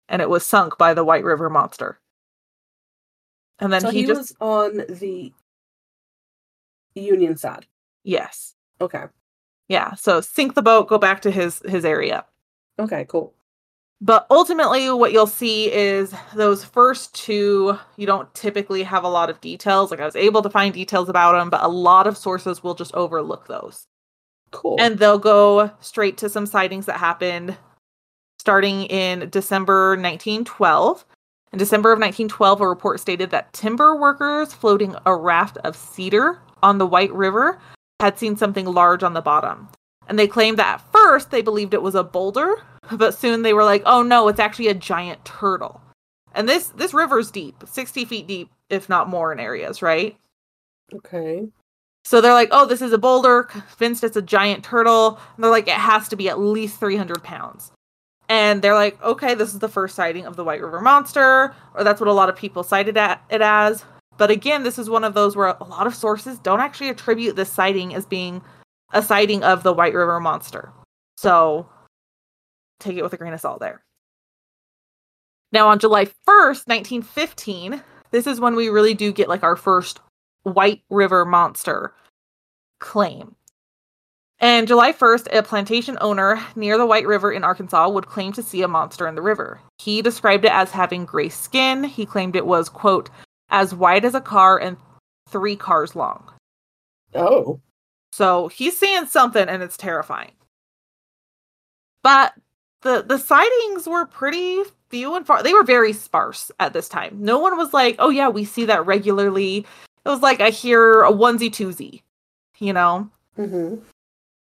and 0.08 0.20
it 0.20 0.28
was 0.28 0.44
sunk 0.44 0.76
by 0.76 0.94
the 0.94 1.04
White 1.04 1.24
River 1.24 1.48
Monster. 1.48 2.00
And 3.60 3.72
then 3.72 3.80
so 3.82 3.90
he, 3.90 4.00
he, 4.00 4.06
just 4.06 4.18
was 4.18 4.36
on 4.40 4.96
the 4.98 5.32
Union 6.94 7.36
side. 7.36 7.66
yes, 8.02 8.54
Okay. 8.80 9.04
yeah. 9.68 9.94
So 9.94 10.20
sink 10.20 10.54
the 10.54 10.62
boat, 10.62 10.88
go 10.88 10.98
back 10.98 11.22
to 11.22 11.30
his 11.30 11.62
his 11.66 11.84
area. 11.84 12.24
Okay, 12.78 13.04
cool. 13.08 13.32
But 14.00 14.26
ultimately, 14.30 14.90
what 14.90 15.12
you'll 15.12 15.26
see 15.26 15.72
is 15.72 16.14
those 16.34 16.64
first 16.64 17.14
two, 17.14 17.78
you 17.96 18.06
don't 18.06 18.32
typically 18.34 18.82
have 18.82 19.04
a 19.04 19.08
lot 19.08 19.30
of 19.30 19.40
details. 19.40 19.90
Like 19.90 20.00
I 20.00 20.04
was 20.04 20.16
able 20.16 20.42
to 20.42 20.50
find 20.50 20.74
details 20.74 21.08
about 21.08 21.32
them, 21.32 21.48
but 21.50 21.62
a 21.62 21.68
lot 21.68 22.06
of 22.06 22.18
sources 22.18 22.62
will 22.62 22.74
just 22.74 22.94
overlook 22.94 23.46
those. 23.46 23.86
Cool. 24.50 24.76
And 24.78 24.98
they'll 24.98 25.18
go 25.18 25.70
straight 25.80 26.16
to 26.18 26.28
some 26.28 26.46
sightings 26.46 26.86
that 26.86 26.98
happened 26.98 27.56
starting 28.38 28.84
in 28.84 29.28
December 29.30 29.90
1912. 29.90 31.04
In 31.52 31.58
December 31.58 31.92
of 31.92 31.98
1912, 31.98 32.60
a 32.60 32.68
report 32.68 33.00
stated 33.00 33.30
that 33.30 33.52
timber 33.52 33.96
workers 33.96 34.52
floating 34.52 34.94
a 35.06 35.16
raft 35.16 35.56
of 35.58 35.76
cedar 35.76 36.40
on 36.62 36.78
the 36.78 36.86
White 36.86 37.12
River 37.12 37.58
had 38.00 38.18
seen 38.18 38.36
something 38.36 38.66
large 38.66 39.02
on 39.02 39.14
the 39.14 39.22
bottom. 39.22 39.68
And 40.08 40.18
they 40.18 40.26
claimed 40.26 40.58
that 40.58 40.74
at 40.80 40.92
first 40.92 41.30
they 41.30 41.42
believed 41.42 41.72
it 41.72 41.82
was 41.82 41.94
a 41.94 42.04
boulder, 42.04 42.62
but 42.92 43.14
soon 43.14 43.42
they 43.42 43.54
were 43.54 43.64
like, 43.64 43.82
"Oh 43.86 44.02
no, 44.02 44.28
it's 44.28 44.40
actually 44.40 44.68
a 44.68 44.74
giant 44.74 45.24
turtle." 45.24 45.80
And 46.34 46.48
this 46.48 46.68
this 46.68 46.92
river's 46.92 47.30
deep, 47.30 47.62
60 47.64 48.04
feet 48.04 48.26
deep, 48.26 48.50
if 48.68 48.88
not 48.88 49.08
more 49.08 49.32
in 49.32 49.40
areas, 49.40 49.80
right? 49.80 50.16
okay. 50.92 51.48
So 52.04 52.20
they're 52.20 52.34
like, 52.34 52.50
"Oh, 52.52 52.66
this 52.66 52.82
is 52.82 52.92
a 52.92 52.98
boulder, 52.98 53.44
convinced 53.44 54.04
it's 54.04 54.16
a 54.16 54.22
giant 54.22 54.64
turtle." 54.64 55.18
And 55.34 55.44
they're 55.44 55.50
like, 55.50 55.68
"It 55.68 55.74
has 55.74 56.08
to 56.08 56.16
be 56.16 56.28
at 56.28 56.38
least 56.38 56.78
300 56.78 57.22
pounds." 57.22 57.72
And 58.28 58.62
they're 58.62 58.74
like, 58.74 59.02
"Okay, 59.02 59.34
this 59.34 59.52
is 59.52 59.58
the 59.58 59.68
first 59.68 59.94
sighting 59.94 60.26
of 60.26 60.36
the 60.36 60.44
White 60.44 60.62
River 60.62 60.80
Monster," 60.80 61.54
or 61.74 61.84
that's 61.84 62.00
what 62.00 62.08
a 62.08 62.12
lot 62.12 62.28
of 62.28 62.36
people 62.36 62.62
cited 62.62 62.96
at, 62.96 63.22
it 63.30 63.40
as. 63.40 63.84
But 64.16 64.30
again, 64.30 64.62
this 64.62 64.78
is 64.78 64.88
one 64.88 65.04
of 65.04 65.14
those 65.14 65.34
where 65.34 65.48
a 65.48 65.64
lot 65.64 65.86
of 65.86 65.94
sources 65.94 66.38
don't 66.38 66.60
actually 66.60 66.88
attribute 66.88 67.36
this 67.36 67.52
sighting 67.52 67.94
as 67.94 68.06
being 68.06 68.42
a 68.92 69.02
sighting 69.02 69.42
of 69.42 69.62
the 69.62 69.72
White 69.72 69.94
River 69.94 70.20
Monster. 70.20 70.72
So 71.16 71.68
take 72.80 72.96
it 72.96 73.02
with 73.02 73.12
a 73.12 73.16
grain 73.16 73.32
of 73.32 73.40
salt 73.40 73.60
there. 73.60 73.82
Now, 75.52 75.68
on 75.68 75.78
July 75.78 76.06
1st, 76.28 76.66
1915, 76.66 77.82
this 78.10 78.26
is 78.26 78.40
when 78.40 78.56
we 78.56 78.68
really 78.68 78.94
do 78.94 79.12
get 79.12 79.28
like 79.28 79.42
our 79.42 79.56
first 79.56 80.00
White 80.44 80.82
River 80.88 81.24
Monster 81.24 81.92
claim. 82.80 83.34
And 84.40 84.68
July 84.68 84.92
1st, 84.92 85.28
a 85.32 85.42
plantation 85.42 85.96
owner 86.00 86.40
near 86.54 86.76
the 86.76 86.86
White 86.86 87.06
River 87.06 87.32
in 87.32 87.44
Arkansas 87.44 87.88
would 87.88 88.06
claim 88.06 88.32
to 88.34 88.42
see 88.42 88.62
a 88.62 88.68
monster 88.68 89.06
in 89.06 89.14
the 89.14 89.22
river. 89.22 89.60
He 89.78 90.02
described 90.02 90.44
it 90.44 90.52
as 90.52 90.70
having 90.70 91.06
gray 91.06 91.28
skin. 91.28 91.84
He 91.84 92.04
claimed 92.04 92.36
it 92.36 92.46
was, 92.46 92.68
quote, 92.68 93.10
as 93.48 93.74
wide 93.74 94.04
as 94.04 94.14
a 94.14 94.20
car 94.20 94.58
and 94.58 94.76
three 95.28 95.56
cars 95.56 95.96
long. 95.96 96.30
Oh. 97.14 97.60
So 98.12 98.48
he's 98.48 98.78
seeing 98.78 99.06
something 99.06 99.48
and 99.48 99.62
it's 99.62 99.76
terrifying. 99.76 100.32
But 102.02 102.34
the 102.82 103.02
the 103.06 103.18
sightings 103.18 103.86
were 103.86 104.04
pretty 104.04 104.62
few 104.90 105.14
and 105.16 105.26
far. 105.26 105.42
They 105.42 105.54
were 105.54 105.64
very 105.64 105.92
sparse 105.92 106.50
at 106.60 106.74
this 106.74 106.88
time. 106.88 107.16
No 107.18 107.38
one 107.38 107.56
was 107.56 107.72
like, 107.72 107.96
"Oh 107.98 108.10
yeah, 108.10 108.28
we 108.28 108.44
see 108.44 108.66
that 108.66 108.84
regularly." 108.86 109.66
It 110.04 110.08
was 110.08 110.20
like 110.20 110.40
I 110.40 110.50
hear 110.50 111.02
a 111.02 111.12
onesie 111.12 111.50
twosie, 111.50 112.02
you 112.58 112.72
know. 112.72 113.08
Mm-hmm. 113.38 113.82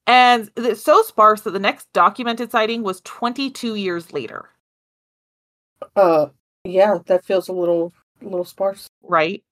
And 0.06 0.50
it's 0.56 0.82
so 0.82 1.02
sparse 1.02 1.42
that 1.42 1.52
the 1.52 1.58
next 1.58 1.92
documented 1.92 2.50
sighting 2.50 2.82
was 2.82 3.00
22 3.02 3.74
years 3.76 4.12
later, 4.12 4.50
Uh, 5.96 6.26
yeah, 6.64 6.98
that 7.06 7.24
feels 7.24 7.48
a 7.48 7.52
little, 7.52 7.92
a 8.20 8.24
little 8.24 8.44
sparse. 8.44 8.88
right? 9.02 9.42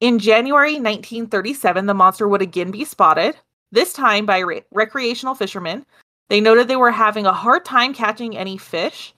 In 0.00 0.18
January 0.20 0.74
1937, 0.74 1.86
the 1.86 1.94
monster 1.94 2.28
would 2.28 2.42
again 2.42 2.70
be 2.70 2.84
spotted, 2.84 3.36
this 3.72 3.92
time 3.92 4.26
by 4.26 4.38
re- 4.38 4.62
recreational 4.70 5.34
fishermen. 5.34 5.84
They 6.28 6.40
noted 6.40 6.68
they 6.68 6.76
were 6.76 6.90
having 6.92 7.26
a 7.26 7.32
hard 7.32 7.64
time 7.64 7.92
catching 7.92 8.36
any 8.36 8.58
fish. 8.58 9.14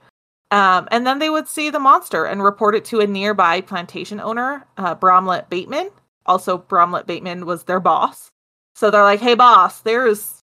Um, 0.51 0.89
and 0.91 1.07
then 1.07 1.19
they 1.19 1.31
would 1.31 1.47
see 1.49 1.71
the 1.71 1.79
monster 1.79 2.25
and 2.25 2.43
report 2.43 2.75
it 2.75 2.85
to 2.87 3.01
a 3.01 3.07
nearby 3.07 3.61
plantation 3.61 4.19
owner, 4.21 4.67
uh, 4.79 4.95
Bramlett 4.95 5.51
Bateman. 5.51 5.91
Also, 6.27 6.59
Bramlett 6.59 7.07
Bateman 7.07 7.47
was 7.47 7.65
their 7.65 7.81
boss. 7.81 8.31
So 8.75 8.91
they're 8.91 9.03
like, 9.03 9.21
"Hey, 9.21 9.35
boss, 9.35 9.81
there's 9.81 10.43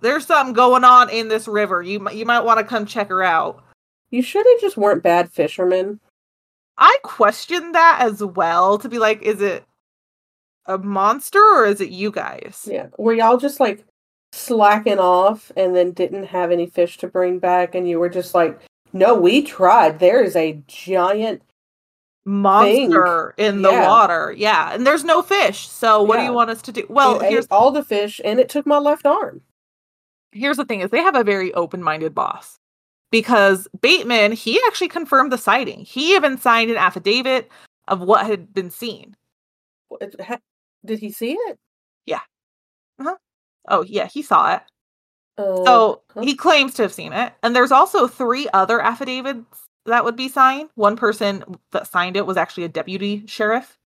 there's 0.00 0.26
something 0.26 0.54
going 0.54 0.84
on 0.84 1.10
in 1.10 1.28
this 1.28 1.48
river. 1.48 1.82
You 1.82 2.08
you 2.10 2.24
might 2.24 2.44
want 2.44 2.58
to 2.58 2.64
come 2.64 2.86
check 2.86 3.08
her 3.08 3.22
out." 3.22 3.62
You 4.10 4.22
sure 4.22 4.44
they 4.44 4.60
just 4.60 4.76
weren't 4.76 5.02
bad 5.02 5.30
fishermen? 5.30 6.00
I 6.78 6.96
questioned 7.02 7.74
that 7.74 7.98
as 8.00 8.22
well 8.22 8.78
to 8.78 8.88
be 8.88 8.98
like, 8.98 9.22
is 9.22 9.40
it 9.40 9.64
a 10.66 10.78
monster 10.78 11.40
or 11.40 11.66
is 11.66 11.80
it 11.80 11.90
you 11.90 12.10
guys? 12.10 12.68
Yeah. 12.70 12.88
Were 12.98 13.14
y'all 13.14 13.38
just 13.38 13.60
like 13.60 13.84
slacking 14.32 14.98
off 14.98 15.50
and 15.56 15.74
then 15.74 15.92
didn't 15.92 16.24
have 16.24 16.50
any 16.50 16.66
fish 16.66 16.98
to 16.98 17.08
bring 17.08 17.38
back 17.38 17.74
and 17.74 17.88
you 17.88 17.98
were 17.98 18.08
just 18.08 18.34
like, 18.34 18.60
no, 18.92 19.14
we 19.14 19.42
tried. 19.42 19.98
There 19.98 20.22
is 20.22 20.36
a 20.36 20.62
giant 20.66 21.42
Monster 22.26 23.34
in 23.38 23.62
the 23.62 23.70
Yeah. 23.70 23.88
water. 23.88 24.34
Yeah. 24.36 24.72
And 24.74 24.86
there's 24.86 25.04
no 25.04 25.22
fish. 25.22 25.68
So 25.68 26.02
what 26.02 26.18
do 26.18 26.24
you 26.24 26.32
want 26.32 26.50
us 26.50 26.60
to 26.62 26.72
do? 26.72 26.84
Well, 26.88 27.20
it 27.20 27.30
here's 27.30 27.46
all 27.50 27.70
the 27.70 27.84
fish 27.84 28.20
and 28.24 28.38
it 28.40 28.48
took 28.48 28.66
my 28.66 28.78
left 28.78 29.06
arm. 29.06 29.42
here's 30.32 30.58
the 30.58 30.64
thing 30.66 30.80
is 30.80 30.90
they 30.90 31.00
have 31.02 31.14
a 31.16 31.24
very 31.24 31.54
open-minded 31.54 32.14
boss. 32.14 32.58
Because 33.12 33.68
Bateman, 33.80 34.32
he 34.32 34.60
actually 34.66 34.88
confirmed 34.88 35.30
the 35.32 35.38
sighting. 35.38 35.80
He 35.84 36.14
even 36.16 36.36
signed 36.36 36.70
an 36.70 36.76
affidavit 36.76 37.50
of 37.88 38.00
what 38.00 38.26
had 38.26 38.52
been 38.52 38.70
seen. 38.70 39.16
Did 40.84 40.98
he 40.98 41.12
see 41.12 41.32
it? 41.34 41.58
Yeah. 42.04 42.20
Huh? 43.00 43.16
Oh, 43.68 43.82
yeah, 43.84 44.06
he 44.06 44.22
saw 44.22 44.56
it. 44.56 44.62
Uh, 45.38 45.64
So 45.64 46.02
huh. 46.12 46.22
he 46.22 46.34
claims 46.34 46.74
to 46.74 46.82
have 46.82 46.92
seen 46.92 47.12
it. 47.12 47.32
And 47.44 47.54
there's 47.54 47.72
also 47.72 48.08
three 48.08 48.48
other 48.52 48.80
affidavits 48.80 49.65
that 49.86 50.04
would 50.04 50.16
be 50.16 50.28
signed. 50.28 50.70
One 50.74 50.96
person 50.96 51.44
that 51.72 51.86
signed 51.86 52.16
it 52.16 52.26
was 52.26 52.36
actually 52.36 52.64
a 52.64 52.68
deputy 52.68 53.24
sheriff. 53.26 53.78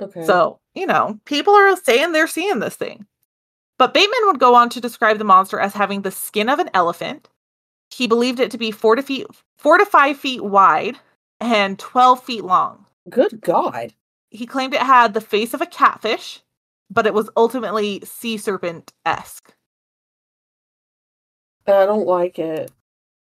okay. 0.00 0.24
So, 0.24 0.60
you 0.74 0.86
know, 0.86 1.18
people 1.24 1.54
are 1.54 1.76
saying 1.76 2.12
they're 2.12 2.26
seeing 2.26 2.58
this 2.60 2.76
thing. 2.76 3.06
But 3.78 3.94
Bateman 3.94 4.26
would 4.26 4.38
go 4.38 4.54
on 4.54 4.70
to 4.70 4.80
describe 4.80 5.18
the 5.18 5.24
monster 5.24 5.58
as 5.58 5.74
having 5.74 6.02
the 6.02 6.10
skin 6.10 6.48
of 6.48 6.58
an 6.58 6.70
elephant. 6.74 7.28
He 7.90 8.06
believed 8.06 8.40
it 8.40 8.50
to 8.52 8.58
be 8.58 8.70
four 8.70 8.96
to 8.96 9.02
feet 9.02 9.26
four 9.56 9.78
to 9.78 9.86
five 9.86 10.18
feet 10.18 10.44
wide 10.44 10.98
and 11.40 11.78
twelve 11.78 12.22
feet 12.22 12.44
long. 12.44 12.86
good 13.08 13.40
God. 13.40 13.94
He 14.30 14.46
claimed 14.46 14.74
it 14.74 14.82
had 14.82 15.14
the 15.14 15.20
face 15.20 15.54
of 15.54 15.60
a 15.60 15.66
catfish, 15.66 16.42
but 16.90 17.06
it 17.06 17.14
was 17.14 17.30
ultimately 17.36 18.00
sea 18.04 18.36
serpent 18.36 18.92
esque. 19.06 19.54
I 21.66 21.86
don't 21.86 22.06
like 22.06 22.38
it 22.38 22.70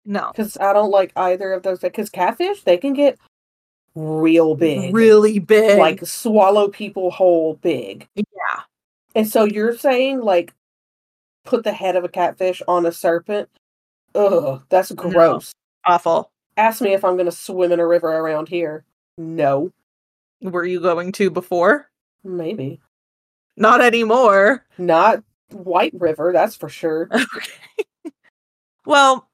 No. 0.05 0.31
because 0.31 0.57
I 0.57 0.73
don't 0.73 0.89
like 0.91 1.11
either 1.15 1.53
of 1.53 1.63
those. 1.63 1.79
Because 1.79 2.09
catfish, 2.09 2.63
they 2.63 2.77
can 2.77 2.93
get 2.93 3.17
real 3.95 4.55
big, 4.55 4.93
Really 4.95 5.39
big. 5.39 5.77
like 5.77 6.05
swallow 6.05 6.67
people 6.69 7.11
whole 7.11 7.55
big. 7.55 8.07
yeah. 8.15 8.61
And 9.15 9.27
so 9.27 9.43
you're 9.43 9.77
saying 9.77 10.21
like 10.21 10.53
put 11.43 11.63
the 11.63 11.73
head 11.73 11.95
of 11.95 12.03
a 12.03 12.09
catfish 12.09 12.61
on 12.67 12.85
a 12.85 12.91
serpent? 12.91 13.49
Ugh, 14.15 14.61
that's 14.69 14.91
gross. 14.91 15.51
Awful. 15.85 16.31
Ask 16.57 16.81
me 16.81 16.93
if 16.93 17.03
I'm 17.05 17.17
gonna 17.17 17.31
swim 17.31 17.71
in 17.71 17.79
a 17.79 17.87
river 17.87 18.07
around 18.09 18.47
here. 18.49 18.85
No, 19.17 19.71
Were 20.41 20.65
you 20.65 20.79
going 20.79 21.11
to 21.13 21.29
before? 21.29 21.89
maybe 22.23 22.79
Not 23.57 23.81
anymore. 23.81 24.65
not 24.77 25.23
White 25.51 25.93
River. 25.97 26.31
That's 26.33 26.55
for 26.55 26.69
sure. 26.69 27.09
Okay. 27.35 28.11
well, 28.85 29.27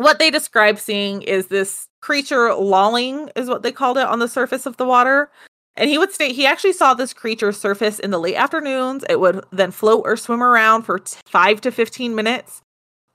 what 0.00 0.18
they 0.18 0.30
describe 0.30 0.78
seeing 0.78 1.22
is 1.22 1.48
this 1.48 1.88
creature 2.00 2.54
lolling, 2.54 3.30
is 3.36 3.48
what 3.48 3.62
they 3.62 3.72
called 3.72 3.98
it, 3.98 4.06
on 4.06 4.18
the 4.18 4.28
surface 4.28 4.66
of 4.66 4.76
the 4.76 4.86
water. 4.86 5.30
And 5.76 5.88
he 5.88 5.98
would 5.98 6.12
state 6.12 6.34
he 6.34 6.46
actually 6.46 6.72
saw 6.72 6.94
this 6.94 7.14
creature 7.14 7.52
surface 7.52 7.98
in 7.98 8.10
the 8.10 8.18
late 8.18 8.34
afternoons. 8.34 9.04
It 9.08 9.20
would 9.20 9.44
then 9.52 9.70
float 9.70 10.02
or 10.04 10.16
swim 10.16 10.42
around 10.42 10.82
for 10.82 10.98
t- 10.98 11.16
five 11.26 11.60
to 11.62 11.70
15 11.70 12.14
minutes. 12.14 12.62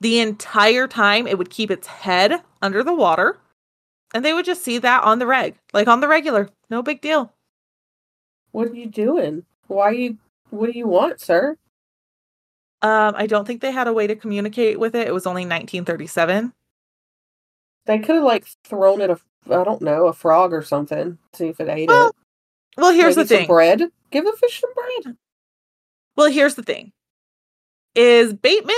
The 0.00 0.18
entire 0.18 0.88
time, 0.88 1.26
it 1.26 1.38
would 1.38 1.50
keep 1.50 1.70
its 1.70 1.86
head 1.86 2.42
under 2.62 2.82
the 2.82 2.94
water. 2.94 3.38
And 4.14 4.24
they 4.24 4.32
would 4.32 4.44
just 4.44 4.64
see 4.64 4.78
that 4.78 5.04
on 5.04 5.18
the 5.18 5.26
reg, 5.26 5.56
like 5.72 5.88
on 5.88 6.00
the 6.00 6.08
regular. 6.08 6.48
No 6.70 6.82
big 6.82 7.00
deal. 7.00 7.32
What 8.52 8.68
are 8.68 8.74
you 8.74 8.86
doing? 8.86 9.44
Why 9.66 9.90
you? 9.90 10.18
What 10.50 10.72
do 10.72 10.78
you 10.78 10.86
want, 10.86 11.20
sir? 11.20 11.56
Um, 12.80 13.14
I 13.16 13.26
don't 13.26 13.46
think 13.46 13.60
they 13.60 13.72
had 13.72 13.88
a 13.88 13.92
way 13.92 14.06
to 14.06 14.14
communicate 14.14 14.78
with 14.78 14.94
it. 14.94 15.08
It 15.08 15.14
was 15.14 15.26
only 15.26 15.42
1937. 15.42 16.52
They 17.86 17.98
could 17.98 18.16
have 18.16 18.24
like 18.24 18.46
thrown 18.64 19.00
it 19.00 19.10
a, 19.10 19.18
I 19.50 19.64
don't 19.64 19.82
know, 19.82 20.06
a 20.06 20.12
frog 20.12 20.52
or 20.52 20.62
something. 20.62 21.18
See 21.32 21.48
if 21.48 21.60
it 21.60 21.68
ate 21.68 21.88
Well, 21.88 22.08
it. 22.08 22.14
Well, 22.76 22.92
here's 22.92 23.16
Maybe 23.16 23.28
the 23.28 23.36
thing. 23.36 23.46
bread. 23.46 23.82
Give 24.10 24.24
the 24.24 24.32
fish 24.32 24.60
some 24.60 24.72
bread. 24.74 25.16
Well, 26.16 26.30
here's 26.30 26.54
the 26.54 26.62
thing. 26.62 26.92
Is 27.94 28.32
Bateman 28.34 28.74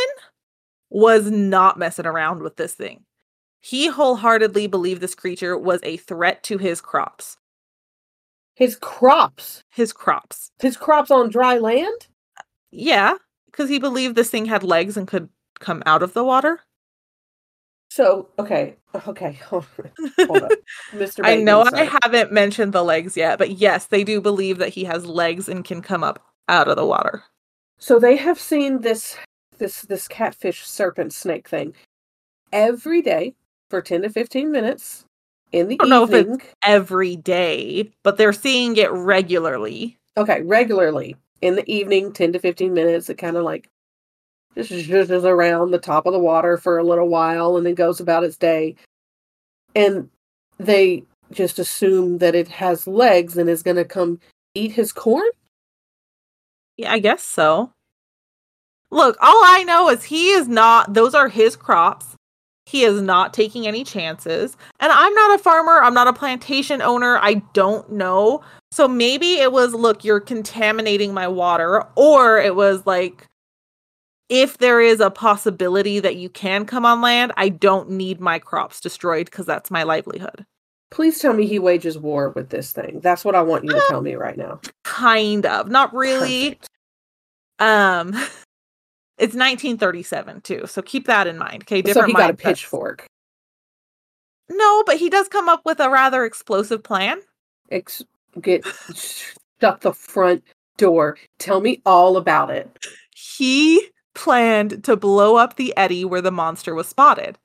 was 0.90 1.30
not 1.30 1.78
messing 1.78 2.06
around 2.06 2.42
with 2.42 2.56
this 2.56 2.74
thing. 2.74 3.04
He 3.60 3.88
wholeheartedly 3.88 4.66
believed 4.68 5.00
this 5.00 5.14
creature 5.14 5.56
was 5.58 5.80
a 5.82 5.96
threat 5.96 6.42
to 6.44 6.58
his 6.58 6.80
crops. 6.80 7.36
His 8.54 8.76
crops. 8.76 9.62
His 9.70 9.92
crops. 9.92 10.50
His 10.60 10.76
crops 10.76 11.10
on 11.10 11.28
dry 11.30 11.58
land. 11.58 12.06
Yeah, 12.70 13.14
because 13.46 13.68
he 13.68 13.78
believed 13.78 14.16
this 14.16 14.30
thing 14.30 14.46
had 14.46 14.62
legs 14.62 14.96
and 14.96 15.08
could 15.08 15.28
come 15.58 15.82
out 15.86 16.02
of 16.02 16.12
the 16.12 16.24
water. 16.24 16.60
So 17.96 18.28
okay, 18.38 18.76
okay, 19.08 19.32
hold 19.42 19.64
up, 19.78 20.52
Mr. 20.92 21.20
I 21.24 21.36
know 21.36 21.62
I 21.72 21.88
haven't 22.02 22.30
mentioned 22.30 22.74
the 22.74 22.84
legs 22.84 23.16
yet, 23.16 23.38
but 23.38 23.52
yes, 23.52 23.86
they 23.86 24.04
do 24.04 24.20
believe 24.20 24.58
that 24.58 24.68
he 24.68 24.84
has 24.84 25.06
legs 25.06 25.48
and 25.48 25.64
can 25.64 25.80
come 25.80 26.04
up 26.04 26.22
out 26.46 26.68
of 26.68 26.76
the 26.76 26.84
water. 26.84 27.24
So 27.78 27.98
they 27.98 28.16
have 28.16 28.38
seen 28.38 28.82
this 28.82 29.16
this 29.56 29.80
this 29.80 30.08
catfish 30.08 30.66
serpent 30.66 31.14
snake 31.14 31.48
thing 31.48 31.72
every 32.52 33.00
day 33.00 33.34
for 33.70 33.80
ten 33.80 34.02
to 34.02 34.10
fifteen 34.10 34.52
minutes 34.52 35.06
in 35.52 35.68
the 35.68 35.76
I 35.80 35.84
don't 35.84 35.88
know 35.88 36.04
if 36.04 36.10
it's- 36.10 36.24
evening. 36.26 36.42
Every 36.62 37.16
day, 37.16 37.90
but 38.02 38.18
they're 38.18 38.34
seeing 38.34 38.76
it 38.76 38.90
regularly. 38.90 39.96
Okay, 40.18 40.42
regularly 40.42 41.16
in 41.40 41.54
the 41.54 41.64
evening, 41.72 42.12
ten 42.12 42.34
to 42.34 42.38
fifteen 42.40 42.74
minutes. 42.74 43.08
It 43.08 43.14
kind 43.16 43.38
of 43.38 43.44
like 43.44 43.70
zhuzhes 44.56 45.24
around 45.24 45.70
the 45.70 45.78
top 45.78 46.06
of 46.06 46.12
the 46.12 46.18
water 46.18 46.56
for 46.56 46.78
a 46.78 46.84
little 46.84 47.08
while 47.08 47.56
and 47.56 47.66
then 47.66 47.74
goes 47.74 48.00
about 48.00 48.24
its 48.24 48.36
day. 48.36 48.76
And 49.74 50.08
they 50.58 51.04
just 51.32 51.58
assume 51.58 52.18
that 52.18 52.34
it 52.34 52.48
has 52.48 52.86
legs 52.86 53.36
and 53.36 53.50
is 53.50 53.62
going 53.62 53.76
to 53.76 53.84
come 53.84 54.20
eat 54.54 54.72
his 54.72 54.92
corn. 54.92 55.28
Yeah, 56.76 56.92
I 56.92 56.98
guess 56.98 57.22
so. 57.22 57.72
Look, 58.90 59.16
all 59.20 59.42
I 59.44 59.64
know 59.64 59.90
is 59.90 60.04
he 60.04 60.30
is 60.30 60.48
not, 60.48 60.94
those 60.94 61.14
are 61.14 61.28
his 61.28 61.56
crops. 61.56 62.14
He 62.66 62.84
is 62.84 63.00
not 63.00 63.34
taking 63.34 63.66
any 63.66 63.84
chances. 63.84 64.56
And 64.80 64.90
I'm 64.92 65.14
not 65.14 65.38
a 65.38 65.42
farmer. 65.42 65.82
I'm 65.82 65.94
not 65.94 66.08
a 66.08 66.12
plantation 66.12 66.82
owner. 66.82 67.18
I 67.18 67.34
don't 67.52 67.92
know. 67.92 68.42
So 68.72 68.88
maybe 68.88 69.34
it 69.34 69.52
was, 69.52 69.74
look, 69.74 70.04
you're 70.04 70.20
contaminating 70.20 71.14
my 71.14 71.28
water. 71.28 71.84
Or 71.96 72.38
it 72.38 72.56
was 72.56 72.86
like, 72.86 73.26
if 74.28 74.58
there 74.58 74.80
is 74.80 75.00
a 75.00 75.10
possibility 75.10 76.00
that 76.00 76.16
you 76.16 76.28
can 76.28 76.64
come 76.64 76.84
on 76.84 77.00
land, 77.00 77.32
I 77.36 77.48
don't 77.48 77.90
need 77.90 78.20
my 78.20 78.38
crops 78.38 78.80
destroyed 78.80 79.26
because 79.26 79.46
that's 79.46 79.70
my 79.70 79.82
livelihood. 79.84 80.44
Please 80.90 81.18
tell 81.18 81.32
me 81.32 81.46
he 81.46 81.58
wages 81.58 81.98
war 81.98 82.30
with 82.30 82.50
this 82.50 82.72
thing. 82.72 83.00
That's 83.00 83.24
what 83.24 83.34
I 83.34 83.42
want 83.42 83.64
you 83.64 83.70
to 83.70 83.82
tell 83.88 84.00
me 84.00 84.14
right 84.14 84.36
now. 84.36 84.60
Kind 84.84 85.44
of. 85.46 85.68
Not 85.68 85.92
really. 85.94 86.50
Perfect. 86.50 86.68
Um, 87.58 88.08
it's 89.18 89.34
1937 89.34 90.40
too, 90.42 90.66
so 90.66 90.82
keep 90.82 91.06
that 91.06 91.26
in 91.26 91.38
mind. 91.38 91.64
Okay, 91.64 91.80
So 91.80 91.86
different 91.86 92.08
he 92.08 92.14
got 92.14 92.30
a 92.30 92.34
pitchfork. 92.34 93.06
No, 94.48 94.84
but 94.86 94.96
he 94.96 95.10
does 95.10 95.28
come 95.28 95.48
up 95.48 95.62
with 95.64 95.80
a 95.80 95.90
rather 95.90 96.24
explosive 96.24 96.82
plan. 96.82 97.20
Ex- 97.70 98.04
get 98.40 98.64
shut 98.94 99.80
the 99.80 99.92
front 99.92 100.44
door. 100.76 101.18
Tell 101.38 101.60
me 101.60 101.82
all 101.84 102.16
about 102.16 102.50
it. 102.50 102.86
He 103.14 103.88
planned 104.16 104.82
to 104.84 104.96
blow 104.96 105.36
up 105.36 105.56
the 105.56 105.76
eddy 105.76 106.04
where 106.04 106.22
the 106.22 106.32
monster 106.32 106.74
was 106.74 106.88
spotted. 106.88 107.38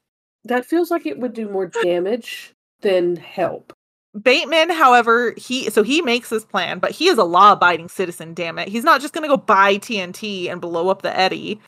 That 0.45 0.65
feels 0.65 0.89
like 0.89 1.05
it 1.05 1.19
would 1.19 1.33
do 1.33 1.47
more 1.49 1.67
damage 1.67 2.55
than 2.81 3.15
help. 3.17 3.73
Bateman, 4.19 4.71
however, 4.71 5.33
he 5.37 5.69
so 5.69 5.83
he 5.83 6.01
makes 6.01 6.29
this 6.29 6.43
plan, 6.43 6.79
but 6.79 6.91
he 6.91 7.07
is 7.07 7.17
a 7.17 7.23
law-abiding 7.23 7.89
citizen. 7.89 8.33
Damn 8.33 8.59
it, 8.59 8.67
he's 8.67 8.83
not 8.83 9.01
just 9.01 9.13
going 9.13 9.23
to 9.23 9.29
go 9.29 9.37
buy 9.37 9.77
TNT 9.77 10.49
and 10.51 10.59
blow 10.59 10.89
up 10.89 11.01
the 11.01 11.17
eddy. 11.17 11.61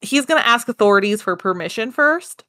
He's 0.00 0.26
going 0.26 0.40
to 0.40 0.46
ask 0.46 0.68
authorities 0.68 1.22
for 1.22 1.36
permission 1.36 1.90
first, 1.90 2.44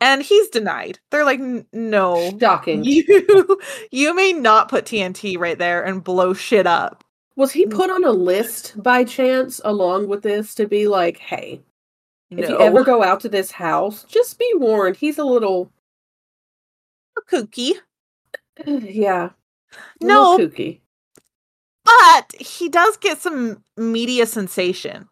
and 0.00 0.22
he's 0.22 0.48
denied. 0.48 1.00
They're 1.10 1.24
like, 1.26 1.40
"No, 1.72 2.38
Shocking. 2.40 2.84
you 2.84 3.60
you 3.90 4.14
may 4.14 4.32
not 4.32 4.70
put 4.70 4.86
TNT 4.86 5.38
right 5.38 5.58
there 5.58 5.84
and 5.84 6.02
blow 6.04 6.32
shit 6.32 6.66
up." 6.66 7.04
Was 7.36 7.52
he 7.52 7.66
mm. 7.66 7.70
put 7.70 7.90
on 7.90 8.04
a 8.04 8.10
list 8.10 8.82
by 8.82 9.04
chance 9.04 9.60
along 9.64 10.08
with 10.08 10.22
this 10.22 10.54
to 10.56 10.66
be 10.66 10.88
like, 10.88 11.18
hey, 11.18 11.60
if 12.30 12.48
you 12.48 12.58
ever 12.58 12.82
go 12.82 13.02
out 13.02 13.20
to 13.20 13.28
this 13.28 13.50
house, 13.50 14.04
just 14.04 14.38
be 14.38 14.50
warned, 14.56 14.96
he's 14.96 15.18
a 15.18 15.24
little, 15.24 15.70
kooky, 17.30 17.72
yeah, 18.66 19.30
a 20.00 20.04
No. 20.04 20.38
kooky. 20.38 20.80
but 21.84 22.32
he 22.40 22.68
does 22.68 22.96
get 22.96 23.20
some 23.20 23.62
media 23.76 24.26
sensation. 24.26 25.08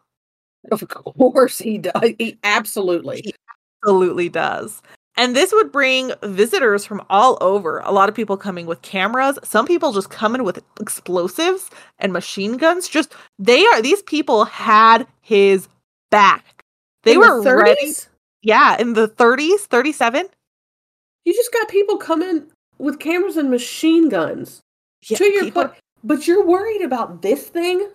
Of 0.71 0.87
course 0.89 1.59
he 1.59 1.77
does. 1.77 2.13
He 2.17 2.39
absolutely. 2.43 3.35
absolutely 3.83 4.29
does. 4.29 4.81
And 5.17 5.35
this 5.35 5.53
would 5.53 5.71
bring 5.71 6.11
visitors 6.23 6.85
from 6.85 7.01
all 7.09 7.37
over. 7.39 7.79
A 7.79 7.91
lot 7.91 8.09
of 8.09 8.15
people 8.15 8.35
coming 8.35 8.65
with 8.65 8.81
cameras, 8.81 9.39
some 9.43 9.65
people 9.65 9.93
just 9.93 10.09
coming 10.09 10.43
with 10.43 10.61
explosives 10.79 11.69
and 11.99 12.11
machine 12.11 12.57
guns. 12.57 12.89
Just 12.89 13.13
they 13.39 13.65
are 13.67 13.81
these 13.81 14.01
people 14.03 14.45
had 14.45 15.07
his 15.21 15.67
back. 16.11 16.63
They 17.03 17.13
In 17.13 17.19
were 17.19 17.43
the 17.43 17.55
ready. 17.55 17.93
Yeah, 18.41 18.75
in 18.79 18.93
the 18.93 19.07
30s, 19.07 19.61
37. 19.61 20.27
You 21.23 21.33
just 21.33 21.51
got 21.53 21.69
people 21.69 21.97
coming 21.97 22.51
with 22.77 22.99
cameras 22.99 23.37
and 23.37 23.49
machine 23.49 24.09
guns. 24.09 24.61
Yeah, 25.07 25.17
to 25.17 25.23
your 25.25 25.43
people- 25.45 25.63
point, 25.65 25.75
but 26.03 26.27
you're 26.27 26.45
worried 26.45 26.81
about 26.81 27.21
this 27.21 27.47
thing 27.47 27.89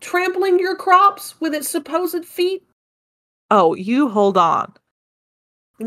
trampling 0.00 0.58
your 0.58 0.76
crops 0.76 1.40
with 1.40 1.54
its 1.54 1.68
supposed 1.68 2.24
feet. 2.24 2.62
Oh, 3.50 3.74
you 3.74 4.08
hold 4.08 4.36
on. 4.36 4.74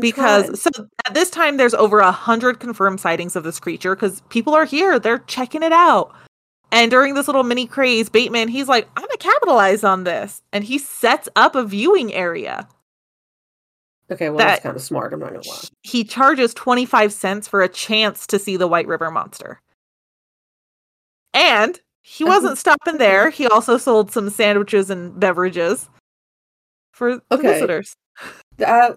Because 0.00 0.60
so 0.60 0.70
at 1.06 1.14
this 1.14 1.28
time 1.30 1.56
there's 1.58 1.74
over 1.74 1.98
a 1.98 2.10
hundred 2.12 2.60
confirmed 2.60 3.00
sightings 3.00 3.36
of 3.36 3.44
this 3.44 3.60
creature 3.60 3.94
because 3.94 4.22
people 4.30 4.54
are 4.54 4.64
here 4.64 4.98
they're 4.98 5.18
checking 5.20 5.62
it 5.62 5.72
out 5.72 6.14
and 6.70 6.90
during 6.90 7.12
this 7.14 7.26
little 7.28 7.42
mini 7.42 7.66
craze 7.66 8.08
bateman 8.08 8.48
he's 8.48 8.68
like 8.68 8.88
i'm 8.96 9.02
gonna 9.02 9.16
capitalize 9.18 9.84
on 9.84 10.04
this 10.04 10.40
and 10.52 10.64
he 10.64 10.78
sets 10.78 11.28
up 11.36 11.54
a 11.54 11.62
viewing 11.64 12.12
area 12.14 12.66
okay, 14.10 14.30
well 14.30 14.38
that- 14.38 14.46
that's 14.46 14.62
kind 14.62 14.76
of 14.76 14.82
smart. 14.82 15.12
I'm 15.12 15.20
not 15.20 15.34
gonna 15.34 15.46
lie. 15.46 15.64
he 15.82 16.04
charges 16.04 16.54
25 16.54 17.12
cents 17.12 17.46
for 17.46 17.60
a 17.60 17.68
chance 17.68 18.26
to 18.28 18.38
see 18.38 18.56
the 18.56 18.66
white 18.68 18.86
river 18.86 19.10
monster 19.10 19.60
and 21.34 21.80
he 22.00 22.24
wasn't 22.24 22.56
stopping 22.58 22.96
there 22.98 23.28
he 23.30 23.46
also 23.46 23.76
sold 23.76 24.10
some 24.10 24.30
sandwiches 24.30 24.88
and 24.90 25.20
beverages 25.20 25.90
for 26.92 27.20
Okay. 27.30 27.42
visitors 27.42 27.94
Uh, 28.66 28.94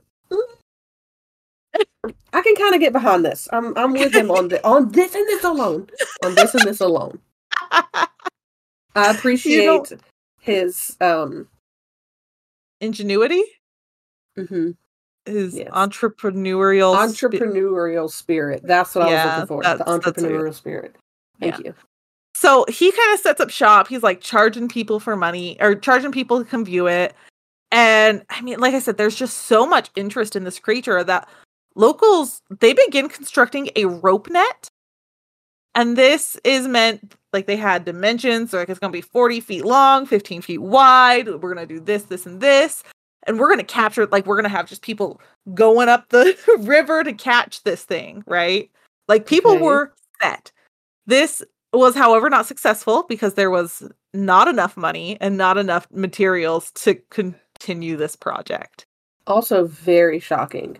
I 2.34 2.41
can 2.41 2.56
kind 2.56 2.73
of 2.76 2.82
get 2.82 2.94
behind 2.94 3.23
this. 3.26 3.48
I'm 3.52 3.77
I'm 3.77 3.94
with 3.94 4.14
him 4.14 4.32
on 4.32 4.48
the, 4.49 4.65
on 4.65 4.91
this 4.91 5.15
and 5.15 5.27
this 5.27 5.44
alone. 5.44 5.88
On 6.23 6.36
this 6.36 6.53
and 6.56 6.64
this 6.65 6.80
alone. 6.82 7.19
I 7.72 8.07
appreciate 8.95 9.94
his 10.40 10.95
um 11.02 11.48
ingenuity 12.82 13.44
mhm, 14.38 14.76
his 15.26 15.56
Yes. 15.56 15.69
entrepreneurial 15.72 16.94
spi- 17.15 17.27
entrepreneurial 17.40 18.10
spirit. 18.11 18.61
That's 18.64 18.94
what 18.95 19.06
I 19.07 19.07
was 19.07 19.26
looking 19.26 19.48
for. 19.48 19.64
The 19.64 19.77
that's- 19.77 19.80
that's 19.80 19.90
what 19.90 20.07
it- 20.07 20.32
entrepreneurial 20.32 20.53
spirit. 20.53 20.95
Thank 21.40 21.60
you. 21.65 21.73
so 22.34 22.65
he 22.69 22.91
kind 22.91 23.14
of 23.14 23.19
sets 23.19 23.41
up 23.41 23.49
shop 23.49 23.88
he's 23.90 24.03
like 24.03 24.22
charging 24.22 24.68
people 24.69 24.99
for 25.02 25.15
money 25.18 25.57
or 25.61 25.76
charging 25.76 26.11
people 26.11 26.40
to 26.44 26.49
come 26.49 26.64
view 26.64 26.88
it 26.88 27.14
and 27.73 28.23
i 28.30 28.41
mean 28.41 28.57
like 28.60 28.73
i 28.73 28.80
said 28.80 28.95
there's 28.98 29.15
just 29.18 29.38
so 29.48 29.65
much 29.65 29.90
interest 29.98 30.36
in 30.38 30.44
this 30.45 30.60
creature 30.60 31.03
that 31.03 31.27
locals 31.76 32.41
they 32.60 32.73
begin 32.73 33.10
constructing 33.10 33.69
a 33.76 33.85
rope 33.85 34.30
net 34.30 34.69
and 35.76 35.97
this 35.97 36.38
is 36.43 36.68
meant 36.68 37.15
like 37.34 37.47
they 37.47 37.57
had 37.57 37.85
dimensions 37.85 38.52
so 38.52 38.57
like 38.57 38.69
it's 38.69 38.80
going 38.80 38.91
to 38.91 38.97
be 38.97 39.02
40 39.02 39.39
feet 39.41 39.65
long 39.65 40.06
15 40.06 40.41
feet 40.41 40.61
wide 40.61 41.27
we're 41.27 41.53
going 41.53 41.68
to 41.68 41.73
do 41.73 41.80
this 41.80 42.03
this 42.03 42.26
and 42.26 42.39
this 42.41 42.84
and 43.26 43.39
we're 43.39 43.47
going 43.47 43.60
to 43.60 43.65
capture 43.65 44.06
like 44.07 44.26
we're 44.26 44.35
going 44.35 44.43
to 44.43 44.49
have 44.49 44.68
just 44.68 44.81
people 44.81 45.19
going 45.53 45.89
up 45.89 46.10
the 46.10 46.38
river 46.60 47.03
to 47.03 47.14
catch 47.14 47.64
this 47.64 47.84
thing, 47.84 48.23
right? 48.27 48.69
Like 49.07 49.26
people 49.26 49.52
Okay. 49.52 49.64
were 49.64 49.93
set. 50.22 50.52
This 51.06 51.43
was 51.73 51.95
however 51.95 52.30
not 52.30 52.45
successful 52.45 53.06
because 53.10 53.34
there 53.34 53.52
was 53.52 53.84
not 54.14 54.47
enough 54.47 54.77
money 54.77 55.18
and 55.19 55.38
not 55.38 55.57
enough 55.57 55.88
materials 55.91 56.72
to 56.72 56.95
continue 57.10 57.97
this 57.97 58.15
project. 58.15 58.85
Also, 59.27 59.65
very 59.65 60.19
shocking 60.19 60.77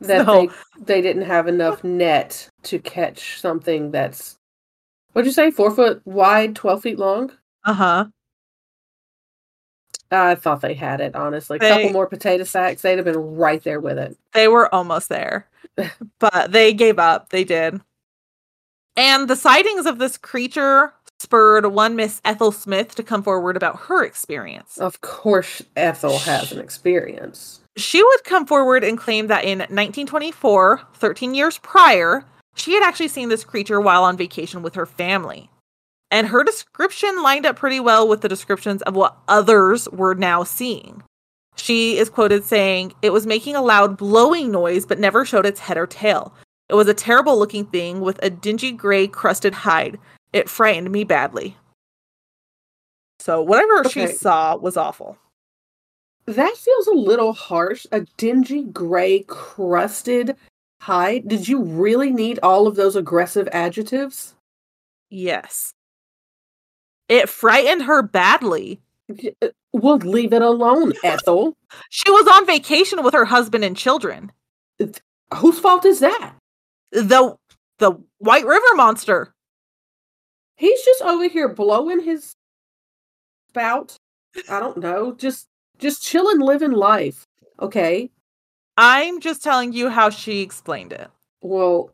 that 0.00 0.26
So- 0.26 0.46
they 0.76 0.94
they 0.94 1.00
didn't 1.02 1.22
have 1.22 1.48
enough 1.48 1.82
net 1.84 2.48
to 2.64 2.78
catch 2.78 3.40
something 3.40 3.90
that's 3.90 4.36
what'd 5.12 5.26
you 5.26 5.32
say, 5.32 5.50
four 5.50 5.70
foot 5.70 6.02
wide, 6.04 6.56
twelve 6.56 6.82
feet 6.82 6.98
long. 6.98 7.32
Uh-huh. 7.64 8.06
I 10.10 10.34
thought 10.34 10.60
they 10.60 10.74
had 10.74 11.00
it. 11.00 11.14
Honestly, 11.14 11.56
a 11.56 11.60
couple 11.60 11.90
more 11.90 12.06
potato 12.06 12.44
sacks, 12.44 12.82
they'd 12.82 12.96
have 12.96 13.04
been 13.04 13.36
right 13.36 13.62
there 13.64 13.80
with 13.80 13.98
it. 13.98 14.16
They 14.32 14.48
were 14.48 14.72
almost 14.72 15.08
there. 15.08 15.48
but 16.20 16.52
they 16.52 16.72
gave 16.72 16.98
up. 16.98 17.30
They 17.30 17.44
did. 17.44 17.80
And 18.96 19.28
the 19.28 19.34
sightings 19.36 19.86
of 19.86 19.98
this 19.98 20.16
creature 20.16 20.92
spurred 21.18 21.66
one 21.66 21.96
Miss 21.96 22.20
Ethel 22.24 22.52
Smith 22.52 22.94
to 22.94 23.02
come 23.02 23.22
forward 23.22 23.56
about 23.56 23.80
her 23.80 24.04
experience. 24.04 24.78
Of 24.78 25.00
course, 25.00 25.62
Ethel 25.76 26.18
has 26.18 26.52
an 26.52 26.60
experience. 26.60 27.60
She 27.76 28.02
would 28.02 28.24
come 28.24 28.46
forward 28.46 28.84
and 28.84 28.96
claim 28.96 29.26
that 29.26 29.44
in 29.44 29.58
1924, 29.58 30.82
13 30.94 31.34
years 31.34 31.58
prior, 31.58 32.24
she 32.54 32.74
had 32.74 32.84
actually 32.84 33.08
seen 33.08 33.28
this 33.28 33.44
creature 33.44 33.80
while 33.80 34.04
on 34.04 34.16
vacation 34.16 34.62
with 34.62 34.74
her 34.76 34.86
family. 34.86 35.50
And 36.10 36.28
her 36.28 36.44
description 36.44 37.22
lined 37.22 37.46
up 37.46 37.56
pretty 37.56 37.80
well 37.80 38.06
with 38.06 38.20
the 38.20 38.28
descriptions 38.28 38.82
of 38.82 38.94
what 38.94 39.16
others 39.26 39.88
were 39.88 40.14
now 40.14 40.44
seeing. 40.44 41.02
She 41.56 41.98
is 41.98 42.10
quoted 42.10 42.44
saying, 42.44 42.92
It 43.02 43.12
was 43.12 43.26
making 43.26 43.56
a 43.56 43.62
loud 43.62 43.96
blowing 43.96 44.52
noise, 44.52 44.86
but 44.86 45.00
never 45.00 45.24
showed 45.24 45.46
its 45.46 45.60
head 45.60 45.76
or 45.76 45.86
tail. 45.86 46.32
It 46.68 46.74
was 46.74 46.88
a 46.88 46.94
terrible 46.94 47.36
looking 47.38 47.66
thing 47.66 48.00
with 48.00 48.20
a 48.22 48.30
dingy 48.30 48.70
gray 48.70 49.08
crusted 49.08 49.54
hide. 49.54 49.98
It 50.32 50.48
frightened 50.48 50.90
me 50.90 51.04
badly. 51.04 51.56
So, 53.18 53.42
whatever 53.42 53.88
she 53.88 54.06
saw 54.06 54.56
was 54.56 54.76
awful. 54.76 55.18
That 56.26 56.56
feels 56.56 56.86
a 56.86 56.94
little 56.94 57.32
harsh. 57.32 57.86
A 57.92 58.00
dingy 58.16 58.64
gray 58.64 59.24
crusted 59.26 60.36
hide. 60.80 61.28
Did 61.28 61.48
you 61.48 61.62
really 61.62 62.10
need 62.10 62.38
all 62.42 62.66
of 62.66 62.76
those 62.76 62.96
aggressive 62.96 63.48
adjectives? 63.52 64.34
Yes. 65.10 65.72
It 67.08 67.28
frightened 67.28 67.82
her 67.82 68.02
badly. 68.02 68.80
Uh, 69.42 69.48
Well, 69.72 69.96
leave 69.98 70.32
it 70.32 70.40
alone, 70.42 70.92
Ethel. 71.04 71.56
She 71.90 72.10
was 72.10 72.26
on 72.26 72.46
vacation 72.46 73.02
with 73.02 73.12
her 73.12 73.24
husband 73.26 73.64
and 73.64 73.76
children. 73.76 74.32
Whose 75.34 75.58
fault 75.58 75.84
is 75.84 76.00
that? 76.00 76.34
The 76.92 77.36
the 77.78 77.92
White 78.18 78.46
River 78.46 78.74
monster. 78.76 79.34
He's 80.56 80.80
just 80.84 81.02
over 81.02 81.28
here 81.28 81.48
blowing 81.48 82.00
his 82.02 82.34
spout. 83.50 83.96
I 84.48 84.60
don't 84.60 84.78
know. 84.78 85.12
Just 85.12 85.48
just 85.78 86.02
chilling, 86.02 86.40
living 86.40 86.72
life. 86.72 87.26
Okay. 87.60 88.10
I'm 88.76 89.20
just 89.20 89.42
telling 89.42 89.72
you 89.72 89.88
how 89.88 90.10
she 90.10 90.40
explained 90.40 90.92
it. 90.92 91.08
Well, 91.40 91.90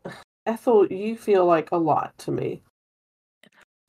Ethel, 0.47 0.87
you 0.87 1.17
feel 1.17 1.45
like 1.45 1.71
a 1.71 1.77
lot 1.77 2.17
to 2.19 2.31
me. 2.31 2.63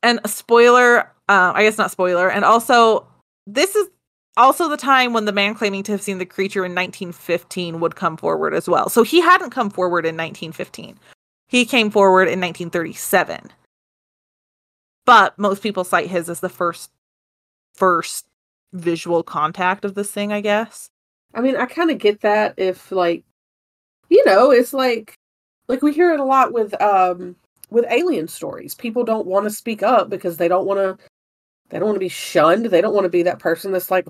And 0.02 0.20
a 0.24 0.28
spoiler, 0.28 1.00
uh, 1.28 1.52
I 1.54 1.62
guess 1.62 1.78
not 1.78 1.90
spoiler, 1.90 2.30
and 2.30 2.44
also 2.44 3.06
this 3.46 3.74
is 3.76 3.88
also 4.36 4.68
the 4.68 4.76
time 4.76 5.12
when 5.12 5.24
the 5.24 5.32
man 5.32 5.54
claiming 5.54 5.82
to 5.84 5.92
have 5.92 6.02
seen 6.02 6.18
the 6.18 6.26
creature 6.26 6.64
in 6.64 6.72
1915 6.72 7.80
would 7.80 7.96
come 7.96 8.16
forward 8.16 8.54
as 8.54 8.68
well. 8.68 8.88
So 8.88 9.02
he 9.02 9.20
hadn't 9.20 9.50
come 9.50 9.70
forward 9.70 10.04
in 10.04 10.16
1915. 10.16 10.98
He 11.48 11.64
came 11.64 11.90
forward 11.90 12.22
in 12.22 12.40
1937. 12.40 13.50
But 15.04 15.38
most 15.38 15.62
people 15.62 15.84
cite 15.84 16.08
his 16.08 16.28
as 16.30 16.40
the 16.40 16.48
first 16.48 16.90
first 17.74 18.26
visual 18.72 19.22
contact 19.22 19.84
of 19.84 19.94
this 19.94 20.10
thing, 20.10 20.32
I 20.32 20.40
guess. 20.40 20.88
I 21.34 21.40
mean, 21.40 21.56
I 21.56 21.66
kind 21.66 21.90
of 21.90 21.98
get 21.98 22.20
that 22.20 22.54
if 22.56 22.92
like 22.92 23.24
you 24.08 24.24
know, 24.26 24.50
it's 24.50 24.72
like 24.72 25.14
like 25.68 25.82
we 25.82 25.92
hear 25.92 26.12
it 26.12 26.20
a 26.20 26.24
lot 26.24 26.52
with 26.52 26.80
um 26.80 27.36
with 27.70 27.86
alien 27.88 28.28
stories. 28.28 28.74
People 28.74 29.04
don't 29.04 29.26
want 29.26 29.44
to 29.44 29.50
speak 29.50 29.82
up 29.82 30.10
because 30.10 30.36
they 30.36 30.48
don't 30.48 30.66
want 30.66 30.78
to 30.78 31.04
they 31.70 31.78
don't 31.78 31.88
want 31.88 31.96
to 31.96 32.00
be 32.00 32.08
shunned. 32.08 32.66
They 32.66 32.80
don't 32.80 32.94
want 32.94 33.04
to 33.04 33.10
be 33.10 33.22
that 33.22 33.38
person 33.38 33.72
that's 33.72 33.90
like 33.90 34.06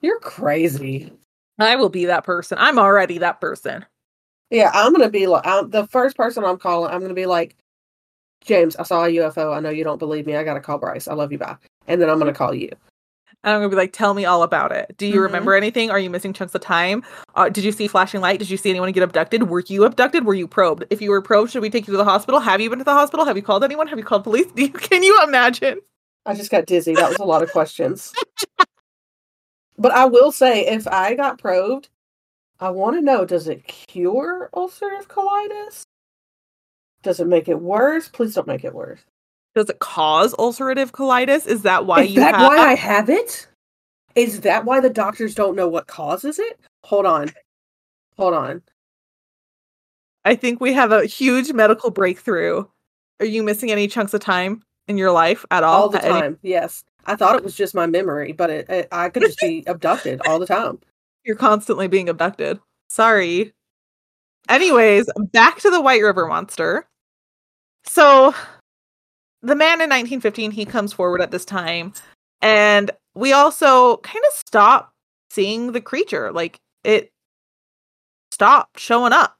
you're 0.00 0.20
crazy. 0.20 1.12
I 1.58 1.76
will 1.76 1.88
be 1.88 2.06
that 2.06 2.24
person. 2.24 2.56
I'm 2.58 2.78
already 2.78 3.18
that 3.18 3.40
person. 3.40 3.84
Yeah, 4.50 4.70
I'm 4.72 4.92
going 4.92 5.04
to 5.04 5.10
be 5.10 5.26
like 5.26 5.46
I'm, 5.46 5.68
the 5.70 5.86
first 5.88 6.16
person 6.16 6.44
I'm 6.44 6.58
calling. 6.58 6.90
I'm 6.90 7.00
going 7.00 7.10
to 7.10 7.14
be 7.14 7.26
like 7.26 7.56
James, 8.40 8.76
I 8.76 8.84
saw 8.84 9.04
a 9.04 9.08
UFO. 9.08 9.54
I 9.54 9.60
know 9.60 9.70
you 9.70 9.84
don't 9.84 9.98
believe 9.98 10.26
me. 10.26 10.36
I 10.36 10.44
got 10.44 10.54
to 10.54 10.60
call 10.60 10.78
Bryce. 10.78 11.08
I 11.08 11.14
love 11.14 11.32
you. 11.32 11.38
Bye. 11.38 11.56
And 11.86 12.00
then 12.00 12.08
I'm 12.08 12.18
going 12.18 12.32
to 12.32 12.38
call 12.38 12.54
you. 12.54 12.70
And 13.44 13.54
I'm 13.54 13.60
gonna 13.60 13.68
be 13.70 13.76
like, 13.76 13.92
tell 13.92 14.14
me 14.14 14.24
all 14.24 14.42
about 14.42 14.72
it. 14.72 14.96
Do 14.98 15.06
you 15.06 15.20
Mhm. 15.20 15.22
remember 15.22 15.54
anything? 15.54 15.90
Are 15.90 15.98
you 15.98 16.10
missing 16.10 16.32
chunks 16.32 16.54
of 16.54 16.60
time? 16.60 17.04
Uh, 17.36 17.48
did 17.48 17.62
you 17.64 17.70
see 17.70 17.86
flashing 17.86 18.20
light? 18.20 18.40
Did 18.40 18.50
you 18.50 18.56
see 18.56 18.68
anyone 18.70 18.90
get 18.92 19.02
abducted? 19.04 19.48
Were 19.48 19.60
you 19.66 19.84
abducted? 19.84 20.24
Were 20.24 20.34
you 20.34 20.48
probed? 20.48 20.84
If 20.90 21.00
you 21.00 21.10
were 21.10 21.22
probed, 21.22 21.52
should 21.52 21.62
we 21.62 21.70
take 21.70 21.86
you 21.86 21.92
to 21.92 21.98
the 21.98 22.04
hospital? 22.04 22.40
Have 22.40 22.60
you 22.60 22.68
been 22.68 22.80
to 22.80 22.84
the 22.84 22.92
hospital? 22.92 23.24
Have 23.24 23.36
you 23.36 23.42
called 23.42 23.62
anyone? 23.62 23.86
Have 23.86 23.98
you 23.98 24.04
called 24.04 24.24
police? 24.24 24.50
Do 24.54 24.62
you, 24.62 24.70
can 24.72 25.02
you 25.04 25.20
imagine? 25.22 25.80
I 26.26 26.34
just 26.34 26.50
got 26.50 26.66
dizzy. 26.66 26.94
That 26.94 27.08
was 27.08 27.18
a 27.20 27.24
lot 27.24 27.42
of 27.44 27.52
questions. 27.52 28.12
but 29.78 29.92
I 29.92 30.06
will 30.06 30.32
say, 30.32 30.66
if 30.66 30.88
I 30.88 31.14
got 31.14 31.38
probed, 31.38 31.88
I 32.58 32.70
want 32.70 32.96
to 32.96 33.00
know 33.00 33.24
does 33.24 33.46
it 33.46 33.66
cure 33.68 34.50
ulcerative 34.52 35.06
colitis? 35.06 35.82
Does 37.04 37.20
it 37.20 37.28
make 37.28 37.48
it 37.48 37.60
worse? 37.60 38.08
Please 38.08 38.34
don't 38.34 38.48
make 38.48 38.64
it 38.64 38.74
worse. 38.74 39.00
Does 39.54 39.68
it 39.70 39.78
cause 39.80 40.34
ulcerative 40.34 40.90
colitis? 40.92 41.46
Is 41.46 41.62
that 41.62 41.86
why 41.86 42.02
Is 42.02 42.10
you 42.12 42.20
that 42.20 42.34
have? 42.36 42.46
why 42.46 42.56
I 42.58 42.74
have 42.74 43.08
it? 43.10 43.48
Is 44.14 44.40
that 44.42 44.64
why 44.64 44.80
the 44.80 44.90
doctors 44.90 45.34
don't 45.34 45.56
know 45.56 45.68
what 45.68 45.86
causes 45.86 46.38
it? 46.38 46.58
Hold 46.84 47.06
on. 47.06 47.30
Hold 48.16 48.34
on. 48.34 48.62
I 50.24 50.34
think 50.34 50.60
we 50.60 50.72
have 50.74 50.92
a 50.92 51.06
huge 51.06 51.52
medical 51.52 51.90
breakthrough. 51.90 52.64
Are 53.20 53.26
you 53.26 53.42
missing 53.42 53.70
any 53.70 53.88
chunks 53.88 54.14
of 54.14 54.20
time 54.20 54.62
in 54.86 54.98
your 54.98 55.10
life 55.12 55.44
at 55.50 55.64
all? 55.64 55.82
All 55.82 55.88
the 55.88 55.98
At 55.98 56.04
any- 56.10 56.20
time. 56.20 56.38
Yes. 56.42 56.84
I 57.06 57.16
thought 57.16 57.36
it 57.36 57.44
was 57.44 57.54
just 57.56 57.74
my 57.74 57.86
memory, 57.86 58.32
but 58.32 58.50
it, 58.50 58.68
it, 58.68 58.88
I 58.92 59.08
could 59.08 59.22
just 59.22 59.38
be 59.40 59.64
abducted 59.66 60.20
all 60.26 60.38
the 60.38 60.46
time. 60.46 60.78
You're 61.24 61.36
constantly 61.36 61.88
being 61.88 62.08
abducted. 62.08 62.60
Sorry. 62.90 63.54
Anyways, 64.48 65.08
back 65.32 65.58
to 65.60 65.70
the 65.70 65.80
White 65.80 66.02
River 66.02 66.26
Monster. 66.26 66.86
So, 67.84 68.34
the 69.42 69.54
man 69.54 69.80
in 69.80 69.88
1915, 69.88 70.50
he 70.50 70.64
comes 70.64 70.92
forward 70.92 71.20
at 71.20 71.30
this 71.30 71.44
time, 71.44 71.92
and 72.42 72.90
we 73.14 73.32
also 73.32 73.98
kind 73.98 74.24
of 74.26 74.46
stop 74.46 74.92
seeing 75.30 75.72
the 75.72 75.80
creature. 75.80 76.32
Like, 76.32 76.60
it 76.84 77.12
stopped 78.30 78.78
showing 78.78 79.12
up. 79.12 79.36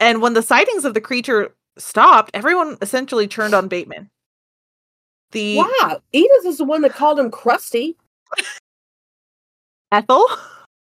And 0.00 0.20
when 0.20 0.34
the 0.34 0.42
sightings 0.42 0.84
of 0.84 0.94
the 0.94 1.00
creature 1.00 1.54
stopped, 1.78 2.30
everyone 2.34 2.76
essentially 2.82 3.28
turned 3.28 3.54
on 3.54 3.68
Bateman. 3.68 4.10
The 5.32 5.58
Wow. 5.58 6.00
Edith 6.12 6.46
is 6.46 6.58
the 6.58 6.64
one 6.64 6.82
that 6.82 6.94
called 6.94 7.18
him 7.18 7.30
crusty. 7.30 7.96
Ethel, 9.92 10.26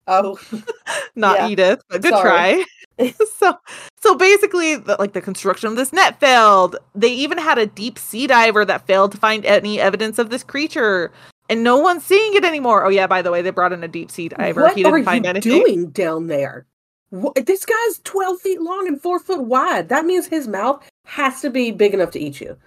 Oh, 0.09 0.39
not 1.15 1.37
Yeah. 1.37 1.47
Edith, 1.47 1.81
but 1.89 2.01
good 2.01 2.11
Sorry. 2.11 2.65
try. 2.99 3.13
so 3.37 3.53
so 4.01 4.15
basically 4.15 4.75
the, 4.75 4.97
like 4.99 5.13
the 5.13 5.21
construction 5.21 5.69
of 5.69 5.77
this 5.77 5.93
net 5.93 6.19
failed 6.19 6.75
they 6.95 7.07
even 7.07 7.37
had 7.37 7.57
a 7.57 7.65
deep 7.65 7.97
sea 7.97 8.27
diver 8.27 8.65
that 8.65 8.85
failed 8.85 9.13
to 9.13 9.17
find 9.17 9.45
any 9.45 9.79
evidence 9.79 10.19
of 10.19 10.29
this 10.29 10.43
creature 10.43 11.09
and 11.49 11.63
no 11.63 11.77
one's 11.77 12.03
seeing 12.03 12.33
it 12.33 12.43
anymore 12.43 12.83
oh 12.85 12.89
yeah 12.89 13.07
by 13.07 13.21
the 13.21 13.31
way 13.31 13.41
they 13.41 13.51
brought 13.51 13.71
in 13.71 13.85
a 13.85 13.87
deep 13.87 14.11
sea 14.11 14.27
diver 14.27 14.63
what 14.63 14.75
he 14.75 14.83
didn't 14.83 14.99
are 14.99 15.03
find 15.05 15.23
you 15.23 15.29
anything 15.29 15.63
doing 15.63 15.89
down 15.91 16.27
there? 16.27 16.65
Wha- 17.11 17.31
this 17.37 17.63
guy's 17.65 17.99
12 18.03 18.41
feet 18.41 18.61
long 18.61 18.85
and 18.87 19.01
4 19.01 19.17
foot 19.19 19.43
wide. 19.45 19.87
That 19.87 20.05
means 20.05 20.27
his 20.27 20.47
mouth 20.49 20.85
has 21.05 21.39
to 21.41 21.49
be 21.49 21.71
big 21.71 21.93
enough 21.93 22.11
to 22.11 22.19
eat 22.19 22.41
you. 22.41 22.57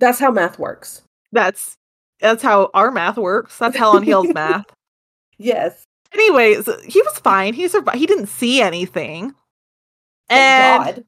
That's 0.00 0.18
how 0.18 0.32
math 0.32 0.58
works. 0.58 1.02
that's 1.30 1.76
that's 2.18 2.42
how 2.42 2.70
our 2.74 2.90
math 2.90 3.18
works 3.18 3.56
that's 3.56 3.76
Hell 3.76 3.94
on 3.96 4.02
Heels' 4.02 4.26
math 4.34 4.66
Yes. 5.38 5.84
Anyways 6.12 6.66
he 6.84 7.02
was 7.02 7.18
fine 7.18 7.54
he 7.54 7.66
survived 7.68 7.98
he 7.98 8.06
didn't 8.06 8.26
see 8.26 8.60
anything 8.60 9.34
and 10.28 10.84
God. 10.84 11.04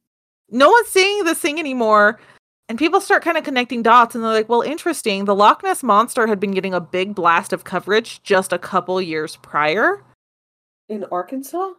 no 0.51 0.71
one's 0.71 0.89
seeing 0.89 1.25
this 1.25 1.39
thing 1.41 1.59
anymore. 1.59 2.21
And 2.69 2.79
people 2.79 3.01
start 3.01 3.25
kind 3.25 3.39
of 3.39 3.45
connecting 3.45 3.83
dots 3.83 4.15
and 4.15 4.23
they're 4.23 4.31
like, 4.31 4.49
well, 4.49 4.61
interesting. 4.61 5.25
The 5.25 5.35
Loch 5.35 5.63
Ness 5.63 5.83
Monster 5.83 6.27
had 6.27 6.39
been 6.39 6.51
getting 6.53 6.75
a 6.75 6.81
big 6.81 7.15
blast 7.15 7.53
of 7.55 7.65
coverage 7.65 8.23
just 8.23 8.53
a 8.53 8.59
couple 8.59 9.01
years 9.01 9.37
prior. 9.37 10.05
In 10.91 11.05
Arkansas? 11.11 11.73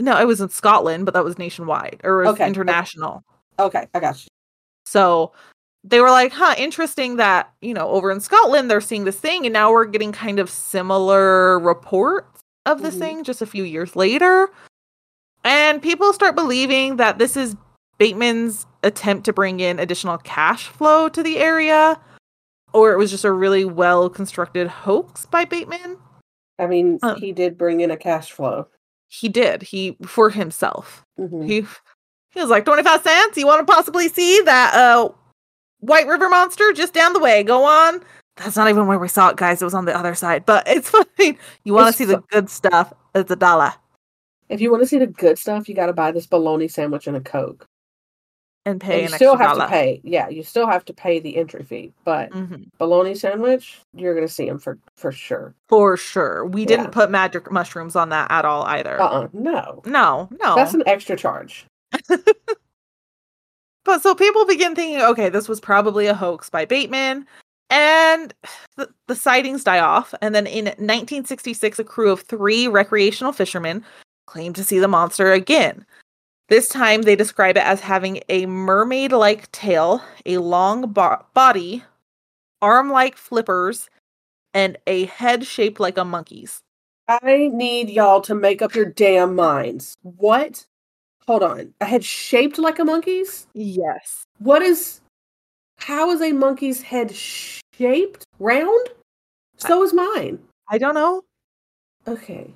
No, 0.00 0.18
it 0.18 0.26
was 0.26 0.40
in 0.40 0.48
Scotland, 0.48 1.04
but 1.04 1.12
that 1.12 1.22
was 1.22 1.38
nationwide 1.38 2.00
or 2.02 2.16
was 2.18 2.28
Okay, 2.30 2.44
okay. 2.44 2.48
international. 2.48 3.22
Okay, 3.58 3.86
I 3.92 4.00
got 4.00 4.24
you. 4.24 4.28
So 4.86 5.32
they 5.84 6.00
were 6.00 6.10
like, 6.10 6.32
huh, 6.32 6.54
interesting 6.58 7.16
that, 7.16 7.52
you 7.62 7.72
know, 7.74 7.88
over 7.88 8.10
in 8.10 8.20
Scotland 8.20 8.70
they're 8.70 8.80
seeing 8.80 9.04
this 9.04 9.18
thing 9.18 9.46
and 9.46 9.52
now 9.52 9.72
we're 9.72 9.86
getting 9.86 10.12
kind 10.12 10.38
of 10.38 10.50
similar 10.50 11.58
reports 11.58 12.40
of 12.66 12.82
this 12.82 12.94
Mhm. 12.96 12.98
thing 12.98 13.24
just 13.24 13.40
a 13.42 13.46
few 13.46 13.64
years 13.64 13.96
later. 13.96 14.50
And 15.44 15.80
people 15.80 16.12
start 16.12 16.34
believing 16.34 16.96
that 16.96 17.18
this 17.18 17.36
is 17.36 17.56
Bateman's 17.98 18.66
attempt 18.82 19.24
to 19.24 19.32
bring 19.32 19.60
in 19.60 19.78
additional 19.78 20.18
cash 20.18 20.66
flow 20.66 21.08
to 21.08 21.22
the 21.22 21.38
area, 21.38 21.98
or 22.72 22.92
it 22.92 22.98
was 22.98 23.10
just 23.10 23.24
a 23.24 23.32
really 23.32 23.64
well 23.64 24.08
constructed 24.10 24.68
hoax 24.68 25.24
by 25.26 25.44
Bateman. 25.46 25.96
I 26.58 26.66
mean, 26.66 26.98
Uh. 27.02 27.14
he 27.14 27.32
did 27.32 27.56
bring 27.56 27.80
in 27.80 27.90
a 27.90 27.96
cash 27.96 28.30
flow. 28.32 28.66
He 29.08 29.28
did, 29.30 29.62
he 29.62 29.96
for 30.06 30.28
himself. 30.30 31.04
Mhm. 31.18 31.46
He 31.46 31.66
he 32.32 32.40
was 32.40 32.48
like, 32.50 32.64
25 32.64 33.02
cents. 33.02 33.36
You 33.36 33.46
want 33.46 33.66
to 33.66 33.72
possibly 33.72 34.08
see 34.08 34.40
that 34.42 34.74
uh 34.74 35.08
White 35.80 36.06
River 36.06 36.28
monster 36.28 36.72
just 36.72 36.92
down 36.94 37.12
the 37.12 37.20
way? 37.20 37.42
Go 37.42 37.64
on. 37.64 38.02
That's 38.36 38.56
not 38.56 38.68
even 38.68 38.86
where 38.86 38.98
we 38.98 39.08
saw 39.08 39.28
it, 39.30 39.36
guys. 39.36 39.60
It 39.60 39.64
was 39.64 39.74
on 39.74 39.84
the 39.84 39.96
other 39.96 40.14
side, 40.14 40.46
but 40.46 40.66
it's 40.66 40.90
fine. 41.18 41.36
You 41.64 41.74
want 41.74 41.88
to 41.88 41.92
see 41.92 42.04
the 42.04 42.22
good 42.30 42.48
stuff? 42.48 42.92
It's 43.14 43.30
a 43.30 43.36
dollar. 43.36 43.74
If 44.48 44.60
you 44.60 44.70
want 44.70 44.82
to 44.82 44.86
see 44.86 44.98
the 44.98 45.06
good 45.06 45.38
stuff, 45.38 45.68
you 45.68 45.74
got 45.74 45.86
to 45.86 45.92
buy 45.92 46.10
this 46.12 46.26
bologna 46.26 46.68
sandwich 46.68 47.06
and 47.06 47.16
a 47.16 47.20
coke. 47.20 47.66
And 48.66 48.78
pay 48.80 49.04
And 49.04 49.06
an 49.06 49.10
you 49.12 49.16
still 49.16 49.32
extra 49.32 49.46
have 49.48 49.56
dollar. 49.56 49.66
to 49.68 49.70
pay. 49.72 50.00
Yeah, 50.04 50.28
you 50.28 50.42
still 50.42 50.66
have 50.66 50.84
to 50.86 50.92
pay 50.92 51.18
the 51.18 51.36
entry 51.38 51.62
fee, 51.62 51.92
but 52.04 52.30
Mhm. 52.30 52.66
bologna 52.78 53.14
sandwich, 53.14 53.80
you're 53.94 54.14
gonna 54.14 54.28
see 54.28 54.44
them 54.46 54.58
for 54.58 54.78
for 54.96 55.12
sure. 55.12 55.54
For 55.68 55.96
sure. 55.96 56.44
We 56.44 56.62
Yeah. 56.62 56.66
didn't 56.66 56.90
put 56.92 57.10
magic 57.10 57.50
mushrooms 57.50 57.96
on 57.96 58.10
that 58.10 58.30
at 58.30 58.44
all 58.44 58.64
either. 58.64 59.00
Uh 59.00 59.06
uh 59.06 59.28
no, 59.32 59.80
No, 59.86 60.28
no. 60.42 60.54
that's 60.56 60.74
an 60.74 60.82
extra 60.86 61.16
charge. 61.16 61.66
But 63.90 64.02
so 64.02 64.14
people 64.14 64.46
begin 64.46 64.76
thinking, 64.76 65.02
okay, 65.02 65.28
this 65.30 65.48
was 65.48 65.58
probably 65.58 66.06
a 66.06 66.14
hoax 66.14 66.48
by 66.48 66.64
Bateman. 66.64 67.26
And 67.70 68.32
the, 68.76 68.88
the 69.08 69.16
sightings 69.16 69.64
die 69.64 69.80
off. 69.80 70.14
And 70.22 70.32
then 70.32 70.46
in 70.46 70.66
1966, 70.66 71.80
a 71.80 71.82
crew 71.82 72.12
of 72.12 72.20
three 72.20 72.68
recreational 72.68 73.32
fishermen 73.32 73.84
claimed 74.28 74.54
to 74.54 74.62
see 74.62 74.78
the 74.78 74.86
monster 74.86 75.32
again. 75.32 75.84
This 76.48 76.68
time, 76.68 77.02
they 77.02 77.16
describe 77.16 77.56
it 77.56 77.66
as 77.66 77.80
having 77.80 78.22
a 78.28 78.46
mermaid 78.46 79.10
like 79.10 79.50
tail, 79.50 80.00
a 80.24 80.38
long 80.38 80.92
bo- 80.92 81.24
body, 81.34 81.82
arm 82.62 82.92
like 82.92 83.16
flippers, 83.16 83.90
and 84.54 84.78
a 84.86 85.06
head 85.06 85.44
shaped 85.44 85.80
like 85.80 85.98
a 85.98 86.04
monkey's. 86.04 86.62
I 87.08 87.50
need 87.52 87.90
y'all 87.90 88.20
to 88.20 88.36
make 88.36 88.62
up 88.62 88.76
your 88.76 88.84
damn 88.84 89.34
minds. 89.34 89.96
What? 90.02 90.64
Hold 91.26 91.42
on. 91.42 91.72
A 91.80 91.84
head 91.84 92.04
shaped 92.04 92.58
like 92.58 92.78
a 92.78 92.84
monkey's? 92.84 93.46
Yes. 93.54 94.24
What 94.38 94.62
is? 94.62 95.00
How 95.78 96.10
is 96.10 96.20
a 96.20 96.32
monkey's 96.32 96.82
head 96.82 97.14
shaped? 97.14 98.24
Round? 98.38 98.88
So 99.56 99.82
is 99.82 99.92
mine. 99.92 100.38
I 100.68 100.78
don't 100.78 100.94
know. 100.94 101.22
Okay. 102.08 102.52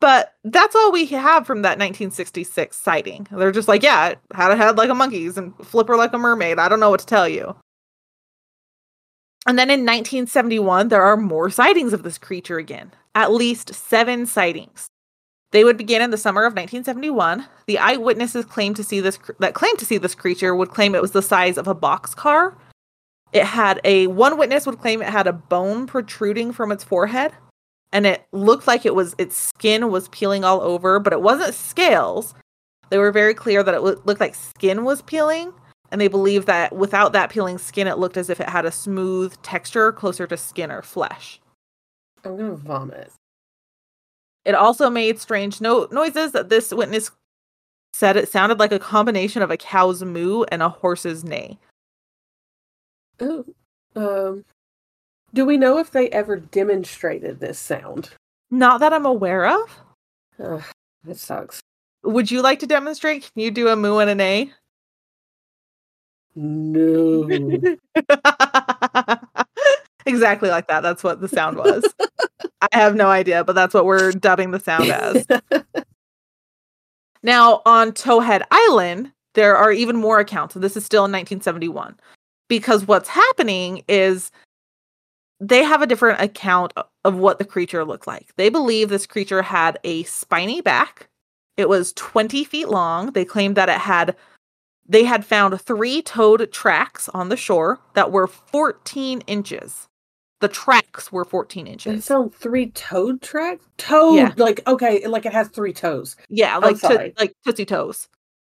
But 0.00 0.34
that's 0.44 0.74
all 0.74 0.90
we 0.90 1.06
have 1.06 1.46
from 1.46 1.62
that 1.62 1.78
1966 1.78 2.76
sighting. 2.76 3.26
They're 3.30 3.52
just 3.52 3.68
like, 3.68 3.82
yeah, 3.82 4.08
it 4.08 4.18
had 4.34 4.50
a 4.50 4.56
head 4.56 4.76
like 4.76 4.90
a 4.90 4.94
monkey's 4.94 5.36
and 5.36 5.54
flipper 5.64 5.96
like 5.96 6.12
a 6.12 6.18
mermaid. 6.18 6.58
I 6.58 6.68
don't 6.68 6.80
know 6.80 6.90
what 6.90 7.00
to 7.00 7.06
tell 7.06 7.28
you. 7.28 7.54
And 9.46 9.56
then 9.56 9.70
in 9.70 9.80
1971, 9.80 10.88
there 10.88 11.04
are 11.04 11.16
more 11.16 11.50
sightings 11.50 11.92
of 11.92 12.02
this 12.02 12.18
creature 12.18 12.58
again, 12.58 12.90
at 13.14 13.30
least 13.30 13.72
seven 13.74 14.26
sightings. 14.26 14.88
They 15.52 15.64
would 15.64 15.76
begin 15.76 16.02
in 16.02 16.10
the 16.10 16.18
summer 16.18 16.42
of 16.42 16.52
1971. 16.52 17.46
The 17.66 17.78
eyewitnesses 17.78 18.44
claimed 18.44 18.76
to 18.76 18.84
see 18.84 19.00
this 19.00 19.18
that 19.38 19.54
claimed 19.54 19.78
to 19.78 19.86
see 19.86 19.98
this 19.98 20.14
creature 20.14 20.54
would 20.54 20.70
claim 20.70 20.94
it 20.94 21.02
was 21.02 21.12
the 21.12 21.22
size 21.22 21.56
of 21.56 21.68
a 21.68 21.74
boxcar. 21.74 22.54
It 23.32 23.44
had 23.44 23.80
a 23.84 24.06
one 24.08 24.38
witness 24.38 24.66
would 24.66 24.80
claim 24.80 25.02
it 25.02 25.08
had 25.08 25.26
a 25.26 25.32
bone 25.32 25.86
protruding 25.86 26.52
from 26.52 26.72
its 26.72 26.84
forehead 26.84 27.32
and 27.92 28.06
it 28.06 28.26
looked 28.32 28.66
like 28.66 28.84
it 28.84 28.94
was 28.94 29.14
its 29.18 29.36
skin 29.36 29.90
was 29.90 30.08
peeling 30.08 30.44
all 30.44 30.60
over, 30.60 30.98
but 30.98 31.12
it 31.12 31.22
wasn't 31.22 31.54
scales. 31.54 32.34
They 32.90 32.98
were 32.98 33.12
very 33.12 33.34
clear 33.34 33.62
that 33.62 33.74
it 33.74 33.80
loo- 33.80 34.02
looked 34.04 34.20
like 34.20 34.34
skin 34.34 34.84
was 34.84 35.02
peeling, 35.02 35.52
and 35.90 36.00
they 36.00 36.08
believed 36.08 36.46
that 36.46 36.74
without 36.74 37.12
that 37.12 37.30
peeling 37.30 37.58
skin, 37.58 37.86
it 37.86 37.98
looked 37.98 38.16
as 38.16 38.28
if 38.30 38.40
it 38.40 38.48
had 38.48 38.64
a 38.64 38.70
smooth 38.70 39.34
texture 39.42 39.92
closer 39.92 40.26
to 40.26 40.36
skin 40.36 40.70
or 40.70 40.82
flesh. 40.82 41.40
I'm 42.24 42.36
gonna 42.36 42.54
vomit. 42.54 43.12
It 44.46 44.54
also 44.54 44.88
made 44.88 45.18
strange 45.18 45.60
no- 45.60 45.88
noises 45.90 46.30
that 46.30 46.48
this 46.48 46.72
witness 46.72 47.10
said 47.92 48.16
it 48.16 48.28
sounded 48.28 48.60
like 48.60 48.70
a 48.70 48.78
combination 48.78 49.42
of 49.42 49.50
a 49.50 49.56
cow's 49.56 50.04
moo 50.04 50.44
and 50.44 50.62
a 50.62 50.68
horse's 50.68 51.24
neigh. 51.24 51.58
Oh. 53.20 53.44
Um. 53.96 54.44
Do 55.34 55.44
we 55.44 55.56
know 55.56 55.78
if 55.78 55.90
they 55.90 56.08
ever 56.10 56.36
demonstrated 56.36 57.40
this 57.40 57.58
sound? 57.58 58.10
Not 58.50 58.78
that 58.80 58.92
I'm 58.92 59.04
aware 59.04 59.46
of. 59.46 59.80
Ugh, 60.38 60.62
it 61.08 61.18
sucks. 61.18 61.60
Would 62.04 62.30
you 62.30 62.40
like 62.40 62.60
to 62.60 62.68
demonstrate? 62.68 63.22
Can 63.22 63.42
you 63.42 63.50
do 63.50 63.68
a 63.68 63.74
moo 63.74 63.98
and 63.98 64.10
a 64.10 64.14
neigh? 64.14 64.52
No. 66.36 67.26
exactly 70.06 70.48
like 70.48 70.68
that. 70.68 70.80
That's 70.80 71.04
what 71.04 71.20
the 71.20 71.28
sound 71.28 71.56
was. 71.56 71.84
I 72.60 72.68
have 72.72 72.94
no 72.94 73.08
idea, 73.08 73.44
but 73.44 73.54
that's 73.54 73.74
what 73.74 73.84
we're 73.84 74.12
dubbing 74.12 74.50
the 74.50 74.60
sound 74.60 74.90
as. 74.90 75.26
Now, 77.26 77.60
on 77.66 77.90
Towhead 77.90 78.42
Island, 78.52 79.10
there 79.34 79.56
are 79.56 79.72
even 79.72 79.96
more 79.96 80.20
accounts. 80.20 80.54
and 80.54 80.62
This 80.62 80.76
is 80.76 80.84
still 80.84 81.06
in 81.06 81.10
1971. 81.10 81.96
Because 82.48 82.86
what's 82.86 83.08
happening 83.08 83.82
is 83.88 84.30
they 85.40 85.64
have 85.64 85.82
a 85.82 85.88
different 85.88 86.20
account 86.20 86.72
of 87.04 87.16
what 87.16 87.40
the 87.40 87.44
creature 87.44 87.84
looked 87.84 88.06
like. 88.06 88.28
They 88.36 88.48
believe 88.48 88.88
this 88.88 89.06
creature 89.06 89.42
had 89.42 89.76
a 89.82 90.04
spiny 90.04 90.60
back. 90.60 91.08
It 91.56 91.68
was 91.68 91.92
20 91.94 92.44
feet 92.44 92.68
long. 92.68 93.10
They 93.10 93.24
claimed 93.24 93.56
that 93.56 93.68
it 93.68 93.78
had 93.78 94.14
they 94.88 95.02
had 95.02 95.24
found 95.24 95.60
three 95.60 96.02
toed 96.02 96.52
tracks 96.52 97.08
on 97.08 97.28
the 97.28 97.36
shore 97.36 97.80
that 97.94 98.12
were 98.12 98.28
14 98.28 99.20
inches. 99.26 99.85
The 100.40 100.48
tracks 100.48 101.10
were 101.10 101.24
14 101.24 101.66
It 101.66 101.70
inches. 101.70 102.04
sound 102.04 102.34
three 102.34 102.70
toed 102.70 103.22
tracks? 103.22 103.64
Toed, 103.78 104.16
Yeah. 104.16 104.32
like 104.36 104.60
okay, 104.66 105.06
like 105.06 105.24
it 105.26 105.32
has 105.32 105.48
three 105.48 105.72
toes. 105.72 106.14
Yeah, 106.28 106.58
like 106.58 106.78
to, 106.80 107.12
like 107.18 107.32
tootsie 107.44 107.64
toes. 107.64 108.08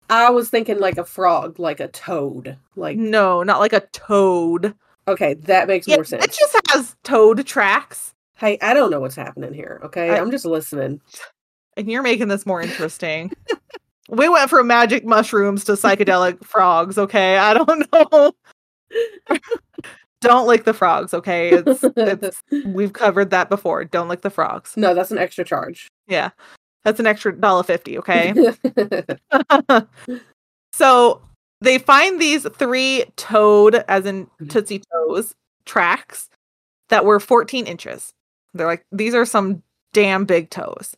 I 0.09 0.31
was 0.31 0.49
thinking 0.49 0.79
like 0.79 0.97
a 0.99 1.05
frog, 1.05 1.59
like 1.59 1.81
a 1.81 1.89
toad. 1.89 2.57
Like 2.77 2.97
No, 2.97 3.43
not 3.43 3.61
like 3.61 3.73
a 3.75 3.81
toad. 3.93 4.75
okay, 5.09 5.35
that 5.35 5.69
makes 5.69 5.87
Yeah, 5.87 5.97
more 5.97 6.05
sense. 6.05 6.25
it 6.25 6.33
just 6.33 6.57
has 6.71 6.97
toad 7.05 7.47
tracks, 7.47 8.15
Hey, 8.37 8.59
I 8.63 8.73
don't 8.75 8.91
know 8.91 9.01
what's 9.01 9.15
happening 9.17 9.53
here. 9.55 9.81
Okay, 9.85 10.11
I- 10.11 10.19
I'm 10.19 10.31
just 10.31 10.45
listening. 10.47 11.01
and 11.77 11.91
you're 11.91 12.03
making 12.03 12.29
this 12.29 12.47
more 12.47 12.63
interesting. 12.63 13.31
we 14.09 14.29
went 14.29 14.49
from 14.51 14.67
magic 14.67 15.05
mushrooms 15.05 15.65
to 15.65 15.73
psychedelic 15.73 16.43
frogs. 16.45 16.97
Okay, 16.99 17.37
I 17.37 17.53
don't 17.55 17.93
know. 18.13 18.33
don't 20.25 20.47
lick 20.47 20.65
the 20.65 20.75
frogs. 20.75 21.15
Okay, 21.15 21.51
it's 21.51 21.85
it's 21.97 22.43
we've 22.67 22.93
covered 22.93 23.31
that 23.31 23.49
before. 23.49 23.85
Don't 23.85 24.09
lick 24.09 24.23
the 24.23 24.31
frogs. 24.31 24.77
no, 24.77 24.95
that's 24.95 25.11
an 25.11 25.19
extra 25.19 25.45
charge. 25.45 25.89
Yeah, 26.09 26.31
that's 26.85 26.99
an 27.01 27.07
extra 27.07 27.33
dollar 27.39 27.63
fifty. 27.63 27.97
Okay. 27.99 28.35
so 30.73 31.23
they 31.61 31.79
find 31.79 32.21
these 32.21 32.47
three 32.57 33.05
toed, 33.17 33.77
as 33.89 34.07
in 34.07 34.27
Mhm. 34.41 34.51
Tootsie 34.51 34.83
Toes, 34.93 35.35
tracks 35.65 36.29
that 36.91 37.05
were 37.05 37.19
14 37.21 37.67
inches. 37.67 38.13
They're 38.53 38.67
like, 38.67 38.85
these 38.93 39.15
are 39.15 39.25
some 39.25 39.63
damn 39.95 40.25
big 40.27 40.51
toes. 40.51 40.95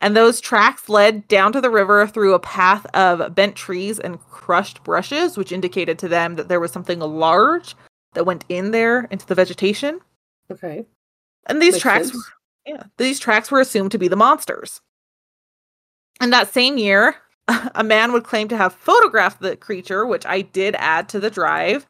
And 0.00 0.16
those 0.16 0.40
tracks 0.40 0.88
led 0.88 1.26
down 1.28 1.52
to 1.52 1.60
the 1.60 1.70
river 1.70 2.06
through 2.06 2.34
a 2.34 2.38
path 2.40 2.84
of 2.94 3.34
bent 3.34 3.54
trees 3.56 3.98
and 3.98 4.20
crushed 4.30 4.82
brushes, 4.84 5.36
which 5.36 5.52
indicated 5.52 5.98
to 6.00 6.08
them 6.08 6.36
that 6.36 6.48
there 6.48 6.60
was 6.60 6.72
something 6.72 6.98
large 7.00 7.74
that 8.14 8.24
went 8.24 8.44
in 8.48 8.70
there 8.70 9.04
into 9.10 9.26
the 9.26 9.34
vegetation. 9.34 10.00
okay. 10.50 10.84
And 11.46 11.62
these 11.62 11.74
Makes 11.74 11.82
tracks 11.82 12.14
were, 12.14 12.20
yeah, 12.66 12.82
these 12.98 13.18
tracks 13.18 13.50
were 13.50 13.60
assumed 13.60 13.92
to 13.92 13.98
be 13.98 14.08
the 14.08 14.16
monsters. 14.16 14.80
And 16.20 16.32
that 16.32 16.52
same 16.52 16.78
year, 16.78 17.16
a 17.74 17.84
man 17.84 18.12
would 18.12 18.24
claim 18.24 18.48
to 18.48 18.56
have 18.56 18.74
photographed 18.74 19.40
the 19.40 19.56
creature, 19.56 20.06
which 20.06 20.26
I 20.26 20.42
did 20.42 20.74
add 20.78 21.08
to 21.10 21.20
the 21.20 21.30
drive. 21.30 21.86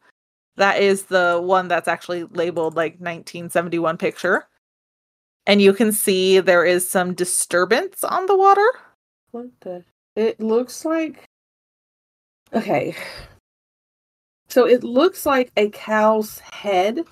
That 0.55 0.81
is 0.81 1.03
the 1.03 1.41
one 1.43 1.67
that's 1.67 1.87
actually 1.87 2.23
labeled 2.23 2.75
like 2.75 2.93
1971 2.93 3.97
picture. 3.97 4.47
And 5.45 5.61
you 5.61 5.73
can 5.73 5.91
see 5.91 6.39
there 6.39 6.65
is 6.65 6.87
some 6.87 7.13
disturbance 7.13 8.03
on 8.03 8.25
the 8.27 8.37
water. 8.37 8.67
What 9.31 9.47
the? 9.61 9.83
It 10.15 10.39
looks 10.39 10.85
like. 10.85 11.25
Okay. 12.53 12.95
So 14.49 14.65
it 14.67 14.83
looks 14.83 15.25
like 15.25 15.51
a 15.57 15.69
cow's 15.69 16.39
head, 16.39 17.05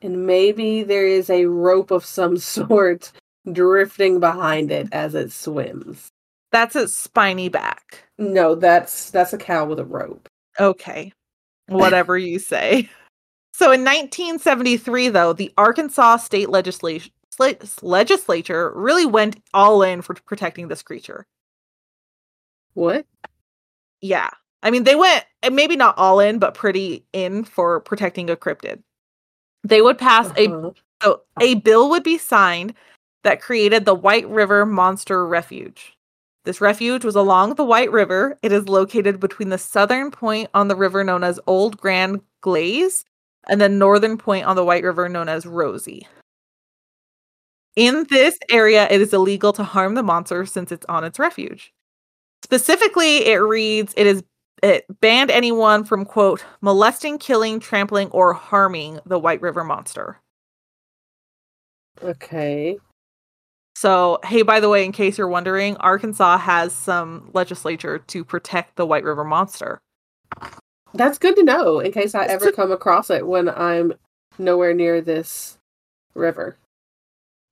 and 0.00 0.26
maybe 0.26 0.82
there 0.82 1.06
is 1.06 1.28
a 1.30 1.46
rope 1.46 1.90
of 1.90 2.04
some 2.04 2.36
sort 2.38 3.12
drifting 3.52 4.20
behind 4.20 4.70
it 4.70 4.88
as 4.92 5.14
it 5.14 5.32
swims. 5.32 6.08
That's 6.50 6.76
its 6.76 6.94
spiny 6.94 7.48
back. 7.48 8.04
No, 8.16 8.54
that's 8.54 9.10
that's 9.10 9.32
a 9.32 9.38
cow 9.38 9.66
with 9.66 9.78
a 9.78 9.84
rope. 9.84 10.28
Okay. 10.58 11.12
Whatever 11.68 12.16
you 12.16 12.38
say. 12.38 12.88
So 13.52 13.66
in 13.72 13.80
1973, 13.80 15.08
though, 15.08 15.32
the 15.32 15.52
Arkansas 15.58 16.18
state 16.18 16.48
legislation 16.48 17.12
legislature 17.82 18.72
really 18.74 19.06
went 19.06 19.42
all 19.52 19.82
in 19.82 20.02
for 20.02 20.14
protecting 20.14 20.68
this 20.68 20.82
creature. 20.82 21.26
What? 22.74 23.06
Yeah. 24.00 24.30
I 24.62 24.70
mean, 24.70 24.84
they 24.84 24.94
went 24.96 25.24
maybe 25.52 25.76
not 25.76 25.96
all 25.98 26.20
in, 26.20 26.38
but 26.38 26.54
pretty 26.54 27.04
in 27.12 27.44
for 27.44 27.80
protecting 27.80 28.28
a 28.30 28.36
cryptid. 28.36 28.82
They 29.64 29.82
would 29.82 29.98
pass 29.98 30.30
a 30.36 30.48
Uh-huh. 30.48 30.70
so 31.02 31.22
a 31.40 31.54
bill 31.56 31.90
would 31.90 32.02
be 32.02 32.18
signed 32.18 32.74
that 33.24 33.40
created 33.40 33.84
the 33.84 33.94
White 33.94 34.28
River 34.28 34.64
Monster 34.66 35.26
Refuge. 35.26 35.96
This 36.44 36.60
refuge 36.60 37.04
was 37.04 37.16
along 37.16 37.54
the 37.54 37.64
White 37.64 37.92
River. 37.92 38.38
It 38.42 38.52
is 38.52 38.68
located 38.68 39.20
between 39.20 39.50
the 39.50 39.58
southern 39.58 40.10
point 40.10 40.48
on 40.54 40.68
the 40.68 40.76
river 40.76 41.04
known 41.04 41.22
as 41.22 41.38
Old 41.46 41.76
Grand 41.76 42.20
Glaize 42.40 43.04
and 43.48 43.60
the 43.60 43.68
northern 43.68 44.16
point 44.16 44.46
on 44.46 44.56
the 44.56 44.64
White 44.64 44.84
River 44.84 45.08
known 45.08 45.28
as 45.28 45.44
Rosie. 45.46 46.06
In 47.76 48.06
this 48.10 48.38
area, 48.50 48.88
it 48.90 49.00
is 49.00 49.12
illegal 49.12 49.52
to 49.52 49.62
harm 49.62 49.94
the 49.94 50.02
monster 50.02 50.46
since 50.46 50.72
it's 50.72 50.86
on 50.88 51.04
its 51.04 51.18
refuge. 51.18 51.72
Specifically, 52.42 53.26
it 53.26 53.36
reads 53.36 53.92
it 53.96 54.06
is 54.06 54.22
it 54.62 54.84
banned 55.00 55.30
anyone 55.30 55.84
from 55.84 56.04
quote 56.04 56.44
molesting, 56.60 57.18
killing, 57.18 57.60
trampling, 57.60 58.08
or 58.10 58.32
harming 58.32 59.00
the 59.06 59.18
White 59.18 59.40
River 59.40 59.64
monster. 59.64 60.18
Okay. 62.02 62.78
So, 63.76 64.18
hey, 64.24 64.42
by 64.42 64.58
the 64.60 64.68
way, 64.68 64.84
in 64.84 64.92
case 64.92 65.18
you're 65.18 65.28
wondering, 65.28 65.76
Arkansas 65.76 66.38
has 66.38 66.72
some 66.72 67.30
legislature 67.32 67.98
to 67.98 68.24
protect 68.24 68.76
the 68.76 68.86
White 68.86 69.04
River 69.04 69.24
monster. 69.24 69.78
That's 70.94 71.18
good 71.18 71.36
to 71.36 71.44
know 71.44 71.78
in 71.78 71.92
case 71.92 72.14
I 72.14 72.24
ever 72.24 72.50
come 72.50 72.72
across 72.72 73.10
it 73.10 73.26
when 73.26 73.48
I'm 73.48 73.92
nowhere 74.38 74.74
near 74.74 75.00
this 75.00 75.58
river. 76.14 76.56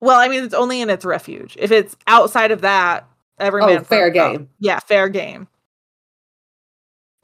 Well, 0.00 0.18
I 0.18 0.28
mean, 0.28 0.42
it's 0.42 0.54
only 0.54 0.80
in 0.80 0.90
its 0.90 1.04
refuge. 1.04 1.56
If 1.58 1.70
it's 1.70 1.96
outside 2.06 2.50
of 2.50 2.60
that, 2.62 3.06
every 3.38 3.62
Oh, 3.62 3.66
man 3.66 3.84
fair 3.84 4.10
game. 4.10 4.48
Yeah, 4.58 4.80
fair 4.80 5.08
game. 5.08 5.48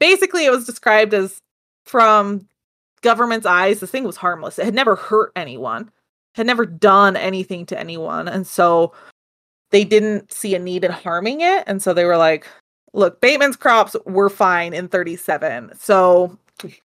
Basically, 0.03 0.43
it 0.43 0.51
was 0.51 0.65
described 0.65 1.13
as 1.13 1.37
from 1.85 2.45
government's 3.03 3.45
eyes, 3.45 3.79
this 3.79 3.89
thing 3.89 4.03
was 4.03 4.17
harmless. 4.17 4.59
It 4.59 4.65
had 4.65 4.73
never 4.73 4.97
hurt 4.97 5.31
anyone, 5.33 5.89
had 6.35 6.45
never 6.45 6.65
done 6.65 7.15
anything 7.15 7.65
to 7.67 7.79
anyone. 7.79 8.27
And 8.27 8.45
so 8.45 8.93
they 9.71 9.85
didn't 9.85 10.29
see 10.29 10.55
a 10.55 10.59
need 10.59 10.83
in 10.83 10.91
harming 10.91 11.39
it. 11.39 11.63
And 11.67 11.81
so 11.81 11.93
they 11.93 12.03
were 12.03 12.17
like, 12.17 12.45
look, 12.91 13.21
Bateman's 13.21 13.55
crops 13.55 13.95
were 14.05 14.29
fine 14.29 14.73
in 14.73 14.89
37. 14.89 15.71
So 15.79 16.37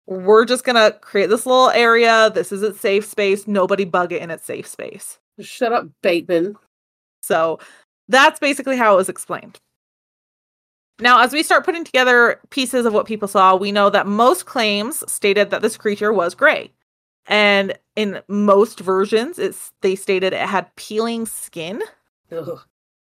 we're 0.07 0.45
just 0.45 0.63
going 0.63 0.77
to 0.77 0.97
create 1.01 1.29
this 1.29 1.45
little 1.45 1.71
area. 1.71 2.31
This 2.33 2.53
is 2.53 2.63
its 2.63 2.79
safe 2.79 3.05
space. 3.05 3.49
Nobody 3.49 3.85
bug 3.85 4.13
it 4.13 4.23
in 4.23 4.31
its 4.31 4.45
safe 4.45 4.69
space. 4.69 5.19
Shut 5.41 5.73
up, 5.73 5.89
Bateman. 6.03 6.55
So 7.25 7.59
that's 8.07 8.39
basically 8.39 8.77
how 8.77 8.95
it 8.95 8.97
was 8.97 9.09
explained. 9.09 9.59
Now, 11.01 11.21
as 11.21 11.33
we 11.33 11.43
start 11.43 11.65
putting 11.65 11.85
together 11.85 12.41
pieces 12.51 12.85
of 12.85 12.93
what 12.93 13.07
people 13.07 13.29
saw, 13.29 13.55
we 13.55 13.71
know 13.71 13.89
that 13.91 14.07
most 14.07 14.47
claims 14.47 15.05
stated 15.11 15.51
that 15.51 15.63
this 15.63 15.77
creature 15.77 16.13
was 16.13 16.35
gray. 16.35 16.73
And 17.27 17.79
in 17.95 18.21
most 18.27 18.81
versions, 18.81 19.39
it's 19.39 19.73
they 19.83 19.95
stated 19.95 20.33
it 20.33 20.41
had 20.41 20.75
peeling 20.77 21.27
skin. 21.27 21.83
Ugh. 22.33 22.61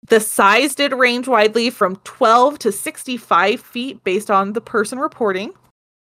The 0.09 0.21
size 0.21 0.75
did 0.75 0.93
range 0.93 1.29
widely 1.29 1.71
from 1.71 1.97
12 2.05 2.59
to 2.61 2.73
65 2.73 3.61
feet 3.61 4.03
based 4.03 4.31
on 4.31 4.55
the 4.55 4.61
person 4.61 4.99
reporting. 4.99 5.53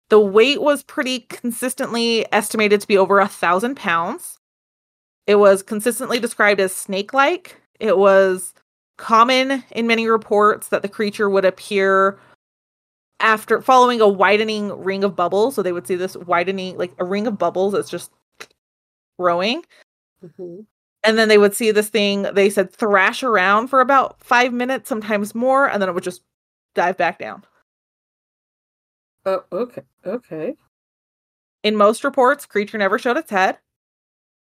The 0.10 0.20
weight 0.20 0.62
was 0.62 0.84
pretty 0.84 1.22
consistently 1.22 2.26
estimated 2.34 2.82
to 2.82 2.88
be 2.88 2.98
over 2.98 3.20
a 3.20 3.28
thousand 3.28 3.76
pounds. 3.76 4.40
It 5.28 5.36
was 5.36 5.64
consistently 5.64 6.20
described 6.20 6.60
as 6.60 6.74
snake 6.74 7.14
like. 7.14 7.62
It 7.80 7.98
was 7.98 8.54
common 9.02 9.64
in 9.72 9.88
many 9.88 10.08
reports 10.08 10.70
that 10.70 10.82
the 10.84 10.88
creature 10.90 11.30
would 11.30 11.44
appear 11.46 12.18
after 13.20 13.62
following 13.62 14.00
a 14.02 14.08
widening 14.08 14.70
ring 14.84 15.04
of 15.04 15.16
bubbles. 15.16 15.56
So 15.56 15.62
they 15.64 15.72
would 15.74 15.88
see 15.88 15.96
this 15.96 16.16
widening, 16.16 16.78
like 16.78 16.94
a 17.00 17.04
ring 17.06 17.28
of 17.28 17.38
bubbles 17.38 17.74
that's 17.74 17.90
just 17.90 18.12
growing 19.20 19.64
Mhm. 20.24 20.66
and 21.04 21.18
then 21.18 21.28
they 21.28 21.38
would 21.38 21.56
see 21.56 21.72
this 21.72 21.90
thing 21.90 22.24
they 22.34 22.50
said 22.50 22.72
thrash 22.74 23.22
around 23.24 23.68
for 23.68 23.82
about 23.82 24.20
five 24.24 24.52
minutes 24.54 24.90
sometimes 24.90 25.36
more 25.36 25.68
and 25.70 25.82
then 25.82 25.90
it 25.90 25.94
would 25.94 26.04
just 26.04 26.22
dive 26.76 26.98
back 26.98 27.20
down 27.20 27.44
Oh, 29.26 29.44
okay. 29.52 29.84
Okay. 30.06 30.56
in 31.64 31.76
most 31.76 32.04
reports 32.04 32.46
creature 32.48 32.78
never 32.80 32.98
showed 32.98 33.18
its 33.18 33.30
head 33.30 33.58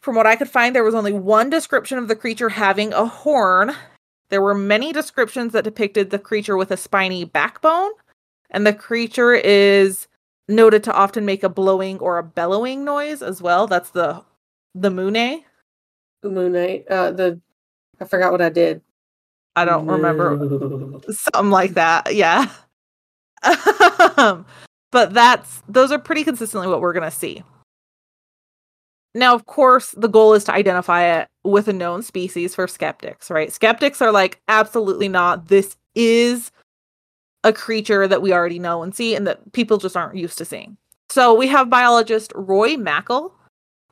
from 0.02 0.16
what 0.16 0.28
i 0.28 0.36
could 0.36 0.50
find 0.50 0.76
there 0.76 0.84
was 0.84 0.96
only 0.96 1.14
one 1.14 1.50
description 1.50 1.98
of 1.98 2.08
the 2.10 2.16
creature 2.16 2.50
having 2.50 2.92
a 2.94 3.06
horn 3.06 3.74
there 4.30 4.42
were 4.42 4.56
many 4.56 4.92
descriptions 4.92 5.54
that 5.54 5.64
depicted 5.64 6.10
the 6.10 6.20
creature 6.20 6.58
with 6.58 6.72
a 6.72 6.78
spiny 6.78 7.24
backbone 7.26 7.92
and 8.52 8.66
the 8.66 8.74
creature 8.74 9.34
is 9.34 10.08
noted 10.48 10.84
to 10.84 10.94
often 10.94 11.26
make 11.26 11.44
a 11.44 11.50
blowing 11.50 12.00
or 12.00 12.18
a 12.18 12.24
bellowing 12.24 12.84
noise 12.84 13.22
as 13.22 13.42
well 13.42 13.68
that's 13.68 13.92
the 13.92 14.24
the 14.74 14.90
mune 14.92 15.44
Moon 16.24 16.54
Knight. 16.54 16.86
Uh, 16.90 17.12
the 17.12 17.40
I 18.00 18.06
forgot 18.06 18.32
what 18.32 18.42
I 18.42 18.50
did. 18.50 18.82
i 19.56 19.64
don't 19.64 19.88
remember 19.88 20.38
something 21.10 21.52
like 21.52 21.76
that 21.76 22.16
yeah 22.16 22.50
but 24.92 25.14
that's 25.14 25.62
those 25.70 25.92
are 25.92 26.00
pretty 26.00 26.24
consistently 26.24 26.68
what 26.68 26.82
we're 26.82 26.94
going 26.94 27.10
to 27.10 27.16
see 27.16 27.44
now 29.14 29.36
of 29.36 29.46
course 29.46 29.92
the 29.92 30.10
goal 30.10 30.34
is 30.34 30.44
to 30.46 30.54
identify 30.54 31.20
it 31.20 31.28
with 31.46 31.68
a 31.68 31.74
known 31.74 32.02
species 32.02 32.56
for 32.56 32.68
skeptics 32.68 33.30
right 33.30 33.54
skeptics 33.54 34.02
are 34.02 34.12
like 34.12 34.42
absolutely 34.48 35.08
not 35.08 35.48
this 35.48 35.78
is 35.94 36.52
a 37.44 37.54
creature 37.54 38.08
that 38.08 38.22
we 38.22 38.34
already 38.34 38.60
know 38.60 38.82
and 38.82 38.96
see 38.96 39.16
and 39.16 39.28
that 39.28 39.52
people 39.54 39.78
just 39.78 39.96
aren't 39.96 40.18
used 40.18 40.38
to 40.38 40.46
seeing 40.46 40.76
so 41.10 41.34
we 41.34 41.48
have 41.48 41.70
biologist 41.70 42.32
roy 42.36 42.76
mackal 42.76 43.32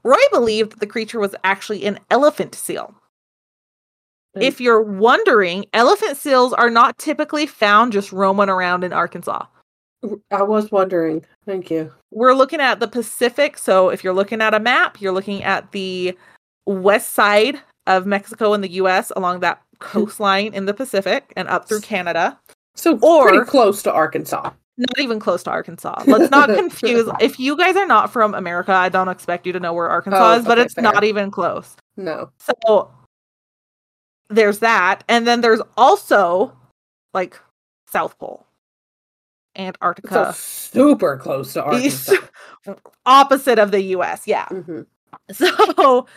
roy 0.03 0.17
believed 0.31 0.71
that 0.71 0.80
the 0.80 0.88
creature 0.88 1.19
was 1.19 1.35
actually 1.43 1.85
an 1.85 1.99
elephant 2.09 2.55
seal 2.55 2.93
mm. 4.35 4.41
if 4.41 4.59
you're 4.59 4.81
wondering, 4.81 5.65
elephant 5.73 6.17
seals 6.17 6.53
are 6.53 6.69
not 6.69 6.97
typically 6.97 7.45
found 7.45 7.93
just 7.93 8.11
roaming 8.11 8.49
around 8.49 8.84
in 8.84 8.91
Arkansas. 8.91 9.45
I 10.31 10.43
was 10.43 10.71
wondering. 10.71 11.25
Thank 11.45 11.71
you. 11.71 11.91
We're 12.11 12.34
looking 12.34 12.59
at 12.61 12.80
the 12.80 12.88
Pacific. 12.88 13.57
So 13.57 13.89
if 13.89 14.03
you're 14.03 14.13
looking 14.13 14.41
at 14.41 14.53
a 14.53 14.59
map, 14.59 14.99
you're 15.01 15.13
looking 15.13 15.43
at 15.43 15.71
the 15.71 16.17
west 16.65 17.14
side 17.14 17.60
of 17.88 18.06
Mexico 18.06 18.53
and 18.53 18.64
the 18.64 18.72
US 18.73 19.11
along 19.15 19.41
that 19.41 19.61
coastline 19.80 20.53
in 20.53 20.65
the 20.65 20.73
Pacific 20.73 21.34
and 21.35 21.48
up 21.48 21.68
through 21.68 21.81
Canada. 21.81 22.40
So 22.76 22.98
Or- 22.99 23.27
pretty 23.30 23.45
close 23.45 23.84
to 23.84 23.91
Arkansas. 23.91 24.52
Not 24.76 24.99
even 24.99 25.19
close 25.19 25.44
to 25.44 25.52
Arkansas. 25.52 26.03
Let's 26.07 26.31
not 26.31 26.49
confuse. 26.56 27.07
If 27.19 27.40
you 27.40 27.56
guys 27.56 27.76
are 27.76 27.85
not 27.85 28.11
from 28.11 28.34
America, 28.34 28.72
I 28.73 28.90
don't 28.90 29.07
expect 29.10 29.45
you 29.45 29.53
to 29.53 29.60
know 29.60 29.72
where 29.73 29.88
Arkansas 29.88 30.34
Oh, 30.34 30.38
is, 30.40 30.45
but 30.45 30.57
okay, 30.57 30.65
it's 30.65 30.73
fair. 30.73 30.84
not 30.84 31.03
even 31.03 31.30
close. 31.30 31.76
No. 31.95 32.31
So 32.40 32.90
there's 34.30 34.60
that. 34.60 35.03
And 35.07 35.27
then 35.27 35.41
there's 35.41 35.61
also 35.77 36.52
like 37.14 37.40
South 37.91 38.18
Pole, 38.18 38.48
Antarctica. 39.56 40.11
So 40.11 40.31
super 40.31 41.18
close 41.18 41.53
to 41.53 41.64
Arkansas. 41.64 42.15
opposite 43.06 43.60
of 43.60 43.69
the 43.69 43.81
US. 43.98 44.26
Yeah. 44.26 44.48
hmm 44.48 44.81
So 45.31 46.07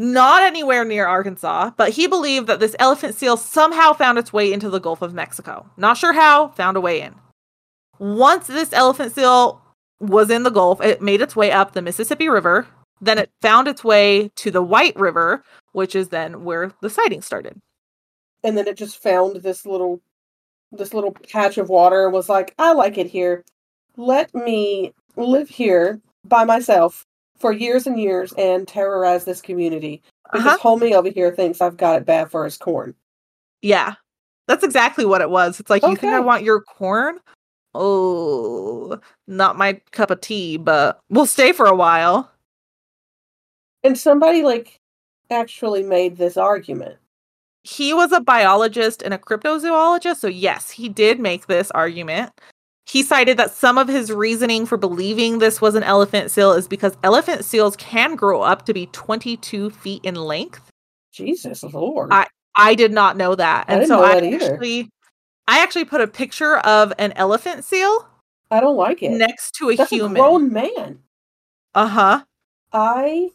not 0.00 0.42
anywhere 0.42 0.82
near 0.82 1.06
Arkansas, 1.06 1.72
but 1.76 1.90
he 1.90 2.06
believed 2.06 2.46
that 2.46 2.58
this 2.58 2.74
elephant 2.78 3.14
seal 3.14 3.36
somehow 3.36 3.92
found 3.92 4.16
its 4.16 4.32
way 4.32 4.50
into 4.50 4.70
the 4.70 4.80
Gulf 4.80 5.02
of 5.02 5.12
Mexico. 5.12 5.68
Not 5.76 5.98
sure 5.98 6.14
how, 6.14 6.48
found 6.48 6.78
a 6.78 6.80
way 6.80 7.02
in. 7.02 7.14
Once 7.98 8.46
this 8.46 8.72
elephant 8.72 9.14
seal 9.14 9.60
was 10.00 10.30
in 10.30 10.42
the 10.42 10.50
Gulf, 10.50 10.80
it 10.80 11.02
made 11.02 11.20
its 11.20 11.36
way 11.36 11.52
up 11.52 11.72
the 11.72 11.82
Mississippi 11.82 12.30
River. 12.30 12.66
Then 13.02 13.18
it 13.18 13.28
found 13.42 13.68
its 13.68 13.84
way 13.84 14.30
to 14.36 14.50
the 14.50 14.62
White 14.62 14.96
River, 14.96 15.44
which 15.72 15.94
is 15.94 16.08
then 16.08 16.44
where 16.44 16.72
the 16.80 16.88
sighting 16.88 17.20
started. 17.20 17.60
And 18.42 18.56
then 18.56 18.66
it 18.66 18.78
just 18.78 19.02
found 19.02 19.36
this 19.36 19.66
little 19.66 20.00
this 20.72 20.94
little 20.94 21.12
patch 21.12 21.58
of 21.58 21.68
water 21.68 22.08
was 22.08 22.30
like, 22.30 22.54
I 22.58 22.72
like 22.72 22.96
it 22.96 23.08
here. 23.08 23.44
Let 23.98 24.34
me 24.34 24.94
live 25.16 25.50
here 25.50 26.00
by 26.24 26.44
myself 26.44 27.04
for 27.40 27.52
years 27.52 27.86
and 27.86 27.98
years 27.98 28.32
and 28.34 28.68
terrorize 28.68 29.24
this 29.24 29.40
community. 29.40 30.02
Because 30.30 30.46
Uh-huh. 30.46 30.58
homie 30.58 30.92
over 30.92 31.08
here 31.08 31.34
thinks 31.34 31.60
I've 31.60 31.76
got 31.76 31.96
it 31.96 32.06
bad 32.06 32.30
for 32.30 32.44
his 32.44 32.56
corn. 32.56 32.94
Yeah. 33.62 33.94
That's 34.46 34.62
exactly 34.62 35.04
what 35.04 35.20
it 35.20 35.30
was. 35.30 35.58
It's 35.58 35.70
like, 35.70 35.82
you 35.82 35.96
think 35.96 36.12
I 36.12 36.20
want 36.20 36.44
your 36.44 36.60
corn? 36.60 37.18
Oh, 37.74 38.98
not 39.28 39.56
my 39.56 39.80
cup 39.92 40.10
of 40.10 40.20
tea, 40.20 40.56
but 40.56 41.00
we'll 41.08 41.26
stay 41.26 41.52
for 41.52 41.66
a 41.66 41.74
while. 41.74 42.30
And 43.84 43.96
somebody 43.96 44.42
like 44.42 44.80
actually 45.30 45.82
made 45.82 46.16
this 46.16 46.36
argument. 46.36 46.96
He 47.62 47.94
was 47.94 48.10
a 48.10 48.20
biologist 48.20 49.02
and 49.02 49.14
a 49.14 49.18
cryptozoologist, 49.18 50.16
so 50.16 50.26
yes, 50.26 50.70
he 50.70 50.88
did 50.88 51.20
make 51.20 51.46
this 51.46 51.70
argument. 51.70 52.32
He 52.86 53.02
cited 53.02 53.36
that 53.36 53.52
some 53.52 53.78
of 53.78 53.88
his 53.88 54.10
reasoning 54.10 54.66
for 54.66 54.76
believing 54.76 55.38
this 55.38 55.60
was 55.60 55.74
an 55.74 55.82
elephant 55.84 56.30
seal 56.30 56.52
is 56.52 56.66
because 56.66 56.96
elephant 57.04 57.44
seals 57.44 57.76
can 57.76 58.16
grow 58.16 58.42
up 58.42 58.64
to 58.66 58.74
be 58.74 58.86
22 58.86 59.70
feet 59.70 60.04
in 60.04 60.14
length. 60.16 60.70
Jesus 61.12 61.62
Lord. 61.62 62.12
I- 62.12 62.26
I 62.56 62.74
did 62.74 62.92
not 62.92 63.16
know 63.16 63.34
that. 63.36 63.66
I 63.68 63.72
And 63.72 63.80
didn't 63.82 63.88
so 63.88 64.02
I 64.04 64.14
that 64.14 64.24
either. 64.24 64.54
actually 64.54 64.90
I 65.46 65.62
actually 65.62 65.84
put 65.84 66.00
a 66.00 66.06
picture 66.06 66.58
of 66.58 66.92
an 66.98 67.12
elephant 67.12 67.64
seal 67.64 68.08
I 68.50 68.60
don't 68.60 68.76
like 68.76 69.02
it. 69.02 69.12
next 69.12 69.52
to 69.56 69.70
a 69.70 69.76
That's 69.76 69.92
a 69.92 69.96
human. 69.96 70.14
grown 70.14 70.52
man. 70.52 70.98
uh-huh. 71.74 72.24
I 72.72 73.30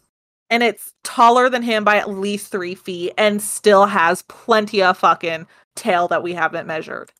And 0.50 0.62
it's 0.62 0.92
taller 1.02 1.48
than 1.50 1.62
him 1.62 1.82
by 1.84 1.96
at 1.96 2.08
least 2.10 2.50
three 2.52 2.74
feet 2.74 3.12
and 3.18 3.40
still 3.42 3.86
has 3.86 4.22
plenty 4.22 4.82
of 4.82 4.98
fucking 4.98 5.46
tail 5.74 6.08
that 6.08 6.22
we 6.22 6.34
haven't 6.34 6.66
measured. 6.66 7.10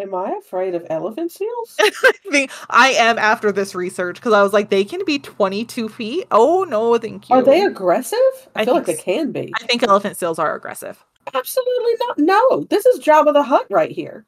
Am 0.00 0.14
I 0.14 0.36
afraid 0.38 0.74
of 0.74 0.86
elephant 0.90 1.32
seals? 1.32 1.76
I 1.80 2.12
think 2.30 2.50
I 2.68 2.88
am 2.90 3.18
after 3.18 3.52
this 3.52 3.74
research 3.74 4.16
because 4.16 4.32
I 4.32 4.42
was 4.42 4.52
like, 4.52 4.70
they 4.70 4.84
can 4.84 5.04
be 5.04 5.18
22 5.18 5.88
feet. 5.88 6.26
Oh 6.30 6.64
no, 6.64 6.96
thank 6.98 7.28
you. 7.28 7.36
Are 7.36 7.42
they 7.42 7.62
aggressive? 7.62 8.18
I, 8.54 8.62
I 8.62 8.64
feel 8.64 8.74
like 8.74 8.86
they 8.86 8.96
can 8.96 9.32
be. 9.32 9.52
I 9.60 9.66
think 9.66 9.82
elephant 9.82 10.16
seals 10.16 10.38
are 10.38 10.54
aggressive. 10.54 11.04
Absolutely 11.34 11.92
not. 12.00 12.18
No, 12.18 12.64
this 12.70 12.86
is 12.86 13.00
Jabba 13.00 13.32
the 13.32 13.42
Hutt 13.42 13.66
right 13.70 13.90
here. 13.90 14.26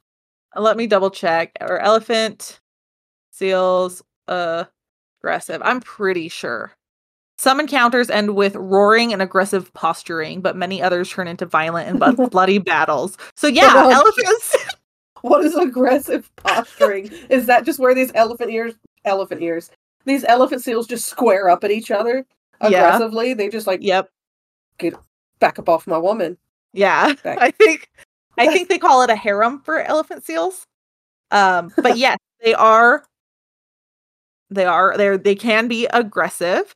Let 0.55 0.77
me 0.77 0.87
double 0.87 1.11
check. 1.11 1.57
Or 1.61 1.79
elephant 1.79 2.61
seals 3.31 4.03
uh 4.29 4.65
aggressive. 5.21 5.63
I'm 5.65 5.81
pretty 5.81 6.29
sure. 6.29 6.73
Some 7.39 7.59
encounters 7.59 8.11
end 8.11 8.37
with 8.37 8.55
roaring 8.55 9.13
and 9.13 9.21
aggressive 9.21 9.73
posturing, 9.75 10.43
but 10.43 10.57
many 10.57 10.81
others 10.81 11.11
turn 11.11 11.27
into 11.27 11.47
violent 11.47 11.89
and 11.89 12.31
bloody 12.31 12.59
battles. 12.59 13.17
So 13.35 13.49
yeah, 13.49 13.73
elephants. 13.75 14.57
What 15.23 15.45
is 15.45 15.55
aggressive 15.57 16.31
posturing? 16.37 17.11
is 17.31 17.47
that 17.47 17.65
just 17.65 17.79
where 17.81 17.95
these 17.95 18.13
elephant 18.15 18.51
ears, 18.51 18.75
elephant 19.05 19.43
ears, 19.43 19.71
these 20.05 20.25
elephant 20.25 20.63
seals 20.63 20.87
just 20.87 21.07
square 21.09 21.49
up 21.49 21.65
at 21.65 21.71
each 21.71 21.91
other 21.91 22.27
Yeah. 22.63 22.69
aggressively? 22.89 23.35
They 23.35 23.49
just 23.49 23.67
like 23.67 23.81
yep. 23.83 24.11
Get 24.79 24.95
back 25.39 25.59
up 25.59 25.69
off 25.69 25.87
my 25.87 25.99
woman. 25.99 26.37
Yeah. 26.73 27.13
Back- 27.23 27.39
I 27.41 27.51
think 27.53 27.89
I 28.39 28.47
think 28.49 28.69
they 28.69 28.79
call 28.79 29.03
it 29.03 29.11
a 29.11 29.17
harem 29.17 29.61
for 29.61 29.79
elephant 29.81 30.25
seals. 30.25 30.67
Um, 31.31 31.73
but 31.77 31.97
yes, 31.99 32.19
they 32.43 32.55
are 32.55 33.05
they 34.51 34.65
are 34.65 34.97
they're 34.97 35.17
they 35.19 35.35
can 35.35 35.69
be 35.69 35.87
aggressive. 35.87 36.75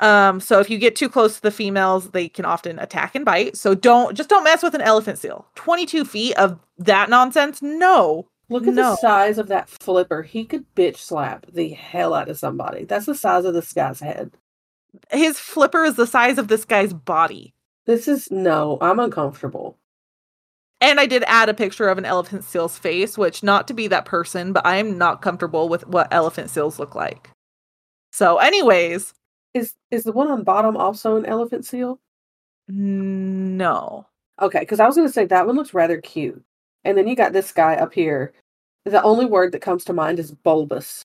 Um, 0.00 0.38
so 0.40 0.60
if 0.60 0.70
you 0.70 0.78
get 0.78 0.94
too 0.94 1.08
close 1.08 1.36
to 1.36 1.42
the 1.42 1.50
females, 1.50 2.10
they 2.10 2.28
can 2.28 2.44
often 2.44 2.78
attack 2.78 3.14
and 3.14 3.24
bite. 3.24 3.56
So 3.56 3.74
don't 3.74 4.16
just 4.16 4.28
don't 4.28 4.44
mess 4.44 4.62
with 4.62 4.74
an 4.74 4.80
elephant 4.80 5.18
seal. 5.18 5.46
22 5.56 6.04
feet 6.04 6.36
of 6.36 6.58
that 6.78 7.10
nonsense? 7.10 7.60
No. 7.62 8.28
Look 8.48 8.66
at 8.66 8.74
No. 8.74 8.90
the 8.92 8.96
size 8.96 9.38
of 9.38 9.48
that 9.48 9.68
flipper. 9.68 10.22
He 10.22 10.44
could 10.44 10.64
bitch 10.74 10.98
slap 10.98 11.46
the 11.52 11.70
hell 11.70 12.14
out 12.14 12.28
of 12.28 12.38
somebody. 12.38 12.84
That's 12.84 13.06
the 13.06 13.14
size 13.14 13.44
of 13.44 13.54
this 13.54 13.72
guy's 13.72 14.00
head. 14.00 14.30
His 15.10 15.38
flipper 15.38 15.84
is 15.84 15.96
the 15.96 16.06
size 16.06 16.38
of 16.38 16.48
this 16.48 16.64
guy's 16.64 16.92
body. 16.92 17.52
This 17.86 18.06
is 18.08 18.30
no, 18.30 18.78
I'm 18.80 18.98
uncomfortable. 19.00 19.76
And 20.80 21.00
I 21.00 21.06
did 21.06 21.24
add 21.26 21.48
a 21.48 21.54
picture 21.54 21.88
of 21.88 21.98
an 21.98 22.04
elephant 22.04 22.44
seal's 22.44 22.78
face, 22.78 23.18
which 23.18 23.42
not 23.42 23.66
to 23.68 23.74
be 23.74 23.88
that 23.88 24.04
person, 24.04 24.52
but 24.52 24.64
I 24.64 24.76
am 24.76 24.96
not 24.96 25.22
comfortable 25.22 25.68
with 25.68 25.86
what 25.88 26.06
elephant 26.12 26.50
seals 26.50 26.78
look 26.78 26.94
like. 26.94 27.30
So, 28.12 28.38
anyways, 28.38 29.12
Is 29.54 29.74
is 29.90 30.04
the 30.04 30.12
one 30.12 30.30
on 30.30 30.44
bottom 30.44 30.76
also 30.76 31.16
an 31.16 31.26
elephant 31.26 31.64
seal? 31.64 32.00
no. 32.68 34.06
Okay, 34.40 34.60
because 34.60 34.78
I 34.80 34.86
was 34.86 34.96
gonna 34.96 35.08
say 35.08 35.24
that 35.26 35.46
one 35.46 35.56
looks 35.56 35.74
rather 35.74 36.00
cute. 36.00 36.42
And 36.84 36.96
then 36.96 37.08
you 37.08 37.16
got 37.16 37.32
this 37.32 37.52
guy 37.52 37.74
up 37.74 37.92
here. 37.92 38.32
The 38.84 39.02
only 39.02 39.26
word 39.26 39.52
that 39.52 39.60
comes 39.60 39.84
to 39.84 39.92
mind 39.92 40.18
is 40.18 40.30
bulbous. 40.32 41.04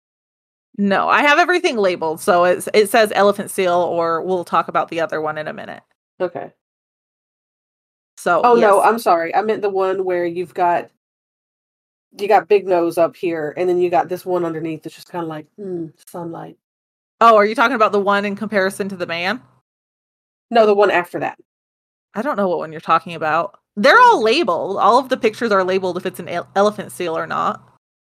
No, 0.77 1.07
I 1.07 1.21
have 1.21 1.39
everything 1.39 1.77
labeled. 1.77 2.19
So 2.19 2.45
it's, 2.45 2.67
it 2.73 2.89
says 2.89 3.11
elephant 3.15 3.51
seal, 3.51 3.73
or 3.73 4.21
we'll 4.21 4.43
talk 4.43 4.67
about 4.67 4.89
the 4.89 5.01
other 5.01 5.21
one 5.21 5.37
in 5.37 5.47
a 5.47 5.53
minute. 5.53 5.83
Okay. 6.19 6.51
So, 8.17 8.41
Oh 8.43 8.55
no. 8.55 8.81
I'm 8.81 8.99
sorry. 8.99 9.33
I 9.35 9.41
meant 9.41 9.61
the 9.61 9.69
one 9.69 10.05
where 10.05 10.25
you've 10.25 10.53
got 10.53 10.89
you 12.19 12.27
got 12.27 12.47
big 12.47 12.67
nose 12.67 12.97
up 12.97 13.15
here, 13.15 13.53
and 13.57 13.67
then 13.67 13.79
you 13.79 13.89
got 13.89 14.07
this 14.07 14.25
one 14.25 14.45
underneath 14.45 14.83
that's 14.83 14.95
just 14.95 15.09
kind 15.09 15.23
of 15.23 15.29
like 15.29 15.47
mm, 15.59 15.91
sunlight. 16.07 16.57
Oh, 17.23 17.35
are 17.35 17.45
you 17.45 17.55
talking 17.55 17.75
about 17.75 17.91
the 17.91 17.99
one 17.99 18.25
in 18.25 18.35
comparison 18.35 18.89
to 18.89 18.95
the 18.95 19.07
man? 19.07 19.41
No, 20.51 20.65
the 20.65 20.75
one 20.75 20.91
after 20.91 21.19
that. 21.19 21.37
I 22.13 22.21
don't 22.21 22.35
know 22.35 22.47
what 22.47 22.59
one 22.59 22.71
you're 22.71 22.81
talking 22.81 23.15
about. 23.15 23.59
They're 23.75 23.99
all 23.99 24.21
labeled. 24.21 24.77
All 24.77 24.99
of 24.99 25.09
the 25.09 25.17
pictures 25.17 25.51
are 25.51 25.63
labeled 25.63 25.97
if 25.97 26.05
it's 26.05 26.19
an 26.19 26.29
ele- 26.29 26.47
elephant 26.55 26.91
seal 26.91 27.17
or 27.17 27.25
not. 27.25 27.67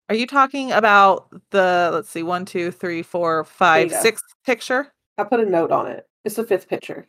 Are 0.09 0.15
you 0.15 0.25
talking 0.25 0.71
about 0.71 1.27
the, 1.51 1.91
let's 1.93 2.09
see, 2.09 2.23
one, 2.23 2.45
two, 2.45 2.71
three, 2.71 3.03
four, 3.03 3.43
five, 3.43 3.91
sixth 3.91 4.25
picture? 4.45 4.91
I 5.17 5.25
put 5.25 5.39
a 5.39 5.45
note 5.45 5.71
on 5.71 5.87
it. 5.87 6.07
It's 6.25 6.35
the 6.35 6.43
fifth 6.43 6.67
picture. 6.67 7.05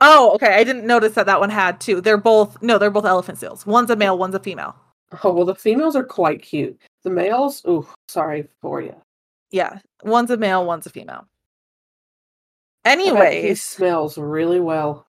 Oh, 0.00 0.32
okay. 0.34 0.54
I 0.54 0.64
didn't 0.64 0.86
notice 0.86 1.14
that 1.14 1.26
that 1.26 1.40
one 1.40 1.50
had 1.50 1.80
two. 1.80 2.00
They're 2.00 2.16
both, 2.16 2.60
no, 2.62 2.78
they're 2.78 2.90
both 2.90 3.04
elephant 3.04 3.38
seals. 3.38 3.64
One's 3.66 3.90
a 3.90 3.96
male, 3.96 4.18
one's 4.18 4.34
a 4.34 4.40
female. 4.40 4.74
Oh 5.22 5.32
well, 5.32 5.44
the 5.44 5.54
females 5.54 5.94
are 5.94 6.04
quite 6.04 6.42
cute. 6.42 6.76
The 7.04 7.10
males, 7.10 7.62
ooh, 7.68 7.86
sorry 8.08 8.48
for 8.60 8.80
you. 8.80 8.94
Yeah. 9.50 9.78
One's 10.02 10.30
a 10.30 10.36
male, 10.36 10.66
one's 10.66 10.86
a 10.86 10.90
female. 10.90 11.28
I 12.84 12.96
bet 12.96 12.98
he 13.04 13.08
Anyways, 13.10 13.62
smells 13.62 14.18
really 14.18 14.60
well. 14.60 15.06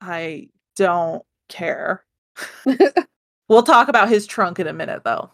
I 0.00 0.48
don't 0.76 1.22
care. 1.48 2.04
We'll 3.48 3.62
talk 3.62 3.88
about 3.88 4.10
his 4.10 4.26
trunk 4.26 4.58
in 4.58 4.66
a 4.66 4.72
minute 4.72 5.04
though. 5.04 5.30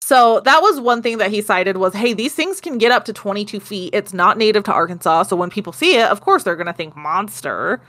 So 0.00 0.40
that 0.40 0.60
was 0.60 0.80
one 0.80 1.02
thing 1.02 1.18
that 1.18 1.30
he 1.30 1.40
cited 1.40 1.78
was, 1.78 1.94
hey, 1.94 2.12
these 2.12 2.34
things 2.34 2.60
can 2.60 2.76
get 2.76 2.92
up 2.92 3.04
to 3.06 3.12
22 3.12 3.60
feet. 3.60 3.94
It's 3.94 4.12
not 4.12 4.36
native 4.36 4.64
to 4.64 4.72
Arkansas, 4.72 5.24
so 5.24 5.36
when 5.36 5.50
people 5.50 5.72
see 5.72 5.96
it, 5.96 6.08
of 6.08 6.20
course 6.20 6.42
they're 6.42 6.56
gonna 6.56 6.72
think 6.72 6.96
monster. 6.96 7.80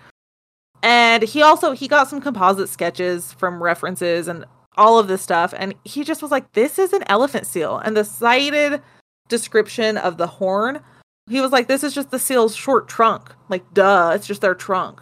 And 0.83 1.23
he 1.23 1.41
also 1.41 1.71
he 1.71 1.87
got 1.87 2.09
some 2.09 2.21
composite 2.21 2.69
sketches 2.69 3.33
from 3.33 3.63
references 3.63 4.27
and 4.27 4.45
all 4.77 4.99
of 4.99 5.07
this 5.07 5.21
stuff, 5.21 5.53
and 5.57 5.73
he 5.85 6.03
just 6.03 6.21
was 6.21 6.31
like, 6.31 6.51
this 6.51 6.77
is 6.77 6.91
an 6.91 7.03
elephant 7.07 7.47
seal. 7.47 7.77
And 7.77 7.95
the 7.95 8.03
cited 8.03 8.81
description 9.29 9.97
of 9.97 10.17
the 10.17 10.27
horn, 10.27 10.81
he 11.29 11.41
was 11.41 11.51
like, 11.51 11.67
this 11.67 11.83
is 11.83 11.93
just 11.93 12.11
the 12.11 12.19
seal's 12.19 12.55
short 12.55 12.87
trunk. 12.87 13.33
Like, 13.49 13.73
duh, 13.73 14.11
it's 14.15 14.27
just 14.27 14.41
their 14.41 14.55
trunk 14.55 15.01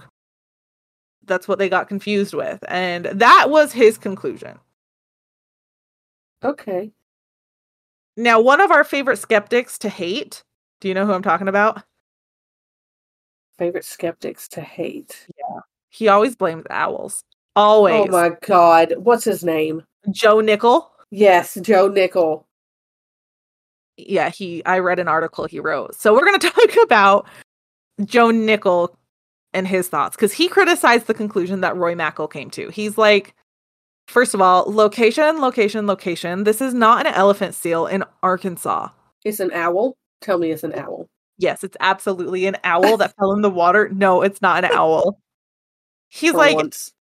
that's 1.25 1.47
what 1.47 1.59
they 1.59 1.69
got 1.69 1.87
confused 1.87 2.33
with 2.33 2.63
and 2.67 3.05
that 3.05 3.49
was 3.49 3.73
his 3.73 3.97
conclusion 3.97 4.57
okay. 6.43 6.91
now 8.17 8.39
one 8.39 8.59
of 8.59 8.71
our 8.71 8.83
favorite 8.83 9.17
skeptics 9.17 9.77
to 9.77 9.89
hate 9.89 10.43
do 10.81 10.87
you 10.87 10.93
know 10.93 11.05
who 11.05 11.13
i'm 11.13 11.23
talking 11.23 11.47
about 11.47 11.83
Favorite 13.59 13.85
skeptics 13.85 14.47
to 14.47 14.61
hate. 14.61 15.27
Yeah. 15.37 15.59
He 15.89 16.07
always 16.07 16.35
blames 16.35 16.65
owls 16.71 17.23
always 17.55 18.07
Oh 18.09 18.11
my 18.11 18.31
god. 18.41 18.95
What's 18.97 19.23
his 19.23 19.43
name? 19.43 19.83
joe 20.11 20.41
nickell 20.41 20.89
Yes, 21.15 21.59
Joe 21.61 21.89
Nickell. 21.89 22.47
Yeah 23.97 24.29
he 24.29 24.63
i 24.65 24.79
read 24.79 24.99
an 24.99 25.07
article 25.07 25.45
he 25.45 25.59
wrote 25.59 25.95
so 25.95 26.13
we're 26.13 26.25
going 26.25 26.39
to 26.39 26.49
talk 26.49 26.83
about 26.83 27.27
joe 28.05 28.31
nickell 28.31 28.97
and 29.53 29.67
his 29.67 29.87
thoughts 29.87 30.15
because 30.15 30.33
he 30.33 30.47
criticized 30.47 31.07
the 31.07 31.13
conclusion 31.13 31.61
that 31.61 31.75
roy 31.77 31.93
mackal 31.93 32.31
came 32.31 32.49
to 32.49 32.69
he's 32.69 32.97
like 32.97 33.35
first 34.07 34.33
of 34.33 34.41
all 34.41 34.65
location 34.67 35.39
location 35.39 35.85
location 35.85 36.43
this 36.43 36.59
is 36.59 36.73
not 36.73 37.05
an 37.05 37.13
elephant 37.13 37.53
seal 37.53 37.85
in 37.85 38.03
arkansas 38.23 38.89
It's 39.23 39.39
an 39.39 39.51
owl. 39.53 39.95
Tell 40.21 40.37
me 40.37 40.51
it's 40.51 40.63
an 40.63 40.73
owl. 40.73 41.07
Yes, 41.37 41.63
it's 41.63 41.77
absolutely 41.79 42.45
an 42.45 42.57
owl 42.63 42.97
that 42.97 43.15
fell 43.17 43.33
in 43.33 43.41
the 43.41 43.49
water. 43.49 43.89
No, 43.89 44.21
it's 44.21 44.41
not 44.41 44.63
an 44.63 44.71
owl. 44.73 45.19
He's 46.09 46.31
for 46.31 46.37
like, 46.37 46.55
once. 46.55 46.93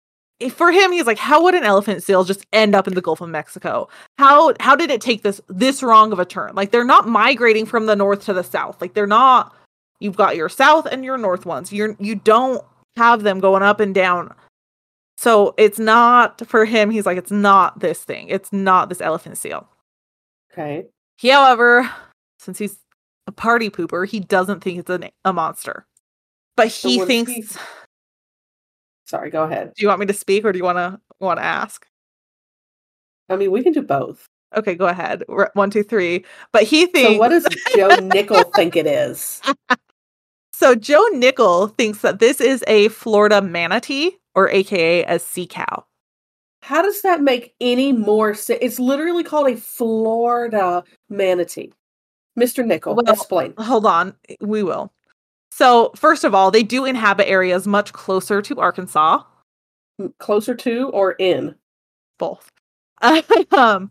For 0.51 0.71
him, 0.73 0.93
he's 0.93 1.07
like, 1.07 1.19
how 1.19 1.43
would 1.43 1.55
an 1.55 1.65
elephant 1.65 2.03
seal 2.03 2.25
just 2.25 2.47
end 2.53 2.75
up 2.75 2.87
in 2.87 2.95
the 2.95 3.01
Gulf 3.01 3.21
of 3.21 3.29
Mexico? 3.29 3.89
How 4.19 4.55
how 4.61 4.77
did 4.77 4.91
it 4.91 5.01
take 5.01 5.23
this 5.23 5.41
this 5.49 5.83
wrong 5.83 6.13
of 6.13 6.19
a 6.19 6.25
turn? 6.25 6.55
Like 6.55 6.71
they're 6.71 6.85
not 6.85 7.09
migrating 7.09 7.67
from 7.67 7.87
the 7.87 7.97
north 7.97 8.25
to 8.27 8.33
the 8.33 8.45
south. 8.45 8.81
Like 8.81 8.95
they're 8.95 9.07
not. 9.07 9.55
You've 10.01 10.17
got 10.17 10.37
your 10.37 10.49
south 10.49 10.87
and 10.87 11.05
your 11.05 11.19
north 11.19 11.47
ones. 11.47 11.73
You're 11.73 11.97
you 11.99 12.15
don't 12.15 12.65
have 12.97 13.23
them 13.23 13.41
going 13.41 13.63
up 13.63 13.81
and 13.81 13.95
down. 13.95 14.35
So 15.17 15.55
it's 15.57 15.79
not 15.79 16.47
for 16.47 16.65
him. 16.65 16.91
He's 16.91 17.07
like, 17.07 17.19
it's 17.19 17.31
not 17.31 17.81
this 17.81 18.03
thing. 18.03 18.29
It's 18.29 18.53
not 18.53 18.89
this 18.89 19.01
elephant 19.01 19.39
seal. 19.39 19.69
Okay. 20.53 20.87
He, 21.19 21.29
however, 21.29 21.89
since 22.41 22.59
he's 22.59 22.79
a 23.27 23.33
party 23.33 23.71
pooper, 23.71 24.07
he 24.09 24.19
doesn't 24.19 24.65
think 24.65 24.81
it's 24.81 24.91
a, 24.91 25.11
a 25.25 25.33
monster. 25.33 25.87
But 26.57 26.69
he 26.69 26.99
what 26.99 27.07
thinks. 27.07 27.31
he- 27.31 27.47
Sorry, 29.13 29.29
go 29.29 29.43
ahead. 29.43 29.75
Do 29.77 29.83
you 29.83 29.89
want 29.89 30.01
me 30.01 30.07
to 30.07 30.15
speak, 30.15 30.43
or 30.43 30.53
do 30.53 30.59
you 30.59 30.65
want 30.65 30.79
to 30.79 30.99
want 31.21 31.39
to 31.39 31.45
ask? 31.45 31.87
I 33.29 33.37
mean, 33.37 33.51
we 33.51 33.63
can 33.63 33.75
do 33.75 33.83
both. 33.83 34.27
Okay, 34.57 34.75
go 34.75 34.87
ahead. 34.87 35.23
One, 35.53 35.71
two, 35.71 35.83
three. 35.83 36.25
But 36.51 36.63
he 36.63 36.87
thinks. 36.87 37.13
So, 37.13 37.19
what 37.19 37.29
does 37.29 37.47
Joe 37.77 37.95
Nickell 38.01 38.45
think 38.57 38.75
it 38.75 38.87
is? 38.87 39.43
So 40.55 40.75
Joe 40.77 41.05
Nickell 41.13 41.69
thinks 41.69 42.03
that 42.03 42.21
this 42.21 42.41
is 42.41 42.63
a 42.69 42.89
Florida 42.89 43.43
manatee, 43.43 44.17
or 44.35 44.49
AKA 44.49 45.03
a 45.05 45.19
sea 45.19 45.47
cow. 45.47 45.85
How 46.61 46.83
does 46.83 47.03
that 47.03 47.21
make 47.21 47.55
any 47.61 47.93
more 47.93 48.33
sense? 48.35 48.61
It's 48.63 48.79
literally 48.79 49.25
called 49.25 49.49
a 49.49 49.57
Florida 49.57 50.85
manatee. 51.09 51.73
Mr. 52.39 52.65
Nickell, 52.65 52.95
Well, 52.95 53.05
explain. 53.13 53.55
Hold 53.59 53.87
on, 53.87 54.15
we 54.41 54.63
will. 54.63 54.93
So, 55.55 55.93
first 55.95 56.25
of 56.25 56.35
all, 56.35 56.51
they 56.51 56.63
do 56.63 56.87
inhabit 56.87 57.29
areas 57.29 57.67
much 57.67 57.93
closer 57.93 58.41
to 58.41 58.59
Arkansas, 58.59 59.23
Closer 60.19 60.55
to 60.55 60.89
or 60.89 61.13
in? 61.19 61.55
both. 62.19 62.49
um, 63.53 63.91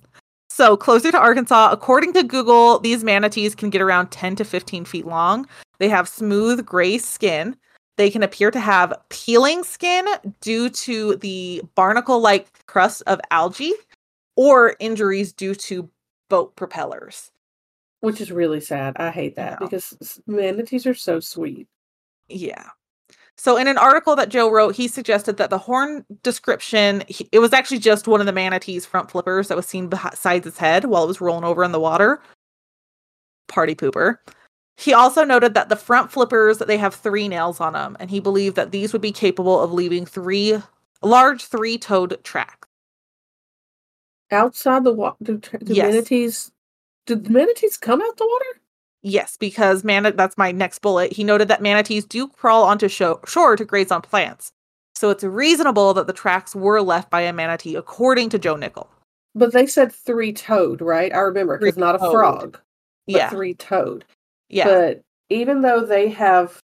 so, 0.50 0.76
closer 0.76 1.12
to 1.12 1.20
Arkansas, 1.20 1.70
according 1.72 2.14
to 2.14 2.24
Google, 2.24 2.80
these 2.80 3.04
manatees 3.04 3.54
can 3.54 3.70
get 3.70 3.80
around 3.80 4.10
10 4.10 4.38
to 4.38 4.44
15 4.44 4.86
feet 4.86 5.06
long. 5.06 5.48
They 5.78 5.88
have 5.88 6.10
smooth 6.10 6.66
gray 6.66 6.98
skin. 6.98 7.56
They 7.96 8.10
can 8.10 8.24
appear 8.24 8.50
to 8.50 8.60
have 8.60 8.96
peeling 9.10 9.64
skin 9.64 10.08
due 10.42 10.68
to 10.68 11.18
the 11.18 11.62
barnacle 11.76 12.20
like 12.20 12.66
crust 12.66 13.04
of 13.06 13.22
algae 13.30 13.74
or 14.36 14.76
injuries 14.80 15.32
due 15.32 15.54
to 15.54 15.88
boat 16.28 16.56
propellers. 16.56 17.32
Which 18.02 18.20
is 18.22 18.32
really 18.32 18.60
sad. 18.60 18.98
I 18.98 19.10
hate 19.12 19.36
that 19.38 19.58
Yeah. 19.62 19.68
because 19.68 20.22
manatees 20.28 20.86
are 20.86 20.94
so 20.94 21.20
sweet. 21.20 21.68
Yeah. 22.28 22.70
So 23.38 23.58
in 23.58 23.68
an 23.68 23.78
article 23.78 24.16
that 24.18 24.30
Joe 24.30 24.52
wrote, 24.52 24.76
he 24.76 24.88
suggested 24.88 25.38
that 25.38 25.50
the 25.50 25.58
horn 25.58 26.06
description, 26.22 27.04
he- 27.08 27.30
it 27.32 27.40
was 27.40 27.54
actually 27.54 27.80
just 27.80 28.08
one 28.08 28.20
of 28.20 28.26
the 28.28 28.34
manatee's 28.34 28.86
front 28.86 29.10
flippers 29.10 29.48
that 29.48 29.58
was 29.58 29.66
seen 29.66 29.88
beside 29.88 30.46
its 30.46 30.58
head 30.58 30.86
while 30.86 31.04
it 31.04 31.08
was 31.08 31.22
rolling 31.22 31.44
over 31.44 31.64
in 31.64 31.72
the 31.72 31.80
water. 31.80 32.22
Party 33.48 33.74
pooper. 33.76 34.18
He 34.78 34.94
also 34.94 35.24
noted 35.24 35.54
that 35.54 35.70
the 35.70 35.76
front 35.76 36.12
flippers, 36.12 36.58
they 36.60 36.78
have 36.78 36.96
three 36.96 37.28
nails 37.28 37.60
on 37.60 37.74
them, 37.74 37.98
and 38.00 38.10
he 38.10 38.20
believed 38.20 38.56
that 38.56 38.72
these 38.72 38.94
would 38.94 39.02
be 39.02 39.12
capable 39.12 39.60
of 39.60 39.72
leaving 39.74 40.06
three 40.06 40.62
large 41.04 41.46
three-toed 41.46 42.24
tracks. 42.24 42.68
Outside 44.32 44.84
the 44.84 44.94
water, 44.94 45.18
do, 45.22 45.38
do 45.38 45.74
Yes. 45.74 45.92
manatees? 45.94 46.52
Did 47.06 47.30
manatees 47.30 47.78
come 47.78 48.02
out 48.02 48.18
the 48.18 48.28
water? 48.28 48.62
Yes, 49.04 49.36
because 49.38 49.84
man, 49.84 50.04
that's 50.16 50.38
my 50.38 50.52
next 50.52 50.80
bullet. 50.80 51.12
He 51.12 51.24
noted 51.24 51.48
that 51.48 51.62
manatees 51.62 52.06
do 52.06 52.28
crawl 52.28 52.64
onto 52.64 52.88
sho- 52.88 53.20
shore 53.26 53.56
to 53.56 53.66
graze 53.66 53.92
on 53.92 54.02
plants. 54.02 54.52
So 54.96 55.10
it's 55.10 55.24
reasonable 55.24 55.94
that 55.96 56.06
the 56.06 56.14
tracks 56.14 56.56
were 56.56 56.82
left 56.82 57.10
by 57.10 57.22
a 57.22 57.34
manatee, 57.34 57.76
according 57.76 58.30
to 58.30 58.40
Joe 58.40 58.56
Nickell. 58.56 58.90
But 59.34 59.54
they 59.54 59.66
said 59.66 59.92
three 59.92 60.34
toed, 60.34 60.82
right? 60.82 61.12
I 61.14 61.20
remember 61.20 61.58
because 61.58 61.78
not 61.78 61.96
a 61.96 62.00
frog, 62.00 62.52
but 62.52 62.62
Yeah, 63.08 63.30
three 63.30 63.56
toed. 63.56 64.06
yeah. 64.50 64.66
But 64.66 65.02
even 65.30 65.62
though 65.62 65.86
they 65.86 66.10
have 66.10 66.60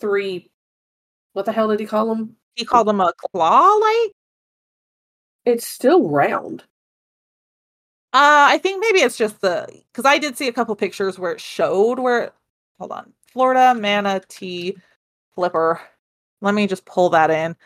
three, 0.00 0.50
what 1.34 1.44
the 1.44 1.52
hell 1.52 1.68
did 1.68 1.78
he 1.80 1.86
call 1.86 2.08
them? 2.08 2.34
he 2.54 2.64
called 2.64 2.88
them 2.88 3.00
a 3.00 3.12
claw 3.32 3.74
like. 3.76 4.12
It's 5.44 5.66
still 5.66 6.08
round. 6.08 6.64
Uh, 8.14 8.48
I 8.50 8.58
think 8.58 8.80
maybe 8.80 9.00
it's 9.00 9.18
just 9.18 9.40
the 9.42 9.66
because 9.92 10.06
I 10.06 10.16
did 10.18 10.36
see 10.38 10.48
a 10.48 10.52
couple 10.52 10.74
pictures 10.74 11.18
where 11.18 11.32
it 11.32 11.40
showed 11.40 11.98
where. 11.98 12.32
Hold 12.78 12.92
on, 12.92 13.12
Florida 13.32 13.74
manatee 13.74 14.76
flipper. 15.34 15.80
Let 16.40 16.54
me 16.54 16.66
just 16.66 16.84
pull 16.84 17.10
that 17.10 17.30
in. 17.30 17.56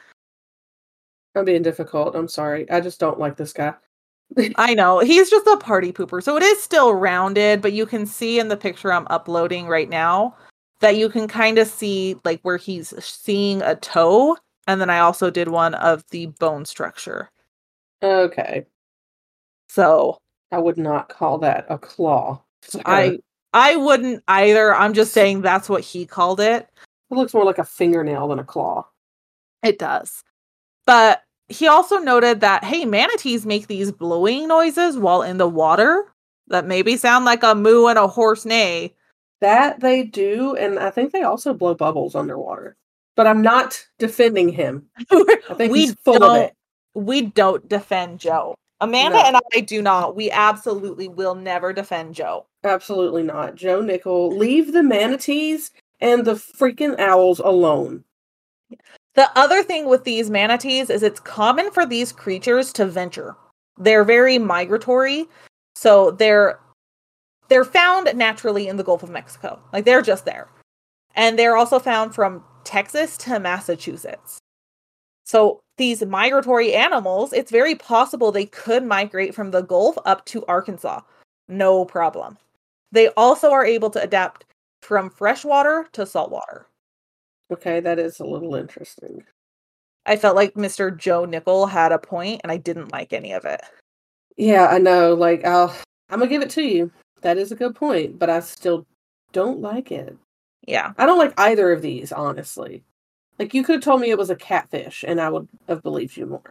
I'm 1.37 1.45
being 1.45 1.63
difficult. 1.63 2.17
I'm 2.17 2.29
sorry. 2.29 2.69
I 2.71 2.81
just 2.81 2.99
don't 2.99 3.19
like 3.19 3.37
this 3.37 3.53
guy. 3.53 3.75
I 4.57 4.75
know 4.75 4.99
he's 4.99 5.31
just 5.31 5.47
a 5.47 5.57
party 5.59 5.93
pooper, 5.93 6.23
so 6.23 6.37
it 6.37 6.43
is 6.43 6.63
still 6.63 6.95
rounded, 6.95 7.63
but 7.63 7.73
you 7.73 7.87
can 7.87 8.07
see 8.07 8.39
in 8.39 8.49
the 8.49 8.57
picture 8.57 8.93
I'm 8.93 9.07
uploading 9.11 9.67
right 9.67 9.89
now 9.89 10.37
that 10.81 10.97
you 10.97 11.09
can 11.09 11.29
kind 11.29 11.59
of 11.59 11.69
see 11.69 12.17
like 12.25 12.41
where 12.43 12.57
he's 12.57 12.93
seeing 13.05 13.63
a 13.63 13.77
toe, 13.77 14.37
and 14.67 14.81
then 14.81 14.91
I 14.91 14.99
also 14.99 15.31
did 15.31 15.49
one 15.49 15.75
of 15.75 16.05
the 16.11 16.27
bone 16.27 16.65
structure. 16.65 17.31
Okay. 18.03 18.67
So 19.69 20.19
I 20.53 20.59
would 20.59 20.77
not 20.79 21.09
call 21.09 21.39
that 21.39 21.67
a 21.69 21.79
claw. 21.79 22.41
Like 22.75 22.87
a- 22.87 22.91
I 22.91 23.19
I 23.53 23.77
wouldn't 23.77 24.23
either. 24.29 24.75
I'm 24.75 24.95
just 24.95 25.13
saying 25.13 25.43
that's 25.43 25.69
what 25.69 25.83
he 25.83 26.07
called 26.07 26.41
it. 26.41 26.69
it 27.11 27.15
looks 27.15 27.35
more 27.35 27.45
like 27.45 27.59
a 27.59 27.65
fingernail 27.65 28.29
than 28.29 28.39
a 28.39 28.45
claw. 28.45 28.87
It 29.63 29.79
does. 29.79 30.23
But 30.87 31.23
he 31.49 31.67
also 31.67 31.99
noted 31.99 32.41
that 32.41 32.65
hey, 32.65 32.85
manatees 32.85 33.47
make 33.47 33.67
these 33.67 33.93
blowing 33.93 34.47
noises 34.47 34.99
while 34.99 35.23
in 35.23 35.39
the 35.39 35.49
water 35.49 36.05
that 36.49 36.67
maybe 36.67 36.97
sound 36.97 37.25
like 37.25 37.43
a 37.43 37.55
moo 37.55 37.87
and 37.87 37.99
a 37.99 38.07
horse 38.07 38.45
neigh. 38.45 38.95
That 39.41 39.81
they 39.81 40.05
do, 40.05 40.55
and 40.57 40.79
I 40.79 40.91
think 40.91 41.13
they 41.13 41.23
also 41.23 41.53
blow 41.53 41.75
bubbles 41.75 42.15
underwater. 42.15 42.77
But 43.17 43.27
I'm 43.27 43.43
not 43.43 43.85
defending 43.99 44.49
him. 44.49 44.87
I 45.11 45.55
think 45.55 45.73
we 45.73 45.81
he's 45.81 45.95
full 45.95 46.19
don't, 46.19 46.37
of 46.37 46.43
it. 46.43 46.55
We 46.95 47.23
don't 47.23 47.69
defend 47.69 48.21
Joe. 48.21 48.55
Amanda 48.83 49.19
No. 49.19 49.25
and 49.25 49.37
I 49.55 49.61
do 49.61 49.81
not. 49.81 50.17
We 50.17 50.31
absolutely 50.31 51.09
will 51.09 51.35
never 51.37 51.73
defend 51.73 52.15
Joe. 52.15 52.47
Absolutely 52.65 53.23
not. 53.23 53.55
Joe 53.55 53.81
Nickell, 53.81 54.37
leave 54.37 54.73
the 54.73 54.83
manatees 54.83 55.71
and 56.01 56.25
the 56.25 56.35
freaking 56.35 56.99
owls 56.99 57.39
alone. 57.39 58.05
The 59.15 59.31
other 59.39 59.63
thing 59.63 59.89
with 59.89 60.05
these 60.05 60.31
manatees 60.31 60.91
is 60.91 61.03
it's 61.03 61.21
common 61.21 61.71
for 61.71 61.87
these 61.87 62.13
creatures 62.13 62.73
to 62.75 62.87
venture. 62.87 63.37
They're 63.79 64.05
very 64.05 64.39
migratory, 64.39 65.27
so 65.75 66.11
they're 66.11 66.59
they're 67.49 67.65
found 67.65 68.13
naturally 68.17 68.67
in 68.67 68.77
the 68.77 68.85
Gulf 68.85 69.03
of 69.03 69.11
Mexico. 69.11 69.61
Like 69.73 69.85
they're 69.85 70.03
just 70.03 70.25
there. 70.25 70.49
And 71.15 71.39
they're 71.39 71.57
also 71.57 71.79
found 71.79 72.15
from 72.15 72.43
Texas 72.65 73.17
to 73.19 73.39
Massachusetts. 73.39 74.39
So 75.25 75.61
these 75.77 76.05
migratory 76.05 76.75
animals, 76.75 77.33
it's 77.33 77.51
very 77.51 77.75
possible 77.75 78.31
they 78.33 78.47
could 78.47 78.85
migrate 78.85 79.35
from 79.35 79.51
the 79.51 79.63
Gulf 79.63 79.97
up 80.05 80.25
to 80.27 80.45
Arkansas. 80.47 81.01
No 81.49 81.85
problem. 81.85 82.39
They 82.93 83.09
also 83.11 83.51
are 83.51 83.65
able 83.65 83.91
to 83.91 84.03
adapt 84.03 84.45
from 84.83 85.11
freshwater 85.11 85.89
to 85.93 86.05
saltwater. 86.05 86.67
Okay, 87.51 87.81
that 87.81 87.99
is 87.99 88.21
a 88.21 88.25
little 88.25 88.55
interesting. 88.55 89.25
I 90.07 90.17
felt 90.17 90.37
like 90.37 90.55
Mr. 90.55 90.97
Joe 90.97 91.25
Nickell 91.25 91.67
had 91.67 91.93
a 91.93 91.99
point 91.99 92.41
and 92.43 92.51
I 92.51 92.57
didn't 92.57 92.93
like 92.93 93.13
any 93.13 93.33
of 93.33 93.45
it. 93.45 93.61
Yeah, 94.37 94.67
I 94.67 94.79
know. 94.79 95.15
Like, 95.15 95.45
I'll, 95.45 95.75
I'm 96.11 96.19
gonna 96.19 96.31
give 96.31 96.43
it 96.43 96.51
to 96.51 96.63
you. 96.63 96.91
That 97.21 97.39
is 97.39 97.53
a 97.53 97.57
good 97.57 97.75
point, 97.75 98.19
but 98.19 98.29
I 98.29 98.41
still 98.41 98.87
don't 99.33 99.61
like 99.61 99.93
it. 99.93 100.17
Yeah. 100.67 100.93
I 100.99 101.07
don't 101.07 101.19
like 101.19 101.35
either 101.39 101.73
of 101.73 101.83
these, 101.83 102.13
honestly. 102.13 102.83
Like, 103.43 103.55
you 103.55 103.65
could 103.65 103.75
have 103.75 103.83
told 103.83 104.01
me 104.01 104.11
it 104.11 104.19
was 104.19 104.31
a 104.31 104.37
catfish, 104.37 105.05
and 105.07 105.21
I 105.21 105.29
would 105.29 105.49
have 105.69 105.83
believed 105.83 106.17
you 106.17 106.27
more. 106.27 106.49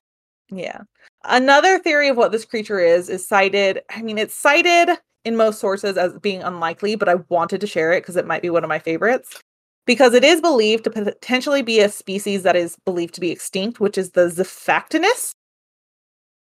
Yeah. 0.50 0.82
Another 1.24 1.80
theory 1.80 2.10
of 2.10 2.18
what 2.18 2.34
this 2.34 2.44
creature 2.44 2.82
is 2.82 3.08
is 3.08 3.26
cited. 3.26 3.82
I 3.90 4.02
mean, 4.02 4.18
it's 4.18 4.34
cited 4.34 4.98
in 5.24 5.38
most 5.38 5.60
sources 5.62 5.98
as 5.98 6.20
being 6.20 6.44
unlikely, 6.44 6.96
but 6.96 7.08
I 7.08 7.16
wanted 7.30 7.62
to 7.62 7.68
share 7.68 7.94
it 7.94 8.02
because 8.02 8.18
it 8.18 8.28
might 8.28 8.42
be 8.42 8.50
one 8.50 8.66
of 8.66 8.68
my 8.68 8.80
favorites. 8.80 9.40
Because 9.86 10.14
it 10.14 10.26
is 10.26 10.42
believed 10.42 10.84
to 10.84 10.90
potentially 10.90 11.62
be 11.62 11.80
a 11.80 11.88
species 11.88 12.44
that 12.44 12.58
is 12.58 12.76
believed 12.84 13.14
to 13.14 13.22
be 13.22 13.32
extinct, 13.32 13.80
which 13.80 13.98
is 13.98 14.12
the 14.12 14.28
Xiphactinus. 14.28 15.32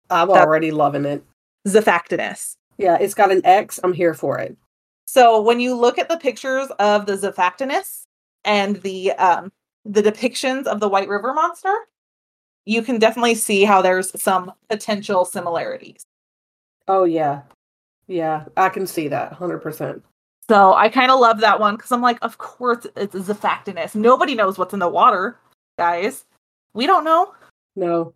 I'm 0.09 0.29
That- 0.29 0.47
already 0.47 0.71
loving 0.71 1.05
it. 1.05 1.23
Xiphactinus. 1.67 2.55
Yeah, 2.79 2.97
it's 2.99 3.13
got 3.15 3.31
an 3.31 3.45
X. 3.45 3.79
I'm 3.85 3.93
here 3.93 4.15
for 4.15 4.39
it. 4.39 4.57
So 5.07 5.43
when 5.43 5.61
you 5.61 5.75
look 5.75 5.99
at 5.99 6.09
the 6.09 6.17
pictures 6.17 6.71
of 6.79 7.05
the 7.05 7.17
Xiphactinus 7.19 8.05
and 8.45 8.77
the 8.77 9.13
um 9.13 9.53
the 9.89 10.03
depictions 10.03 10.67
of 10.67 10.81
the 10.81 10.89
White 10.89 11.09
River 11.09 11.33
monster, 11.33 11.75
you 12.67 12.83
can 12.83 12.99
definitely 12.99 13.35
see 13.35 13.65
how 13.65 13.81
there's 13.81 14.21
some 14.21 14.53
potential 14.69 15.25
similarities. 15.25 16.03
Oh, 16.87 17.05
yeah. 17.05 17.43
Yeah, 18.07 18.45
I 18.57 18.69
can 18.69 18.87
see 18.87 19.09
that 19.09 19.33
100%. 19.33 20.03
So 20.49 20.75
I 20.75 20.89
kind 20.89 21.11
of 21.11 21.21
love 21.21 21.41
that 21.41 21.61
one 21.61 21.77
because 21.77 21.93
I'm 21.93 22.01
like, 22.01 22.19
of 22.23 22.39
course 22.39 22.87
it's 22.97 23.15
Xiphactinus. 23.15 23.95
Nobody 23.95 24.35
knows 24.35 24.57
what's 24.57 24.73
in 24.73 24.81
the 24.81 24.89
water, 24.89 25.39
guys. 25.79 26.25
We 26.73 26.87
don't 26.87 27.05
know. 27.05 27.35
No. 27.77 28.15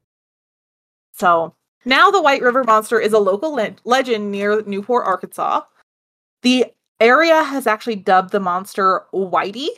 So 1.12 1.54
now 1.84 2.10
the 2.10 2.22
White 2.22 2.40
River 2.40 2.64
Monster 2.64 2.98
is 2.98 3.12
a 3.12 3.18
local 3.18 3.52
le- 3.52 3.76
legend 3.84 4.30
near 4.30 4.62
Newport, 4.62 5.06
Arkansas. 5.06 5.62
The 6.42 6.66
area 7.00 7.42
has 7.42 7.66
actually 7.66 7.96
dubbed 7.96 8.32
the 8.32 8.40
monster 8.40 9.02
Whitey. 9.12 9.68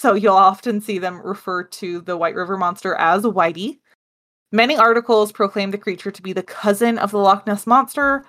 So 0.00 0.14
you'll 0.14 0.32
often 0.32 0.80
see 0.80 0.96
them 0.96 1.20
refer 1.20 1.62
to 1.62 2.00
the 2.00 2.16
White 2.16 2.34
River 2.34 2.56
Monster 2.56 2.94
as 2.94 3.22
Whitey. 3.24 3.80
Many 4.50 4.74
articles 4.74 5.30
proclaim 5.30 5.72
the 5.72 5.76
creature 5.76 6.10
to 6.10 6.22
be 6.22 6.32
the 6.32 6.42
cousin 6.42 6.96
of 6.96 7.10
the 7.10 7.18
Loch 7.18 7.46
Ness 7.46 7.66
Monster. 7.66 8.24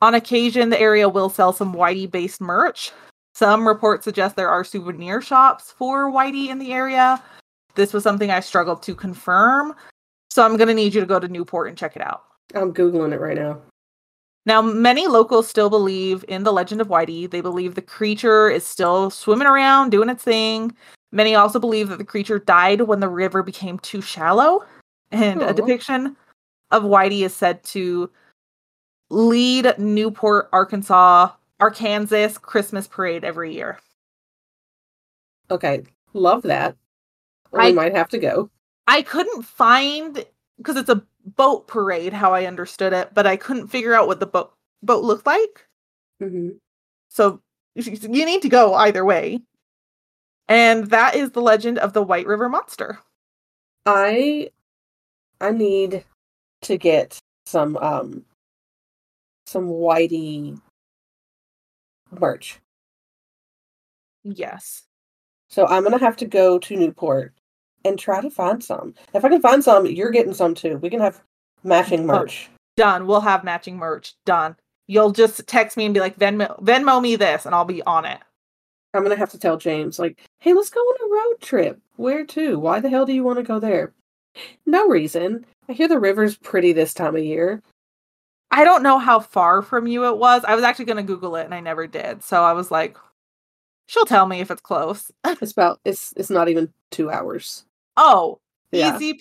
On 0.00 0.16
occasion, 0.16 0.70
the 0.70 0.80
area 0.80 1.08
will 1.08 1.28
sell 1.28 1.52
some 1.52 1.74
Whitey 1.74 2.10
based 2.10 2.40
merch. 2.40 2.90
Some 3.36 3.68
reports 3.68 4.02
suggest 4.02 4.34
there 4.34 4.48
are 4.48 4.64
souvenir 4.64 5.22
shops 5.22 5.70
for 5.70 6.10
Whitey 6.10 6.48
in 6.48 6.58
the 6.58 6.72
area. 6.72 7.22
This 7.76 7.92
was 7.92 8.02
something 8.02 8.32
I 8.32 8.40
struggled 8.40 8.82
to 8.82 8.94
confirm. 8.96 9.76
So 10.30 10.44
I'm 10.44 10.56
going 10.56 10.66
to 10.66 10.74
need 10.74 10.92
you 10.92 11.00
to 11.00 11.06
go 11.06 11.20
to 11.20 11.28
Newport 11.28 11.68
and 11.68 11.78
check 11.78 11.94
it 11.94 12.02
out. 12.02 12.24
I'm 12.56 12.74
Googling 12.74 13.12
it 13.12 13.20
right 13.20 13.36
now. 13.36 13.60
Now, 14.44 14.60
many 14.60 15.06
locals 15.06 15.46
still 15.46 15.70
believe 15.70 16.24
in 16.26 16.42
the 16.42 16.52
legend 16.52 16.80
of 16.80 16.88
Whitey. 16.88 17.30
They 17.30 17.42
believe 17.42 17.76
the 17.76 17.80
creature 17.80 18.50
is 18.50 18.66
still 18.66 19.08
swimming 19.08 19.46
around, 19.46 19.90
doing 19.90 20.08
its 20.08 20.24
thing. 20.24 20.74
Many 21.12 21.34
also 21.34 21.58
believe 21.60 21.88
that 21.90 21.98
the 21.98 22.04
creature 22.04 22.38
died 22.38 22.80
when 22.82 23.00
the 23.00 23.08
river 23.08 23.42
became 23.42 23.78
too 23.78 24.00
shallow. 24.00 24.64
And 25.10 25.42
Oh. 25.42 25.48
a 25.48 25.52
depiction 25.54 26.16
of 26.70 26.82
Whitey 26.84 27.20
is 27.24 27.34
said 27.36 27.62
to 27.64 28.10
lead 29.10 29.74
Newport, 29.78 30.48
Arkansas, 30.52 31.30
Arkansas 31.60 32.38
Christmas 32.40 32.86
parade 32.88 33.24
every 33.24 33.54
year. 33.54 33.78
Okay, 35.50 35.84
Love 36.14 36.42
that. 36.42 36.76
We 37.52 37.58
I- 37.60 37.72
might 37.72 37.94
have 37.94 38.08
to 38.10 38.18
go. 38.18 38.50
I 38.86 39.02
couldn't 39.02 39.42
find 39.44 40.24
because 40.58 40.76
it's 40.76 40.88
a 40.90 41.02
boat 41.24 41.66
parade, 41.66 42.12
how 42.12 42.34
I 42.34 42.44
understood 42.46 42.92
it, 42.92 43.14
but 43.14 43.26
I 43.26 43.36
couldn't 43.36 43.68
figure 43.68 43.94
out 43.94 44.06
what 44.06 44.20
the 44.20 44.26
boat 44.26 44.52
boat 44.82 45.04
looked 45.04 45.24
like. 45.26 45.66
hmm 46.18 46.50
So 47.08 47.40
you 47.74 48.24
need 48.26 48.42
to 48.42 48.48
go 48.48 48.74
either 48.74 49.04
way. 49.04 49.40
And 50.52 50.90
that 50.90 51.16
is 51.16 51.30
the 51.30 51.40
legend 51.40 51.78
of 51.78 51.94
the 51.94 52.02
White 52.02 52.26
River 52.26 52.46
Monster. 52.46 52.98
I 53.86 54.50
I 55.40 55.50
need 55.50 56.04
to 56.60 56.76
get 56.76 57.18
some 57.46 57.78
um 57.78 58.26
some 59.46 59.66
whitey 59.68 60.60
merch. 62.20 62.60
Yes. 64.24 64.82
So 65.48 65.66
I'm 65.68 65.84
gonna 65.84 65.96
have 65.96 66.18
to 66.18 66.26
go 66.26 66.58
to 66.58 66.76
Newport 66.76 67.32
and 67.86 67.98
try 67.98 68.20
to 68.20 68.28
find 68.28 68.62
some. 68.62 68.92
If 69.14 69.24
I 69.24 69.30
can 69.30 69.40
find 69.40 69.64
some, 69.64 69.86
you're 69.86 70.10
getting 70.10 70.34
some 70.34 70.54
too. 70.54 70.76
We 70.76 70.90
can 70.90 71.00
have 71.00 71.22
matching 71.64 72.04
merch. 72.04 72.50
Done. 72.76 73.06
We'll 73.06 73.22
have 73.22 73.42
matching 73.42 73.78
merch. 73.78 74.16
Done. 74.26 74.56
You'll 74.86 75.12
just 75.12 75.46
text 75.46 75.78
me 75.78 75.86
and 75.86 75.94
be 75.94 76.00
like, 76.00 76.18
Venmo, 76.18 76.62
Venmo 76.62 77.00
me 77.00 77.16
this, 77.16 77.46
and 77.46 77.54
I'll 77.54 77.64
be 77.64 77.82
on 77.84 78.04
it. 78.04 78.20
I'm 78.94 79.02
gonna 79.02 79.16
have 79.16 79.30
to 79.30 79.38
tell 79.38 79.56
James, 79.56 79.98
like, 79.98 80.18
hey, 80.40 80.52
let's 80.52 80.70
go 80.70 80.80
on 80.80 81.10
a 81.10 81.14
road 81.30 81.40
trip. 81.40 81.80
Where 81.96 82.24
to? 82.26 82.58
Why 82.58 82.80
the 82.80 82.90
hell 82.90 83.06
do 83.06 83.12
you 83.12 83.22
want 83.24 83.38
to 83.38 83.42
go 83.42 83.58
there? 83.58 83.92
No 84.66 84.86
reason. 84.88 85.44
I 85.68 85.72
hear 85.72 85.88
the 85.88 85.98
river's 86.00 86.36
pretty 86.36 86.72
this 86.72 86.94
time 86.94 87.16
of 87.16 87.24
year. 87.24 87.62
I 88.50 88.64
don't 88.64 88.82
know 88.82 88.98
how 88.98 89.20
far 89.20 89.62
from 89.62 89.86
you 89.86 90.06
it 90.06 90.18
was. 90.18 90.44
I 90.44 90.54
was 90.54 90.64
actually 90.64 90.84
going 90.86 90.98
to 90.98 91.02
Google 91.02 91.36
it 91.36 91.44
and 91.44 91.54
I 91.54 91.60
never 91.60 91.86
did. 91.86 92.22
So 92.22 92.42
I 92.42 92.52
was 92.52 92.70
like, 92.70 92.96
she'll 93.86 94.04
tell 94.04 94.26
me 94.26 94.40
if 94.40 94.50
it's 94.50 94.60
close. 94.60 95.10
It's 95.40 95.52
about 95.52 95.80
it's 95.84 96.12
it's 96.16 96.30
not 96.30 96.48
even 96.48 96.72
two 96.90 97.10
hours. 97.10 97.64
oh, 97.96 98.40
Yeah. 98.72 98.98
easy 98.98 99.20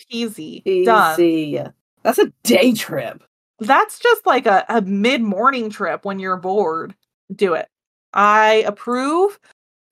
peasy. 0.63 0.85
Done. 0.85 1.19
Easy. 1.21 1.61
That's 2.03 2.19
a 2.19 2.31
day 2.43 2.73
trip. 2.73 3.23
That's 3.59 3.99
just 3.99 4.25
like 4.25 4.45
a, 4.47 4.65
a 4.69 4.81
mid 4.81 5.21
morning 5.21 5.69
trip 5.69 6.03
when 6.03 6.19
you're 6.19 6.37
bored. 6.37 6.95
Do 7.35 7.53
it. 7.53 7.67
I 8.13 8.63
approve. 8.67 9.39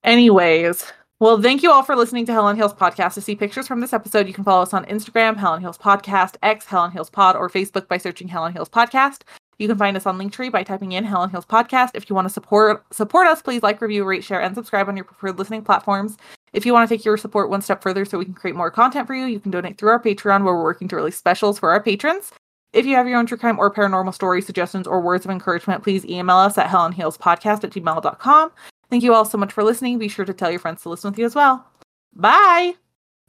Anyways, 0.04 0.92
well, 1.20 1.42
thank 1.42 1.62
you 1.62 1.72
all 1.72 1.84
for 1.84 1.96
listening 1.96 2.26
to 2.28 2.32
Hell 2.32 2.46
on 2.46 2.56
Heels 2.56 2.74
Podcast. 2.74 3.16
To 3.16 3.22
see 3.22 3.36
pictures 3.36 3.68
from 3.68 3.82
this 3.82 3.92
episode, 3.92 4.28
you 4.28 4.34
can 4.34 4.46
follow 4.46 4.62
us 4.62 4.74
on 4.74 4.86
Instagram, 4.86 5.36
Hell 5.36 5.52
on 5.52 5.60
Heels 5.60 5.78
Podcast, 5.78 6.36
X, 6.42 6.66
Hell 6.66 6.82
on 6.82 6.92
Heels 6.92 7.10
Pod, 7.10 7.36
or 7.36 7.50
Facebook 7.50 7.90
by 7.90 7.98
searching 7.98 8.30
Hell 8.30 8.44
on 8.44 8.54
Heels 8.54 8.70
Podcast. 8.70 9.24
You 9.58 9.68
can 9.68 9.78
find 9.78 9.98
us 9.98 10.06
on 10.06 10.18
Linktree 10.18 10.52
by 10.52 10.64
typing 10.64 10.94
in 10.94 11.04
Hell 11.04 11.20
on 11.20 11.30
Heels 11.30 11.46
Podcast. 11.46 11.90
If 11.94 12.10
you 12.10 12.16
want 12.16 12.26
to 12.26 12.34
support 12.34 12.86
support 12.94 13.28
us, 13.28 13.42
please 13.42 13.62
like, 13.62 13.82
review, 13.82 14.06
rate, 14.06 14.24
share, 14.24 14.42
and 14.42 14.56
subscribe 14.56 14.88
on 14.88 14.96
your 14.96 15.04
preferred 15.04 15.38
listening 15.38 15.64
platforms. 15.64 16.16
If 16.54 16.66
you 16.66 16.72
want 16.72 16.88
to 16.88 16.96
take 16.96 17.04
your 17.04 17.18
support 17.18 17.50
one 17.50 17.62
step 17.62 17.84
further 17.84 18.06
so 18.06 18.18
we 18.18 18.24
can 18.24 18.34
create 18.34 18.56
more 18.56 18.72
content 18.72 19.06
for 19.06 19.14
you, 19.14 19.26
you 19.26 19.42
can 19.42 19.52
donate 19.52 19.78
through 19.78 19.90
our 19.90 20.02
Patreon 20.02 20.46
where 20.46 20.56
we're 20.56 20.64
working 20.64 20.88
to 20.88 20.96
release 20.96 21.18
specials 21.18 21.60
for 21.60 21.72
our 21.72 21.84
patrons. 21.84 22.32
If 22.72 22.86
you 22.86 22.96
have 22.96 23.08
your 23.08 23.20
own 23.20 23.26
true 23.26 23.38
crime 23.38 23.60
or 23.60 23.74
paranormal 23.74 24.14
story 24.14 24.42
suggestions 24.42 24.88
or 24.88 25.02
words 25.02 25.26
of 25.26 25.32
encouragement, 25.32 25.84
please 25.84 26.06
email 26.06 26.38
us 26.38 26.58
at 26.58 26.68
hellonheelspodcast 26.68 27.64
at 27.66 27.72
gmail.com. 27.72 28.52
Thank 28.90 29.04
you 29.04 29.14
all 29.14 29.26
so 29.26 29.38
much 29.38 29.54
for 29.54 29.64
listening. 29.64 30.00
Be 30.00 30.08
sure 30.08 30.26
to 30.26 30.34
tell 30.34 30.50
your 30.50 30.60
friends 30.60 30.82
to 30.84 30.90
listen 30.90 31.12
with 31.12 31.20
you 31.20 31.26
as 31.26 31.36
well. 31.36 31.66
Bye. 32.14 32.74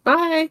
Bye. 0.05 0.51